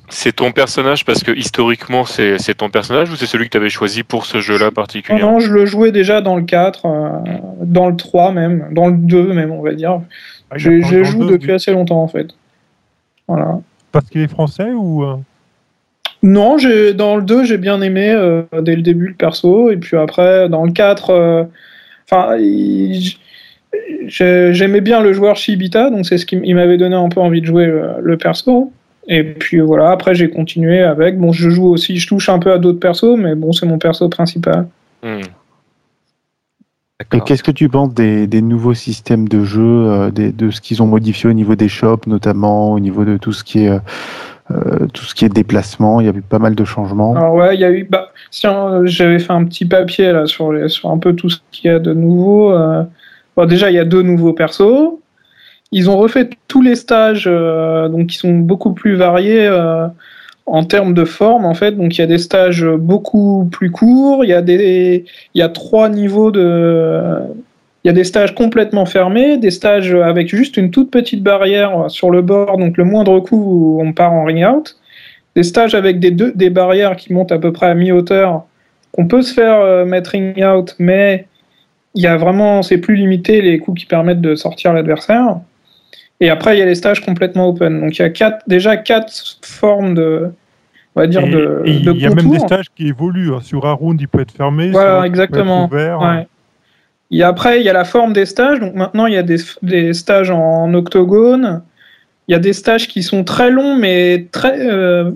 C'est 0.09 0.35
ton 0.35 0.51
personnage 0.51 1.03
parce 1.03 1.23
que 1.23 1.31
historiquement, 1.31 2.05
c'est 2.05 2.37
c'est 2.37 2.53
ton 2.53 2.69
personnage 2.69 3.09
ou 3.09 3.15
c'est 3.15 3.25
celui 3.25 3.45
que 3.45 3.49
tu 3.49 3.57
avais 3.57 3.69
choisi 3.69 4.03
pour 4.03 4.25
ce 4.25 4.39
jeu-là 4.39 4.71
particulièrement? 4.71 5.33
Non, 5.33 5.39
je 5.39 5.51
le 5.51 5.65
jouais 5.65 5.91
déjà 5.91 6.21
dans 6.21 6.37
le 6.37 6.43
4, 6.43 6.85
euh, 6.85 7.09
dans 7.63 7.89
le 7.89 7.95
3 7.97 8.31
même, 8.31 8.67
dans 8.71 8.87
le 8.87 8.95
2 8.95 9.33
même, 9.33 9.51
on 9.51 9.61
va 9.61 9.73
dire. 9.73 9.99
Ah, 10.49 10.57
Je, 10.57 11.03
joue 11.03 11.25
depuis 11.25 11.51
assez 11.51 11.73
longtemps 11.73 12.01
en 12.01 12.07
fait. 12.07 12.27
Voilà. 13.27 13.59
Parce 13.91 14.07
qu'il 14.09 14.21
est 14.21 14.27
français 14.27 14.71
ou 14.71 15.03
euh, 15.03 15.15
Non, 16.23 16.57
j'ai 16.57 16.93
dans 16.93 17.15
le 17.15 17.23
2, 17.23 17.45
j'ai 17.45 17.57
bien 17.57 17.81
aimé 17.81 18.09
euh, 18.09 18.43
dès 18.61 18.75
le 18.75 18.81
début 18.81 19.07
le 19.07 19.13
perso, 19.13 19.69
et 19.69 19.77
puis 19.77 19.97
après, 19.97 20.49
dans 20.49 20.63
le 20.63 20.71
4, 20.71 21.09
euh, 21.09 21.43
enfin, 22.09 22.37
j'aimais 24.07 24.81
bien 24.81 25.01
le 25.01 25.13
joueur 25.13 25.35
Shibita, 25.35 25.89
donc 25.89 26.05
c'est 26.05 26.17
ce 26.17 26.25
qui 26.25 26.53
m'avait 26.53 26.77
donné 26.77 26.95
un 26.95 27.09
peu 27.09 27.21
envie 27.21 27.41
de 27.41 27.45
jouer 27.45 27.65
le, 27.65 27.95
le 28.01 28.17
perso. 28.17 28.71
Et 29.07 29.23
puis 29.23 29.59
voilà, 29.61 29.91
après 29.91 30.15
j'ai 30.15 30.29
continué 30.29 30.81
avec. 30.81 31.17
Bon, 31.17 31.31
je 31.31 31.49
joue 31.49 31.67
aussi, 31.67 31.97
je 31.97 32.07
touche 32.07 32.27
un 32.27 32.39
peu 32.39 32.51
à 32.51 32.57
d'autres 32.57 32.79
persos, 32.79 33.15
mais 33.17 33.35
bon, 33.35 33.53
c'est 33.53 33.65
mon 33.65 33.77
perso 33.77 34.09
principal. 34.09 34.67
Hmm. 35.01 35.21
Qu'est-ce 37.25 37.43
que 37.43 37.51
tu 37.51 37.69
penses 37.69 37.93
des, 37.93 38.25
des 38.25 38.41
nouveaux 38.41 38.73
systèmes 38.73 39.27
de 39.27 39.43
jeu, 39.43 39.61
euh, 39.61 40.09
des- 40.09 40.31
de 40.31 40.49
ce 40.49 40.61
qu'ils 40.61 40.81
ont 40.81 40.87
modifié 40.87 41.29
au 41.29 41.33
niveau 41.33 41.53
des 41.55 41.67
shops, 41.67 42.07
notamment 42.07 42.71
au 42.71 42.79
niveau 42.79 43.05
de 43.05 43.17
tout 43.17 43.31
ce 43.33 43.43
qui 43.43 43.65
est 43.65 43.69
euh, 43.69 43.79
euh, 44.49 44.87
tout 44.93 45.03
ce 45.05 45.13
qui 45.13 45.23
est 45.23 45.29
déplacement? 45.29 46.01
Il 46.01 46.07
y 46.07 46.09
a 46.09 46.13
eu 46.13 46.23
pas 46.23 46.39
mal 46.39 46.55
de 46.55 46.65
changements. 46.65 47.15
Alors 47.15 47.35
ouais, 47.35 47.53
il 47.53 47.61
y 47.61 47.65
a 47.65 47.71
eu. 47.71 47.83
Bah, 47.83 48.09
si, 48.31 48.47
j'avais 48.85 49.19
fait 49.19 49.31
un 49.31 49.43
petit 49.45 49.65
papier 49.65 50.11
là 50.11 50.25
sur, 50.25 50.51
les, 50.51 50.69
sur 50.69 50.89
un 50.89 50.97
peu 50.97 51.13
tout 51.13 51.29
ce 51.29 51.37
qu'il 51.51 51.69
y 51.69 51.73
a 51.73 51.77
de 51.77 51.93
nouveau. 51.93 52.51
euh. 52.51 52.83
Bon, 53.35 53.45
déjà, 53.45 53.69
il 53.69 53.75
y 53.75 53.79
a 53.79 53.85
deux 53.85 54.01
nouveaux 54.01 54.33
persos. 54.33 54.97
Ils 55.71 55.91
ont 55.91 55.97
refait 55.97 56.29
tous 56.47 56.63
les 56.63 56.75
stages, 56.75 57.25
euh, 57.27 57.89
donc 57.89 58.07
qui 58.07 58.17
sont 58.17 58.33
beaucoup 58.39 58.73
plus 58.73 58.95
variés 58.95 59.45
euh, 59.45 59.87
en 60.47 60.63
termes 60.63 60.93
de 60.93 61.05
forme 61.05 61.45
en 61.45 61.53
fait. 61.53 61.73
Donc 61.73 61.97
il 61.97 62.01
y 62.01 62.03
a 62.03 62.07
des 62.07 62.17
stages 62.17 62.65
beaucoup 62.65 63.47
plus 63.51 63.71
courts. 63.71 64.23
Il 64.23 64.29
y 64.29 64.33
a 64.33 64.41
des, 64.41 65.05
il 65.33 65.39
y 65.39 65.41
a 65.41 65.49
trois 65.49 65.89
niveaux 65.89 66.31
de. 66.31 67.19
Il 67.83 67.87
y 67.87 67.91
a 67.91 67.93
des 67.93 68.03
stages 68.03 68.35
complètement 68.35 68.85
fermés, 68.85 69.37
des 69.37 69.51
stages 69.51 69.93
avec 69.93 70.27
juste 70.27 70.57
une 70.57 70.71
toute 70.71 70.91
petite 70.91 71.23
barrière 71.23 71.85
sur 71.89 72.09
le 72.09 72.21
bord, 72.21 72.57
donc 72.57 72.75
le 72.75 72.83
moindre 72.83 73.19
coup 73.21 73.79
on 73.81 73.93
part 73.93 74.11
en 74.11 74.25
ring 74.25 74.45
out 74.45 74.75
des 75.37 75.43
stages 75.43 75.75
avec 75.75 75.99
des, 75.99 76.09
deux, 76.09 76.31
des 76.31 76.49
barrières 76.49 76.95
qui 76.95 77.13
montent 77.13 77.31
à 77.31 77.37
peu 77.37 77.53
près 77.53 77.67
à 77.67 77.75
mi-hauteur, 77.75 78.47
qu'on 78.91 79.07
peut 79.07 79.21
se 79.21 79.31
faire 79.31 79.59
euh, 79.59 79.85
mettre 79.85 80.09
ring 80.09 80.43
out, 80.43 80.75
mais 80.79 81.27
il 81.93 82.01
y 82.01 82.07
a 82.07 82.17
vraiment, 82.17 82.63
c'est 82.63 82.79
plus 82.79 82.95
limité 82.95 83.43
les 83.43 83.59
coups 83.59 83.81
qui 83.81 83.85
permettent 83.85 84.19
de 84.19 84.33
sortir 84.33 84.73
l'adversaire. 84.73 85.39
Et 86.19 86.29
après, 86.29 86.55
il 86.55 86.59
y 86.59 86.61
a 86.61 86.65
les 86.65 86.75
stages 86.75 87.03
complètement 87.05 87.47
open. 87.49 87.79
Donc 87.81 87.97
il 87.97 88.01
y 88.01 88.05
a 88.05 88.09
quatre, 88.09 88.39
déjà 88.47 88.75
quatre 88.77 89.11
formes 89.43 89.93
de, 89.93 90.29
on 90.95 90.99
va 91.01 91.07
dire, 91.07 91.21
Et- 91.25 91.29
de, 91.29 91.61
et 91.65 91.79
de 91.79 91.91
il 91.91 92.01
y 92.01 92.05
a 92.05 92.09
même 92.13 92.29
des 92.29 92.39
stages 92.39 92.67
qui 92.75 92.87
évoluent. 92.87 93.33
hein. 93.33 93.39
Sur 93.41 93.65
un 93.65 93.73
round, 93.73 93.99
il 94.01 94.07
peut 94.07 94.21
être 94.21 94.31
fermé. 94.31 94.71
Voilà, 94.71 95.01
round, 95.01 95.05
il 95.07 95.11
peut 95.11 95.21
être 95.23 95.29
exactement. 95.29 95.65
ouvert. 95.65 95.99
Ouais. 96.01 96.27
Et 97.11 97.23
après, 97.23 97.59
il 97.59 97.65
y 97.65 97.69
a 97.69 97.73
la 97.73 97.85
forme 97.85 98.13
des 98.13 98.25
stages. 98.25 98.59
Donc 98.59 98.73
maintenant, 98.73 99.05
il 99.05 99.13
y 99.13 99.17
a 99.17 99.23
des, 99.23 99.37
des 99.61 99.93
stages 99.93 100.31
en 100.31 100.73
octogone. 100.73 101.61
Il 102.27 102.31
y 102.33 102.35
a 102.35 102.39
des 102.39 102.53
stages 102.53 102.87
qui 102.87 103.03
sont 103.03 103.23
très 103.23 103.49
longs, 103.51 103.77
mais 103.77 104.27
très, 104.31 104.59
euh, 104.69 105.11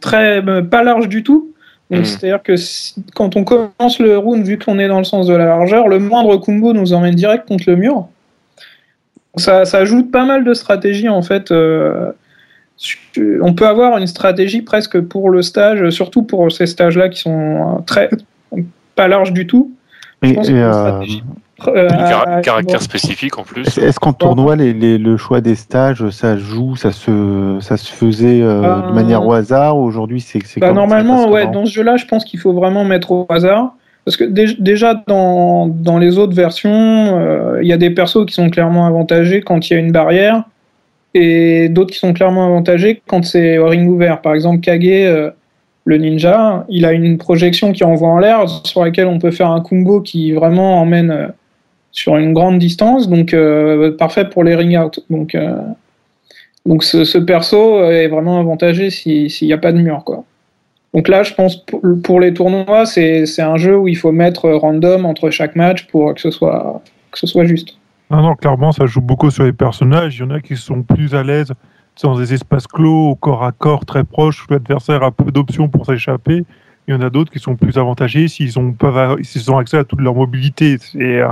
très 0.00 0.42
euh, 0.46 0.62
pas 0.62 0.82
larges 0.82 1.08
du 1.08 1.22
tout. 1.22 1.48
Donc 1.90 2.00
Mhm. 2.00 2.04
c'est-à-dire 2.06 2.42
que 2.42 2.56
si- 2.56 2.94
quand 3.14 3.36
on 3.36 3.44
commence 3.44 3.98
le 3.98 4.16
round, 4.16 4.42
vu 4.46 4.56
qu'on 4.56 4.78
est 4.78 4.88
dans 4.88 4.96
le 4.98 5.04
sens 5.04 5.26
de 5.26 5.34
la 5.34 5.44
largeur, 5.44 5.88
le 5.88 5.98
moindre 5.98 6.36
combo 6.38 6.72
nous 6.72 6.94
emmène 6.94 7.14
direct 7.14 7.46
contre 7.48 7.64
le 7.66 7.76
mur. 7.76 8.08
Ça, 9.36 9.64
ça 9.64 9.78
ajoute 9.78 10.10
pas 10.10 10.24
mal 10.24 10.44
de 10.44 10.54
stratégies 10.54 11.08
en 11.08 11.22
fait. 11.22 11.50
euh, 11.52 12.12
on 13.40 13.54
peut 13.54 13.66
avoir 13.66 13.96
une 13.98 14.06
stratégie 14.06 14.62
presque 14.62 15.00
pour 15.00 15.30
le 15.30 15.42
stage, 15.42 15.88
surtout 15.90 16.22
pour 16.22 16.50
ces 16.50 16.66
stages-là 16.66 17.08
qui 17.08 17.20
sont 17.20 17.78
euh, 17.78 17.82
très 17.86 18.10
pas 18.96 19.08
larges 19.08 19.32
du 19.32 19.46
tout. 19.46 19.72
Je 20.22 20.30
Et- 20.30 20.34
pense 20.34 20.48
et, 20.48 20.52
euh, 20.54 21.00
Euh, 21.68 21.88
car- 21.88 22.40
caractère 22.42 22.82
spécifique 22.82 23.38
en 23.38 23.44
plus. 23.44 23.78
Est-ce 23.78 24.00
qu'en 24.00 24.12
tournoi, 24.12 24.56
les, 24.56 24.72
les- 24.72 24.98
le 24.98 25.16
choix 25.16 25.40
des 25.40 25.54
stages, 25.54 26.10
ça 26.10 26.36
joue, 26.36 26.74
ça 26.74 26.90
se, 26.90 27.58
ça 27.60 27.76
se 27.76 27.92
faisait 27.92 28.42
euh, 28.42 28.62
Euh, 28.64 28.88
de 28.88 28.92
manière 28.92 29.24
au 29.24 29.32
hasard 29.32 29.78
ou 29.78 29.84
Aujourd'hui, 29.84 30.20
c'est 30.20 30.40
Bah, 30.58 30.72
normalement, 30.72 31.30
ouais, 31.30 31.46
dans 31.46 31.64
ce 31.64 31.70
jeu-là, 31.72 31.96
je 31.96 32.06
pense 32.06 32.24
qu'il 32.24 32.40
faut 32.40 32.52
vraiment 32.52 32.84
mettre 32.84 33.12
au 33.12 33.26
hasard. 33.28 33.74
Parce 34.04 34.16
que 34.16 34.24
dé- 34.24 34.56
déjà, 34.58 34.94
dans, 35.06 35.68
dans 35.68 35.98
les 35.98 36.18
autres 36.18 36.34
versions, 36.34 36.70
euh, 36.72 37.60
il 37.62 37.68
y 37.68 37.72
a 37.72 37.76
des 37.76 37.90
persos 37.90 38.26
qui 38.26 38.34
sont 38.34 38.50
clairement 38.50 38.86
avantagés 38.86 39.42
quand 39.42 39.70
il 39.70 39.74
y 39.74 39.76
a 39.76 39.78
une 39.78 39.92
barrière, 39.92 40.44
et 41.14 41.68
d'autres 41.68 41.92
qui 41.92 41.98
sont 41.98 42.12
clairement 42.12 42.46
avantagés 42.46 43.02
quand 43.06 43.24
c'est 43.24 43.58
au 43.58 43.66
ring 43.68 43.88
ouvert. 43.88 44.20
Par 44.20 44.34
exemple, 44.34 44.60
Kage, 44.60 44.80
euh, 44.84 45.30
le 45.84 45.98
ninja, 45.98 46.64
il 46.68 46.84
a 46.84 46.92
une 46.92 47.18
projection 47.18 47.72
qui 47.72 47.84
envoie 47.84 48.08
en 48.08 48.18
l'air, 48.18 48.48
sur 48.64 48.84
laquelle 48.84 49.06
on 49.06 49.18
peut 49.18 49.30
faire 49.30 49.50
un 49.50 49.60
combo 49.60 50.00
qui 50.00 50.32
vraiment 50.32 50.80
emmène 50.80 51.10
euh, 51.10 51.28
sur 51.92 52.16
une 52.16 52.32
grande 52.32 52.58
distance, 52.58 53.08
donc 53.08 53.36
parfait 53.98 54.24
pour 54.24 54.44
les 54.44 54.54
ring 54.54 54.78
out. 54.78 55.04
Donc, 55.10 55.36
donc 56.64 56.84
ce, 56.84 57.18
perso 57.18 57.84
est 57.84 58.08
vraiment 58.08 58.40
avantagé 58.40 58.88
si- 58.88 59.28
s'il 59.28 59.48
n'y 59.48 59.52
a 59.52 59.58
pas 59.58 59.72
de 59.72 59.78
mur, 59.78 60.02
quoi. 60.02 60.24
Donc 60.94 61.08
là, 61.08 61.22
je 61.22 61.32
pense 61.32 61.64
pour, 62.02 62.20
les 62.20 62.34
tournois, 62.34 62.84
c'est 62.84 63.40
un 63.40 63.56
jeu 63.56 63.76
où 63.76 63.88
il 63.88 63.96
faut 63.96 64.12
mettre 64.12 64.50
random 64.50 65.06
entre 65.06 65.30
chaque 65.30 65.56
match 65.56 65.86
pour 65.86 66.14
que 66.14 66.20
ce 66.20 66.30
soit, 66.30 66.82
que 67.10 67.18
ce 67.18 67.26
soit 67.26 67.44
juste. 67.44 67.78
Non, 68.10 68.20
non, 68.20 68.34
clairement, 68.34 68.72
ça 68.72 68.84
joue 68.84 69.00
beaucoup 69.00 69.30
sur 69.30 69.44
les 69.44 69.54
personnages. 69.54 70.18
Il 70.18 70.20
y 70.20 70.22
en 70.24 70.30
a 70.30 70.40
qui 70.40 70.54
sont 70.56 70.82
plus 70.82 71.14
à 71.14 71.22
l'aise 71.22 71.52
dans 72.02 72.18
des 72.18 72.34
espaces 72.34 72.66
clos, 72.66 73.10
au 73.10 73.14
corps 73.14 73.44
à 73.44 73.52
corps, 73.52 73.86
très 73.86 74.04
proches, 74.04 74.44
où 74.44 74.52
l'adversaire 74.52 75.02
a 75.02 75.10
peu 75.10 75.30
d'options 75.30 75.68
pour 75.68 75.86
s'échapper. 75.86 76.44
Il 76.86 76.94
y 76.94 76.96
en 76.96 77.00
a 77.00 77.08
d'autres 77.08 77.32
qui 77.32 77.38
sont 77.38 77.56
plus 77.56 77.78
avantagés 77.78 78.28
s'ils 78.28 78.58
ont, 78.58 78.74
ont 78.82 79.58
accès 79.58 79.78
à 79.78 79.84
toute 79.84 80.00
leur 80.00 80.14
mobilité. 80.14 80.76
C'est 80.78 81.22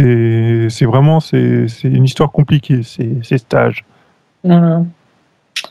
euh, 0.00 0.68
vraiment 0.82 1.18
c'est 1.18 1.66
c'est 1.66 1.88
une 1.88 2.04
histoire 2.04 2.30
compliquée, 2.30 2.82
ces, 2.84 3.16
ces 3.22 3.38
stages. 3.38 3.84
Voilà. 4.44 4.84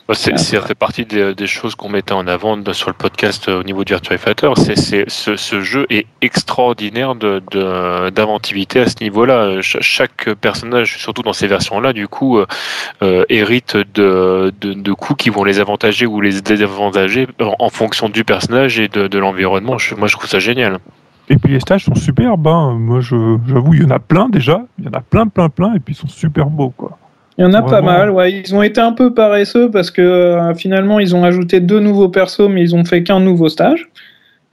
Bah, 0.06 0.14
c'est- 0.14 0.36
Ça 0.38 0.60
fait 0.60 0.74
partie 0.74 1.04
des, 1.04 1.34
des 1.34 1.46
choses 1.46 1.74
qu'on 1.74 1.88
mettait 1.88 2.12
en 2.12 2.26
avant 2.26 2.56
sur 2.72 2.88
le 2.90 2.94
podcast 2.94 3.48
euh, 3.48 3.60
au 3.60 3.62
niveau 3.62 3.84
du 3.84 3.92
Virtua 3.92 4.18
Fighter. 4.18 4.50
C'est, 4.56 5.08
ce, 5.08 5.36
ce 5.36 5.60
jeu 5.62 5.86
est 5.90 6.06
extraordinaire 6.20 7.14
de, 7.14 7.40
d'inventivité 8.10 8.80
à 8.80 8.88
ce 8.88 8.96
niveau-là. 9.00 9.62
Ch- 9.62 9.78
chaque 9.80 10.32
personnage, 10.34 10.98
surtout 10.98 11.22
dans 11.22 11.32
ces 11.32 11.46
versions-là, 11.46 11.92
du 11.92 12.08
coup, 12.08 12.38
euh, 12.38 12.46
euh, 13.02 13.24
hérite 13.28 13.76
de, 13.94 14.52
de, 14.60 14.74
de 14.74 14.92
coups 14.92 15.22
qui 15.24 15.30
vont 15.30 15.44
les 15.44 15.58
avantager 15.60 16.06
ou 16.06 16.20
les 16.20 16.40
désavantager 16.40 17.26
en, 17.40 17.54
en 17.58 17.68
fonction 17.70 18.08
du 18.08 18.22
personnage 18.24 18.78
et 18.78 18.88
de, 18.88 19.08
de 19.08 19.18
l'environnement. 19.18 19.76
Moi, 19.96 20.08
je 20.08 20.12
trouve 20.16 20.28
ça 20.28 20.38
génial. 20.38 20.78
Et 21.28 21.36
puis 21.36 21.52
les 21.52 21.60
stages 21.60 21.84
sont 21.84 21.94
superbes. 21.94 22.46
hein. 22.48 22.76
Moi, 22.78 23.00
je- 23.00 23.38
j'avoue, 23.48 23.74
il 23.74 23.82
y 23.82 23.86
en 23.86 23.90
a 23.90 23.98
plein 24.00 24.28
déjà. 24.28 24.62
Il 24.78 24.84
y 24.84 24.88
en 24.88 24.92
a 24.92 25.00
plein, 25.00 25.26
plein, 25.28 25.48
plein. 25.48 25.74
Et 25.74 25.80
puis 25.80 25.94
ils 25.94 25.98
sont 25.98 26.08
super 26.08 26.46
beaux, 26.46 26.70
quoi. 26.70 26.98
Il 27.40 27.44
y 27.44 27.46
en 27.46 27.54
a 27.54 27.62
pas 27.62 27.80
mal, 27.80 28.10
ouais. 28.10 28.32
Ils 28.32 28.54
ont 28.54 28.62
été 28.62 28.80
un 28.82 28.92
peu 28.92 29.14
paresseux 29.14 29.70
parce 29.70 29.90
que 29.90 30.02
euh, 30.02 30.54
finalement, 30.54 31.00
ils 31.00 31.16
ont 31.16 31.24
ajouté 31.24 31.60
deux 31.60 31.80
nouveaux 31.80 32.10
persos, 32.10 32.48
mais 32.50 32.60
ils 32.60 32.74
ont 32.76 32.84
fait 32.84 33.02
qu'un 33.02 33.18
nouveau 33.18 33.48
stage. 33.48 33.88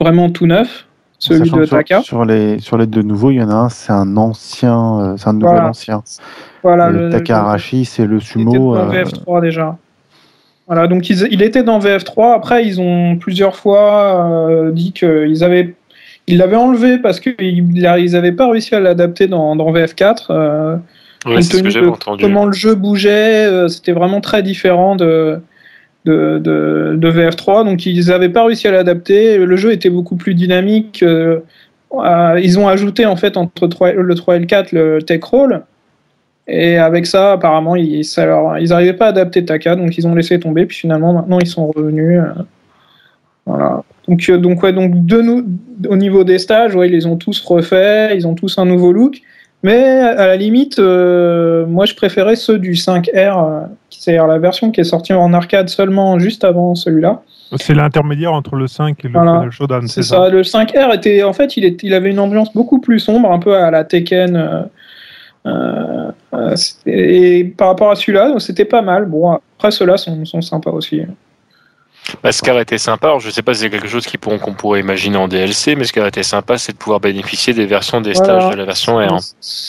Vraiment 0.00 0.30
tout 0.30 0.46
neuf. 0.46 0.86
Celui 1.18 1.50
de 1.50 1.64
sur, 1.66 1.68
Taka. 1.68 2.00
sur 2.00 2.24
les 2.24 2.58
sur 2.60 2.78
les 2.78 2.86
deux 2.86 3.02
nouveaux, 3.02 3.30
il 3.30 3.36
y 3.36 3.42
en 3.42 3.50
a 3.50 3.54
un, 3.54 3.68
c'est 3.68 3.92
un 3.92 4.16
ancien, 4.16 5.00
euh, 5.00 5.14
c'est 5.18 5.28
un 5.28 5.32
nouvel 5.34 5.48
Voilà. 5.50 5.68
ancien. 5.68 6.02
Voilà, 6.62 6.88
le, 6.90 7.10
Takaharashi, 7.10 7.84
c'est 7.84 8.06
le 8.06 8.14
Il 8.14 8.16
était 8.18 8.26
sumo. 8.26 8.74
dans 8.76 8.80
euh, 8.90 9.02
VF3 9.02 9.40
déjà. 9.42 9.76
Voilà, 10.66 10.86
donc 10.86 11.10
ils- 11.10 11.26
il 11.30 11.42
était 11.42 11.62
dans 11.64 11.78
VF3. 11.80 12.34
Après, 12.34 12.64
ils 12.64 12.80
ont 12.80 13.16
plusieurs 13.16 13.56
fois 13.56 14.48
euh, 14.48 14.70
dit 14.70 14.92
qu'ils 14.92 15.42
avaient, 15.44 15.74
ils 16.26 16.38
l'avaient 16.38 16.56
enlevé 16.56 16.98
parce 16.98 17.20
qu'ils 17.20 17.64
n'avaient 17.82 18.32
pas 18.32 18.48
réussi 18.50 18.74
à 18.74 18.80
l'adapter 18.80 19.26
dans, 19.26 19.56
dans 19.56 19.70
VF4. 19.72 20.78
Euh, 21.26 21.30
Ouais, 21.30 21.34
compte 21.36 21.42
c'est 21.42 21.56
ce 21.56 21.62
que 21.62 21.62
tenu 21.62 21.70
j'avais 21.70 21.86
de 21.86 21.90
entendu. 21.90 22.22
comment 22.22 22.46
le 22.46 22.52
jeu 22.52 22.74
bougeait, 22.74 23.46
euh, 23.46 23.68
c'était 23.68 23.92
vraiment 23.92 24.20
très 24.20 24.42
différent 24.42 24.96
de, 24.96 25.40
de, 26.04 26.38
de, 26.38 26.94
de 26.96 27.10
VF3. 27.10 27.64
Donc 27.64 27.86
ils 27.86 28.06
n'avaient 28.08 28.28
pas 28.28 28.44
réussi 28.44 28.68
à 28.68 28.72
l'adapter. 28.72 29.38
Le 29.38 29.56
jeu 29.56 29.72
était 29.72 29.90
beaucoup 29.90 30.16
plus 30.16 30.34
dynamique. 30.34 31.02
euh, 31.02 31.40
ils 32.42 32.58
ont 32.58 32.68
ajouté 32.68 33.06
en 33.06 33.16
fait 33.16 33.36
entre 33.36 33.66
3 33.66 33.92
le 33.92 34.14
3 34.14 34.36
et 34.36 34.38
le 34.40 34.46
4 34.46 34.72
le 34.72 35.02
tech 35.02 35.22
roll. 35.24 35.62
Et 36.50 36.78
avec 36.78 37.06
ça, 37.06 37.32
apparemment, 37.32 37.76
ils 37.76 38.02
n'arrivaient 38.16 38.94
pas 38.94 39.06
à 39.06 39.08
adapter 39.10 39.44
Taka, 39.44 39.76
donc 39.76 39.98
ils 39.98 40.06
ont 40.06 40.14
laissé 40.14 40.40
tomber. 40.40 40.64
Puis 40.64 40.78
finalement, 40.78 41.12
maintenant, 41.12 41.38
ils 41.40 41.46
sont 41.46 41.66
revenus. 41.70 42.20
voilà. 43.44 43.82
Donc, 44.06 44.30
donc, 44.30 44.62
ouais, 44.62 44.72
donc 44.72 45.04
de 45.04 45.20
nous, 45.20 45.44
au 45.88 45.96
niveau 45.96 46.24
des 46.24 46.38
stages, 46.38 46.74
ouais, 46.74 46.88
ils 46.88 46.92
les 46.92 47.04
ont 47.06 47.16
tous 47.16 47.38
refaits, 47.44 48.12
ils 48.14 48.26
ont 48.26 48.34
tous 48.34 48.56
un 48.58 48.64
nouveau 48.64 48.92
look. 48.92 49.20
Mais 49.62 49.74
à 50.00 50.26
la 50.28 50.36
limite, 50.36 50.78
euh, 50.78 51.66
moi 51.66 51.84
je 51.84 51.94
préférais 51.94 52.36
ceux 52.36 52.58
du 52.58 52.72
5R, 52.74 53.08
euh, 53.16 53.66
c'est-à-dire 53.90 54.26
la 54.28 54.38
version 54.38 54.70
qui 54.70 54.80
est 54.80 54.84
sortie 54.84 55.12
en 55.12 55.32
arcade 55.32 55.68
seulement 55.68 56.18
juste 56.18 56.44
avant 56.44 56.74
celui-là. 56.76 57.22
C'est 57.56 57.74
l'intermédiaire 57.74 58.32
entre 58.32 58.54
le 58.56 58.66
5 58.68 59.04
et 59.04 59.08
le 59.08 59.14
Voilà. 59.14 59.32
Final 59.36 59.50
Showdown, 59.50 59.88
C'est 59.88 60.02
ça. 60.02 60.24
ça? 60.24 60.28
Le 60.28 60.42
5R 60.42 60.94
était, 60.94 61.22
en 61.22 61.32
fait, 61.32 61.56
il, 61.56 61.64
est, 61.64 61.82
il 61.82 61.94
avait 61.94 62.10
une 62.10 62.20
ambiance 62.20 62.52
beaucoup 62.52 62.80
plus 62.80 63.00
sombre, 63.00 63.32
un 63.32 63.38
peu 63.38 63.56
à 63.56 63.70
la 63.70 63.84
Tekken. 63.84 64.68
euh, 65.46 66.54
et 66.86 67.44
par 67.56 67.68
rapport 67.68 67.90
à 67.90 67.96
celui-là, 67.96 68.34
c'était 68.38 68.64
pas 68.66 68.82
mal. 68.82 69.06
Bon, 69.06 69.38
après 69.58 69.70
ceux-là 69.70 69.96
sont, 69.96 70.24
sont 70.24 70.42
sympas 70.42 70.70
aussi. 70.70 71.02
Bah, 72.22 72.32
ce 72.32 72.42
qui 72.42 72.50
aurait 72.50 72.62
été 72.62 72.78
sympa, 72.78 73.08
alors 73.08 73.20
je 73.20 73.28
sais 73.30 73.42
pas 73.42 73.54
si 73.54 73.60
c'est 73.60 73.70
quelque 73.70 73.88
chose 73.88 74.06
qu'on 74.20 74.52
pourrait 74.54 74.80
imaginer 74.80 75.16
en 75.16 75.28
DLC, 75.28 75.76
mais 75.76 75.84
ce 75.84 75.92
qui 75.92 76.00
aurait 76.00 76.08
été 76.08 76.22
sympa, 76.22 76.56
c'est 76.58 76.72
de 76.72 76.78
pouvoir 76.78 77.00
bénéficier 77.00 77.52
des 77.52 77.66
versions 77.66 78.00
des 78.00 78.12
Voilà. 78.12 78.40
stages 78.40 78.50
de 78.52 78.56
la 78.56 78.64
version 78.64 78.96
R. 78.96 79.12
hein. 79.14 79.18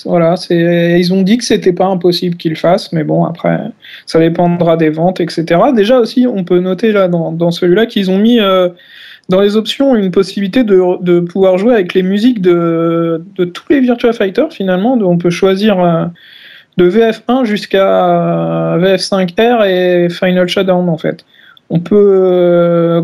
Voilà, 0.05 0.35
ils 0.49 1.13
ont 1.13 1.21
dit 1.21 1.37
que 1.37 1.43
c'était 1.43 1.73
pas 1.73 1.85
impossible 1.85 2.37
qu'ils 2.37 2.51
le 2.51 2.57
fassent, 2.57 2.91
mais 2.93 3.03
bon 3.03 3.25
après 3.25 3.59
ça 4.05 4.19
dépendra 4.19 4.77
des 4.77 4.89
ventes, 4.89 5.19
etc. 5.19 5.45
Déjà 5.75 5.99
aussi, 5.99 6.27
on 6.27 6.43
peut 6.43 6.59
noter 6.59 6.91
là 6.91 7.07
dans, 7.07 7.31
dans 7.31 7.51
celui-là 7.51 7.85
qu'ils 7.85 8.09
ont 8.09 8.17
mis 8.17 8.39
euh, 8.39 8.69
dans 9.27 9.41
les 9.41 9.55
options 9.57 9.95
une 9.95 10.11
possibilité 10.11 10.63
de, 10.63 10.81
de 11.03 11.19
pouvoir 11.19 11.57
jouer 11.57 11.73
avec 11.73 11.93
les 11.93 12.03
musiques 12.03 12.41
de, 12.41 13.23
de 13.35 13.45
tous 13.45 13.63
les 13.69 13.79
Virtua 13.81 14.13
Fighter 14.13 14.45
finalement. 14.49 14.93
On 14.93 15.17
peut 15.17 15.29
choisir 15.29 15.79
euh, 15.79 16.05
de 16.77 16.89
VF1 16.89 17.43
jusqu'à 17.45 18.75
euh, 18.75 18.77
VF5R 18.79 19.67
et 19.67 20.09
Final 20.09 20.47
Showdown 20.47 20.87
en 20.89 20.97
fait. 20.97 21.25
On 21.69 21.79
peut 21.79 21.95
euh, 22.23 23.01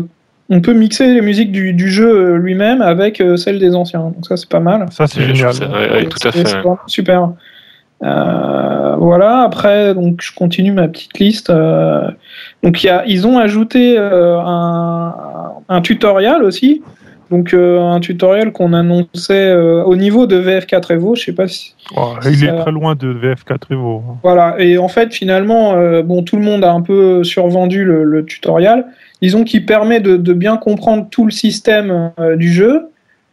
on 0.48 0.60
peut 0.60 0.72
mixer 0.74 1.12
les 1.14 1.20
musiques 1.20 1.52
du, 1.52 1.72
du 1.72 1.88
jeu 1.90 2.34
lui-même 2.36 2.82
avec 2.82 3.20
euh, 3.20 3.36
celles 3.36 3.58
des 3.58 3.74
anciens. 3.74 4.00
Donc 4.00 4.26
ça 4.26 4.36
c'est 4.36 4.48
pas 4.48 4.60
mal. 4.60 4.86
Ça, 4.90 5.06
c'est 5.06 5.22
génial. 5.22 5.52
trouve 5.54 5.68
ça- 5.68 5.72
ouais, 5.72 5.90
ouais, 5.92 6.04
tout 6.06 6.18
à 6.26 6.32
C'est- 6.32 6.38
fait. 6.38 6.46
c'est 6.46 6.58
vraiment 6.58 6.78
super. 6.86 7.30
Euh, 8.04 8.94
voilà, 8.98 9.42
après, 9.42 9.94
donc 9.94 10.20
je 10.22 10.32
continue 10.34 10.72
ma 10.72 10.86
petite 10.88 11.18
liste. 11.18 11.50
euh, 11.50 12.10
donc 12.62 12.82
il 12.82 12.86
y 12.86 12.90
a, 12.90 13.04
ils 13.06 13.26
ont 13.26 13.38
ajouté 13.38 13.96
euh, 13.98 14.38
un, 14.40 15.14
un 15.68 15.80
tutoriel 15.80 16.42
aussi. 16.42 16.82
Donc 17.30 17.54
euh, 17.54 17.80
un 17.80 17.98
tutoriel 17.98 18.52
qu'on 18.52 18.72
annonçait 18.72 19.50
euh, 19.50 19.82
au 19.82 19.96
niveau 19.96 20.26
de 20.26 20.40
VF4 20.40 20.92
Evo, 20.92 21.16
je 21.16 21.24
sais 21.24 21.32
pas 21.32 21.48
si. 21.48 21.74
Oh, 21.96 22.14
il 22.24 22.44
est 22.44 22.56
très 22.56 22.70
loin 22.70 22.94
de 22.94 23.12
VF4 23.12 23.72
Evo. 23.72 24.02
Voilà, 24.22 24.56
et 24.58 24.78
en 24.78 24.88
fait 24.88 25.12
finalement, 25.12 25.74
euh, 25.74 26.02
bon, 26.02 26.22
tout 26.22 26.36
le 26.36 26.42
monde 26.42 26.64
a 26.64 26.72
un 26.72 26.82
peu 26.82 27.24
survendu 27.24 27.84
le, 27.84 28.04
le 28.04 28.24
tutoriel. 28.24 28.86
Disons 29.22 29.42
qu'il 29.42 29.66
permet 29.66 29.98
de, 29.98 30.16
de 30.16 30.32
bien 30.32 30.56
comprendre 30.56 31.08
tout 31.10 31.24
le 31.24 31.30
système 31.30 32.12
du 32.36 32.52
jeu. 32.52 32.90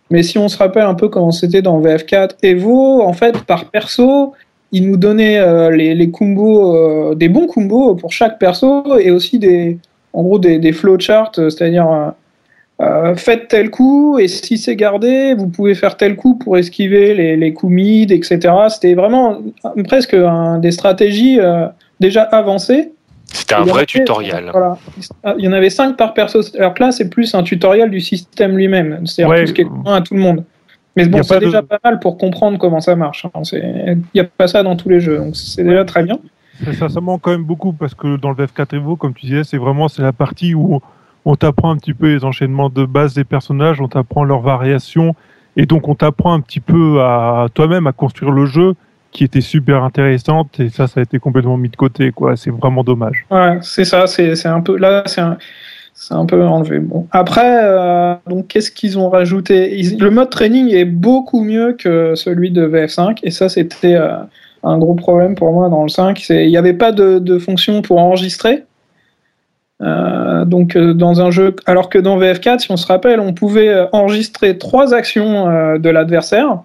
Mais 0.09 0.23
si 0.23 0.37
on 0.37 0.47
se 0.47 0.57
rappelle 0.57 0.83
un 0.83 0.93
peu 0.93 1.09
comment 1.09 1.31
c'était 1.31 1.61
dans 1.61 1.79
VF4 1.81 2.35
Evo, 2.41 3.01
en 3.01 3.13
fait, 3.13 3.43
par 3.43 3.65
perso, 3.65 4.33
il 4.71 4.89
nous 4.89 4.97
donnait 4.97 5.71
les, 5.71 5.93
les 5.93 6.09
combos, 6.09 7.13
des 7.15 7.27
bons 7.27 7.47
combos 7.47 7.95
pour 7.95 8.13
chaque 8.13 8.39
perso 8.39 8.97
et 8.97 9.11
aussi 9.11 9.39
des, 9.39 9.77
en 10.13 10.23
gros, 10.23 10.39
des, 10.39 10.57
des 10.57 10.71
flowcharts, 10.71 11.31
c'est-à-dire 11.35 12.13
euh, 12.83 13.15
faites 13.15 13.47
tel 13.47 13.69
coup 13.69 14.19
et 14.19 14.27
si 14.27 14.57
c'est 14.57 14.75
gardé, 14.75 15.33
vous 15.33 15.47
pouvez 15.47 15.73
faire 15.75 15.97
tel 15.97 16.15
coup 16.15 16.35
pour 16.37 16.57
esquiver 16.57 17.13
les, 17.13 17.37
les 17.37 17.53
coups 17.53 17.71
mid, 17.73 18.11
etc. 18.11 18.39
C'était 18.69 18.93
vraiment 18.93 19.37
euh, 19.65 19.83
presque 19.83 20.13
un, 20.13 20.59
des 20.59 20.71
stratégies 20.71 21.39
euh, 21.39 21.67
déjà 21.99 22.21
avancées. 22.23 22.91
C'était 23.25 23.55
un 23.55 23.63
vrai 23.63 23.85
tutoriel. 23.85 24.49
Voilà. 24.51 24.77
Il 25.39 25.43
y 25.45 25.47
en 25.47 25.53
avait 25.53 25.69
5 25.71 25.97
par 25.97 26.13
perso. 26.13 26.41
Alors 26.57 26.73
que 26.75 26.83
là, 26.83 26.91
c'est 26.91 27.09
plus 27.09 27.33
un 27.33 27.41
tutoriel 27.41 27.89
du 27.89 27.99
système 28.01 28.55
lui-même. 28.57 29.07
C'est-à-dire 29.07 29.31
Ouais. 29.33 29.41
tout 29.41 29.47
ce 29.47 29.53
qui 29.53 29.61
est 29.61 29.65
commun 29.65 29.95
à 29.95 30.01
tout 30.01 30.13
le 30.13 30.19
monde. 30.19 30.43
Mais 30.95 31.05
bon, 31.07 31.19
a 31.19 31.23
c'est 31.23 31.39
de- 31.39 31.45
déjà 31.45 31.63
pas 31.63 31.79
mal 31.83 31.99
pour 31.99 32.17
comprendre 32.19 32.59
comment 32.59 32.79
ça 32.81 32.95
marche. 32.95 33.25
hein. 33.33 33.41
Il 33.53 33.97
n'y 34.13 34.21
a 34.21 34.25
pas 34.25 34.47
ça 34.47 34.61
dans 34.61 34.75
tous 34.75 34.89
les 34.89 34.99
jeux. 34.99 35.17
Donc 35.17 35.35
c'est 35.35 35.63
déjà 35.63 35.83
très 35.85 36.03
bien. 36.03 36.19
Ça, 36.65 36.73
ça, 36.73 36.89
ça 36.89 37.01
manque 37.01 37.21
quand 37.21 37.31
même 37.31 37.43
beaucoup 37.43 37.73
parce 37.73 37.95
que 37.95 38.17
dans 38.17 38.29
le 38.29 38.35
VF4 38.35 38.75
Evo, 38.75 38.95
comme 38.95 39.15
tu 39.15 39.25
disais, 39.25 39.43
c'est 39.43 39.57
vraiment 39.57 39.87
c'est 39.87 40.03
la 40.03 40.13
partie 40.13 40.53
où 40.53 40.75
on 40.75 40.81
t'apprend 41.35 41.71
un 41.71 41.77
petit 41.77 41.93
peu 41.93 42.13
les 42.13 42.23
enchaînements 42.25 42.69
de 42.69 42.85
base 42.85 43.13
des 43.13 43.23
personnages, 43.23 43.79
on 43.81 43.87
t'apprend 43.87 44.23
leurs 44.23 44.41
variations 44.41 45.15
et 45.55 45.65
donc 45.65 45.87
on 45.87 45.95
t'apprend 45.95 46.33
un 46.33 46.41
petit 46.41 46.59
peu 46.59 47.01
à 47.01 47.47
toi-même 47.53 47.87
à 47.87 47.91
construire 47.91 48.31
le 48.31 48.45
jeu 48.45 48.75
qui 49.11 49.23
était 49.23 49.41
super 49.41 49.83
intéressante 49.83 50.59
et 50.59 50.69
ça, 50.69 50.87
ça 50.87 50.99
a 50.99 51.03
été 51.03 51.19
complètement 51.19 51.55
mis 51.55 51.69
de 51.69 51.75
côté 51.75 52.11
quoi. 52.11 52.35
C'est 52.35 52.49
vraiment 52.49 52.83
dommage. 52.83 53.25
Ouais, 53.31 53.59
c'est 53.61 53.85
ça. 53.85 54.07
C'est 54.07 54.45
un 54.45 54.61
peu 54.61 54.77
là, 54.77 55.03
c'est 55.05 55.21
un, 55.21 55.37
c'est 55.93 56.15
un 56.15 56.25
peu 56.25 56.43
enlevé. 56.43 56.79
Bon. 56.79 57.07
Après, 57.11 57.59
euh, 57.63 58.15
donc 58.27 58.47
qu'est-ce 58.47 58.71
qu'ils 58.71 58.97
ont 58.97 59.09
rajouté? 59.09 59.81
Le 59.97 60.09
mode 60.09 60.29
training 60.29 60.73
est 60.73 60.85
beaucoup 60.85 61.43
mieux 61.43 61.73
que 61.73 62.15
celui 62.15 62.51
de 62.51 62.67
VF5 62.67 63.19
et 63.23 63.31
ça, 63.31 63.47
c'était 63.47 63.95
euh, 63.95 64.17
un 64.63 64.77
gros 64.77 64.95
problème 64.95 65.35
pour 65.35 65.53
moi 65.53 65.69
dans 65.69 65.83
le 65.83 65.89
5. 65.89 66.19
C'est 66.19 66.45
il 66.45 66.49
n'y 66.49 66.57
avait 66.57 66.73
pas 66.73 66.91
de 66.91 67.37
fonction 67.37 67.81
pour 67.81 67.99
enregistrer. 67.99 68.63
Euh, 69.83 70.45
donc 70.45 70.75
euh, 70.75 70.93
dans 70.93 71.21
un 71.21 71.31
jeu, 71.31 71.55
alors 71.65 71.89
que 71.89 71.97
dans 71.97 72.17
VF4, 72.17 72.59
si 72.59 72.71
on 72.71 72.77
se 72.77 72.87
rappelle, 72.87 73.19
on 73.19 73.33
pouvait 73.33 73.69
euh, 73.69 73.85
enregistrer 73.91 74.57
trois 74.57 74.93
actions 74.93 75.45
de 75.77 75.89
l'adversaire 75.89 76.59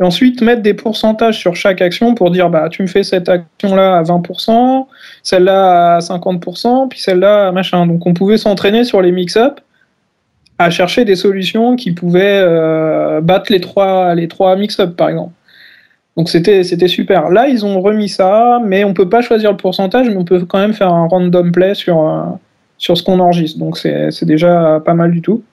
et 0.00 0.04
ensuite 0.04 0.40
mettre 0.40 0.62
des 0.62 0.74
pourcentages 0.74 1.38
sur 1.38 1.56
chaque 1.56 1.82
action 1.82 2.14
pour 2.14 2.30
dire 2.30 2.48
bah 2.48 2.68
tu 2.70 2.82
me 2.82 2.86
fais 2.86 3.02
cette 3.02 3.28
action 3.28 3.74
là 3.74 3.96
à 3.96 4.02
20%, 4.02 4.86
celle-là 5.22 5.96
à 5.96 5.98
50%, 5.98 6.88
puis 6.88 7.00
celle-là 7.00 7.50
machin. 7.52 7.86
Donc 7.86 8.06
on 8.06 8.14
pouvait 8.14 8.38
s'entraîner 8.38 8.84
sur 8.84 9.02
les 9.02 9.10
mix-up 9.10 9.60
à 10.58 10.70
chercher 10.70 11.04
des 11.04 11.16
solutions 11.16 11.74
qui 11.76 11.92
pouvaient 11.92 13.20
battre 13.22 13.50
les 13.50 13.60
trois 13.60 14.14
les 14.14 14.28
trois 14.28 14.54
mix-up 14.56 14.96
par 14.96 15.08
exemple. 15.08 15.32
Donc 16.16 16.28
c'était 16.28 16.62
super. 16.88 17.30
Là 17.30 17.48
ils 17.48 17.66
ont 17.66 17.80
remis 17.80 18.08
ça, 18.08 18.60
mais 18.64 18.84
on 18.84 18.94
peut 18.94 19.08
pas 19.08 19.22
choisir 19.22 19.50
le 19.50 19.56
pourcentage, 19.56 20.08
mais 20.08 20.16
on 20.16 20.24
peut 20.24 20.44
quand 20.44 20.58
même 20.58 20.74
faire 20.74 20.92
un 20.92 21.08
random 21.08 21.50
play 21.50 21.74
sur 21.74 22.38
sur 22.80 22.96
ce 22.96 23.04
qu'on 23.04 23.20
enregistre. 23.20 23.60
Donc 23.60 23.78
c'est 23.78 24.24
déjà 24.24 24.82
pas 24.84 24.94
mal 24.94 25.12
du 25.12 25.22
tout. 25.22 25.44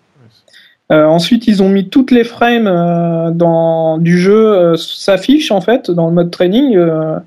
Euh, 0.91 1.05
ensuite, 1.05 1.47
ils 1.47 1.61
ont 1.61 1.69
mis 1.69 1.89
toutes 1.89 2.11
les 2.11 2.23
frames 2.23 2.65
euh, 2.65 3.29
dans, 3.31 3.97
du 3.97 4.17
jeu 4.17 4.55
euh, 4.55 4.75
s'affichent 4.77 5.51
en 5.51 5.59
fait 5.59 5.91
dans 5.91 6.07
le 6.07 6.13
mode 6.13 6.31
training. 6.31 6.75
euh, 6.75 7.19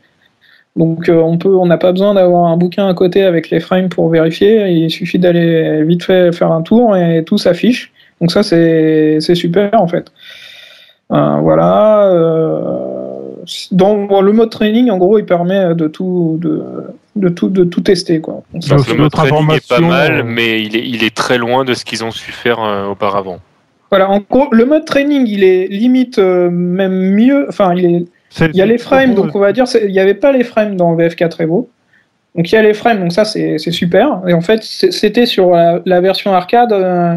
donc 0.77 1.11
on 1.13 1.37
peut, 1.37 1.55
on 1.55 1.67
n'a 1.67 1.77
pas 1.77 1.93
besoin 1.93 2.15
d'avoir 2.15 2.47
un 2.47 2.57
bouquin 2.57 2.89
à 2.89 2.95
côté 2.95 3.25
avec 3.25 3.51
les 3.51 3.61
frames 3.61 3.91
pour 3.91 4.09
vérifier. 4.09 4.69
Il 4.71 4.91
suffit 4.91 5.19
d'aller 5.19 5.85
vite 5.85 6.05
fait 6.05 6.33
faire 6.33 6.53
un 6.53 6.63
tour 6.63 6.97
et 6.97 7.23
tout 7.25 7.37
s'affiche. 7.37 7.93
Donc 8.21 8.33
ça 8.33 8.43
c'est 8.43 9.21
super 9.35 9.71
en 9.75 9.89
fait. 9.89 10.11
Voilà. 11.11 12.09
Dans 13.73 13.95
bon, 14.05 14.21
le 14.21 14.33
mode 14.33 14.51
training, 14.51 14.91
en 14.91 14.99
gros, 14.99 15.19
il 15.19 15.25
permet 15.25 15.75
de 15.75 15.89
tout 15.89 16.39
de, 16.41 16.63
de 17.17 17.29
tout 17.29 17.49
de 17.49 17.65
tout 17.65 17.81
tester 17.81 18.21
quoi. 18.21 18.43
Ça, 18.61 18.77
Le 18.77 18.95
mode 18.95 19.13
training 19.13 19.51
est 19.53 19.69
pas 19.69 19.81
mal, 19.81 20.21
euh, 20.21 20.23
mais 20.25 20.63
il 20.63 20.77
est, 20.77 20.87
il 20.87 21.05
est 21.05 21.15
très 21.15 21.39
loin 21.39 21.65
de 21.65 21.75
ce 21.75 21.85
qu'ils 21.85 22.05
ont 22.05 22.11
su 22.11 22.33
faire 22.33 22.63
euh, 22.63 22.87
auparavant. 22.87 23.39
Voilà, 23.91 24.09
en 24.11 24.21
gros, 24.21 24.49
le 24.53 24.65
mode 24.67 24.85
training, 24.85 25.27
il 25.27 25.43
est 25.43 25.67
limite 25.67 26.19
euh, 26.19 26.49
même 26.51 26.93
mieux. 27.15 27.47
Enfin, 27.49 27.75
il 27.75 27.85
est 27.85 28.05
c'est- 28.29 28.51
Il 28.53 28.57
y 28.57 28.63
a 28.63 28.67
les 28.67 28.79
frames, 28.79 29.15
donc 29.15 29.35
on 29.35 29.41
va 29.41 29.53
dire, 29.53 29.65
il 29.83 29.91
n'y 29.91 29.99
avait 29.99 30.15
pas 30.15 30.31
les 30.33 30.45
frames 30.45 30.77
dans 30.77 30.95
VF4 30.97 31.43
Evo. 31.43 31.69
Donc 32.37 32.51
il 32.51 32.55
y 32.55 32.59
a 32.59 32.63
les 32.63 32.75
frames, 32.75 33.01
donc 33.01 33.13
ça 33.13 33.25
c'est 33.25 33.59
c'est 33.59 33.73
super. 33.73 34.23
Et 34.29 34.35
en 34.35 34.41
fait, 34.41 34.63
c'était 34.63 35.27
sur 35.27 35.51
la, 35.51 35.81
la 35.85 36.01
version 36.01 36.33
arcade, 36.33 36.73
euh, 36.73 37.17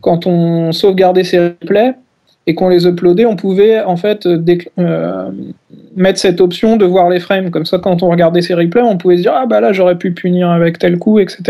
quand 0.00 0.26
on 0.26 0.70
sauvegardait 0.70 1.24
ses 1.24 1.40
replays 1.40 1.94
et 2.46 2.54
qu'on 2.54 2.68
les 2.68 2.86
uploadait, 2.86 3.24
on 3.26 3.36
pouvait 3.36 3.80
en 3.82 3.96
fait 3.96 4.26
euh, 4.26 4.42
euh, 4.78 5.30
mettre 5.96 6.18
cette 6.18 6.40
option 6.40 6.76
de 6.76 6.84
voir 6.84 7.08
les 7.08 7.20
frames. 7.20 7.50
Comme 7.50 7.66
ça, 7.66 7.78
quand 7.78 8.02
on 8.02 8.08
regardait 8.08 8.42
ses 8.42 8.54
replays, 8.54 8.82
on 8.82 8.96
pouvait 8.96 9.16
se 9.16 9.22
dire 9.22 9.32
ah 9.34 9.46
bah 9.46 9.60
là 9.60 9.72
j'aurais 9.72 9.96
pu 9.96 10.12
punir 10.12 10.50
avec 10.50 10.78
tel 10.78 10.98
coup, 10.98 11.18
etc. 11.20 11.42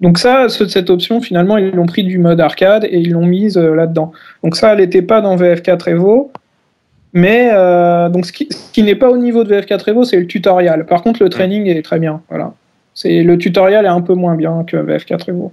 Donc 0.00 0.18
ça, 0.18 0.48
ce- 0.48 0.66
cette 0.66 0.90
option, 0.90 1.20
finalement, 1.20 1.56
ils 1.58 1.70
l'ont 1.70 1.86
pris 1.86 2.02
du 2.02 2.18
mode 2.18 2.40
arcade 2.40 2.84
et 2.84 2.98
ils 2.98 3.12
l'ont 3.12 3.26
mise 3.26 3.56
euh, 3.58 3.74
là-dedans. 3.74 4.12
Donc 4.42 4.56
ça, 4.56 4.72
elle 4.72 4.78
n'était 4.80 5.02
pas 5.02 5.20
dans 5.20 5.36
VF4 5.36 5.90
Evo. 5.90 6.32
Mais 7.16 7.50
donc 8.10 8.26
ce 8.26 8.32
qui, 8.32 8.48
qui 8.72 8.82
n'est 8.82 8.96
pas 8.96 9.08
au 9.08 9.16
niveau 9.16 9.44
de 9.44 9.54
VF4 9.54 9.90
Evo, 9.90 10.02
c'est 10.04 10.16
le 10.18 10.26
tutoriel. 10.26 10.84
Par 10.84 11.00
contre, 11.02 11.22
le 11.22 11.28
training 11.28 11.68
est 11.68 11.82
très 11.82 12.00
bien. 12.00 12.22
Voilà. 12.28 12.54
C'est 12.92 13.22
le 13.22 13.38
tutoriel 13.38 13.84
est 13.84 13.88
un 13.88 14.00
peu 14.00 14.14
moins 14.14 14.34
bien 14.34 14.64
que 14.66 14.76
VF4 14.76 15.30
Evo. 15.30 15.52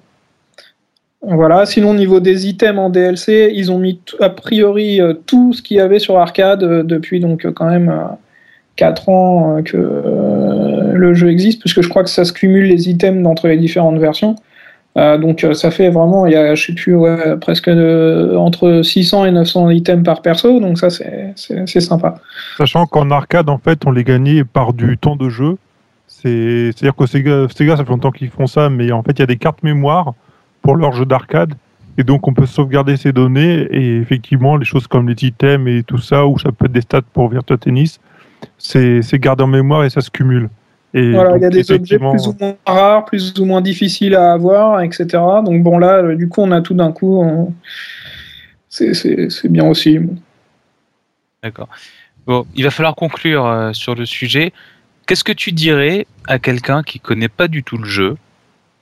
Voilà. 1.21 1.65
Sinon, 1.65 1.91
au 1.91 1.93
niveau 1.95 2.19
des 2.19 2.47
items 2.47 2.79
en 2.79 2.89
DLC, 2.89 3.51
ils 3.53 3.71
ont 3.71 3.77
mis 3.77 3.99
a 4.19 4.29
priori 4.29 4.99
euh, 4.99 5.13
tout 5.13 5.53
ce 5.53 5.61
qu'il 5.61 5.77
y 5.77 5.79
avait 5.79 5.99
sur 5.99 6.17
arcade 6.17 6.63
euh, 6.63 6.83
depuis 6.83 7.19
donc 7.19 7.45
euh, 7.45 7.51
quand 7.51 7.69
même 7.69 7.93
4 8.75 9.09
ans 9.09 9.61
que 9.63 9.77
le 10.93 11.13
jeu 11.13 11.29
existe, 11.29 11.59
puisque 11.59 11.81
je 11.81 11.89
crois 11.89 12.03
que 12.03 12.09
ça 12.09 12.25
se 12.25 12.33
cumule 12.33 12.65
les 12.65 12.89
items 12.89 13.25
entre 13.27 13.47
les 13.47 13.57
différentes 13.57 13.97
versions. 13.99 14.35
Donc 14.95 15.45
ça 15.53 15.71
fait 15.71 15.89
vraiment, 15.89 16.25
il 16.25 16.33
y 16.33 16.35
a, 16.35 16.53
je 16.55 16.65
sais 16.67 16.73
plus, 16.73 16.97
presque 17.39 17.69
entre 17.69 18.81
600 18.81 19.25
et 19.25 19.31
900 19.31 19.69
items 19.69 20.03
par 20.03 20.21
perso, 20.21 20.59
donc 20.59 20.77
ça 20.79 20.89
c'est 20.89 21.79
sympa. 21.79 22.15
Sachant 22.57 22.85
qu'en 22.87 23.09
arcade, 23.11 23.49
en 23.49 23.57
fait, 23.57 23.85
on 23.85 23.91
les 23.91 24.03
gagnait 24.03 24.43
par 24.43 24.73
du 24.73 24.97
temps 24.97 25.15
de 25.15 25.29
jeu. 25.29 25.55
C'est- 26.07 26.71
C'est-à-dire 26.75 26.95
que 26.95 27.05
Sega, 27.05 27.77
ça 27.77 27.83
fait 27.85 27.89
longtemps 27.89 28.11
qu'ils 28.11 28.29
font 28.29 28.47
ça, 28.47 28.69
mais 28.69 28.91
en 28.91 29.01
fait, 29.03 29.11
il 29.13 29.19
y 29.19 29.23
a 29.23 29.27
des 29.27 29.37
cartes 29.37 29.63
mémoire 29.63 30.13
pour 30.61 30.75
leurs 30.75 30.93
jeux 30.93 31.05
d'arcade. 31.05 31.53
Et 31.97 32.03
donc, 32.03 32.27
on 32.27 32.33
peut 32.33 32.45
sauvegarder 32.45 32.95
ces 32.97 33.11
données. 33.11 33.67
Et 33.71 33.97
effectivement, 33.97 34.55
les 34.57 34.65
choses 34.65 34.87
comme 34.87 35.09
les 35.09 35.25
items 35.25 35.67
et 35.69 35.83
tout 35.83 35.97
ça, 35.97 36.25
ou 36.25 36.39
ça 36.39 36.51
peut 36.51 36.65
être 36.65 36.71
des 36.71 36.81
stats 36.81 37.01
pour 37.01 37.29
Virtua 37.29 37.57
Tennis, 37.57 37.99
c'est 38.57 39.01
c'est 39.01 39.19
gardé 39.19 39.43
en 39.43 39.47
mémoire 39.47 39.83
et 39.83 39.89
ça 39.89 40.01
se 40.01 40.09
cumule. 40.09 40.49
Et 40.93 41.11
Voilà, 41.11 41.37
il 41.37 41.41
y 41.41 41.45
a 41.45 41.49
donc, 41.49 41.59
des 41.61 41.71
objets 41.71 41.99
plus 41.99 42.27
ou 42.27 42.35
moins 42.39 42.55
rares, 42.65 43.05
plus 43.05 43.33
ou 43.39 43.45
moins 43.45 43.61
difficiles 43.61 44.15
à 44.15 44.33
avoir, 44.33 44.81
etc. 44.81 45.05
Donc 45.45 45.63
bon 45.63 45.77
là, 45.77 45.97
euh, 46.03 46.15
du 46.15 46.27
coup, 46.27 46.41
on 46.41 46.51
a 46.51 46.61
tout 46.61 46.73
d'un 46.73 46.91
coup, 46.91 47.21
on- 47.21 47.53
c'est 48.67 48.93
c'est- 48.93 49.29
c'est 49.29 49.49
bien 49.49 49.65
aussi. 49.67 49.99
D'accord. 51.43 51.69
Bon, 52.27 52.45
il 52.55 52.63
va 52.63 52.71
falloir 52.71 52.95
conclure 52.95 53.45
euh, 53.45 53.73
sur 53.73 53.95
le 53.95 54.05
sujet. 54.05 54.53
Qu'est-ce 55.07 55.23
que 55.23 55.31
tu 55.31 55.51
dirais 55.51 56.05
à 56.27 56.39
quelqu'un 56.39 56.83
qui 56.83 56.99
connaît 56.99 57.29
pas 57.29 57.47
du 57.47 57.63
tout 57.63 57.77
le 57.77 57.85
jeu, 57.85 58.15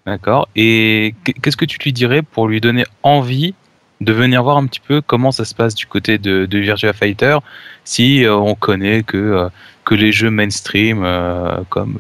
D'accord. 0.10 0.48
Et 0.56 1.14
qu- 1.24 1.34
qu'est-ce 1.34 1.56
que 1.58 1.66
tu 1.66 1.78
lui 1.84 1.94
dirais 1.94 2.24
pour 2.24 2.48
lui 2.48 2.60
donner 2.60 2.84
envie 3.04 3.54
de 4.02 4.12
venir 4.12 4.42
voir 4.42 4.58
un 4.58 4.66
petit 4.66 4.80
peu 4.80 5.02
comment 5.02 5.32
ça 5.32 5.46
se 5.46 5.54
passe 5.54 5.76
du 5.76 5.86
côté 5.86 6.18
de, 6.18 6.48
de 6.48 6.58
Virtua 6.58 6.94
Fighter 6.94 7.38
si 7.84 8.24
euh, 8.26 8.36
on 8.36 8.56
connaît 8.56 9.04
que, 9.04 9.18
euh, 9.18 9.50
que 9.86 9.94
les 9.94 10.12
jeux 10.12 10.32
mainstream 10.32 11.04
euh, 11.04 11.58
comme 11.70 12.00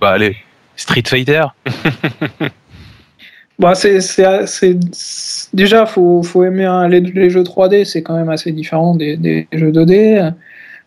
allez, 0.00 0.36
Street 0.76 1.04
Fighter? 1.06 1.44
Bah, 3.56 3.76
c'est, 3.76 4.00
déjà, 5.52 5.86
faut, 5.86 6.24
faut 6.24 6.42
aimer 6.42 6.64
hein, 6.64 6.88
les, 6.88 7.00
les 7.00 7.30
jeux 7.30 7.44
3D, 7.44 7.84
c'est 7.84 8.02
quand 8.02 8.16
même 8.16 8.28
assez 8.28 8.50
différent 8.50 8.96
des, 8.96 9.16
des 9.16 9.46
jeux 9.52 9.70
2D. 9.70 10.34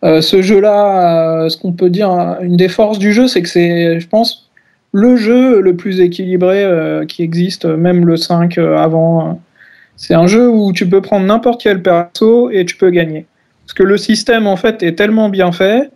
Euh, 0.04 0.20
ce 0.20 0.42
jeu-là, 0.42 1.48
ce 1.48 1.56
qu'on 1.56 1.72
peut 1.72 1.88
dire, 1.88 2.10
hein, 2.10 2.36
une 2.42 2.58
des 2.58 2.68
forces 2.68 2.98
du 2.98 3.14
jeu, 3.14 3.26
c'est 3.26 3.40
que 3.40 3.48
c'est, 3.48 3.98
je 3.98 4.06
pense, 4.06 4.47
le 4.92 5.16
jeu 5.16 5.60
le 5.60 5.76
plus 5.76 6.00
équilibré 6.00 6.64
euh, 6.64 7.04
qui 7.04 7.22
existe, 7.22 7.64
même 7.64 8.06
le 8.06 8.16
5 8.16 8.58
euh, 8.58 8.76
avant. 8.76 9.28
euh. 9.28 9.32
C'est 9.96 10.14
un 10.14 10.26
jeu 10.26 10.48
où 10.48 10.72
tu 10.72 10.88
peux 10.88 11.02
prendre 11.02 11.26
n'importe 11.26 11.60
quel 11.60 11.82
perso 11.82 12.50
et 12.50 12.64
tu 12.64 12.76
peux 12.76 12.90
gagner. 12.90 13.26
Parce 13.66 13.74
que 13.74 13.82
le 13.82 13.96
système, 13.96 14.46
en 14.46 14.56
fait, 14.56 14.82
est 14.82 14.94
tellement 14.94 15.28
bien 15.28 15.50
fait 15.52 15.90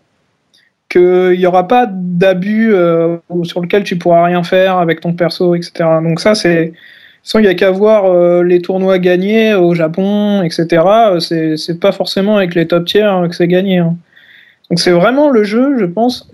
qu'il 0.91 1.39
n'y 1.39 1.47
aura 1.47 1.69
pas 1.69 1.87
d'abus 1.91 2.75
euh, 2.75 3.17
sur 3.45 3.61
lequel 3.63 3.85
tu 3.85 3.97
pourras 3.97 4.25
rien 4.25 4.43
faire 4.43 4.77
avec 4.79 5.01
ton 5.01 5.15
perso, 5.15 5.55
etc. 5.55 5.73
Donc 6.03 6.21
ça, 6.21 6.35
c'est... 6.35 6.73
Sans 7.25 7.39
il 7.39 7.43
n'y 7.43 7.49
a 7.49 7.55
qu'à 7.55 7.71
voir 7.71 8.07
euh, 8.07 8.43
les 8.43 8.61
tournois 8.61 8.99
gagnés 8.99 9.55
au 9.55 9.75
Japon, 9.75 10.43
etc. 10.43 10.67
euh, 10.85 11.21
C'est, 11.21 11.57
c'est 11.57 11.79
pas 11.79 11.93
forcément 11.93 12.37
avec 12.37 12.57
les 12.57 12.67
top 12.67 12.85
tiers 12.85 13.17
euh, 13.17 13.29
que 13.29 13.37
c'est 13.37 13.47
gagné. 13.47 13.79
hein. 13.79 13.97
Donc 14.69 14.81
c'est 14.81 14.91
vraiment 14.91 15.31
le 15.31 15.45
jeu, 15.45 15.79
je 15.79 15.85
pense. 15.85 16.29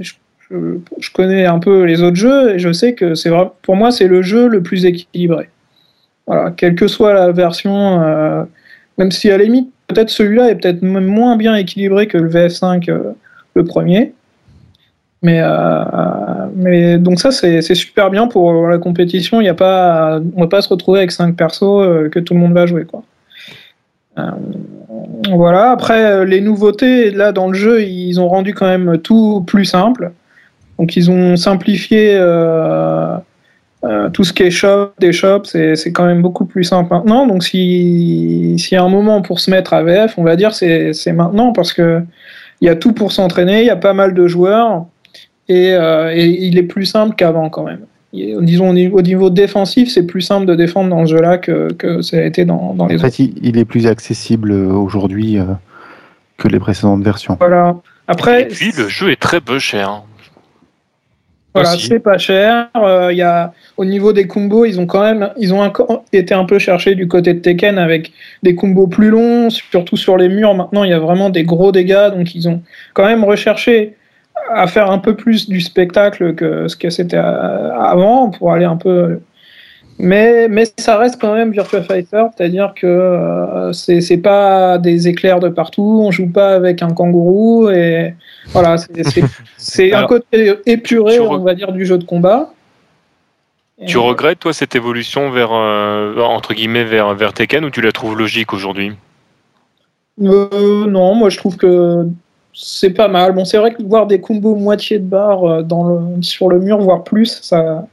Je- 0.51 0.78
je 0.99 1.11
connais 1.12 1.46
un 1.46 1.59
peu 1.59 1.84
les 1.84 2.03
autres 2.03 2.16
jeux 2.16 2.55
et 2.55 2.59
je 2.59 2.72
sais 2.72 2.94
que 2.94 3.14
c'est 3.14 3.30
vrai, 3.30 3.51
pour 3.62 3.76
moi 3.76 3.90
c'est 3.90 4.09
le 4.09 4.22
jeu 4.22 4.49
le 4.49 4.62
plus 4.62 4.84
équilibré. 4.84 5.49
Voilà, 6.26 6.51
quelle 6.51 6.74
que 6.74 6.88
soit 6.88 7.12
la 7.14 7.32
version, 7.32 8.03
euh, 8.03 8.44
même 8.99 9.11
si 9.11 9.30
à 9.30 9.38
la 9.38 9.44
limite 9.44 9.70
peut-être 9.88 10.11
celui-là 10.11 10.51
est 10.51 10.57
peut-être 10.57 10.82
moins 10.82 11.36
bien 11.36 11.55
équilibré 11.55 12.07
que 12.07 12.18
le 12.18 12.28
VF5, 12.28 12.88
euh, 12.90 13.12
le 13.55 13.64
premier. 13.64 14.12
Mais, 15.22 15.40
euh, 15.42 16.99
donc 16.99 17.18
ça 17.18 17.30
c'est 17.32 17.61
super 17.74 18.11
bien 18.11 18.28
pour 18.28 18.68
la 18.68 18.78
compétition. 18.78 19.40
Y 19.40 19.49
a 19.49 19.55
pas, 19.55 20.20
on 20.36 20.42
va 20.42 20.46
pas 20.46 20.62
se 20.62 20.68
retrouver 20.68 21.01
avec 21.01 21.11
cinq 21.11 21.34
persos 21.36 21.62
euh, 21.62 22.09
que 22.09 22.20
tout 22.20 22.34
le 22.34 22.40
monde 22.40 22.53
va 22.53 22.66
jouer 22.66 22.84
quoi. 22.84 23.03
Euh, 24.18 24.22
voilà. 25.30 25.70
Après 25.72 26.05
euh, 26.05 26.24
les 26.24 26.40
nouveautés 26.40 27.11
là 27.11 27.32
dans 27.32 27.49
le 27.49 27.55
jeu, 27.55 27.82
ils 27.82 28.20
ont 28.20 28.28
rendu 28.28 28.55
quand 28.55 28.66
même 28.66 28.99
tout 28.99 29.42
plus 29.46 29.64
simple. 29.64 30.12
Donc 30.79 30.97
ils 30.97 31.11
ont 31.11 31.37
simplifié 31.37 32.12
euh, 32.14 33.16
euh, 33.85 34.09
tout 34.11 34.24
ce 34.24 34.33
qui 34.33 34.45
est 34.45 34.51
shop, 34.51 34.91
des 34.99 35.12
shops, 35.12 35.45
c'est 35.47 35.76
c'est 35.76 35.93
quand 35.93 36.07
même 36.07 36.22
beaucoup 36.22 36.45
plus 36.45 36.64
simple 36.64 36.93
maintenant. 36.93 37.26
Donc 37.26 37.45
si 37.45 38.55
s'il 38.59 38.74
y 38.74 38.79
a 38.79 38.83
un 38.83 38.89
moment 38.89 39.22
pour 39.22 39.41
se 39.41 39.51
mettre 39.51 39.72
à 39.72 39.83
VF, 39.83 40.14
on 40.18 40.24
va 40.24 40.37
dire 40.37 40.55
c'est 40.55 40.93
c'est 40.93 41.12
maintenant 41.12 41.53
parce 41.53 41.72
que 41.72 42.03
il 42.61 42.66
y 42.66 42.68
a 42.68 42.76
tout 42.76 42.93
pour 42.93 43.12
s'entraîner, 43.12 43.61
il 43.61 43.66
y 43.66 43.70
a 43.70 43.76
pas 43.76 43.93
mal 43.95 44.14
de 44.14 44.26
joueurs 44.26 44.87
et, 45.49 45.72
euh, 45.72 46.12
et 46.14 46.26
il 46.26 46.59
est 46.59 46.64
plus 46.64 46.87
simple 46.87 47.14
qu'avant 47.14 47.51
quand 47.51 47.64
même. 47.64 47.81
Disons 48.12 48.70
au 48.70 48.72
niveau, 48.72 48.99
au 48.99 49.03
niveau 49.03 49.31
défensif, 49.31 49.91
c'est 49.91 50.03
plus 50.07 50.22
simple 50.22 50.47
de 50.47 50.55
défendre 50.55 50.89
dans 50.91 51.07
ce 51.07 51.14
jeu-là 51.14 51.39
que, 51.39 51.72
que 51.74 52.03
ça 52.03 52.16
a 52.16 52.22
été 52.22 52.45
dans, 52.45 52.74
dans 52.74 52.87
les 52.87 52.95
En 52.95 52.97
autres. 52.97 53.14
fait, 53.14 53.18
il, 53.22 53.35
il 53.43 53.59
est 53.59 53.66
plus 53.66 53.87
accessible 53.87 54.51
aujourd'hui 54.51 55.39
que 56.39 56.49
les 56.49 56.59
précédentes 56.59 57.05
versions. 57.05 57.37
Voilà. 57.39 57.76
Après, 58.09 58.43
Et 58.43 58.47
puis 58.47 58.72
le 58.76 58.89
jeu 58.89 59.11
est 59.11 59.20
très 59.20 59.41
peu 59.43 59.59
cher. 59.59 60.03
Voilà, 61.55 61.70
c'est 61.78 61.99
pas 61.99 62.18
cher. 62.18 62.68
Euh, 62.76 63.09
il 63.11 63.18
y 63.18 63.22
a, 63.22 63.53
au 63.76 63.84
niveau 63.84 64.12
des 64.12 64.26
combos, 64.26 64.64
ils 64.64 64.78
ont 64.80 64.86
quand 64.86 65.03
même 65.03 65.30
ils 65.38 65.55
ont 65.55 65.72
été 66.12 66.34
un 66.34 66.44
peu 66.44 66.59
cherchés 66.59 66.94
du 66.94 67.09
côté 67.09 67.34
de 67.34 67.40
Tekken 67.40 67.78
avec 67.78 68.12
des 68.42 68.55
combos 68.55 68.86
plus 68.86 69.09
longs, 69.09 69.51
surtout 69.51 69.96
sur 69.96 70.16
les 70.16 70.28
murs. 70.28 70.55
Maintenant, 70.55 70.84
il 70.84 70.90
y 70.90 70.94
a 70.94 70.99
vraiment 70.99 71.30
des 71.30 71.44
gros 71.44 71.72
dégâts, 71.72 72.11
donc 72.14 72.34
ils 72.34 72.49
ont 72.49 72.62
quand 72.94 73.07
même 73.07 73.24
recherché 73.24 73.96
à 74.53 74.66
faire 74.66 74.90
un 74.90 74.99
peu 74.99 75.14
plus 75.16 75.49
du 75.49 75.61
spectacle 75.61 76.34
que 76.34 76.68
ce 76.68 76.76
que 76.76 76.90
c'était 76.90 77.16
euh, 77.16 77.74
avant 77.74 78.30
pour 78.30 78.53
aller 78.53 78.64
un 78.64 78.76
peu. 78.76 79.20
Mais, 80.01 80.46
mais 80.49 80.64
ça 80.78 80.96
reste 80.96 81.20
quand 81.20 81.34
même 81.34 81.51
Virtua 81.51 81.82
Fighter, 81.82 82.22
c'est-à-dire 82.36 82.72
que 82.76 82.86
euh, 82.86 83.72
c'est 83.72 84.16
pas 84.18 84.78
des 84.78 85.09
éclairs 85.09 85.40
de 85.40 85.49
partout, 85.49 86.03
on 86.05 86.12
joue 86.12 86.28
pas 86.30 86.55
avec 86.55 86.82
un 86.82 86.90
kangourou 86.90 87.68
et 87.70 88.14
voilà, 88.53 88.76
c'est- 89.59 89.92
un 89.94 90.07
côté 90.07 90.55
épuré, 90.66 91.18
on 91.18 91.38
va 91.38 91.55
dire, 91.55 91.72
du 91.72 91.84
jeu 91.84 91.99
de 91.99 92.05
combat. 92.05 92.53
Tu 93.86 93.96
Et- 93.96 94.01
regrettes 94.01 94.38
toi 94.40 94.53
cette 94.53 94.76
évolution 94.76 95.30
vers 95.30 95.51
euh, 95.53 96.16
entre 96.20 96.55
guillemets 96.55 96.84
vers 96.84 97.14
vers 97.14 97.32
Tekken 97.32 97.64
ou 97.64 97.70
tu 97.70 97.80
la 97.80 97.92
trouves 97.92 98.16
logique 98.16 98.53
aujourd'hui? 98.53 98.92
Euh, 100.20 100.86
non, 100.86 101.14
moi 101.14 101.28
je 101.28 101.38
trouve 101.38 101.57
que 101.57 102.07
c'est 102.53 102.90
pas 102.90 103.07
mal. 103.09 103.32
Bon, 103.32 103.44
c'est 103.44 103.59
vrai 103.59 103.72
que 103.72 103.82
voir 103.82 104.07
des 104.07 104.20
combos 104.20 104.55
moitié 104.57 104.99
de 104.99 105.05
barre 105.05 105.44
euh, 105.44 105.62
dans 105.62 105.84
le, 105.84 106.22
sur 106.22 106.49
le 106.49 106.59
mur, 106.59 106.78
voire 106.78 107.05
plus, 107.05 107.38
ça. 107.42 107.86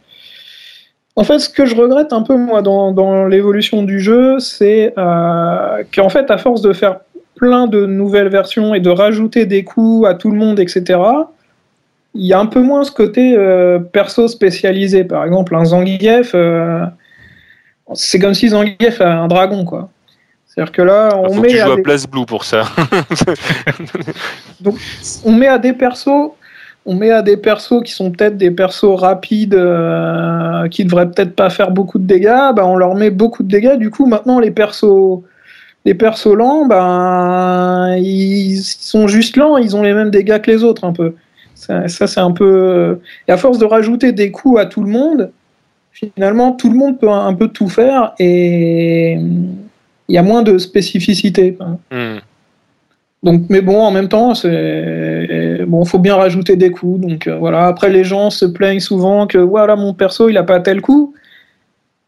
En 1.18 1.24
fait, 1.24 1.40
ce 1.40 1.50
que 1.50 1.66
je 1.66 1.76
regrette 1.76 2.12
un 2.12 2.22
peu 2.24 2.36
moi 2.36 2.62
dans, 2.62 2.92
dans 2.92 3.26
l'évolution 3.26 3.84
du 3.84 4.00
jeu, 4.02 4.40
c'est 4.40 4.94
euh, 4.98 5.84
qu'en 5.96 6.10
fait, 6.10 6.30
à 6.30 6.38
force 6.38 6.62
de 6.62 6.74
faire 6.74 6.98
plein 7.36 7.68
de 7.68 7.86
nouvelles 7.86 8.28
versions 8.30 8.74
et 8.74 8.80
de 8.82 8.90
rajouter 8.90 9.46
des 9.46 9.64
coups 9.64 10.08
à 10.08 10.14
tout 10.14 10.30
le 10.32 10.38
monde, 10.38 10.60
etc., 10.60 11.00
il 12.18 12.26
y 12.26 12.34
a 12.34 12.40
un 12.40 12.46
peu 12.46 12.62
moins 12.62 12.84
ce 12.86 12.92
côté 12.92 13.36
euh, 13.38 13.78
perso 13.80 14.28
spécialisé. 14.30 15.04
Par 15.04 15.26
exemple, 15.26 15.54
un 15.56 15.66
Zangief, 15.66 16.32
euh, 16.34 16.86
c'est 17.94 18.20
comme 18.20 18.34
si 18.34 18.50
Zangief 18.50 19.02
a 19.02 19.14
un 19.22 19.28
dragon, 19.28 19.66
quoi. 19.66 19.90
C'est-à-dire 20.48 20.72
que 20.72 20.82
là, 20.82 21.10
on 21.18 21.30
Faut 21.34 21.42
que 21.42 21.48
met 21.48 21.48
tu 21.50 21.60
à 21.60 21.66
joues 21.66 21.72
à 21.74 21.76
des- 21.76 21.82
Place 21.82 22.08
Blue 22.08 22.26
pour 22.26 22.46
ça. 22.46 22.64
on 25.26 25.32
met 25.34 25.48
à 25.48 25.58
des 25.58 25.74
persos 25.74 26.32
on 26.86 26.96
met 26.96 27.12
à 27.12 27.22
des 27.22 27.38
persos 27.38 27.82
qui 27.84 27.92
sont 27.92 28.12
peut-être 28.12 28.38
des 28.38 28.52
persos 28.52 28.96
rapides 28.96 29.56
euh, 29.56 30.68
qui 30.68 30.86
devraient 30.86 31.10
peut-être 31.10 31.36
pas 31.36 31.50
faire 31.50 31.72
beaucoup 31.72 31.98
de 31.98 32.06
dégâts 32.06 32.54
bah, 32.56 32.66
on 32.66 32.76
leur 32.76 32.96
met 32.96 33.10
beaucoup 33.10 33.44
de 33.44 33.50
dégâts. 33.50 33.78
Du 33.78 33.90
coup 33.90 34.06
maintenant 34.06 34.40
les 34.40 34.52
persos 34.52 35.22
les 35.84 35.96
persos 35.96 36.34
lents 36.34 36.66
ben 36.66 37.96
ils 37.98 38.62
sont 38.62 39.08
juste 39.08 39.36
lents 39.38 39.58
ils 39.58 39.76
ont 39.76 39.82
les 39.82 39.94
mêmes 39.94 40.12
dégâts 40.12 40.40
que 40.40 40.52
les 40.52 40.64
autres 40.64 40.84
un 40.84 40.94
peu. 40.94 41.16
Ça, 41.56 41.88
c'est 41.88 42.20
un 42.20 42.32
peu 42.32 43.00
et 43.28 43.32
à 43.32 43.38
force 43.38 43.58
de 43.58 43.66
rajouter 43.66 44.12
des 44.12 44.30
coups 44.30 44.60
à 44.60 44.66
tout 44.66 44.84
le 44.84 44.90
monde 44.90 45.32
finalement 45.92 46.52
tout 46.52 46.70
le 46.70 46.78
monde 46.78 47.00
peut 47.00 47.10
un, 47.10 47.34
peu 47.34 47.48
tout 47.48 47.70
faire 47.70 48.14
et 48.20 49.14
il 50.08 50.14
y 50.14 50.18
a 50.18 50.24
moins 50.24 50.44
de 50.44 50.60
spécificité. 50.60 51.58
Donc, 53.26 53.46
mais 53.50 53.62
bon, 53.62 53.82
en 53.82 53.90
même 53.90 54.08
temps, 54.08 54.36
c'est 54.36 55.66
bon, 55.66 55.84
faut 55.84 55.98
bien 55.98 56.16
rajouter 56.16 56.56
des 56.58 56.70
coups. 56.70 57.02
Donc 57.02 57.26
euh, 57.28 57.38
voilà. 57.38 57.66
Après, 57.66 57.90
les 57.90 58.04
gens 58.04 58.30
se 58.30 58.46
plaignent 58.46 58.80
souvent 58.80 59.26
que 59.26 59.40
voilà, 59.40 59.76
mon 59.76 59.96
perso, 59.96 60.30
il 60.30 60.38
a 60.38 60.44
pas 60.44 60.60
tel 60.60 60.80
coup. 60.82 61.16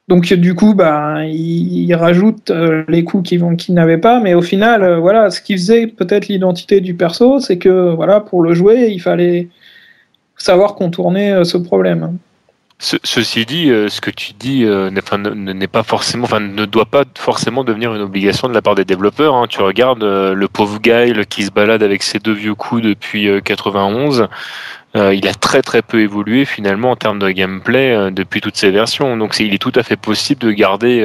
Donc 0.07 0.32
du 0.32 0.53
coup, 0.53 0.76
bah, 0.76 1.26
ils, 1.26 1.86
ils 1.86 1.95
rajoutent 1.95 2.51
euh, 2.51 2.84
les 2.88 3.03
coups 3.03 3.28
qu'ils 3.30 3.74
n'avaient 3.74 3.97
pas. 3.97 4.20
Mais 4.20 4.36
au 4.36 4.43
final, 4.43 4.84
euh, 4.84 4.99
voilà, 4.99 5.32
ce 5.32 5.41
qui 5.41 5.53
faisait 5.53 5.88
peut-être 5.88 6.28
l'identité 6.28 6.82
du 6.82 6.93
perso, 6.93 7.39
c'est 7.39 7.57
que 7.57 7.95
voilà, 7.95 8.20
pour 8.20 8.43
le 8.43 8.53
jouer, 8.53 8.89
il 8.91 8.99
fallait 9.01 9.49
savoir 10.38 10.76
contourner 10.76 11.43
ce 11.43 11.57
problème. 11.57 12.20
Ce- 12.80 12.97
ceci 13.03 13.45
dit, 13.47 13.71
euh, 13.71 13.89
ce 13.89 14.01
que 14.01 14.11
tu 14.11 14.34
dis 14.34 14.63
euh, 14.63 14.91
n'est 14.91 15.67
pas 15.67 15.82
forcément, 15.82 16.28
ne 16.39 16.65
doit 16.65 16.86
pas 16.86 17.05
forcément 17.17 17.63
devenir 17.63 17.95
une 17.95 18.01
obligation 18.03 18.47
de 18.47 18.53
la 18.53 18.61
part 18.61 18.75
des 18.75 18.86
développeurs. 18.86 19.33
hein. 19.33 19.47
Tu 19.49 19.62
regardes 19.62 20.04
euh, 20.04 20.36
le 20.36 20.47
pauvre 20.47 20.79
Guile 20.79 21.25
qui 21.28 21.41
se 21.43 21.49
balade 21.49 21.82
avec 21.82 22.04
ses 22.04 22.20
deux 22.20 22.33
vieux 22.33 22.54
coups 22.54 22.83
depuis 22.83 23.28
euh, 23.29 23.39
91. 23.41 24.28
euh, 24.95 25.13
il 25.16 25.28
a 25.28 25.33
très 25.33 25.63
très 25.63 25.82
peu 25.82 26.01
évolué 26.01 26.45
finalement 26.45 26.91
en 26.91 26.95
termes 26.95 27.17
de 27.17 27.29
gameplay 27.32 28.12
depuis 28.12 28.41
toutes 28.41 28.58
ces 28.58 28.70
versions. 28.70 29.17
Donc 29.17 29.39
il 29.39 29.55
est 29.55 29.58
tout 29.58 29.74
à 29.75 29.82
fait 29.82 29.97
possible 29.97 30.41
de 30.41 30.51
garder 30.51 31.01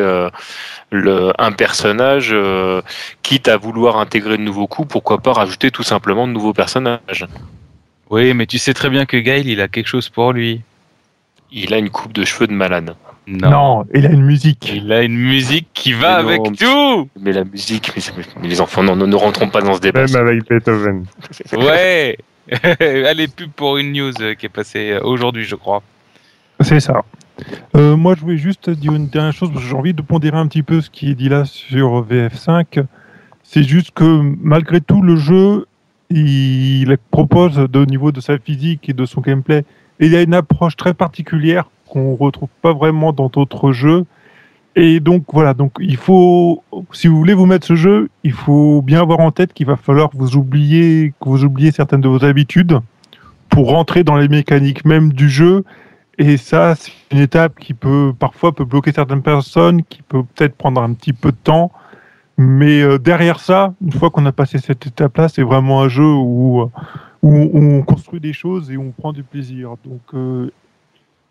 le, 0.90 1.32
un 1.38 1.52
personnage, 1.52 2.34
quitte 3.22 3.48
à 3.48 3.56
vouloir 3.56 3.96
intégrer 3.98 4.36
de 4.36 4.42
nouveaux 4.42 4.66
coups, 4.66 4.88
pourquoi 4.88 5.18
pas 5.18 5.32
rajouter 5.32 5.70
tout 5.70 5.82
simplement 5.82 6.26
de 6.28 6.32
nouveaux 6.32 6.52
personnages. 6.52 7.26
Oui, 8.10 8.34
mais 8.34 8.46
tu 8.46 8.58
sais 8.58 8.74
très 8.74 8.90
bien 8.90 9.06
que 9.06 9.16
Gail, 9.16 9.44
il 9.46 9.60
a 9.62 9.68
quelque 9.68 9.88
chose 9.88 10.08
pour 10.10 10.32
lui. 10.34 10.60
Il 11.52 11.74
a 11.74 11.78
une 11.78 11.90
coupe 11.90 12.12
de 12.12 12.24
cheveux 12.24 12.46
de 12.46 12.52
malade. 12.52 12.94
Non. 13.26 13.50
Non, 13.50 13.86
il 13.94 14.06
a 14.06 14.10
une 14.10 14.22
musique. 14.24 14.72
Il 14.74 14.90
a 14.92 15.02
une 15.02 15.16
musique 15.16 15.68
qui 15.74 15.92
va 15.92 16.22
Mais 16.22 16.34
avec 16.34 16.56
tout 16.58 17.08
Mais 17.20 17.32
la 17.32 17.44
musique, 17.44 17.92
mais, 17.94 18.00
c'est- 18.00 18.12
mais 18.40 18.48
les 18.48 18.60
enfants, 18.60 18.82
non, 18.82 18.96
ne, 18.96 19.06
ne 19.06 19.14
rentrons 19.14 19.48
pas 19.48 19.60
dans 19.60 19.74
ce 19.74 19.80
débat. 19.80 20.06
Même 20.06 20.26
avec 20.26 20.48
Beethoven. 20.48 21.04
Ouais 21.56 22.16
Allez, 22.80 23.28
pub 23.28 23.50
pour 23.52 23.78
une 23.78 23.92
news 23.92 24.12
euh, 24.20 24.34
qui 24.34 24.46
est 24.46 24.48
passée 24.48 24.90
euh, 24.92 25.00
aujourd'hui, 25.04 25.44
je 25.44 25.54
crois. 25.54 25.82
C'est 26.60 26.80
ça. 26.80 27.02
Euh, 27.76 27.96
moi, 27.96 28.14
je 28.16 28.20
voulais 28.22 28.36
juste 28.36 28.68
dire 28.68 28.92
une 28.94 29.08
dernière 29.08 29.32
chose, 29.32 29.50
parce 29.52 29.62
que 29.62 29.68
j'ai 29.70 29.76
envie 29.76 29.94
de 29.94 30.02
pondérer 30.02 30.36
un 30.38 30.46
petit 30.48 30.62
peu 30.64 30.80
ce 30.80 30.90
qui 30.90 31.10
est 31.10 31.14
dit 31.14 31.28
là 31.28 31.44
sur 31.44 32.04
VF5. 32.04 32.84
C'est 33.44 33.62
juste 33.62 33.92
que 33.92 34.04
malgré 34.40 34.80
tout, 34.80 35.02
le 35.02 35.16
jeu, 35.16 35.66
il 36.10 36.96
propose, 37.10 37.58
au 37.58 37.86
niveau 37.86 38.10
de 38.12 38.20
sa 38.20 38.38
physique 38.38 38.88
et 38.88 38.92
de 38.92 39.06
son 39.06 39.20
gameplay, 39.20 39.64
il 40.06 40.12
y 40.12 40.16
a 40.16 40.22
une 40.22 40.34
approche 40.34 40.76
très 40.76 40.94
particulière 40.94 41.70
qu'on 41.88 42.16
retrouve 42.16 42.48
pas 42.60 42.72
vraiment 42.72 43.12
dans 43.12 43.28
d'autres 43.28 43.72
jeux. 43.72 44.04
Et 44.74 45.00
donc 45.00 45.24
voilà, 45.32 45.52
donc 45.52 45.72
il 45.80 45.98
faut, 45.98 46.64
si 46.92 47.06
vous 47.06 47.16
voulez 47.16 47.34
vous 47.34 47.44
mettre 47.44 47.66
ce 47.66 47.74
jeu, 47.74 48.08
il 48.24 48.32
faut 48.32 48.80
bien 48.80 49.02
avoir 49.02 49.20
en 49.20 49.30
tête 49.30 49.52
qu'il 49.52 49.66
va 49.66 49.76
falloir 49.76 50.10
vous 50.14 50.36
oublier, 50.36 51.12
que 51.20 51.28
vous 51.28 51.44
oubliez 51.44 51.72
certaines 51.72 52.00
de 52.00 52.08
vos 52.08 52.24
habitudes 52.24 52.78
pour 53.50 53.68
rentrer 53.68 54.02
dans 54.02 54.16
les 54.16 54.28
mécaniques 54.28 54.86
même 54.86 55.12
du 55.12 55.28
jeu. 55.28 55.64
Et 56.18 56.38
ça, 56.38 56.74
c'est 56.74 56.92
une 57.10 57.18
étape 57.18 57.58
qui 57.58 57.74
peut 57.74 58.14
parfois 58.18 58.52
peut 58.54 58.64
bloquer 58.64 58.92
certaines 58.92 59.22
personnes, 59.22 59.82
qui 59.82 60.00
peut 60.02 60.22
peut-être 60.22 60.56
prendre 60.56 60.80
un 60.80 60.94
petit 60.94 61.12
peu 61.12 61.32
de 61.32 61.36
temps. 61.36 61.70
Mais 62.38 62.80
euh, 62.80 62.98
derrière 62.98 63.40
ça, 63.40 63.74
une 63.82 63.92
fois 63.92 64.08
qu'on 64.10 64.24
a 64.24 64.32
passé 64.32 64.58
cette 64.58 64.86
étape-là, 64.86 65.28
c'est 65.28 65.42
vraiment 65.42 65.82
un 65.82 65.88
jeu 65.88 66.04
où, 66.04 66.70
où 67.22 67.50
on 67.54 67.82
construit 67.82 68.20
des 68.20 68.32
choses 68.32 68.70
et 68.70 68.76
on 68.76 68.90
prend 68.90 69.12
du 69.12 69.22
plaisir. 69.22 69.76
Donc, 69.84 70.02
euh, 70.14 70.50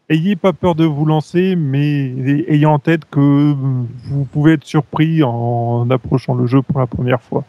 ayez 0.09 0.35
pas 0.35 0.53
peur 0.53 0.75
de 0.75 0.85
vous 0.85 1.05
lancer, 1.05 1.55
mais 1.55 2.13
ayez 2.47 2.65
en 2.65 2.79
tête 2.79 3.03
que 3.09 3.53
vous 3.53 4.25
pouvez 4.25 4.53
être 4.53 4.65
surpris 4.65 5.21
en 5.23 5.89
approchant 5.89 6.33
le 6.33 6.47
jeu 6.47 6.61
pour 6.61 6.79
la 6.79 6.87
première 6.87 7.21
fois. 7.21 7.43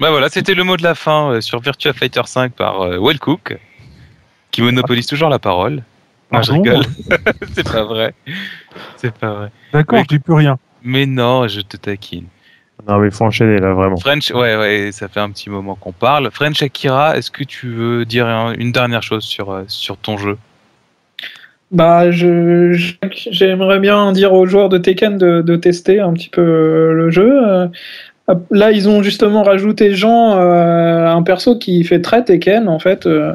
Bah 0.00 0.10
voilà, 0.10 0.30
c'était 0.30 0.54
le 0.54 0.64
mot 0.64 0.76
de 0.76 0.82
la 0.82 0.94
fin 0.94 1.32
euh, 1.32 1.40
sur 1.42 1.60
Virtua 1.60 1.92
Fighter 1.92 2.22
5 2.24 2.52
par 2.52 2.80
euh, 2.80 2.98
Wellcook, 2.98 3.58
qui 4.50 4.62
monopolise 4.62 5.06
toujours 5.06 5.28
la 5.28 5.38
parole. 5.38 5.82
Non, 6.32 6.40
je 6.40 6.52
rigole. 6.52 6.84
c'est 7.54 7.70
pas 7.70 7.84
vrai. 7.84 8.14
C'est 8.96 9.12
pas 9.12 9.34
vrai. 9.34 9.52
D'accord, 9.72 10.02
je 10.02 10.08
dis 10.08 10.18
plus 10.18 10.32
rien. 10.32 10.58
Mais 10.82 11.04
non, 11.04 11.46
je 11.46 11.60
te 11.60 11.76
taquine. 11.76 12.26
Non, 12.88 12.98
mais 12.98 13.08
il 13.08 13.12
faut 13.12 13.24
enchaîner 13.24 13.58
là, 13.58 13.72
vraiment. 13.74 13.96
French, 13.96 14.30
ouais, 14.32 14.56
ouais, 14.56 14.90
ça 14.92 15.06
fait 15.08 15.20
un 15.20 15.30
petit 15.30 15.48
moment 15.50 15.76
qu'on 15.76 15.92
parle. 15.92 16.30
French 16.32 16.62
Akira, 16.62 17.16
est-ce 17.16 17.30
que 17.30 17.44
tu 17.44 17.68
veux 17.68 18.04
dire 18.04 18.26
un- 18.26 18.54
une 18.54 18.72
dernière 18.72 19.02
chose 19.02 19.22
sur, 19.24 19.50
euh, 19.52 19.62
sur 19.68 19.96
ton 19.98 20.16
jeu? 20.18 20.36
Bah, 21.70 22.10
je, 22.10 22.72
j'aimerais 23.30 23.78
bien 23.78 24.12
dire 24.12 24.32
aux 24.34 24.46
joueurs 24.46 24.68
de 24.68 24.78
Tekken 24.78 25.16
de, 25.16 25.40
de 25.42 25.56
tester 25.56 26.00
un 26.00 26.12
petit 26.12 26.28
peu 26.28 26.40
euh, 26.42 26.92
le 26.92 27.10
jeu. 27.10 27.30
Euh, 27.46 27.66
Là, 28.50 28.70
ils 28.70 28.88
ont 28.88 29.02
justement 29.02 29.42
rajouté 29.42 29.94
Jean, 29.94 30.36
euh, 30.38 31.06
un 31.06 31.22
perso 31.22 31.58
qui 31.58 31.82
fait 31.84 32.00
très 32.00 32.24
Tekken 32.24 32.68
en 32.68 32.78
fait. 32.78 33.06
Euh, 33.06 33.34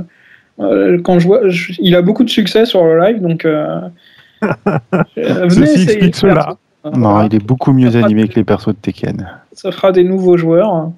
quand 1.04 1.20
je 1.20 1.28
vois, 1.28 1.50
je- 1.50 1.74
il 1.80 1.94
a 1.96 2.02
beaucoup 2.02 2.24
de 2.24 2.30
succès 2.30 2.66
sur 2.66 2.84
le 2.84 2.98
live, 3.00 3.22
donc 3.22 3.46
euh, 3.46 3.82
venez 5.16 5.68
Ceci 5.68 5.84
explique 5.84 6.16
cela. 6.16 6.56
Non, 6.96 7.12
Voilà. 7.12 7.28
il 7.32 7.36
est 7.36 7.44
beaucoup 7.46 7.74
mieux 7.74 7.96
animé 7.96 8.28
que 8.28 8.36
les 8.36 8.44
persos 8.44 8.68
de 8.70 8.80
Tekken. 8.82 9.28
Ça 9.54 9.72
fera 9.72 9.92
des 9.92 10.04
nouveaux 10.04 10.38
joueurs. 10.38 10.92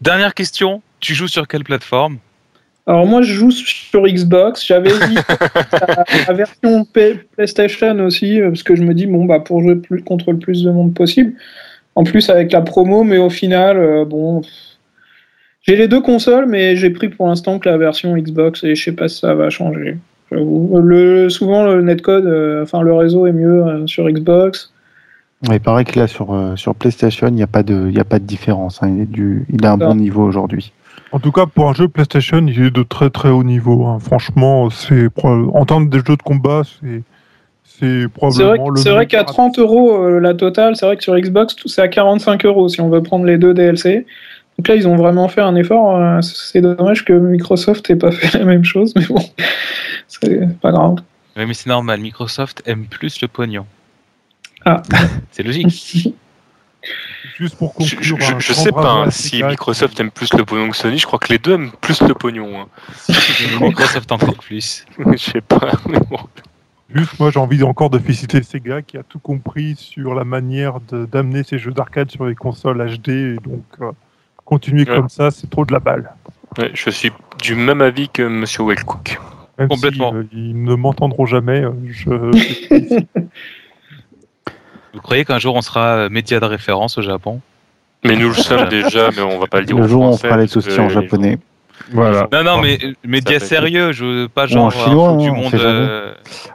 Dernière 0.00 0.34
question, 0.34 0.80
tu 1.00 1.14
joues 1.14 1.28
sur 1.28 1.46
quelle 1.46 1.64
plateforme? 1.64 2.18
Alors 2.86 3.06
moi, 3.06 3.22
je 3.22 3.32
joue 3.32 3.50
sur 3.50 4.06
Xbox. 4.06 4.66
J'avais 4.66 4.90
dit 5.08 5.14
la, 5.72 6.04
la 6.28 6.32
version 6.34 6.84
PlayStation 7.36 7.98
aussi, 8.00 8.40
euh, 8.40 8.48
parce 8.50 8.62
que 8.62 8.74
je 8.76 8.82
me 8.82 8.94
dis 8.94 9.06
bon 9.06 9.24
bah 9.24 9.40
pour 9.40 9.62
jouer 9.62 9.76
plus, 9.76 10.02
contre 10.02 10.32
le 10.32 10.38
plus 10.38 10.62
de 10.62 10.70
monde 10.70 10.94
possible. 10.94 11.34
En 11.94 12.04
plus 12.04 12.28
avec 12.28 12.52
la 12.52 12.60
promo, 12.60 13.04
mais 13.04 13.18
au 13.18 13.30
final, 13.30 13.78
euh, 13.78 14.04
bon, 14.04 14.42
j'ai 15.62 15.76
les 15.76 15.88
deux 15.88 16.00
consoles, 16.02 16.46
mais 16.46 16.76
j'ai 16.76 16.90
pris 16.90 17.08
pour 17.08 17.28
l'instant 17.28 17.58
que 17.58 17.68
la 17.68 17.78
version 17.78 18.14
Xbox 18.16 18.64
et 18.64 18.74
je 18.74 18.84
sais 18.84 18.92
pas 18.92 19.08
si 19.08 19.20
ça 19.20 19.34
va 19.34 19.48
changer. 19.48 19.96
Le, 20.34 21.28
souvent 21.28 21.64
le 21.64 21.82
netcode, 21.82 22.26
euh, 22.26 22.62
enfin 22.62 22.82
le 22.82 22.92
réseau 22.94 23.26
est 23.26 23.32
mieux 23.32 23.64
euh, 23.66 23.86
sur 23.86 24.08
Xbox. 24.08 24.72
Ouais, 25.48 25.56
il 25.56 25.60
paraît 25.60 25.84
que 25.84 25.98
là, 25.98 26.06
sur, 26.06 26.32
euh, 26.34 26.56
sur 26.56 26.74
PlayStation, 26.74 27.26
il 27.28 27.34
n'y 27.34 27.42
a, 27.42 27.46
pas 27.46 27.62
de- 27.62 27.86
il 27.88 27.94
y 27.94 28.00
a 28.00 28.04
pas 28.04 28.18
de 28.18 28.24
différence. 28.24 28.82
hein. 28.82 28.88
Il, 28.94 29.02
est 29.02 29.06
du, 29.10 29.44
il 29.52 29.64
a 29.66 29.72
un 29.72 29.76
bon 29.76 29.94
niveau 29.94 30.22
aujourd'hui. 30.24 30.72
En 31.12 31.20
tout 31.20 31.32
cas, 31.32 31.44
pour 31.46 31.68
un 31.68 31.74
jeu 31.74 31.86
PlayStation, 31.86 32.44
il 32.46 32.60
est 32.62 32.70
de 32.70 32.82
très 32.82 33.10
très 33.10 33.28
haut 33.28 33.44
niveau. 33.44 33.84
hein. 33.86 33.98
Franchement, 34.00 34.70
c'est 34.70 35.08
en 35.22 35.64
termes 35.66 35.88
de 35.88 35.98
jeux 35.98 36.16
de 36.16 36.22
combat, 36.22 36.62
c'est 36.64 37.02
c'est 37.66 37.98
vrai, 38.04 38.08
probablement 38.08 38.70
le. 38.70 38.76
c'est 38.80 38.90
vrai 38.90 39.06
qu'à 39.06 39.24
30 39.24 39.58
euros 39.58 39.92
euh, 40.04 40.20
la 40.20 40.32
totale, 40.34 40.76
c'est 40.76 40.86
vrai 40.86 40.96
que 40.96 41.02
sur 41.02 41.16
Xbox, 41.18 41.56
tout- 41.56 41.68
c'est 41.68 41.82
à 41.82 41.88
45 41.88 42.44
euros 42.46 42.68
si 42.68 42.80
on 42.80 42.88
veut 42.88 43.02
prendre 43.02 43.24
les 43.24 43.36
deux 43.36 43.52
DLC. 43.52 44.06
Donc 44.58 44.68
là, 44.68 44.76
ils 44.76 44.86
ont 44.86 44.96
vraiment 44.96 45.28
fait 45.28 45.40
un 45.40 45.54
effort. 45.56 45.96
euh, 45.96 46.20
C'est 46.22 46.60
dommage 46.60 47.04
que 47.04 47.12
Microsoft 47.12 47.90
n'ait 47.90 47.96
pas 47.96 48.12
fait 48.12 48.38
la 48.38 48.44
même 48.44 48.64
chose, 48.64 48.92
mais 48.96 49.04
bon, 49.06 49.20
c'est 50.08 50.60
pas 50.60 50.70
grave. 50.70 50.96
Oui, 51.36 51.44
mais 51.46 51.54
c'est 51.54 51.68
normal, 51.68 52.00
Microsoft 52.00 52.62
aime 52.66 52.86
plus 52.86 53.20
le 53.20 53.28
pognon. 53.28 53.66
Ah. 54.64 54.82
C'est 55.32 55.42
logique. 55.42 55.66
Juste 57.38 57.56
pour 57.56 57.74
Je, 57.80 57.96
je- 58.00 58.12
conclure. 58.14 58.36
un 58.36 58.38
je 58.38 58.52
grand 58.52 58.62
sais 58.62 58.72
pas 58.72 58.92
hein, 58.92 59.10
si 59.10 59.42
Microsoft 59.42 59.98
aime 59.98 60.10
plus 60.10 60.32
le 60.34 60.44
pognon 60.44 60.70
que 60.70 60.76
Sony. 60.76 60.98
Je 60.98 61.06
crois 61.06 61.18
que 61.18 61.32
les 61.32 61.38
deux 61.38 61.54
aiment 61.54 61.70
plus 61.80 62.00
le 62.02 62.14
pognon. 62.14 62.60
hein. 62.60 62.66
Microsoft 63.60 64.12
encore 64.12 64.34
plus. 64.36 64.84
je 64.98 65.16
sais 65.16 65.40
pas. 65.40 65.72
mais 65.88 65.98
bon. 65.98 66.18
Juste, 66.94 67.18
moi, 67.18 67.30
j'ai 67.32 67.40
envie 67.40 67.62
encore 67.64 67.90
de 67.90 67.98
féliciter 67.98 68.42
Sega 68.42 68.82
qui 68.82 68.96
a 68.98 69.02
tout 69.02 69.18
compris 69.18 69.74
sur 69.76 70.14
la 70.14 70.24
manière 70.24 70.78
d'amener 70.80 71.42
ses 71.42 71.58
jeux 71.58 71.72
d'arcade 71.72 72.10
sur 72.10 72.26
les 72.26 72.34
consoles 72.36 72.78
HD. 72.98 73.08
Et 73.08 73.36
donc, 73.36 73.64
euh, 73.80 73.90
continuer 74.44 74.88
Ouais. 74.88 74.96
comme 74.96 75.08
ça, 75.08 75.30
c'est 75.30 75.48
trop 75.50 75.64
de 75.64 75.72
la 75.72 75.80
balle. 75.80 76.10
Ouais, 76.58 76.70
je 76.74 76.90
suis 76.90 77.10
du 77.42 77.54
même 77.54 77.80
avis 77.80 78.08
que 78.08 78.22
Monsieur 78.22 78.62
Wellcook. 78.64 79.18
Même 79.58 79.68
Complètement. 79.68 80.10
Si, 80.12 80.16
euh, 80.16 80.24
ils 80.32 80.62
ne 80.64 80.74
m'entendront 80.74 81.26
jamais. 81.26 81.62
euh, 81.62 81.72
je... 81.86 82.10
Vous 84.94 85.00
croyez 85.00 85.24
qu'un 85.24 85.38
jour 85.38 85.56
on 85.56 85.62
sera 85.62 85.96
euh, 85.96 86.08
média 86.08 86.38
de 86.40 86.44
référence 86.44 86.98
au 86.98 87.02
Japon? 87.02 87.40
Mais 88.04 88.16
nous 88.16 88.28
le 88.28 88.34
sommes 88.34 88.68
déjà, 88.68 89.10
mais 89.16 89.22
on 89.22 89.38
va 89.38 89.46
pas 89.46 89.60
le 89.60 89.66
dire 89.66 89.76
Le 89.78 89.88
jour 89.88 90.02
où 90.02 90.06
on 90.06 90.16
fera 90.16 90.36
les 90.36 90.46
toasties 90.46 90.78
en 90.78 90.88
japonais. 90.88 91.38
Voilà. 91.90 92.28
Non, 92.32 92.44
non, 92.44 92.60
mais 92.62 92.78
euh, 92.84 92.92
média 93.04 93.40
fait 93.40 93.46
sérieux, 93.46 93.92
je 93.92 94.04
veux 94.04 94.28
pas 94.28 94.44
Ou 94.44 94.48
genre 94.48 94.66
en 94.66 94.70
chinois, 94.70 95.16
du 95.16 95.28
hein, 95.28 95.32
on 95.36 95.42
monde. 95.42 95.54
euh, 95.54 96.12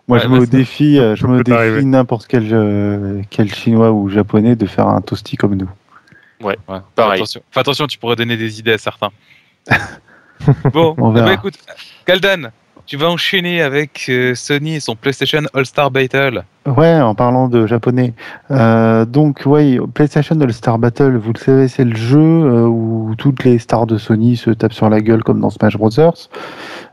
Moi, 0.08 0.18
Ouais, 0.18 0.24
je 0.24 0.28
me 0.30 0.40
bah, 0.40 1.16
je 1.16 1.28
me 1.28 1.44
peut 1.44 1.54
arriver. 1.54 1.76
défie 1.76 1.86
n'importe 1.88 2.28
quel, 2.28 2.48
euh, 2.54 3.22
quel 3.30 3.54
chinois 3.54 3.92
ou 3.92 4.10
japonais 4.10 4.56
de 4.56 4.66
faire 4.66 4.88
un 4.88 5.02
toasty 5.02 5.36
comme 5.36 5.56
nous. 5.56 5.70
Ouais, 6.42 6.58
Pareil. 6.96 7.20
Attention. 7.20 7.42
Fais 7.52 7.60
attention, 7.60 7.88
tu 7.88 7.98
pourrais 7.98 8.16
donner 8.16 8.38
des 8.38 8.60
idées 8.60 8.74
à 8.74 8.78
certains. 8.78 9.10
bon, 10.74 10.96
On 10.98 11.12
verra. 11.12 11.28
ben, 11.28 11.34
écoute, 11.34 11.56
Kaldan, 12.06 12.52
tu 12.90 12.98
vas 12.98 13.12
enchaîner 13.12 13.62
avec 13.62 14.08
euh, 14.10 14.34
Sony 14.34 14.78
et 14.78 14.80
son 14.80 14.96
PlayStation 14.96 15.42
All-Star 15.54 15.92
Battle. 15.92 16.44
Ouais, 16.66 17.00
en 17.00 17.14
parlant 17.14 17.48
de 17.48 17.68
japonais. 17.68 18.16
Euh, 18.50 19.06
donc, 19.06 19.44
ouais, 19.46 19.78
PlayStation 19.94 20.42
All-Star 20.42 20.80
Battle, 20.80 21.16
vous 21.18 21.32
le 21.34 21.38
savez, 21.38 21.68
c'est 21.68 21.84
le 21.84 21.96
jeu 21.96 22.18
euh, 22.18 22.66
où 22.66 23.14
toutes 23.16 23.44
les 23.44 23.60
stars 23.60 23.86
de 23.86 24.00
Sony 24.00 24.38
se 24.38 24.50
tapent 24.50 24.74
sur 24.74 24.90
la 24.90 25.02
gueule 25.02 25.24
comme 25.24 25.40
dans 25.40 25.52
Smash 25.52 25.78
Bros. 25.78 25.92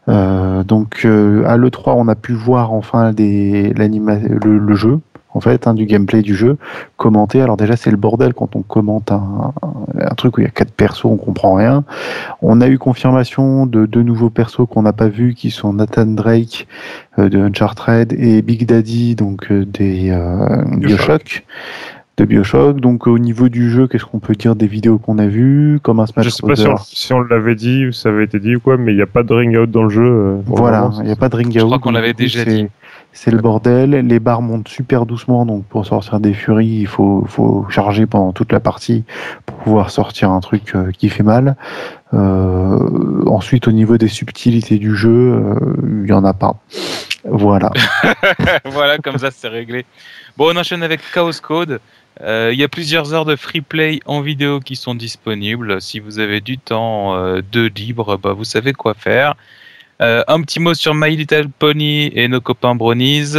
Donc, 0.06 1.04
à 1.06 1.56
l'E3, 1.56 1.94
on 1.96 2.08
a 2.08 2.14
pu 2.14 2.34
voir 2.34 2.74
enfin 2.74 3.14
des, 3.14 3.72
le 3.72 4.74
jeu, 4.74 5.00
en 5.34 5.40
fait, 5.40 5.66
hein, 5.66 5.74
du 5.74 5.84
gameplay 5.84 6.22
du 6.22 6.34
jeu, 6.34 6.56
commenté. 6.96 7.42
Alors, 7.42 7.56
déjà, 7.58 7.76
c'est 7.76 7.90
le 7.90 7.96
bordel 7.98 8.32
quand 8.32 8.56
on 8.56 8.62
commente 8.62 9.12
un, 9.12 9.52
un 10.00 10.14
truc 10.14 10.38
où 10.38 10.40
il 10.40 10.44
y 10.44 10.46
a 10.46 10.50
quatre 10.50 10.72
persos, 10.72 11.04
on 11.04 11.16
comprend 11.16 11.54
rien. 11.54 11.84
On 12.40 12.60
a 12.62 12.68
eu 12.68 12.78
confirmation 12.78 13.66
de 13.66 13.84
deux 13.84 14.02
nouveaux 14.02 14.30
persos 14.30 14.66
qu'on 14.70 14.82
n'a 14.82 14.94
pas 14.94 15.08
vus, 15.08 15.34
qui 15.34 15.50
sont 15.50 15.74
Nathan 15.74 16.06
Drake 16.06 16.66
euh, 17.18 17.28
de 17.28 17.38
Uncharted 17.38 18.14
et 18.18 18.40
Big 18.40 18.66
Daddy, 18.66 19.14
donc 19.14 19.50
euh, 19.52 19.66
des 19.66 20.10
euh, 20.10 20.64
Bioshock. 20.78 21.44
De 22.16 22.24
Bioshock. 22.24 22.80
Donc, 22.80 23.06
au 23.06 23.18
niveau 23.18 23.50
du 23.50 23.68
jeu, 23.68 23.88
qu'est-ce 23.88 24.06
qu'on 24.06 24.20
peut 24.20 24.34
dire 24.34 24.56
des 24.56 24.66
vidéos 24.66 24.96
qu'on 24.96 25.18
a 25.18 25.26
vues, 25.26 25.80
comme 25.82 26.00
un 26.00 26.06
Smash 26.06 26.24
Je 26.24 26.30
sais 26.30 26.46
pas 26.46 26.56
si 26.56 26.66
on, 26.66 26.76
si 26.78 27.12
on 27.12 27.20
l'avait 27.20 27.54
dit 27.56 27.84
ou 27.88 27.92
ça 27.92 28.08
avait 28.08 28.24
été 28.24 28.40
dit 28.40 28.56
ou 28.56 28.60
quoi, 28.60 28.78
mais 28.78 28.92
il 28.92 28.96
n'y 28.96 29.02
a 29.02 29.06
pas 29.06 29.22
de 29.22 29.34
ring 29.34 29.54
out 29.54 29.70
dans 29.70 29.82
le 29.82 29.90
jeu. 29.90 30.02
euh, 30.02 30.36
Voilà, 30.46 30.90
il 31.00 31.02
n'y 31.04 31.12
a 31.12 31.16
pas 31.16 31.28
de 31.28 31.36
ring 31.36 31.52
Je 31.52 31.60
out. 31.60 31.66
crois 31.66 31.78
qu'on 31.78 31.90
l'avait 31.92 32.14
déjà 32.14 32.42
dit. 32.46 32.68
C'est 33.18 33.30
le 33.30 33.38
bordel. 33.38 33.92
Les 33.92 34.20
barres 34.20 34.42
montent 34.42 34.68
super 34.68 35.06
doucement, 35.06 35.46
donc 35.46 35.64
pour 35.64 35.86
sortir 35.86 36.20
des 36.20 36.34
furies, 36.34 36.66
il 36.66 36.86
faut, 36.86 37.24
faut 37.26 37.66
charger 37.70 38.04
pendant 38.04 38.32
toute 38.32 38.52
la 38.52 38.60
partie 38.60 39.04
pour 39.46 39.56
pouvoir 39.56 39.90
sortir 39.90 40.30
un 40.30 40.40
truc 40.40 40.74
euh, 40.74 40.92
qui 40.92 41.08
fait 41.08 41.22
mal. 41.22 41.56
Euh, 42.12 43.24
ensuite, 43.26 43.68
au 43.68 43.72
niveau 43.72 43.96
des 43.96 44.08
subtilités 44.08 44.76
du 44.76 44.94
jeu, 44.94 45.32
euh, 45.32 46.02
il 46.02 46.10
y 46.10 46.12
en 46.12 46.26
a 46.26 46.34
pas. 46.34 46.56
Voilà. 47.24 47.70
voilà, 48.66 48.98
comme 48.98 49.16
ça 49.16 49.30
c'est 49.30 49.48
réglé. 49.48 49.86
Bon, 50.36 50.54
on 50.54 50.56
enchaîne 50.58 50.82
avec 50.82 51.00
Chaos 51.10 51.40
Code. 51.42 51.80
Euh, 52.20 52.50
Il 52.52 52.58
y 52.58 52.64
a 52.64 52.68
plusieurs 52.68 53.14
heures 53.14 53.24
de 53.24 53.34
free 53.34 53.62
play 53.62 54.00
en 54.04 54.20
vidéo 54.20 54.60
qui 54.60 54.76
sont 54.76 54.94
disponibles. 54.94 55.80
Si 55.80 56.00
vous 56.00 56.18
avez 56.18 56.42
du 56.42 56.58
temps 56.58 57.16
euh, 57.16 57.40
de 57.50 57.70
libre, 57.74 58.18
bah, 58.18 58.34
vous 58.34 58.44
savez 58.44 58.74
quoi 58.74 58.92
faire. 58.92 59.36
Euh, 60.02 60.22
un 60.28 60.42
petit 60.42 60.60
mot 60.60 60.74
sur 60.74 60.94
My 60.94 61.16
Little 61.16 61.48
Pony 61.58 62.10
et 62.14 62.28
nos 62.28 62.40
copains 62.40 62.74
Bronies 62.74 63.34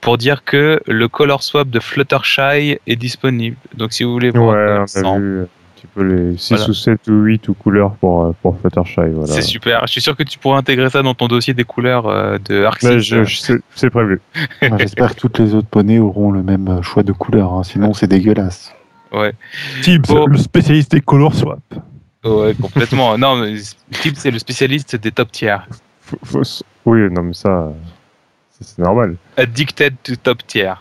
pour 0.00 0.16
dire 0.16 0.42
que 0.44 0.80
le 0.86 1.08
color 1.08 1.42
swap 1.42 1.68
de 1.68 1.80
Fluttershy 1.80 2.78
est 2.86 2.96
disponible. 2.96 3.56
Donc 3.76 3.92
si 3.92 4.04
vous 4.04 4.12
voulez 4.12 4.30
voir 4.30 4.54
Ouais, 4.54 4.84
on 5.04 5.14
a 5.14 5.18
vu 5.18 5.40
un 5.42 5.46
petit 5.76 5.86
peu 5.94 6.02
les 6.02 6.36
6 6.38 6.54
Voilà. 6.54 6.68
ou 6.70 6.72
7 6.74 7.08
ou 7.08 7.12
8 7.24 7.48
ou 7.48 7.54
couleurs 7.54 7.92
pour, 7.96 8.24
euh, 8.24 8.32
pour 8.42 8.58
Fluttershy. 8.58 9.00
Voilà. 9.12 9.26
c'est 9.26 9.42
super. 9.42 9.82
Je 9.86 9.92
suis 9.92 10.00
sûr 10.00 10.16
que 10.16 10.22
tu 10.22 10.38
pourras 10.38 10.56
intégrer 10.58 10.88
ça 10.88 11.02
dans 11.02 11.14
ton 11.14 11.26
dossier 11.28 11.52
des 11.52 11.64
couleurs 11.64 12.06
euh, 12.06 12.38
de 12.48 12.64
Arc 12.64 12.82
Là, 12.82 12.92
Six. 12.92 13.00
je- 13.02 13.24
je- 13.24 13.60
c'est- 13.74 13.90
prévu. 13.90 14.20
Moi, 14.62 14.78
J'espère 14.78 15.14
que 15.14 15.20
toutes 15.20 15.38
les 15.38 15.54
autres 15.54 15.68
poneys 15.68 15.98
auront 15.98 16.30
le 16.30 16.42
même 16.42 16.82
choix 16.82 17.02
de 17.02 17.12
couleur, 17.12 17.52
hein, 17.52 17.64
sinon 17.64 17.92
c'est 17.92 18.06
dégueulasse. 18.06 18.72
Ouais. 19.12 19.32
Tibbs, 19.82 20.06
Bon. 20.08 20.26
le 20.26 20.38
spécialiste 20.38 20.92
des 20.92 21.00
color 21.00 21.34
swap. 21.34 21.60
Ouais, 22.24 22.54
complètement. 22.60 23.16
non, 23.18 23.36
mais 23.36 23.54
Tim, 23.90 24.10
c'est 24.14 24.30
le 24.30 24.38
spécialiste 24.38 24.96
des 24.96 25.10
top 25.12 25.30
tiers. 25.32 25.66
Oui, 26.84 27.10
non, 27.10 27.22
mais 27.22 27.32
ça, 27.34 27.72
c'est 28.60 28.78
normal. 28.78 29.16
Addicted 29.36 29.94
to 30.02 30.16
top 30.16 30.46
tier. 30.46 30.72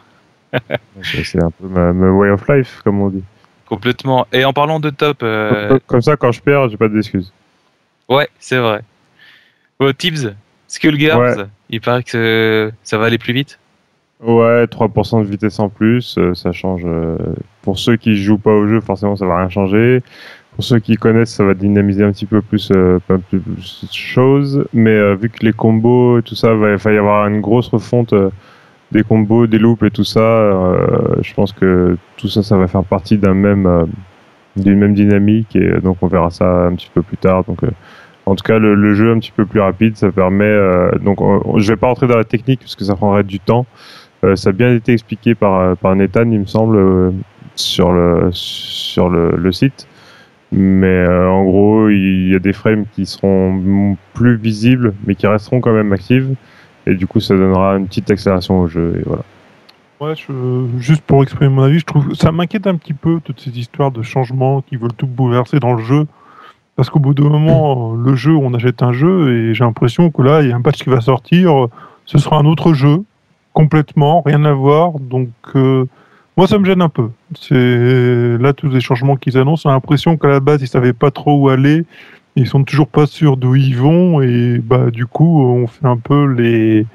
C'est 1.03 1.43
un 1.43 1.51
peu 1.51 1.67
ma, 1.67 1.91
ma 1.93 2.09
way 2.11 2.29
of 2.29 2.47
life, 2.47 2.81
comme 2.83 3.01
on 3.01 3.09
dit. 3.09 3.23
Complètement. 3.65 4.25
Et 4.31 4.45
en 4.45 4.53
parlant 4.53 4.79
de 4.79 4.89
top, 4.89 5.19
euh, 5.23 5.77
Comme- 5.87 6.01
ça, 6.01 6.15
quand 6.15 6.31
je 6.31 6.41
perds, 6.41 6.69
j'ai 6.69 6.77
pas 6.77 6.87
d'excuses. 6.87 7.33
ouais, 8.07 8.29
c'est 8.39 8.57
vrai. 8.57 8.81
Oh, 9.79 9.91
Tibbs, 9.93 10.33
Skullgirls, 10.67 11.47
il 11.69 11.81
paraît 11.81 12.03
que 12.03 12.71
ça 12.83 12.97
va 12.97 13.05
aller 13.05 13.17
plus 13.17 13.33
vite. 13.33 13.59
Ouais, 14.21 14.65
3% 14.65 15.19
de 15.21 15.25
vitesse 15.29 15.59
en 15.59 15.69
plus, 15.69 16.17
euh, 16.17 16.33
ça 16.33 16.51
change. 16.51 16.81
euh, 16.85 17.17
pour 17.61 17.77
ceux 17.77 17.97
qui 17.97 18.15
jouent 18.15 18.39
pas 18.39 18.51
au 18.53 18.67
jeu, 18.67 18.81
forcément, 18.81 19.15
ça 19.15 19.25
va 19.27 19.37
rien 19.37 19.49
changer. 19.49 20.01
Pour 20.57 20.63
ceux 20.63 20.79
qui 20.79 20.95
connaissent, 20.95 21.35
ça 21.35 21.43
va 21.43 21.53
dynamiser 21.53 22.03
un 22.03 22.11
petit 22.11 22.25
peu 22.25 22.41
plus, 22.41 22.71
euh, 22.75 22.97
pas 23.07 23.19
plus 23.19 23.37
de 23.39 23.93
choses. 23.93 24.65
Mais 24.73 24.89
euh, 24.89 25.13
vu 25.15 25.29
que 25.29 25.45
les 25.45 25.53
combos 25.53 26.17
et 26.17 26.23
tout 26.23 26.33
ça, 26.33 26.55
va, 26.55 26.71
il 26.71 26.77
va 26.77 26.91
y 26.93 26.97
avoir 26.97 27.27
une 27.27 27.41
grosse 27.41 27.67
refonte 27.67 28.13
euh, 28.13 28.31
des 28.91 29.03
combos, 29.03 29.45
des 29.45 29.59
loops 29.59 29.83
et 29.83 29.91
tout 29.91 30.03
ça. 30.03 30.19
euh, 30.19 31.17
je 31.21 31.31
pense 31.35 31.53
que 31.53 31.95
tout 32.17 32.27
ça, 32.27 32.41
ça 32.41 32.57
va 32.57 32.67
faire 32.67 32.83
partie 32.83 33.19
d'un 33.19 33.35
même, 33.35 33.67
euh, 33.67 33.85
d'une 34.55 34.79
même 34.79 34.95
dynamique 34.95 35.55
et 35.55 35.79
donc 35.79 35.97
on 36.01 36.07
verra 36.07 36.31
ça 36.31 36.65
un 36.65 36.73
petit 36.73 36.89
peu 36.91 37.03
plus 37.03 37.17
tard. 37.17 37.43
Donc, 37.43 37.59
en 38.25 38.35
tout 38.35 38.43
cas, 38.43 38.57
le, 38.57 38.73
le 38.73 38.95
jeu 38.95 39.11
un 39.11 39.19
petit 39.19 39.31
peu 39.31 39.45
plus 39.45 39.59
rapide, 39.59 39.95
ça 39.95 40.11
permet. 40.11 40.53
donc, 41.03 41.21
on- 41.21 41.59
je 41.59 41.67
vais 41.71 41.77
pas 41.77 41.85
rentrer 41.87 42.07
dans 42.07 42.17
la 42.17 42.23
technique 42.25 42.61
parce 42.61 42.75
que 42.75 42.83
ça 42.83 42.95
prendrait 42.95 43.23
du 43.23 43.39
temps. 43.39 43.67
Ça 44.35 44.49
a 44.49 44.53
bien 44.53 44.73
été 44.73 44.91
expliqué 44.93 45.35
par, 45.35 45.77
par 45.77 45.95
Nathan, 45.95 46.29
il 46.31 46.39
me 46.39 46.45
semble, 46.47 47.13
sur 47.55 47.91
le, 47.93 48.29
sur 48.31 49.09
le, 49.09 49.35
le 49.37 49.51
site. 49.51 49.87
Mais 50.51 50.87
euh, 50.87 51.29
en 51.29 51.43
gros, 51.43 51.89
il 51.89 52.29
y 52.29 52.35
a 52.35 52.39
des 52.39 52.53
frames 52.53 52.85
qui 52.93 53.05
seront 53.05 53.97
plus 54.13 54.37
visibles, 54.37 54.93
mais 55.05 55.15
qui 55.15 55.27
resteront 55.27 55.59
quand 55.59 55.73
même 55.73 55.91
actives. 55.91 56.35
Et 56.85 56.95
du 56.95 57.05
coup, 57.05 57.19
ça 57.19 57.35
donnera 57.35 57.75
une 57.77 57.87
petite 57.87 58.09
accélération 58.09 58.61
au 58.61 58.67
jeu. 58.67 58.95
Et 58.99 59.03
voilà. 59.05 59.23
Ouais, 59.99 60.13
juste 60.77 61.01
pour 61.01 61.23
exprimer 61.23 61.49
mon 61.49 61.63
avis, 61.63 61.79
je 61.79 61.85
trouve 61.85 62.13
ça 62.13 62.31
m'inquiète 62.31 62.67
un 62.67 62.75
petit 62.75 62.93
peu 62.93 63.19
toutes 63.23 63.39
ces 63.39 63.57
histoires 63.57 63.91
de 63.91 64.03
changements 64.03 64.61
qui 64.61 64.75
veulent 64.75 64.93
tout 64.93 65.07
bouleverser 65.07 65.59
dans 65.59 65.73
le 65.73 65.83
jeu. 65.83 66.05
Parce 66.75 66.91
qu'au 66.91 66.99
bout 66.99 67.15
d'un 67.15 67.27
moment, 67.27 67.95
le 67.95 68.15
jeu, 68.15 68.35
on 68.35 68.53
achète 68.53 68.83
un 68.83 68.93
jeu 68.93 69.33
et 69.33 69.53
j'ai 69.55 69.63
l'impression 69.63 70.11
que 70.11 70.21
là, 70.21 70.43
il 70.43 70.49
y 70.49 70.51
a 70.51 70.55
un 70.55 70.61
patch 70.61 70.83
qui 70.83 70.91
va 70.91 71.01
sortir, 71.01 71.67
ce 72.05 72.19
sera 72.19 72.37
un 72.37 72.45
autre 72.45 72.73
jeu, 72.73 73.03
complètement, 73.53 74.21
rien 74.23 74.45
à 74.45 74.53
voir. 74.53 74.99
Donc, 74.99 75.29
euh, 75.55 75.85
moi, 76.37 76.47
ça 76.47 76.59
me 76.59 76.65
gêne 76.65 76.81
un 76.81 76.89
peu. 76.89 77.09
C'est 77.39 78.37
là 78.37 78.53
tous 78.53 78.69
les 78.69 78.79
changements 78.79 79.15
qu'ils 79.17 79.37
annoncent, 79.37 79.67
j'ai 79.67 79.73
l'impression 79.73 80.17
qu'à 80.17 80.27
la 80.27 80.39
base, 80.39 80.61
ils 80.61 80.67
savaient 80.67 80.93
pas 80.93 81.11
trop 81.11 81.35
où 81.35 81.49
aller, 81.49 81.83
ils 82.35 82.47
sont 82.47 82.63
toujours 82.63 82.87
pas 82.87 83.07
sûrs 83.07 83.37
d'où 83.37 83.55
ils 83.55 83.75
vont 83.75 84.21
et 84.21 84.59
bah 84.59 84.91
du 84.91 85.07
coup, 85.07 85.41
on 85.41 85.65
fait 85.67 85.87
un 85.87 85.97
peu 85.97 86.31
les 86.31 86.85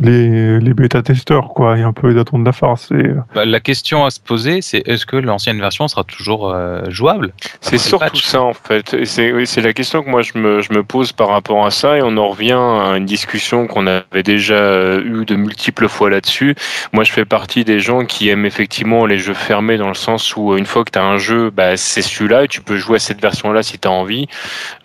les, 0.00 0.58
les 0.60 0.74
bêta-testeurs, 0.74 1.48
quoi, 1.48 1.78
et 1.78 1.82
un 1.82 1.92
peu 1.92 2.08
les 2.08 2.14
datons 2.14 2.38
de 2.38 2.44
la 2.44 2.52
farce. 2.52 2.90
Et, 2.90 2.94
euh, 2.94 3.20
Bah, 3.34 3.44
la 3.44 3.60
question 3.60 4.04
à 4.04 4.10
se 4.10 4.20
poser, 4.20 4.60
c'est 4.60 4.86
est-ce 4.88 5.06
que 5.06 5.16
l'ancienne 5.16 5.60
version 5.60 5.86
sera 5.88 6.04
toujours 6.04 6.50
euh, 6.50 6.82
jouable? 6.88 7.32
C'est 7.60 7.78
surtout 7.78 8.16
ça 8.16 8.42
en 8.42 8.54
fait. 8.54 9.04
C'est 9.04 9.32
oui, 9.32 9.46
c'est 9.46 9.60
la 9.60 9.72
question 9.72 10.02
que 10.02 10.10
moi 10.10 10.22
je 10.22 10.36
me, 10.36 10.60
je 10.62 10.72
me 10.72 10.82
pose 10.82 11.12
par 11.12 11.28
rapport 11.28 11.64
à 11.64 11.70
ça 11.70 11.96
et 11.96 12.02
on 12.02 12.16
en 12.16 12.28
revient 12.28 12.52
à 12.52 12.96
une 12.96 13.04
discussion 13.04 13.66
qu'on 13.66 13.86
avait 13.86 14.22
déjà 14.22 14.54
euh, 14.54 15.02
eue 15.04 15.24
de 15.24 15.36
multiples 15.36 15.88
fois 15.88 16.10
là-dessus. 16.10 16.54
Moi 16.92 17.04
je 17.04 17.12
fais 17.12 17.24
partie 17.24 17.64
des 17.64 17.80
gens 17.80 18.04
qui 18.04 18.28
aiment 18.28 18.46
effectivement 18.46 19.06
les 19.06 19.18
jeux 19.18 19.34
fermés 19.34 19.78
dans 19.78 19.88
le 19.88 19.94
sens 19.94 20.36
où 20.36 20.56
une 20.56 20.66
fois 20.66 20.84
que 20.84 20.90
tu 20.90 20.98
as 20.98 21.04
un 21.04 21.18
jeu, 21.18 21.50
bah, 21.50 21.76
c'est 21.76 22.02
celui-là 22.02 22.44
et 22.44 22.48
tu 22.48 22.60
peux 22.60 22.76
jouer 22.76 22.96
à 22.96 23.00
cette 23.00 23.20
version-là 23.20 23.62
si 23.62 23.78
tu 23.78 23.88
as 23.88 23.90
envie. 23.90 24.26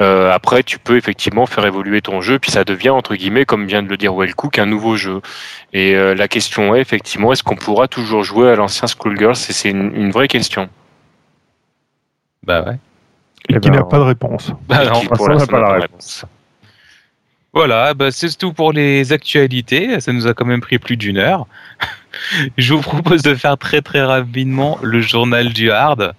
Euh, 0.02 0.32
après 0.32 0.64
tu 0.64 0.78
peux 0.80 0.98
effectivement 0.98 1.46
faire 1.46 1.66
évoluer 1.66 2.02
ton 2.02 2.22
jeu 2.22 2.38
puis 2.40 2.52
ça 2.52 2.64
devient 2.64 2.90
entre 2.90 3.16
guillemets 3.16 3.46
comme 3.46 3.66
vient 3.66 3.84
de 3.84 3.90
le 3.90 3.98
dire 3.98 4.14
Wellcook 4.14 4.60
un 4.60 4.66
nouveau 4.66 4.96
jeu. 4.96 4.99
Et 5.74 5.96
euh, 5.96 6.16
la 6.16 6.28
question 6.28 6.76
est 6.76 6.82
effectivement 6.82 7.32
est-ce 7.32 7.44
qu'on 7.44 7.56
pourra 7.56 7.88
toujours 7.88 8.24
jouer 8.24 8.52
à 8.52 8.56
l'ancien 8.56 8.88
Schoolgirls? 8.88 9.36
C'est 9.36 9.70
une, 9.70 9.96
une 9.96 10.12
vraie 10.12 10.28
question. 10.28 10.70
Bah 12.44 12.64
ouais. 12.64 12.76
et 13.50 13.56
Eh 13.56 13.60
qui 13.60 13.70
ben, 13.70 13.78
n'a 13.78 13.84
pas 13.84 13.98
de 13.98 14.04
réponse. 14.04 14.52
Bah 14.68 14.86
non. 14.86 15.00
qui, 15.00 15.08
pour 15.08 15.26
ça, 15.26 15.36
n'a 15.36 15.48
pas 15.48 15.60
la 15.60 15.74
réponse. 15.74 16.26
Voilà, 17.54 17.94
bah 17.94 18.12
c'est 18.12 18.38
tout 18.38 18.54
pour 18.54 18.74
les 18.74 19.12
actualités. 19.12 20.00
Ça 20.00 20.14
nous 20.14 20.28
a 20.28 20.34
quand 20.34 20.46
même 20.46 20.62
pris 20.62 20.78
plus 20.78 20.98
d'une 20.98 21.18
heure. 21.18 21.48
Je 22.58 22.74
vous 22.74 22.82
propose 22.82 23.22
de 23.24 23.36
faire 23.36 23.58
très 23.58 23.82
très 23.82 24.04
rapidement 24.04 24.78
le 24.82 25.02
journal 25.02 25.52
du 25.52 25.72
hard. 25.72 26.14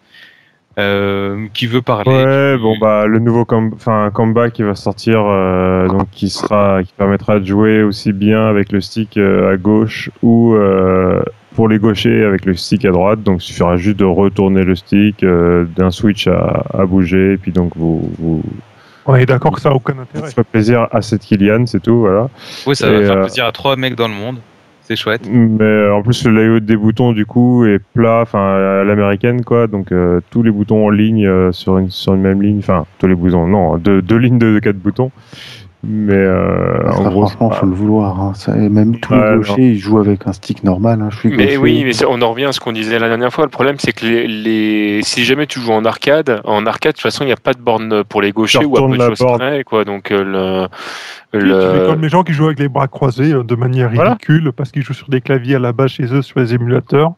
Euh, 0.81 1.47
qui 1.55 1.67
veut 1.67 1.83
parler 1.83 2.11
Ouais, 2.11 2.57
du- 2.57 2.63
bon 2.63 2.77
bah 2.81 3.07
le 3.07 3.19
nouveau 3.19 3.45
com 3.45 3.71
enfin, 3.75 4.11
combat 4.13 4.51
qui 4.51 4.63
va 4.63 4.75
sortir, 4.75 5.23
euh, 5.27 5.87
donc 5.89 6.09
qui 6.11 6.29
sera, 6.29 6.83
qui 6.83 6.93
permettra 6.97 7.39
de 7.39 7.45
jouer 7.45 7.83
aussi 7.83 8.13
bien 8.13 8.47
avec 8.47 8.73
le 8.73 8.81
stick 8.81 9.17
euh, 9.17 9.53
à 9.53 9.57
gauche 9.57 10.11
ou 10.23 10.55
euh, 10.55 11.23
pour 11.55 11.69
les 11.69 11.79
gauchers 11.79 12.25
avec 12.25 12.45
le 12.45 12.55
stick 12.55 12.85
à 12.85 12.91
droite. 12.91 13.23
Donc 13.23 13.43
il 13.43 13.47
suffira 13.47 13.77
juste 13.77 13.99
de 13.99 14.05
retourner 14.05 14.65
le 14.65 14.75
stick 14.75 15.23
euh, 15.23 15.65
d'un 15.77 15.91
switch 15.91 16.27
à, 16.29 16.65
à 16.73 16.87
bouger, 16.87 17.35
et 17.35 17.37
puis 17.37 17.53
donc 17.53 17.73
vous 17.77 18.11
vous, 18.19 18.43
On 19.07 19.15
est 19.17 19.27
d'accord 19.27 19.53
que 19.53 19.61
ça 19.61 19.71
n'a 19.71 19.75
aucun 19.77 19.99
intérêt. 19.99 20.31
ferez 20.31 20.45
plaisir 20.45 20.87
à 20.93 21.03
cette 21.03 21.23
Kylian, 21.23 21.67
c'est 21.67 21.81
tout, 21.83 22.01
voilà. 22.01 22.29
Oui, 22.67 22.77
ça 22.77 22.91
va 22.91 23.01
faire 23.03 23.17
euh, 23.19 23.21
plaisir 23.23 23.45
à 23.47 23.53
trois 23.53 23.77
mecs 23.77 23.95
dans 23.97 24.09
le 24.09 24.15
monde. 24.15 24.37
C'est 24.91 24.97
chouette. 24.97 25.29
Mais 25.31 25.63
euh, 25.63 25.95
en 25.95 26.03
plus, 26.03 26.25
le 26.25 26.33
layout 26.33 26.59
des 26.59 26.77
boutons, 26.77 27.13
du 27.13 27.25
coup, 27.25 27.65
est 27.65 27.79
plat, 27.79 28.23
enfin, 28.23 28.57
à 28.81 28.83
l'américaine, 28.83 29.45
quoi. 29.45 29.69
Donc, 29.69 29.93
euh, 29.93 30.21
tous 30.31 30.43
les 30.43 30.51
boutons 30.51 30.85
en 30.85 30.91
ligne 30.91 31.29
euh, 31.29 31.53
sur, 31.53 31.79
une, 31.79 31.91
sur 31.91 32.15
une 32.15 32.23
même 32.23 32.43
ligne. 32.43 32.59
Enfin, 32.59 32.87
tous 32.99 33.07
les 33.07 33.15
boutons, 33.15 33.47
non, 33.47 33.77
deux, 33.77 34.03
deux 34.03 34.17
lignes 34.17 34.41
de 34.41 34.59
quatre 34.59 34.79
boutons. 34.79 35.13
Mais 35.83 36.13
euh, 36.13 36.91
Ça, 36.93 36.99
en 36.99 37.09
gros, 37.11 37.27
franchement, 37.27 37.51
c'est 37.53 37.61
faut 37.61 37.67
le 37.67 37.73
vouloir. 37.73 38.21
hein. 38.21 38.33
Ça- 38.35 38.55
et 38.55 38.69
même 38.69 38.99
tous 39.01 39.15
les 39.15 39.37
gauchers, 39.37 39.69
ils 39.71 39.79
jouent 39.79 39.99
avec 39.99 40.27
un 40.27 40.33
stick 40.35 40.63
normal. 40.63 41.01
hein. 41.01 41.09
Je 41.11 41.17
suis 41.19 41.31
Mais 41.31 41.45
gaucher. 41.45 41.57
oui, 41.57 41.85
mais 41.87 42.05
on 42.07 42.21
en 42.21 42.31
revient 42.33 42.45
à 42.45 42.53
ce 42.53 42.61
qu'on 42.61 42.73
disait 42.73 42.99
la 42.99 43.09
dernière 43.09 43.33
fois. 43.33 43.45
Le 43.45 43.51
problème, 43.51 43.77
c'est 43.79 43.93
que 43.93 44.05
les, 44.05 44.27
les- 44.27 45.01
si 45.03 45.25
jamais 45.25 45.47
tu 45.47 45.59
joues 45.61 45.73
en 45.73 45.87
arcade, 45.87 46.43
en 46.45 46.67
arcade, 46.67 46.93
de 46.93 46.97
toute 46.97 47.03
façon, 47.03 47.25
il 47.25 47.29
n'y 47.29 47.33
a 47.33 47.37
pas 47.37 47.55
de 47.55 47.61
borne 47.61 48.05
pour 48.05 48.21
les 48.21 48.31
gauchers 48.33 48.65
ou 48.65 48.77
à 48.77 48.87
peu 48.87 48.97
de 48.97 49.03
choses 49.17 49.27
près, 49.39 49.65
quoi. 49.65 49.85
Donc, 49.87 50.11
euh, 50.11 50.69
le, 51.33 51.41
Tu 51.41 51.49
fais 51.79 51.87
comme 51.87 52.03
les 52.03 52.09
gens 52.11 52.25
qui 52.25 52.33
jouent 52.35 52.47
avec 52.47 52.59
les 52.59 52.69
bras 52.69 52.87
croisés 52.89 53.33
euh, 53.33 53.43
de 53.43 53.55
manière 53.55 53.89
Voilà. 53.95 54.11
ridicule 54.11 54.53
parce 54.55 54.71
qu'ils 54.73 54.83
jouent 54.83 54.93
sur 54.93 55.09
des 55.09 55.23
claviers 55.23 55.55
à 55.57 55.61
la 55.61 55.73
base 55.73 55.93
chez 55.93 56.13
eux 56.13 56.21
sur 56.23 56.41
les 56.41 56.53
émulateurs. 56.53 57.13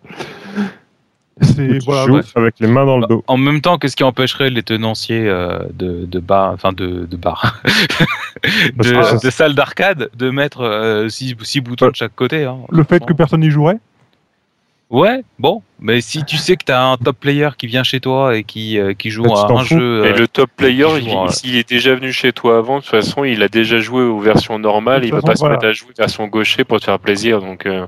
C'est 1.43 1.79
tu 1.79 1.85
voilà, 1.85 2.21
avec 2.37 2.55
les 2.61 2.67
mains 2.69 2.85
dans 2.87 2.99
le 2.99 3.07
dos. 3.07 3.25
En 3.27 3.37
même 3.37 3.61
temps, 3.61 3.79
qu'est-ce 3.79 3.97
qui 3.97 4.05
empêcherait 4.05 4.51
les 4.51 4.63
tenanciers 4.63 5.29
euh, 5.29 5.59
de, 5.75 6.07
de 6.07 6.19
bar, 6.21 6.53
enfin 6.53 6.73
de, 6.73 7.07
de 7.07 7.17
bar, 7.17 7.61
salles 9.31 9.55
d'arcade, 9.55 10.11
de 10.17 10.31
mettre 10.31 10.61
euh, 10.63 11.09
six, 11.09 11.37
six 11.43 11.61
boutons 11.61 11.89
de 11.89 11.97
chaque 11.97 12.15
côté 12.15 12.45
hein. 12.45 12.59
le 12.71 12.85
fait 12.85 13.05
que 13.05 13.13
personne 13.13 13.41
n'y 13.41 13.51
jouerait? 13.51 13.79
Ouais, 14.91 15.25
bon, 15.39 15.63
mais 15.81 16.03
si 16.03 16.23
tu 16.23 16.37
sais 16.37 16.55
que 16.57 16.65
t'as 16.67 16.85
un 16.85 16.99
top 16.99 17.17
player 17.19 17.49
qui 17.57 17.67
vient 17.67 17.83
chez 17.83 17.99
toi 17.99 18.37
et 18.37 18.45
qui, 18.45 18.79
euh, 18.79 18.93
qui 18.93 19.09
joue 19.09 19.23
Bah, 19.23 19.47
tu 19.49 19.55
à 19.55 19.57
un 19.57 19.65
fous. 19.65 19.79
jeu. 19.79 20.05
et 20.05 20.09
euh, 20.11 20.17
le 20.19 20.29
top 20.29 20.51
player, 20.55 20.85
euh, 20.85 21.29
s'il 21.29 21.57
est 21.57 21.67
déjà 21.67 21.95
venu 21.95 22.13
chez 22.13 22.35
toi 22.35 22.59
avant, 22.59 22.77
de 22.77 22.83
toute 22.83 22.91
façon, 22.91 23.25
il 23.25 23.43
a 23.43 23.49
déjà 23.49 23.79
joué 23.79 24.03
aux 24.03 24.21
versions 24.21 24.59
normales. 24.59 25.03
Il 25.05 25.11
toute 25.11 25.21
va 25.23 25.27
pas 25.33 25.35
se 25.35 25.47
mettre 25.47 25.65
à 25.65 25.73
jouer 25.73 25.93
version 25.97 26.27
gaucher 26.27 26.65
pour 26.65 26.79
te 26.79 26.85
faire 26.85 26.99
plaisir. 26.99 27.41
Donc, 27.41 27.65
euh, 27.65 27.87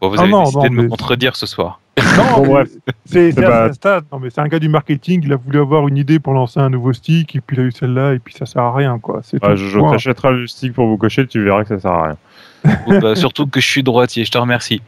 bon, 0.00 0.10
vous 0.10 0.14
Ah 0.16 0.22
avez 0.22 0.30
non, 0.30 0.44
décidé 0.44 0.68
non, 0.70 0.76
de 0.76 0.82
me 0.82 0.88
contredire 0.88 1.34
ce 1.34 1.46
soir. 1.46 1.80
Non, 2.16 2.36
Bon, 2.36 2.42
mais 2.42 2.48
bref. 2.48 2.68
C'est 3.06 4.38
un 4.40 4.48
gars 4.48 4.58
du 4.58 4.68
marketing. 4.68 5.22
Il 5.24 5.32
a 5.32 5.36
voulu 5.36 5.60
avoir 5.60 5.86
une 5.88 5.96
idée 5.96 6.18
pour 6.18 6.32
lancer 6.32 6.60
un 6.60 6.70
nouveau 6.70 6.92
stick 6.92 7.36
et 7.36 7.40
puis 7.40 7.56
il 7.56 7.60
a 7.60 7.66
eu 7.66 7.72
celle-là 7.72 8.14
et 8.14 8.18
puis 8.18 8.34
ça 8.34 8.46
sert 8.46 8.62
à 8.62 8.74
rien 8.74 8.98
quoi. 8.98 9.20
C'est 9.22 9.38
Ah, 9.42 9.54
je 9.56 9.78
t'achèterai 9.78 10.32
le 10.32 10.46
stick 10.46 10.72
pour 10.74 10.86
vous 10.86 10.96
cocher, 10.96 11.26
tu 11.26 11.42
verras 11.42 11.62
que 11.62 11.68
ça 11.68 11.78
sert 11.80 11.90
à 11.90 12.02
rien. 12.04 12.16
Bah, 13.02 13.16
surtout 13.16 13.46
que 13.48 13.60
je 13.60 13.66
suis 13.66 13.82
droitier, 13.82 14.24
je 14.24 14.30
te 14.30 14.38
remercie. 14.38 14.80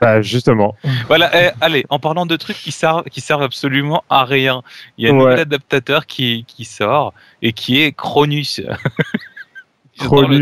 bah, 0.00 0.20
justement. 0.22 0.74
Voilà, 1.06 1.30
eh, 1.32 1.50
allez, 1.60 1.84
en 1.88 2.00
parlant 2.00 2.26
de 2.26 2.34
trucs 2.36 2.56
qui 2.56 2.72
servent, 2.72 3.04
qui 3.04 3.20
servent 3.20 3.42
absolument 3.44 4.02
à 4.10 4.24
rien, 4.24 4.62
il 4.98 5.04
y 5.04 5.08
a 5.08 5.12
un 5.12 5.16
Ouais. 5.16 5.20
nouvel 5.22 5.38
adaptateur 5.40 6.04
qui, 6.06 6.44
qui 6.48 6.64
sort 6.64 7.14
et 7.42 7.52
qui 7.52 7.80
est 7.80 7.92
Cronus. 7.92 8.60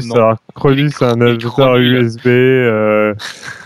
Nom. 0.09 0.15
alors, 0.15 0.37
c'est 0.91 1.05
un 1.05 1.21
adaptateur. 1.21 1.77
USB, 1.77 2.27
euh, 2.27 3.15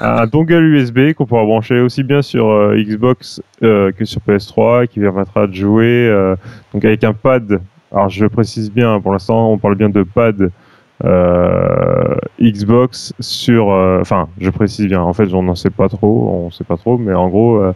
un 0.00 0.26
dongle 0.26 0.62
USB 0.64 1.12
qu'on 1.14 1.26
pourra 1.26 1.44
brancher 1.44 1.80
aussi 1.80 2.02
bien 2.02 2.22
sur 2.22 2.48
euh, 2.50 2.76
Xbox 2.76 3.40
euh, 3.62 3.92
que 3.92 4.04
sur 4.04 4.20
PS3, 4.26 4.88
qui 4.88 5.00
permettra 5.00 5.46
de 5.46 5.54
jouer 5.54 6.08
euh, 6.08 6.34
donc 6.74 6.84
avec 6.84 7.04
un 7.04 7.12
pad. 7.12 7.60
Alors 7.92 8.08
je 8.08 8.26
précise 8.26 8.70
bien, 8.72 9.00
pour 9.00 9.12
l'instant 9.12 9.50
on 9.52 9.58
parle 9.58 9.76
bien 9.76 9.88
de 9.88 10.02
pad 10.02 10.50
euh, 11.04 12.14
Xbox 12.40 13.12
sur, 13.20 13.70
euh, 13.72 13.98
enfin 14.00 14.28
je 14.40 14.50
précise 14.50 14.86
bien. 14.86 15.00
En 15.02 15.12
fait, 15.12 15.32
on 15.34 15.42
n'en 15.42 15.54
sait 15.54 15.70
pas 15.70 15.88
trop, 15.88 16.28
on 16.46 16.50
sait 16.50 16.64
pas 16.64 16.76
trop, 16.76 16.98
mais 16.98 17.14
en 17.14 17.28
gros. 17.28 17.58
euh, 17.58 17.72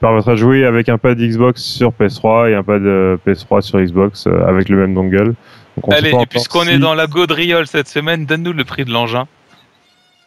permettra 0.00 0.32
de 0.32 0.36
jouer 0.36 0.64
avec 0.64 0.88
un 0.88 0.96
pad 0.96 1.18
Xbox 1.18 1.60
sur 1.62 1.90
PS3 1.90 2.48
et 2.50 2.54
un 2.54 2.62
pad 2.62 2.82
euh, 2.82 3.18
PS3 3.26 3.60
sur 3.60 3.78
Xbox 3.78 4.26
avec 4.46 4.70
le 4.70 4.78
même 4.78 4.94
dongle. 4.94 5.34
Donc, 5.80 5.88
on 5.88 5.90
sait 5.92 5.96
Allez, 5.98 6.10
et 6.22 6.26
puisqu'on 6.26 6.62
si- 6.64 6.70
est 6.70 6.78
dans 6.78 6.94
la 6.94 7.06
gaudriole 7.06 7.66
cette 7.66 7.88
semaine, 7.88 8.26
donne-nous 8.26 8.52
le 8.52 8.64
prix 8.64 8.84
de 8.84 8.90
l'engin. 8.92 9.26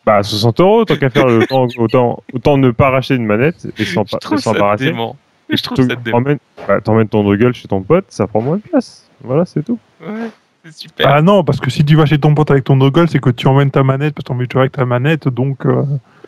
Bah, 0.05 0.21
60 0.21 0.59
euros, 0.59 0.83
tant 0.85 0.95
qu'à 0.97 1.09
faire, 1.09 1.25
autant, 1.27 1.67
autant, 1.77 2.23
autant 2.33 2.57
ne 2.57 2.71
pas 2.71 2.89
racheter 2.89 3.15
une 3.15 3.25
manette 3.25 3.67
et 3.77 3.85
s'en 3.85 4.03
Je 4.05 4.11
pa- 4.11 4.17
trouve 4.17 4.37
et 4.37 4.41
s'en 4.41 4.51
ça 4.51 4.57
embarrasser. 4.57 4.85
dément. 4.85 5.15
Je 5.49 5.61
trouve 5.61 5.77
Tu 5.77 5.83
ça 5.87 5.95
dément. 5.95 6.17
emmènes- 6.17 6.39
bah, 6.67 6.81
T'emmènes 6.81 7.07
ton 7.07 7.23
Druggle 7.23 7.53
chez 7.53 7.67
ton 7.67 7.81
pote, 7.81 8.05
ça 8.09 8.27
prend 8.27 8.41
moins 8.41 8.57
de 8.57 8.61
place. 8.63 9.07
Voilà, 9.23 9.45
c'est 9.45 9.63
tout. 9.63 9.79
Ouais. 10.01 10.29
C'est 10.65 10.73
super. 10.73 11.07
Ah 11.07 11.21
non, 11.21 11.43
parce 11.43 11.59
que 11.59 11.69
si 11.69 11.83
tu 11.85 11.95
vas 11.95 12.05
chez 12.05 12.17
ton 12.17 12.33
pote 12.33 12.49
avec 12.51 12.63
ton 12.63 12.75
Noggle, 12.77 13.07
c'est 13.09 13.19
que 13.19 13.29
tu 13.29 13.47
emmènes 13.47 13.69
ta 13.71 13.83
manette, 13.83 14.13
parce 14.15 14.23
que 14.27 14.43
tu 14.45 14.53
jouer 14.53 14.61
avec 14.61 14.71
ta 14.73 14.85
manette, 14.85 15.27
donc 15.27 15.65
euh, 15.65 15.83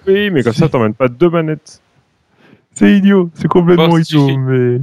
Oui, 0.07 0.29
mais 0.29 0.43
comme 0.43 0.53
ça, 0.53 0.69
t'emmènes 0.69 0.93
pas 0.93 1.07
deux 1.07 1.29
manettes. 1.29 1.81
C'est 2.75 2.91
idiot, 2.97 3.29
c'est 3.33 3.47
complètement 3.47 3.87
Bon, 3.87 3.97
idiot. 3.97 4.37
Mais 4.37 4.79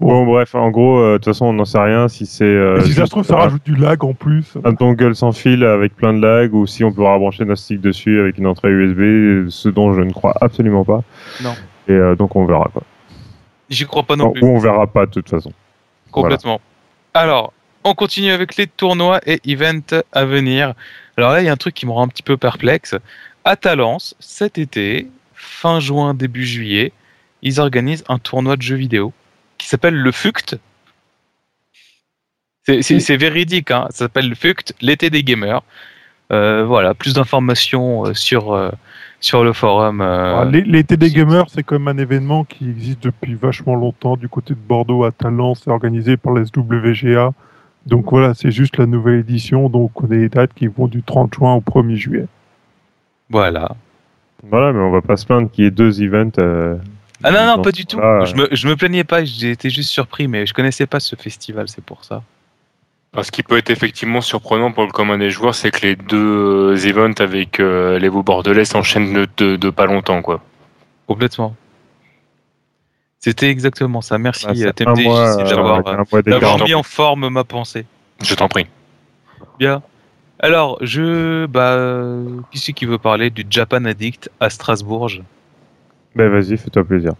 Bon, 0.00 0.24
bref, 0.24 0.54
en 0.54 0.70
gros, 0.70 0.98
euh, 0.98 1.12
de 1.12 1.16
toute 1.18 1.26
façon, 1.26 1.46
on 1.46 1.52
n'en 1.52 1.64
sait 1.64 1.78
rien 1.80 2.08
si 2.08 2.24
c'est. 2.26 2.44
euh, 2.44 2.80
si 2.84 2.92
ça 2.94 3.04
se 3.06 3.10
trouve, 3.10 3.24
ça 3.24 3.36
rajoute 3.36 3.64
du 3.64 3.74
lag 3.76 4.02
en 4.04 4.14
plus. 4.14 4.54
un 4.64 4.72
dongle 4.72 5.14
sans 5.14 5.32
fil 5.32 5.64
avec 5.64 5.94
plein 5.96 6.12
de 6.14 6.20
lag 6.24 6.54
ou 6.54 6.66
si 6.66 6.84
on 6.84 6.92
peut 6.92 7.02
rabrancher 7.02 7.44
notre 7.44 7.60
stick 7.60 7.80
dessus 7.80 8.20
avec 8.20 8.38
une 8.38 8.46
entrée 8.46 8.70
USB, 8.70 9.48
ce 9.50 9.68
dont 9.68 9.92
je 9.94 10.00
ne 10.00 10.12
crois 10.12 10.34
absolument 10.40 10.84
pas. 10.84 11.02
Non. 11.42 11.54
Et 11.88 11.92
euh, 11.92 12.14
donc 12.16 12.34
on 12.36 12.44
verra 12.46 12.68
quoi. 12.72 12.82
J'y 13.70 13.84
crois 13.86 14.02
pas 14.04 14.16
non 14.16 14.30
plus. 14.32 14.42
ou 14.42 14.46
on 14.46 14.58
verra 14.58 14.86
pas 14.86 15.06
de 15.06 15.10
toute 15.10 15.28
façon. 15.28 15.52
Complètement. 16.10 16.60
Alors, 17.12 17.52
on 17.84 17.94
continue 17.94 18.30
avec 18.30 18.56
les 18.56 18.66
tournois 18.66 19.20
et 19.26 19.40
events 19.46 20.00
à 20.12 20.24
venir. 20.24 20.74
Alors 21.16 21.32
là, 21.32 21.40
il 21.42 21.46
y 21.46 21.48
a 21.48 21.52
un 21.52 21.56
truc 21.56 21.74
qui 21.74 21.84
me 21.86 21.90
rend 21.90 22.04
un 22.04 22.08
petit 22.08 22.22
peu 22.22 22.36
perplexe. 22.36 22.94
À 23.44 23.56
Talence, 23.56 24.14
cet 24.20 24.56
été, 24.58 25.08
fin 25.34 25.80
juin, 25.80 26.14
début 26.14 26.44
juillet, 26.46 26.92
ils 27.42 27.60
organisent 27.60 28.04
un 28.08 28.18
tournoi 28.18 28.56
de 28.56 28.62
jeux 28.62 28.76
vidéo 28.76 29.12
qui 29.58 29.66
s'appelle 29.68 29.94
le 29.94 30.12
FUCT. 30.12 30.56
C'est- 32.82 33.16
véridique, 33.16 33.70
hein. 33.70 33.86
ça 33.90 33.98
s'appelle 34.04 34.28
le 34.28 34.34
FUCT, 34.34 34.74
l'été 34.82 35.08
des 35.10 35.22
gamers. 35.22 35.62
Euh, 36.30 36.64
voilà, 36.66 36.92
plus 36.92 37.14
d'informations 37.14 38.04
euh, 38.06 38.12
sur, 38.12 38.52
euh, 38.52 38.70
sur 39.20 39.42
le 39.42 39.54
forum. 39.54 40.02
euh, 40.02 40.40
Ah, 40.40 40.44
l'é- 40.44 40.62
L'été 40.64 40.98
des 40.98 41.10
gamers, 41.10 41.46
c'est 41.48 41.62
quand 41.62 41.78
même 41.78 41.88
un 41.88 41.96
événement 42.00 42.44
qui 42.44 42.68
existe 42.68 43.02
depuis 43.02 43.34
vachement 43.34 43.74
longtemps 43.74 44.18
du 44.18 44.28
côté 44.28 44.52
de 44.52 44.58
Bordeaux 44.60 45.04
à 45.04 45.10
Talence, 45.12 45.62
c'est 45.64 45.70
organisé 45.70 46.18
par 46.18 46.34
la 46.34 46.44
SWGA. 46.44 47.32
Donc 47.86 48.10
voilà, 48.10 48.34
c'est 48.34 48.50
juste 48.50 48.76
la 48.76 48.84
nouvelle 48.84 49.20
édition, 49.20 49.70
donc 49.70 50.02
on 50.02 50.04
a 50.04 50.08
des 50.08 50.28
dates 50.28 50.52
qui 50.52 50.66
vont 50.66 50.88
du 50.88 51.02
30 51.02 51.32
juin 51.34 51.54
au 51.54 51.62
1er 51.62 51.96
juillet. 51.96 52.26
Voilà. 53.30 53.74
Voilà, 54.42 54.74
mais 54.74 54.80
on 54.80 54.90
va 54.90 55.00
pas 55.00 55.16
se 55.16 55.24
plaindre 55.24 55.50
qu'il 55.50 55.64
y 55.64 55.66
ait 55.66 55.70
deux 55.70 56.02
events. 56.02 56.32
euh, 56.38 56.76
Ah 57.24 57.30
non, 57.32 57.56
non, 57.56 57.62
pas 57.62 57.72
du 57.72 57.84
tout. 57.86 57.96
temps-là. 57.96 58.24
Je 58.24 58.34
me, 58.34 58.48
je 58.52 58.68
me 58.68 58.76
plaignais 58.76 59.04
pas, 59.04 59.24
j'étais 59.24 59.70
juste 59.70 59.90
surpris, 59.90 60.28
mais 60.28 60.46
je 60.46 60.54
connaissais 60.54 60.86
pas 60.86 61.00
ce 61.00 61.16
festival, 61.16 61.68
c'est 61.68 61.84
pour 61.84 62.04
ça. 62.04 62.22
Ce 63.20 63.30
qui 63.32 63.42
peut 63.42 63.56
être 63.56 63.70
effectivement 63.70 64.20
surprenant 64.20 64.70
pour 64.70 64.84
le 64.84 64.90
commun 64.92 65.18
des 65.18 65.30
joueurs, 65.30 65.54
c'est 65.54 65.70
que 65.72 65.84
les 65.84 65.96
deux 65.96 66.74
euh, 66.74 66.86
events 66.88 67.20
avec 67.20 67.58
euh, 67.58 67.98
les 67.98 68.08
Vaux 68.08 68.22
Bordelais 68.22 68.64
s'enchaînent 68.64 69.12
de, 69.12 69.26
de- 69.38 69.56
de 69.56 69.70
pas 69.70 69.86
longtemps, 69.86 70.22
quoi. 70.22 70.40
Complètement. 71.06 71.56
C'était 73.18 73.48
exactement 73.48 74.00
ça. 74.02 74.18
Merci, 74.18 74.46
bah, 74.46 74.52
euh, 74.54 74.72
TMDJ, 74.72 75.04
d'avoir 76.24 76.62
mis 76.64 76.74
en 76.74 76.82
forme 76.84 77.28
ma 77.30 77.42
pensée. 77.44 77.86
Je 78.22 78.34
t'en 78.34 78.46
prie. 78.48 78.66
Bien. 79.58 79.82
Alors, 80.38 80.78
je. 80.82 81.46
Bah. 81.46 82.14
Qui 82.52 82.58
c'est 82.58 82.72
qui 82.72 82.86
veut 82.86 82.98
parler 82.98 83.30
du 83.30 83.44
Japan 83.50 83.84
Addict 83.86 84.30
à 84.38 84.50
Strasbourg? 84.50 85.10
Ben 86.16 86.28
vas-y, 86.30 86.56
fais-toi 86.56 86.84
plaisir. 86.84 87.12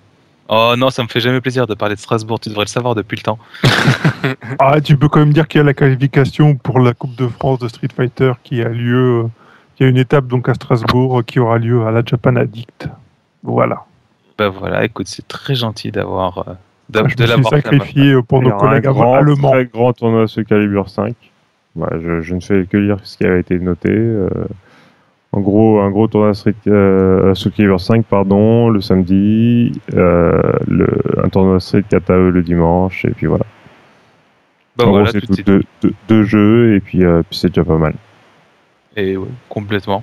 Oh 0.51 0.74
non, 0.78 0.89
ça 0.90 1.02
me 1.02 1.09
fait 1.09 1.20
jamais 1.20 1.40
plaisir 1.43 1.66
de 1.66 1.74
parler 1.74 1.94
de 1.94 2.01
Strasbourg, 2.01 2.40
tu 2.40 2.48
devrais 2.48 2.65
le 2.65 2.69
savoir 2.70 2.94
depuis 2.94 3.16
le 3.16 3.23
temps. 3.23 3.39
Ah, 4.59 4.81
tu 4.81 4.97
peux 4.97 5.09
quand 5.09 5.20
même 5.20 5.32
dire 5.32 5.47
qu'il 5.47 5.59
y 5.59 5.62
a 5.62 5.65
la 5.65 5.74
qualification 5.74 6.55
pour 6.56 6.81
la 6.81 6.93
Coupe 6.94 7.15
de 7.16 7.28
France 7.28 7.59
de 7.60 7.69
Street 7.69 7.89
Fighter 7.94 8.32
qui 8.43 8.62
a 8.62 8.69
lieu, 8.69 9.24
euh, 9.24 9.28
il 9.78 9.82
y 9.85 9.86
a 9.86 9.89
une 9.90 9.97
étape 9.98 10.27
donc 10.27 10.48
à 10.48 10.55
Strasbourg 10.55 11.19
euh, 11.20 11.23
qui 11.23 11.39
aura 11.39 11.59
lieu 11.59 11.86
à 11.86 11.90
la 11.90 12.02
Japan 12.05 12.36
Addict. 12.36 12.89
Voilà. 13.43 13.85
Bah 14.36 14.48
voilà, 14.48 14.85
écoute, 14.85 15.06
c'est 15.06 15.27
très 15.28 15.55
gentil 15.55 15.90
d'avoir. 15.93 16.39
euh, 16.48 16.52
Je 17.09 17.15
de 17.15 17.24
l'avoir 17.24 17.51
sacrifié 17.52 18.12
euh, 18.12 18.23
pour 18.23 18.43
nos 18.43 18.55
un 18.55 18.59
collègues 18.59 18.85
grand, 18.85 19.15
allemands. 19.16 19.51
très 19.52 19.66
grand 19.66 19.93
tournoi 19.93 20.27
sur 20.27 20.44
Calibre 20.44 20.89
5. 20.89 21.15
Voilà, 21.77 21.98
je, 22.02 22.20
je 22.23 22.35
ne 22.35 22.40
fais 22.40 22.66
que 22.66 22.77
lire 22.78 22.97
ce 23.02 23.16
qui 23.19 23.27
a 23.27 23.36
été 23.36 23.59
noté. 23.59 23.90
euh, 23.90 24.28
en 25.32 25.40
gros, 25.40 25.80
un 25.80 25.90
gros 25.90 26.09
tournoi 26.09 26.34
Street, 26.34 26.55
euh, 26.66 27.34
Soul 27.34 27.52
Calibur 27.52 27.80
5 27.80 28.05
pardon, 28.06 28.70
le 28.70 28.80
samedi, 28.80 29.72
euh, 29.94 30.40
le, 30.66 30.88
un 31.22 31.28
tournoi 31.28 31.60
Street 31.60 31.84
4 31.88 32.10
AE 32.10 32.30
le 32.30 32.42
dimanche, 32.42 33.05
et 33.05 33.10
puis 33.10 33.26
voilà. 33.26 33.44
Bah 34.76 34.86
en 34.86 34.90
voilà, 34.90 35.10
gros, 35.10 35.12
c'est 35.12 35.26
tout 35.26 35.42
deux, 35.44 35.62
deux- 35.82 35.94
deux 36.09 36.22
jeux, 36.22 36.74
et 36.76 36.80
puis, 36.80 37.05
euh, 37.05 37.22
puis 37.28 37.38
c'est 37.38 37.48
déjà 37.48 37.64
pas 37.64 37.76
mal. 37.78 37.94
Et 38.96 39.16
ouais, 39.16 39.28
complètement. 39.48 40.02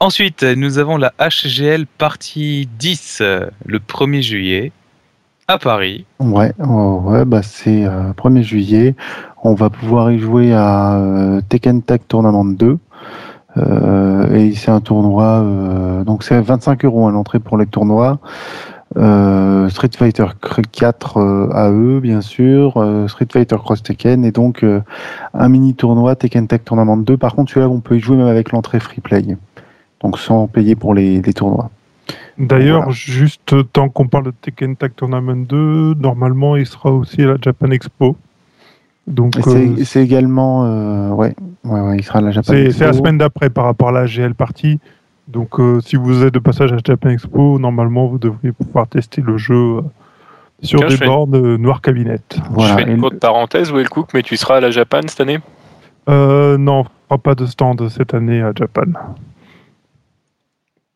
Ensuite, 0.00 0.42
nous 0.42 0.78
avons 0.78 0.96
la 0.96 1.12
HGL 1.20 1.86
partie 1.86 2.68
10 2.78 3.18
euh, 3.20 3.46
le 3.66 3.78
1er 3.78 4.20
juillet 4.22 4.72
à 5.46 5.58
Paris. 5.58 6.06
Ouais, 6.18 6.52
oh, 6.58 7.02
ouais, 7.04 7.24
bah 7.24 7.42
c'est 7.42 7.84
euh, 7.84 8.12
1er 8.14 8.42
juillet. 8.42 8.94
On 9.44 9.54
va 9.54 9.70
pouvoir 9.70 10.10
y 10.10 10.18
jouer 10.18 10.52
à 10.52 10.96
euh, 10.98 11.40
Tekken 11.48 11.82
Tag 11.82 12.00
Tournament 12.08 12.44
2. 12.44 12.78
Euh, 13.58 14.32
et 14.34 14.54
c'est 14.54 14.70
un 14.70 14.80
tournoi, 14.80 15.42
euh, 15.42 16.04
donc 16.04 16.22
c'est 16.22 16.40
25 16.40 16.84
euros 16.84 17.06
à 17.08 17.10
l'entrée 17.10 17.38
pour 17.38 17.58
les 17.58 17.66
tournois. 17.66 18.18
Euh, 18.96 19.68
Street 19.70 19.90
Fighter 19.96 20.26
4 20.70 21.16
euh, 21.16 21.96
AE, 21.96 22.00
bien 22.00 22.20
sûr, 22.20 22.74
euh, 22.76 23.08
Street 23.08 23.28
Fighter 23.32 23.56
Cross 23.56 23.82
Tekken, 23.82 24.24
et 24.24 24.32
donc 24.32 24.64
un 25.34 25.48
mini 25.48 25.74
tournoi 25.74 26.14
Tekken 26.16 26.46
Tag 26.46 26.62
Tournament 26.64 26.98
2. 26.98 27.16
Par 27.16 27.34
contre, 27.34 27.52
celui-là, 27.52 27.70
on 27.70 27.80
peut 27.80 27.96
y 27.96 28.00
jouer 28.00 28.16
même 28.16 28.26
avec 28.26 28.52
l'entrée 28.52 28.80
free 28.80 29.00
play, 29.00 29.22
donc 30.02 30.18
sans 30.18 30.46
payer 30.46 30.74
pour 30.74 30.94
les, 30.94 31.22
les 31.22 31.32
tournois. 31.32 31.70
D'ailleurs, 32.38 32.80
Voilà. 32.80 32.92
juste 32.92 33.54
tant 33.72 33.88
qu'on 33.88 34.08
parle 34.08 34.24
de 34.24 34.32
Tekken 34.40 34.76
Tag 34.76 34.92
Tournament 34.94 35.46
2, 35.46 35.94
normalement 35.94 36.56
il 36.56 36.66
sera 36.66 36.90
aussi 36.90 37.22
à 37.22 37.26
la 37.26 37.36
Japan 37.40 37.70
Expo. 37.70 38.16
Donc 39.12 39.36
Et 39.36 39.42
euh, 39.46 39.84
C'est 39.84 40.02
également, 40.02 40.64
euh, 40.64 41.10
ouais, 41.10 41.34
ouais, 41.64 41.80
ouais, 41.80 41.96
il 41.98 42.02
sera 42.02 42.18
à 42.18 42.22
la 42.22 42.30
Japan 42.30 42.52
c'est 42.52 42.64
Expo. 42.64 42.78
c'est 42.78 42.86
la 42.86 42.92
semaine 42.92 43.18
d'après 43.18 43.50
par 43.50 43.64
rapport 43.66 43.88
à 43.88 43.92
la 43.92 44.06
GL 44.06 44.34
partie. 44.34 44.80
Donc 45.28 45.60
euh, 45.60 45.80
si 45.80 45.96
vous 45.96 46.24
êtes 46.24 46.34
de 46.34 46.38
passage 46.38 46.72
à 46.72 46.78
Japan 46.84 47.10
Expo, 47.10 47.58
normalement 47.58 48.06
vous 48.06 48.18
devriez 48.18 48.52
pouvoir 48.52 48.88
tester 48.88 49.22
le 49.22 49.38
jeu 49.38 49.54
euh, 49.54 49.82
sur 50.62 50.80
des 50.86 50.96
bornes 50.96 51.34
euh, 51.34 51.56
noir 51.56 51.80
cabinet. 51.80 52.20
Voilà. 52.50 52.76
je 52.78 52.84
fais 52.84 52.90
une 52.90 53.00
courte 53.00 53.20
parenthèse, 53.20 53.70
Will 53.70 53.88
Cook, 53.88 54.08
mais 54.14 54.22
tu 54.22 54.36
seras 54.36 54.56
à 54.56 54.60
la 54.60 54.70
Japan 54.70 55.00
cette 55.06 55.20
année? 55.20 55.40
Euh, 56.08 56.58
non, 56.58 56.80
on 56.80 56.84
fera 57.08 57.18
pas 57.18 57.34
de 57.34 57.46
stand 57.46 57.88
cette 57.88 58.14
année 58.14 58.42
à 58.42 58.52
Japan. 58.54 58.86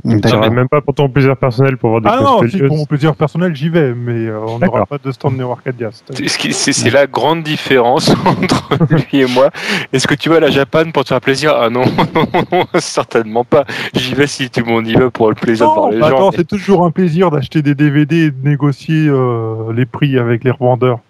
Seras 0.04 0.50
même 0.50 0.68
pas 0.68 0.80
pour 0.82 0.94
ton 0.94 1.08
plaisir 1.08 1.36
personnel 1.36 1.78
pour 1.78 1.90
voir 1.90 2.02
des 2.02 2.08
Ah 2.10 2.20
non, 2.22 2.46
si, 2.46 2.58
pour 2.58 2.76
mon 2.76 2.84
plaisir 2.84 3.16
personnel, 3.16 3.56
j'y 3.56 3.70
vais, 3.70 3.94
mais 3.94 4.26
euh, 4.26 4.38
on 4.46 4.58
n'aura 4.58 4.84
pas 4.86 4.98
de 4.98 5.10
stand 5.10 5.36
Neo 5.36 5.50
Arcadia. 5.50 5.90
C'est 5.90 6.90
la 6.90 7.06
grande 7.06 7.42
différence 7.42 8.10
entre 8.26 8.68
lui 8.90 9.22
et 9.22 9.26
moi. 9.26 9.50
Est-ce 9.92 10.06
que 10.06 10.14
tu 10.14 10.28
vas 10.28 10.36
à 10.36 10.40
la 10.40 10.50
Japan 10.50 10.90
pour 10.92 11.04
te 11.04 11.08
faire 11.08 11.20
plaisir? 11.20 11.54
Ah 11.56 11.70
non, 11.70 11.84
non, 12.14 12.26
non, 12.52 12.66
certainement 12.78 13.44
pas. 13.44 13.64
J'y 13.94 14.14
vais 14.14 14.26
si 14.26 14.50
tout 14.50 14.60
le 14.60 14.66
monde 14.66 14.86
y 14.86 14.94
va 14.94 15.10
pour 15.10 15.30
le 15.30 15.34
plaisir 15.34 15.68
de 15.68 15.74
voir 15.74 15.86
Non, 15.86 15.92
les 15.92 16.00
bah 16.00 16.10
gens. 16.10 16.16
attends, 16.16 16.32
c'est 16.36 16.46
toujours 16.46 16.84
un 16.84 16.90
plaisir 16.90 17.30
d'acheter 17.30 17.62
des 17.62 17.74
DVD 17.74 18.26
et 18.26 18.30
de 18.30 18.48
négocier 18.48 19.08
euh, 19.08 19.72
les 19.74 19.86
prix 19.86 20.18
avec 20.18 20.44
les 20.44 20.50
revendeurs. 20.50 21.00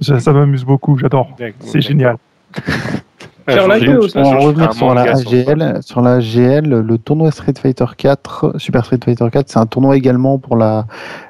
Ça, 0.00 0.18
ça 0.18 0.32
m'amuse 0.32 0.64
beaucoup, 0.64 0.98
j'adore. 0.98 1.36
C'est 1.60 1.80
génial. 1.80 2.16
Faire 3.46 3.68
la 3.68 3.74
revenir 3.76 4.72
sur 4.74 4.94
la. 4.94 5.02
AGL. 5.02 5.78
Sur 5.82 6.00
la 6.00 6.14
AGL, 6.14 6.68
le 6.68 6.98
tournoi 6.98 7.30
Street 7.30 7.54
Fighter 7.60 7.84
4, 7.96 8.54
Super 8.58 8.84
Street 8.84 9.00
Fighter 9.04 9.26
4, 9.30 9.48
c'est 9.48 9.58
un 9.58 9.66
tournoi 9.66 9.96
également 9.96 10.38
pour 10.38 10.56
la, 10.56 10.86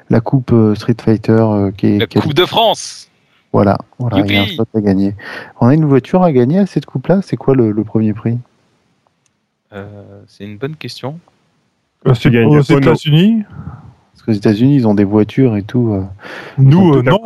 la 0.09 0.19
coupe 0.19 0.51
euh, 0.53 0.75
Street 0.75 0.95
Fighter 1.01 1.31
euh, 1.39 1.71
qui 1.71 1.87
est, 1.87 1.97
La 1.99 2.07
qui 2.07 2.17
est- 2.17 2.21
Coupe 2.21 2.33
de 2.33 2.45
France 2.45 3.09
voilà, 3.51 3.77
voilà, 3.99 4.17
il 4.25 4.33
y 4.33 4.35
a 4.37 4.41
un 4.41 4.47
slot 4.47 4.65
à 4.75 4.81
gagner. 4.81 5.13
On 5.61 5.67
a 5.67 5.75
une 5.75 5.85
voiture 5.85 6.23
à 6.23 6.31
gagner 6.31 6.57
à 6.57 6.65
cette 6.65 6.87
coupe-là. 6.87 7.19
C'est 7.21 7.37
quoi 7.37 7.53
le, 7.53 7.71
le 7.71 7.83
premier 7.83 8.11
prix? 8.13 8.39
Euh, 9.73 9.85
C'est 10.27 10.43
une 10.43 10.57
bonne 10.57 10.75
question. 10.75 11.19
Euh, 12.07 12.13
C'est 12.15 12.31
gagnes 12.31 12.47
aux. 12.47 12.61
États-Unis? 12.61 13.43
Parce 14.11 14.23
qu'aux 14.25 14.31
États-Unis, 14.31 14.75
ils 14.77 14.87
ont 14.87 14.95
des 14.95 15.03
voitures 15.03 15.55
et 15.55 15.61
tout. 15.61 15.93
euh. 15.93 16.03
Nous, 16.57 16.95
euh, 16.95 17.01
non, 17.03 17.19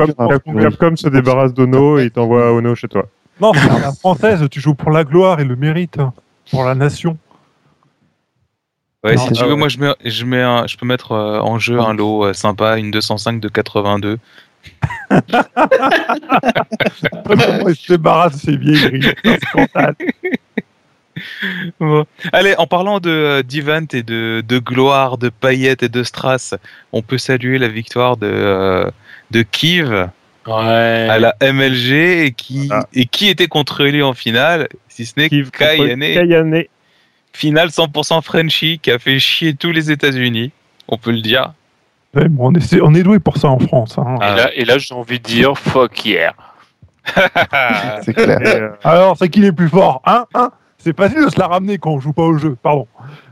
Capcom, 0.60 0.96
se 0.98 1.08
débarrasse 1.08 1.54
d'Ono 1.54 1.98
et 1.98 2.04
il 2.06 2.12
t'envoie 2.12 2.52
Ono 2.54 2.76
chez 2.76 2.90
toi. 2.90 3.06
Non, 3.42 3.54
c'est 3.54 3.68
la 3.82 3.92
française. 3.94 4.46
Tu 4.50 4.60
joues 4.62 4.76
pour 4.76 4.92
la 4.92 5.04
gloire 5.04 5.40
et 5.40 5.44
le 5.46 5.56
mérite, 5.56 6.00
hein, 6.00 6.14
pour 6.52 6.64
la 6.64 6.76
nation. 6.76 7.18
Ouais, 9.04 9.16
Non, 9.16 9.28
si 9.28 9.34
tu 9.34 9.44
veux, 9.44 9.52
ouais. 9.52 9.56
moi 9.56 9.70
je, 9.70 9.78
mets, 9.80 9.94
je, 10.04 10.26
mets 10.26 10.42
un- 10.42 10.66
je 10.68 10.76
peux 10.76 10.86
mettre 10.86 11.12
euh, 11.12 11.40
en 11.40 11.60
jeu 11.60 11.80
un 11.80 11.94
lot 11.94 12.26
euh, 12.26 12.34
sympa, 12.34 12.78
une 12.78 12.90
205 12.92 13.40
de 13.40 13.48
82. 13.48 14.18
Comment 17.26 17.70
ils 17.70 17.76
se 17.76 17.94
débarrassent 17.94 18.34
de 18.46 18.52
ces 18.52 18.58
vieilleries. 18.58 19.06
Bon. 21.80 22.06
Allez, 22.32 22.54
en 22.60 22.68
parlant 22.68 23.00
de 23.00 23.10
euh, 23.10 23.42
d'event 23.44 23.88
et 23.92 24.04
de, 24.04 24.44
de 24.48 24.60
gloire, 24.60 25.18
de 25.18 25.30
paillettes 25.30 25.82
et 25.82 25.90
de 25.90 26.04
strass, 26.04 26.54
on 26.92 27.02
peut 27.02 27.18
saluer 27.18 27.58
la 27.58 27.70
victoire 27.70 28.18
de, 28.18 28.28
euh, 28.32 28.92
de 29.32 29.42
Kiev 29.42 30.10
Ouais. 30.48 31.08
à 31.10 31.20
la 31.20 31.36
MLG 31.42 31.92
et 32.26 32.32
qui, 32.32 32.68
Voilà. 32.68 32.88
et 32.94 33.06
qui 33.06 33.28
était 33.28 33.48
contre 33.48 33.84
lui 33.84 34.02
en 34.04 34.14
finale, 34.14 34.68
si 34.88 35.06
ce 35.06 35.14
n'est 35.18 35.30
Kayane. 35.30 36.00
Kayane. 36.00 36.64
Finale 37.34 37.68
100% 37.70 38.22
Frenchy 38.24 38.80
qui 38.80 38.90
a 38.92 38.98
fait 38.98 39.20
chier 39.20 39.54
tous 39.54 39.72
les 39.72 39.92
États-Unis, 39.92 40.52
on 40.88 40.98
peut 40.98 41.12
le 41.12 41.22
dire. 41.22 41.54
Ouais, 42.16 42.28
bon, 42.30 42.52
on, 42.52 42.56
est, 42.56 42.82
on 42.82 42.96
est 42.96 43.04
doué 43.04 43.20
pour 43.20 43.38
ça 43.38 43.50
en 43.50 43.60
France. 43.60 43.98
hein. 43.98 44.16
Et 44.16 44.36
là, 44.38 44.50
et 44.56 44.66
là 44.66 44.78
j'ai 44.78 44.96
envie 44.96 45.20
de 45.20 45.24
dire 45.24 45.58
fuck 45.58 46.06
yeah. 46.06 46.34
C'est 48.02 48.14
clair. 48.14 48.40
Euh, 48.44 48.70
Alors, 48.84 49.16
c'est 49.18 49.30
qui 49.30 49.40
les 49.40 49.52
plus 49.52 49.70
forts 49.70 50.02
Hein 50.06 50.26
Hein 50.34 50.52
C'est 50.78 50.96
facile 50.96 51.24
de 51.26 51.30
se 51.30 51.40
la 51.40 51.48
ramener 51.48 51.78
quand 51.78 51.92
on 51.92 52.00
joue 52.00 52.14
pas 52.14 52.24
au 52.24 52.38
jeu. 52.38 52.56
Pardon. 52.62 52.88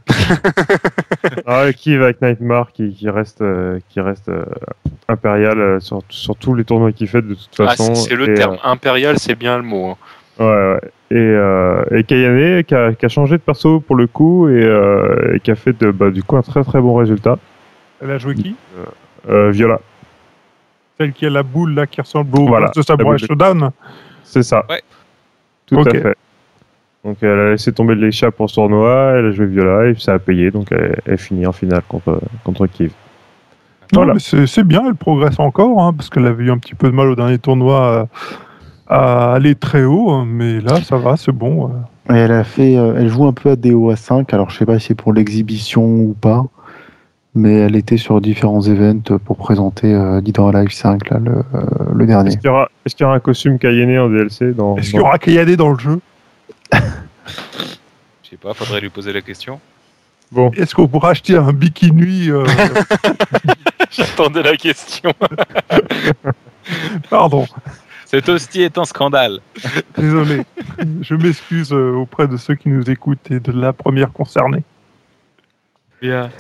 ah, 1.46 1.66
qui 1.76 1.98
va 1.98 2.06
avec 2.06 2.22
Nightmare 2.22 2.72
qui, 2.72 2.94
qui 2.94 3.10
reste, 3.10 3.42
euh, 3.42 3.80
qui 3.90 4.00
reste 4.02 4.30
euh, 4.30 4.46
impérial 5.08 5.60
euh, 5.60 5.80
sur, 5.80 6.02
sur 6.10 6.36
tous 6.36 6.54
les 6.54 6.64
tournois 6.64 6.92
qu'il 6.92 7.08
fait 7.08 7.22
de 7.22 7.34
toute 7.34 7.50
Ah, 7.60 7.70
façon. 7.70 7.96
c'est 7.96 8.10
c'est 8.10 8.16
le 8.16 8.30
Et, 8.30 8.34
terme. 8.36 8.58
Impérial, 8.64 9.18
c'est 9.20 9.36
bien 9.36 9.58
le 9.58 9.64
mot. 9.64 9.92
hein. 9.92 9.98
Ouais, 10.38 10.46
ouais. 10.46 10.82
Et, 11.12 11.16
euh, 11.18 11.84
et 11.92 12.04
Kayane 12.04 12.64
qui 12.64 12.76
a, 12.76 12.94
qui 12.94 13.06
a 13.06 13.10
changé 13.10 13.38
de 13.38 13.42
perso 13.42 13.80
pour 13.80 13.96
le 13.96 14.08
coup 14.08 14.50
et, 14.50 14.64
euh, 14.64 15.36
et 15.36 15.40
qui 15.40 15.52
a 15.52 15.56
fait 15.56 15.74
de, 15.80 15.92
bah, 15.92 16.10
du 16.10 16.24
coup 16.24 16.36
un 16.36 16.42
très 16.42 16.64
très 16.64 16.82
bon 16.82 16.96
résultat. 16.96 17.38
Elle 18.02 18.12
a 18.12 18.18
joué 18.18 18.36
qui? 18.36 18.56
Euh, 19.30 19.50
Viola, 19.52 19.80
Celle 20.98 21.14
qui 21.14 21.26
a 21.26 21.30
la 21.30 21.44
boule 21.44 21.74
là 21.74 21.88
qui 21.88 22.02
ressemble 22.02 22.38
au 22.38 22.48
Voilà, 22.48 22.72
de 22.76 22.82
Samurai 22.82 23.18
Shodown? 23.18 23.70
c'est 24.24 24.44
ça. 24.44 24.66
Ouais. 24.70 24.82
Tout 25.68 25.80
à 25.80 25.90
fait. 25.90 26.16
Donc 27.06 27.18
elle 27.22 27.30
a 27.30 27.52
laissé 27.52 27.72
tomber 27.72 27.94
les 27.96 28.12
chats 28.12 28.32
pour 28.32 28.50
ce 28.50 28.56
tournoi, 28.56 29.14
elle 29.18 29.26
a 29.28 29.32
joué 29.32 29.46
Viola 29.46 29.88
et 29.90 29.96
ça 29.98 30.14
a 30.16 30.20
payé, 30.20 30.50
donc 30.52 30.68
elle, 30.72 31.00
elle 31.06 31.18
finit 31.20 31.46
en 31.46 31.52
finale 31.52 31.84
contre, 31.88 32.20
contre 32.44 32.66
Kiev. 32.68 32.92
Non, 33.94 34.00
Voilà. 34.00 34.14
mais 34.16 34.20
c'est 34.20 34.48
c'est 34.48 34.64
bien, 34.64 34.84
elle 34.88 34.96
progresse 34.96 35.40
encore, 35.40 35.80
hein, 35.84 35.94
parce 35.94 36.10
qu'elle 36.10 36.26
avait 36.26 36.46
eu 36.46 36.52
un 36.52 36.58
petit 36.58 36.74
peu 36.74 36.90
de 36.90 36.96
mal 36.96 37.08
au 37.08 37.16
dernier 37.16 37.38
tournoi 37.38 37.82
euh, 37.82 38.06
à 38.88 39.34
aller 39.34 39.54
très 39.54 39.84
haut, 39.84 40.10
hein, 40.10 40.26
mais 40.28 40.60
là, 40.62 40.82
ça 40.82 40.98
va, 40.98 41.16
c'est 41.16 41.32
bon. 41.32 41.68
euh. 42.10 42.14
Et 42.14 42.18
elle 42.18 42.32
a 42.32 42.44
fait, 42.44 42.76
euh, 42.76 42.96
elle 42.98 43.08
joue 43.10 43.26
un 43.28 43.34
peu 43.34 43.52
à 43.52 43.56
DOA 43.56 43.96
5. 43.96 44.34
Alors 44.34 44.50
je 44.50 44.58
sais 44.58 44.66
pas 44.66 44.78
si 44.80 44.88
c'est 44.88 44.96
pour 44.96 45.14
l'exhibition 45.14 45.84
ou 45.84 46.16
pas, 46.20 46.44
mais 47.36 47.54
elle 47.54 47.76
était 47.76 47.98
sur 47.98 48.20
différents 48.22 48.62
events 48.68 49.18
pour 49.24 49.38
présenter 49.38 49.94
euh, 49.94 50.22
l'Hydra 50.22 50.52
Live 50.52 50.72
5 50.72 51.10
là, 51.12 51.20
le, 51.20 51.32
euh, 51.32 51.66
le 51.94 52.06
dernier. 52.08 52.30
Est-ce 52.30 52.38
qu'il 52.38 52.48
y, 52.48 52.50
aura- 52.50 52.70
y 53.00 53.04
un 53.16 53.20
costume 53.20 53.60
Kayane 53.60 53.98
en 54.00 54.10
DLC 54.10 54.54
dans, 54.54 54.76
Est-ce 54.78 54.90
qu'il 54.92 55.00
y 55.00 55.02
aura 55.04 55.18
Kayane 55.20 55.56
dans 55.56 55.72
le 55.72 55.78
jeu? 55.80 56.00
Je 58.24 58.30
sais 58.30 58.38
pas, 58.38 58.54
faudrait 58.54 58.82
lui 58.82 58.90
poser 58.90 59.14
la 59.14 59.22
question. 59.22 59.60
Bon, 60.32 60.52
Est-ce 60.52 60.74
qu'on 60.74 60.88
pourra 60.88 61.12
acheter 61.12 61.36
un 61.36 61.54
bikini 61.54 62.30
euh, 62.30 62.46
J'attendais 63.92 64.42
la 64.42 64.58
question. 64.58 65.14
Pardon, 67.10 67.46
Cet 68.06 68.28
hostie 68.30 68.64
est 68.64 68.78
un 68.78 68.86
scandale. 68.86 69.40
désolé. 69.98 70.42
Je 71.02 71.14
m'excuse 71.14 71.72
euh, 71.72 71.92
auprès 71.94 72.28
de 72.28 72.38
ceux 72.38 72.56
qui 72.56 72.70
nous 72.70 72.90
écoutent 72.90 73.30
et 73.30 73.40
de 73.40 73.52
la 73.52 73.72
première 73.74 74.12
concernée. 74.12 74.64
Bien. 76.02 76.32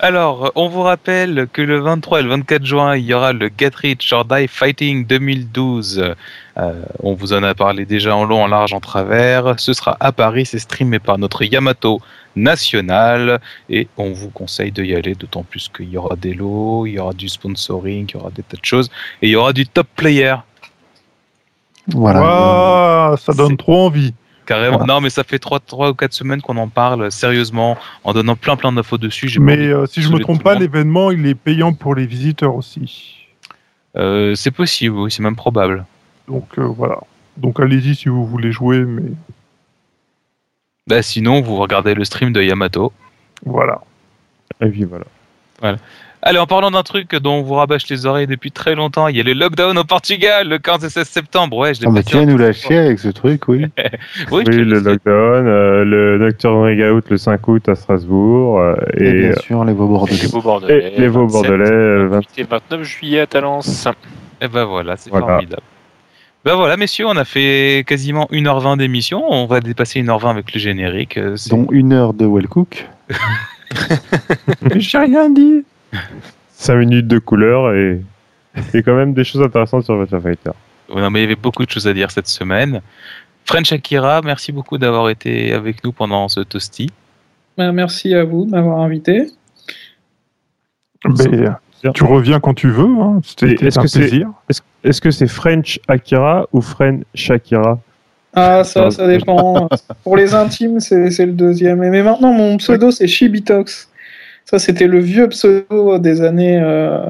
Alors, 0.00 0.50
on 0.56 0.68
vous 0.68 0.82
rappelle 0.82 1.46
que 1.52 1.62
le 1.62 1.78
23 1.80 2.20
et 2.20 2.22
le 2.24 2.28
24 2.30 2.64
juin, 2.64 2.96
il 2.96 3.04
y 3.04 3.14
aura 3.14 3.32
le 3.32 3.48
Get 3.56 3.70
Rich 3.76 4.12
or 4.12 4.24
Die 4.24 4.48
Fighting 4.48 5.06
2012. 5.06 6.14
Euh, 6.56 6.82
on 7.00 7.14
vous 7.14 7.32
en 7.32 7.42
a 7.42 7.54
parlé 7.54 7.84
déjà 7.86 8.14
en 8.14 8.24
long, 8.24 8.42
en 8.42 8.46
large, 8.48 8.72
en 8.72 8.80
travers. 8.80 9.58
Ce 9.58 9.72
sera 9.72 9.96
à 10.00 10.10
Paris, 10.10 10.46
c'est 10.46 10.58
streamé 10.58 10.98
par 10.98 11.18
notre 11.18 11.44
Yamato 11.44 12.00
national 12.34 13.40
et 13.70 13.86
on 13.96 14.12
vous 14.12 14.30
conseille 14.30 14.72
d'y 14.72 14.94
aller, 14.94 15.14
d'autant 15.14 15.44
plus 15.44 15.68
qu'il 15.68 15.88
y 15.88 15.96
aura 15.96 16.16
des 16.16 16.34
lots, 16.34 16.86
il 16.86 16.94
y 16.94 16.98
aura 16.98 17.12
du 17.12 17.28
sponsoring, 17.28 18.06
il 18.08 18.14
y 18.14 18.20
aura 18.20 18.30
des 18.30 18.42
tas 18.42 18.56
de 18.56 18.64
choses 18.64 18.90
et 19.22 19.28
il 19.28 19.30
y 19.30 19.36
aura 19.36 19.52
du 19.52 19.66
top 19.66 19.86
player. 19.94 20.34
Voilà. 21.88 23.14
Ça 23.18 23.32
donne 23.32 23.56
trop 23.56 23.86
envie. 23.86 24.12
Carrément. 24.46 24.78
Voilà. 24.78 24.94
Non, 24.94 25.00
mais 25.00 25.10
ça 25.10 25.24
fait 25.24 25.38
3, 25.38 25.60
trois 25.60 25.90
ou 25.90 25.94
4 25.94 26.12
semaines 26.12 26.42
qu'on 26.42 26.56
en 26.58 26.68
parle 26.68 27.10
sérieusement, 27.10 27.78
en 28.04 28.12
donnant 28.12 28.36
plein 28.36 28.56
plein 28.56 28.72
d'infos 28.72 28.98
dessus. 28.98 29.38
Mais 29.40 29.56
euh, 29.58 29.86
si 29.86 30.02
je 30.02 30.10
me 30.10 30.18
trompe 30.18 30.42
pas, 30.42 30.54
l'événement, 30.54 31.10
il 31.10 31.26
est 31.26 31.34
payant 31.34 31.72
pour 31.72 31.94
les 31.94 32.06
visiteurs 32.06 32.54
aussi. 32.54 33.26
Euh, 33.96 34.34
c'est 34.34 34.50
possible, 34.50 34.96
oui, 34.96 35.10
c'est 35.10 35.22
même 35.22 35.36
probable. 35.36 35.84
Donc 36.28 36.46
euh, 36.58 36.62
voilà. 36.62 36.98
Donc 37.36 37.58
allez-y 37.60 37.94
si 37.94 38.08
vous 38.08 38.26
voulez 38.26 38.52
jouer, 38.52 38.84
mais 38.84 39.12
Bah, 40.86 41.02
sinon, 41.02 41.40
vous 41.40 41.56
regardez 41.56 41.94
le 41.94 42.04
stream 42.04 42.32
de 42.32 42.42
Yamato. 42.42 42.92
voilà. 43.44 43.80
et 44.60 44.68
puis 44.68 44.84
voilà. 44.84 45.76
Allez, 46.26 46.38
en 46.38 46.46
parlant 46.46 46.70
d'un 46.70 46.82
truc 46.82 47.14
dont 47.16 47.34
on 47.34 47.42
vous 47.42 47.52
rabâche 47.52 47.86
les 47.88 48.06
oreilles 48.06 48.26
depuis 48.26 48.50
très 48.50 48.74
longtemps, 48.74 49.08
il 49.08 49.16
y 49.16 49.20
a 49.20 49.22
le 49.22 49.34
lockdown 49.34 49.76
au 49.76 49.84
Portugal 49.84 50.48
le 50.48 50.58
15 50.58 50.82
et 50.82 50.88
16 50.88 51.06
septembre. 51.06 51.58
Ouais, 51.58 51.74
je 51.74 51.82
l'ai 51.82 51.86
Ah, 51.86 51.90
bah, 51.90 52.00
en 52.18 52.24
nous 52.24 52.38
lâcher 52.38 52.78
avec 52.78 52.98
ce 52.98 53.08
truc, 53.08 53.46
oui. 53.48 53.66
Oui, 54.32 54.42
Oui, 54.46 54.56
le 54.56 54.78
lockdown, 54.80 55.46
euh, 55.46 55.84
le 55.84 56.16
Nocturne 56.16 56.62
Regaout 56.64 57.02
le 57.10 57.18
5 57.18 57.46
août 57.48 57.68
à 57.68 57.74
Strasbourg 57.74 58.58
euh, 58.58 58.74
Et, 58.96 59.04
et, 59.06 59.12
bien 59.28 59.36
sûr, 59.36 59.64
les 59.66 59.74
Vaux 59.74 59.84
Et 59.84 59.88
Bordelais. 59.88 60.18
les 60.22 60.28
beaux 60.28 60.40
Bordelais. 60.40 60.92
et 60.96 61.00
les 61.00 61.08
Vaux 61.08 61.26
27, 61.28 61.42
Bordelais 61.50 61.70
euh, 61.70 62.08
20 62.08 62.14
28 62.16 62.40
et 62.40 62.44
29 62.44 62.82
juillet 62.84 63.20
à 63.20 63.26
Talence. 63.26 63.86
Et 64.40 64.48
ben 64.48 64.64
voilà, 64.64 64.96
c'est 64.96 65.10
Voilà. 65.10 65.26
formidable. 65.26 65.62
Ben 66.46 66.54
voilà, 66.54 66.78
messieurs, 66.78 67.06
on 67.06 67.16
a 67.18 67.24
fait 67.26 67.84
quasiment 67.86 68.28
1h20 68.32 68.78
d'émission. 68.78 69.22
On 69.28 69.44
va 69.44 69.60
dépasser 69.60 70.02
1h20 70.02 70.30
avec 70.30 70.54
le 70.54 70.58
générique. 70.60 71.18
euh, 71.18 71.36
Dont 71.50 71.66
une 71.70 71.92
heure 71.92 72.14
de 72.14 72.24
Well 72.24 72.48
Cook. 72.48 72.86
Mais 74.62 74.80
j'ai 74.80 74.98
rien 74.98 75.28
dit. 75.28 75.64
5 76.52 76.76
minutes 76.76 77.08
de 77.08 77.18
couleur 77.18 77.74
et, 77.74 78.00
et 78.72 78.82
quand 78.82 78.94
même 78.96 79.12
des 79.14 79.24
choses 79.24 79.42
intéressantes 79.42 79.84
sur 79.84 79.96
Virtua 79.96 80.20
Fighter. 80.20 80.50
Ouais, 80.88 81.00
non, 81.00 81.10
mais 81.10 81.20
il 81.20 81.22
y 81.22 81.26
avait 81.26 81.36
beaucoup 81.36 81.64
de 81.64 81.70
choses 81.70 81.86
à 81.88 81.92
dire 81.94 82.10
cette 82.10 82.28
semaine. 82.28 82.80
French 83.46 83.72
Akira, 83.72 84.22
merci 84.22 84.52
beaucoup 84.52 84.78
d'avoir 84.78 85.08
été 85.10 85.52
avec 85.52 85.84
nous 85.84 85.92
pendant 85.92 86.28
ce 86.28 86.40
toasty. 86.40 86.90
Ben, 87.58 87.72
merci 87.72 88.14
à 88.14 88.24
vous 88.24 88.44
de 88.46 88.50
m'avoir 88.50 88.80
invité. 88.80 89.26
Tu 91.94 92.04
reviens 92.04 92.40
quand 92.40 92.54
tu 92.54 92.70
veux. 92.70 92.84
Hein. 93.00 93.20
C'était 93.24 93.66
est-ce 93.66 93.78
un 93.78 93.82
que 93.82 93.88
c'est- 93.88 93.98
plaisir. 94.00 94.30
Est-ce 94.82 95.00
que 95.00 95.10
c'est 95.10 95.26
French 95.26 95.78
Akira 95.88 96.46
ou 96.52 96.60
French 96.60 97.02
Shakira? 97.14 97.78
Ah, 98.32 98.64
ça, 98.64 98.90
ça 98.90 99.06
dépend. 99.06 99.68
Pour 100.02 100.16
les 100.16 100.34
intimes, 100.34 100.80
c'est 100.80 101.10
c'est 101.10 101.26
le 101.26 101.32
deuxième. 101.32 101.78
Mais 101.78 102.02
maintenant, 102.02 102.32
mon 102.32 102.56
pseudo, 102.56 102.90
c'est 102.90 103.06
Shibitox. 103.06 103.88
Ça, 104.44 104.58
c'était 104.58 104.86
le 104.86 104.98
vieux 104.98 105.28
pseudo 105.28 105.98
des 105.98 106.20
années 106.20 106.60
euh, 106.62 107.06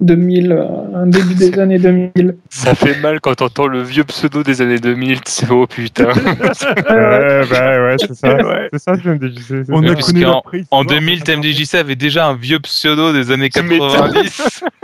2000, 0.00 0.52
euh, 0.52 1.06
début 1.06 1.34
des 1.34 1.58
années 1.58 1.78
2000. 1.78 2.36
Ça 2.50 2.74
fait 2.74 2.98
mal 3.00 3.20
quand 3.20 3.34
t'entends 3.34 3.66
le 3.66 3.82
vieux 3.82 4.04
pseudo 4.04 4.42
des 4.42 4.60
années 4.62 4.78
2000. 4.78 5.20
C'est 5.24 5.50
oh 5.50 5.66
putain. 5.66 6.08
Ouais, 6.12 7.42
bah 7.50 7.82
ouais, 7.82 7.96
c'est 7.98 8.14
ça. 8.14 8.36
Ouais. 8.36 8.68
C'est 8.72 8.78
ça, 8.78 8.96
TMDJC. 8.96 9.64
c'est 9.66 9.72
On 9.72 9.82
a 9.86 9.94
connu 9.94 10.24
prise. 10.44 10.66
En 10.70 10.84
2000, 10.84 11.22
TMDJC 11.22 11.74
avait 11.74 11.96
déjà 11.96 12.26
un 12.26 12.34
vieux 12.34 12.60
pseudo 12.60 13.12
des 13.12 13.30
années 13.30 13.50
Tu 13.50 13.62
m'étonnes. 13.62 14.12
90. 14.12 14.64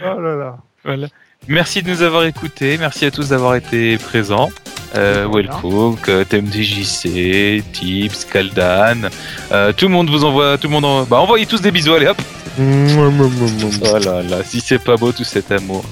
Oh 0.00 0.20
là 0.20 0.36
là. 0.36 0.58
Voilà. 0.84 1.08
Merci 1.48 1.82
de 1.82 1.90
nous 1.90 2.02
avoir 2.02 2.24
écoutés, 2.24 2.76
merci 2.78 3.04
à 3.04 3.10
tous 3.10 3.30
d'avoir 3.30 3.56
été 3.56 3.96
présents. 3.98 4.50
Euh, 4.94 5.28
Wellcook, 5.30 6.08
euh, 6.08 6.24
TMDJC, 6.24 7.62
Tips, 7.72 8.24
Kaldan, 8.24 9.10
euh, 9.52 9.72
tout 9.72 9.86
le 9.86 9.92
monde 9.92 10.08
vous 10.08 10.24
envoie, 10.24 10.56
tout 10.56 10.68
le 10.68 10.72
monde, 10.72 10.86
en... 10.86 11.02
bah 11.02 11.18
envoyez 11.18 11.44
tous 11.44 11.60
des 11.60 11.70
bisous, 11.70 11.94
allez 11.94 12.06
hop. 12.06 12.20
Oh 12.58 13.98
là 13.98 14.22
là, 14.22 14.42
si 14.44 14.60
c'est 14.60 14.78
pas 14.78 14.96
beau 14.96 15.12
tout 15.12 15.24
cet 15.24 15.52
amour. 15.52 15.84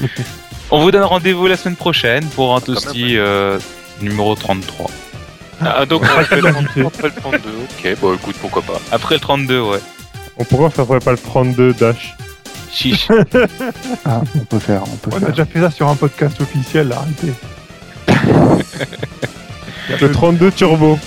On 0.70 0.80
vous 0.80 0.90
donne 0.90 1.04
rendez-vous 1.04 1.46
la 1.46 1.56
semaine 1.56 1.76
prochaine 1.76 2.24
pour 2.26 2.56
un 2.56 2.60
toasty 2.60 3.18
euh, 3.18 3.58
numéro 4.00 4.34
33. 4.34 4.90
Ah, 5.60 5.86
donc 5.86 6.02
après 6.04 6.40
le 6.40 6.50
32, 6.50 6.86
après 6.86 7.08
le 7.08 7.14
32. 7.14 7.38
Ok, 7.38 7.96
bon 8.00 8.14
écoute, 8.14 8.36
pourquoi 8.40 8.62
pas. 8.62 8.80
Après 8.90 9.16
le 9.16 9.20
32, 9.20 9.60
ouais. 9.60 9.78
On 10.38 10.44
pourra 10.44 10.70
faire 10.70 10.86
pas 10.86 11.10
le 11.12 11.18
32 11.18 11.74
Dash. 11.74 12.16
Chiche. 12.72 13.08
Ah, 14.04 14.22
on 14.34 14.44
peut 14.44 14.58
faire, 14.58 14.82
on 14.82 14.96
peut 14.96 15.10
On 15.12 15.24
a 15.24 15.30
déjà 15.30 15.44
fait 15.44 15.60
ça 15.60 15.70
sur 15.70 15.88
un 15.88 15.94
podcast 15.94 16.40
officiel, 16.40 16.88
là, 16.88 16.96
arrêtez. 16.96 17.32
Le 20.00 20.10
32 20.10 20.50
turbo. 20.52 20.98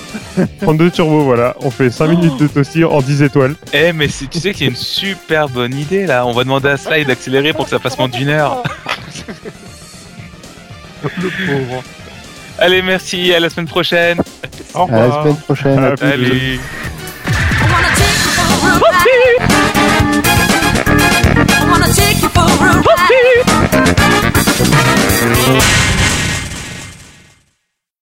32 0.61 0.91
turbo, 0.91 1.21
voilà. 1.23 1.55
On 1.61 1.71
fait 1.71 1.89
5 1.89 2.07
minutes 2.07 2.37
de 2.37 2.47
toasty 2.47 2.83
en 2.83 3.01
10 3.01 3.23
étoiles. 3.23 3.55
Eh, 3.73 3.93
mais 3.93 4.07
tu 4.07 4.39
sais 4.39 4.53
qu'il 4.53 4.63
y 4.63 4.67
a 4.67 4.69
une 4.69 4.75
super 4.75 5.49
bonne 5.49 5.73
idée 5.73 6.05
là. 6.05 6.25
On 6.25 6.33
va 6.33 6.43
demander 6.43 6.69
à 6.69 6.77
Slide 6.77 7.07
d'accélérer 7.07 7.53
pour 7.53 7.65
que 7.65 7.71
ça 7.71 7.79
passe 7.79 7.97
moins 7.97 8.09
d'une 8.09 8.29
heure. 8.29 8.61
Allez, 12.59 12.81
merci. 12.81 13.33
À 13.33 13.39
la 13.39 13.49
semaine 13.49 13.67
prochaine. 13.67 14.19
Au 14.73 14.87
À 14.91 15.07
la 15.07 15.11
semaine 15.23 15.35
prochaine. 15.37 15.79
à 15.79 15.95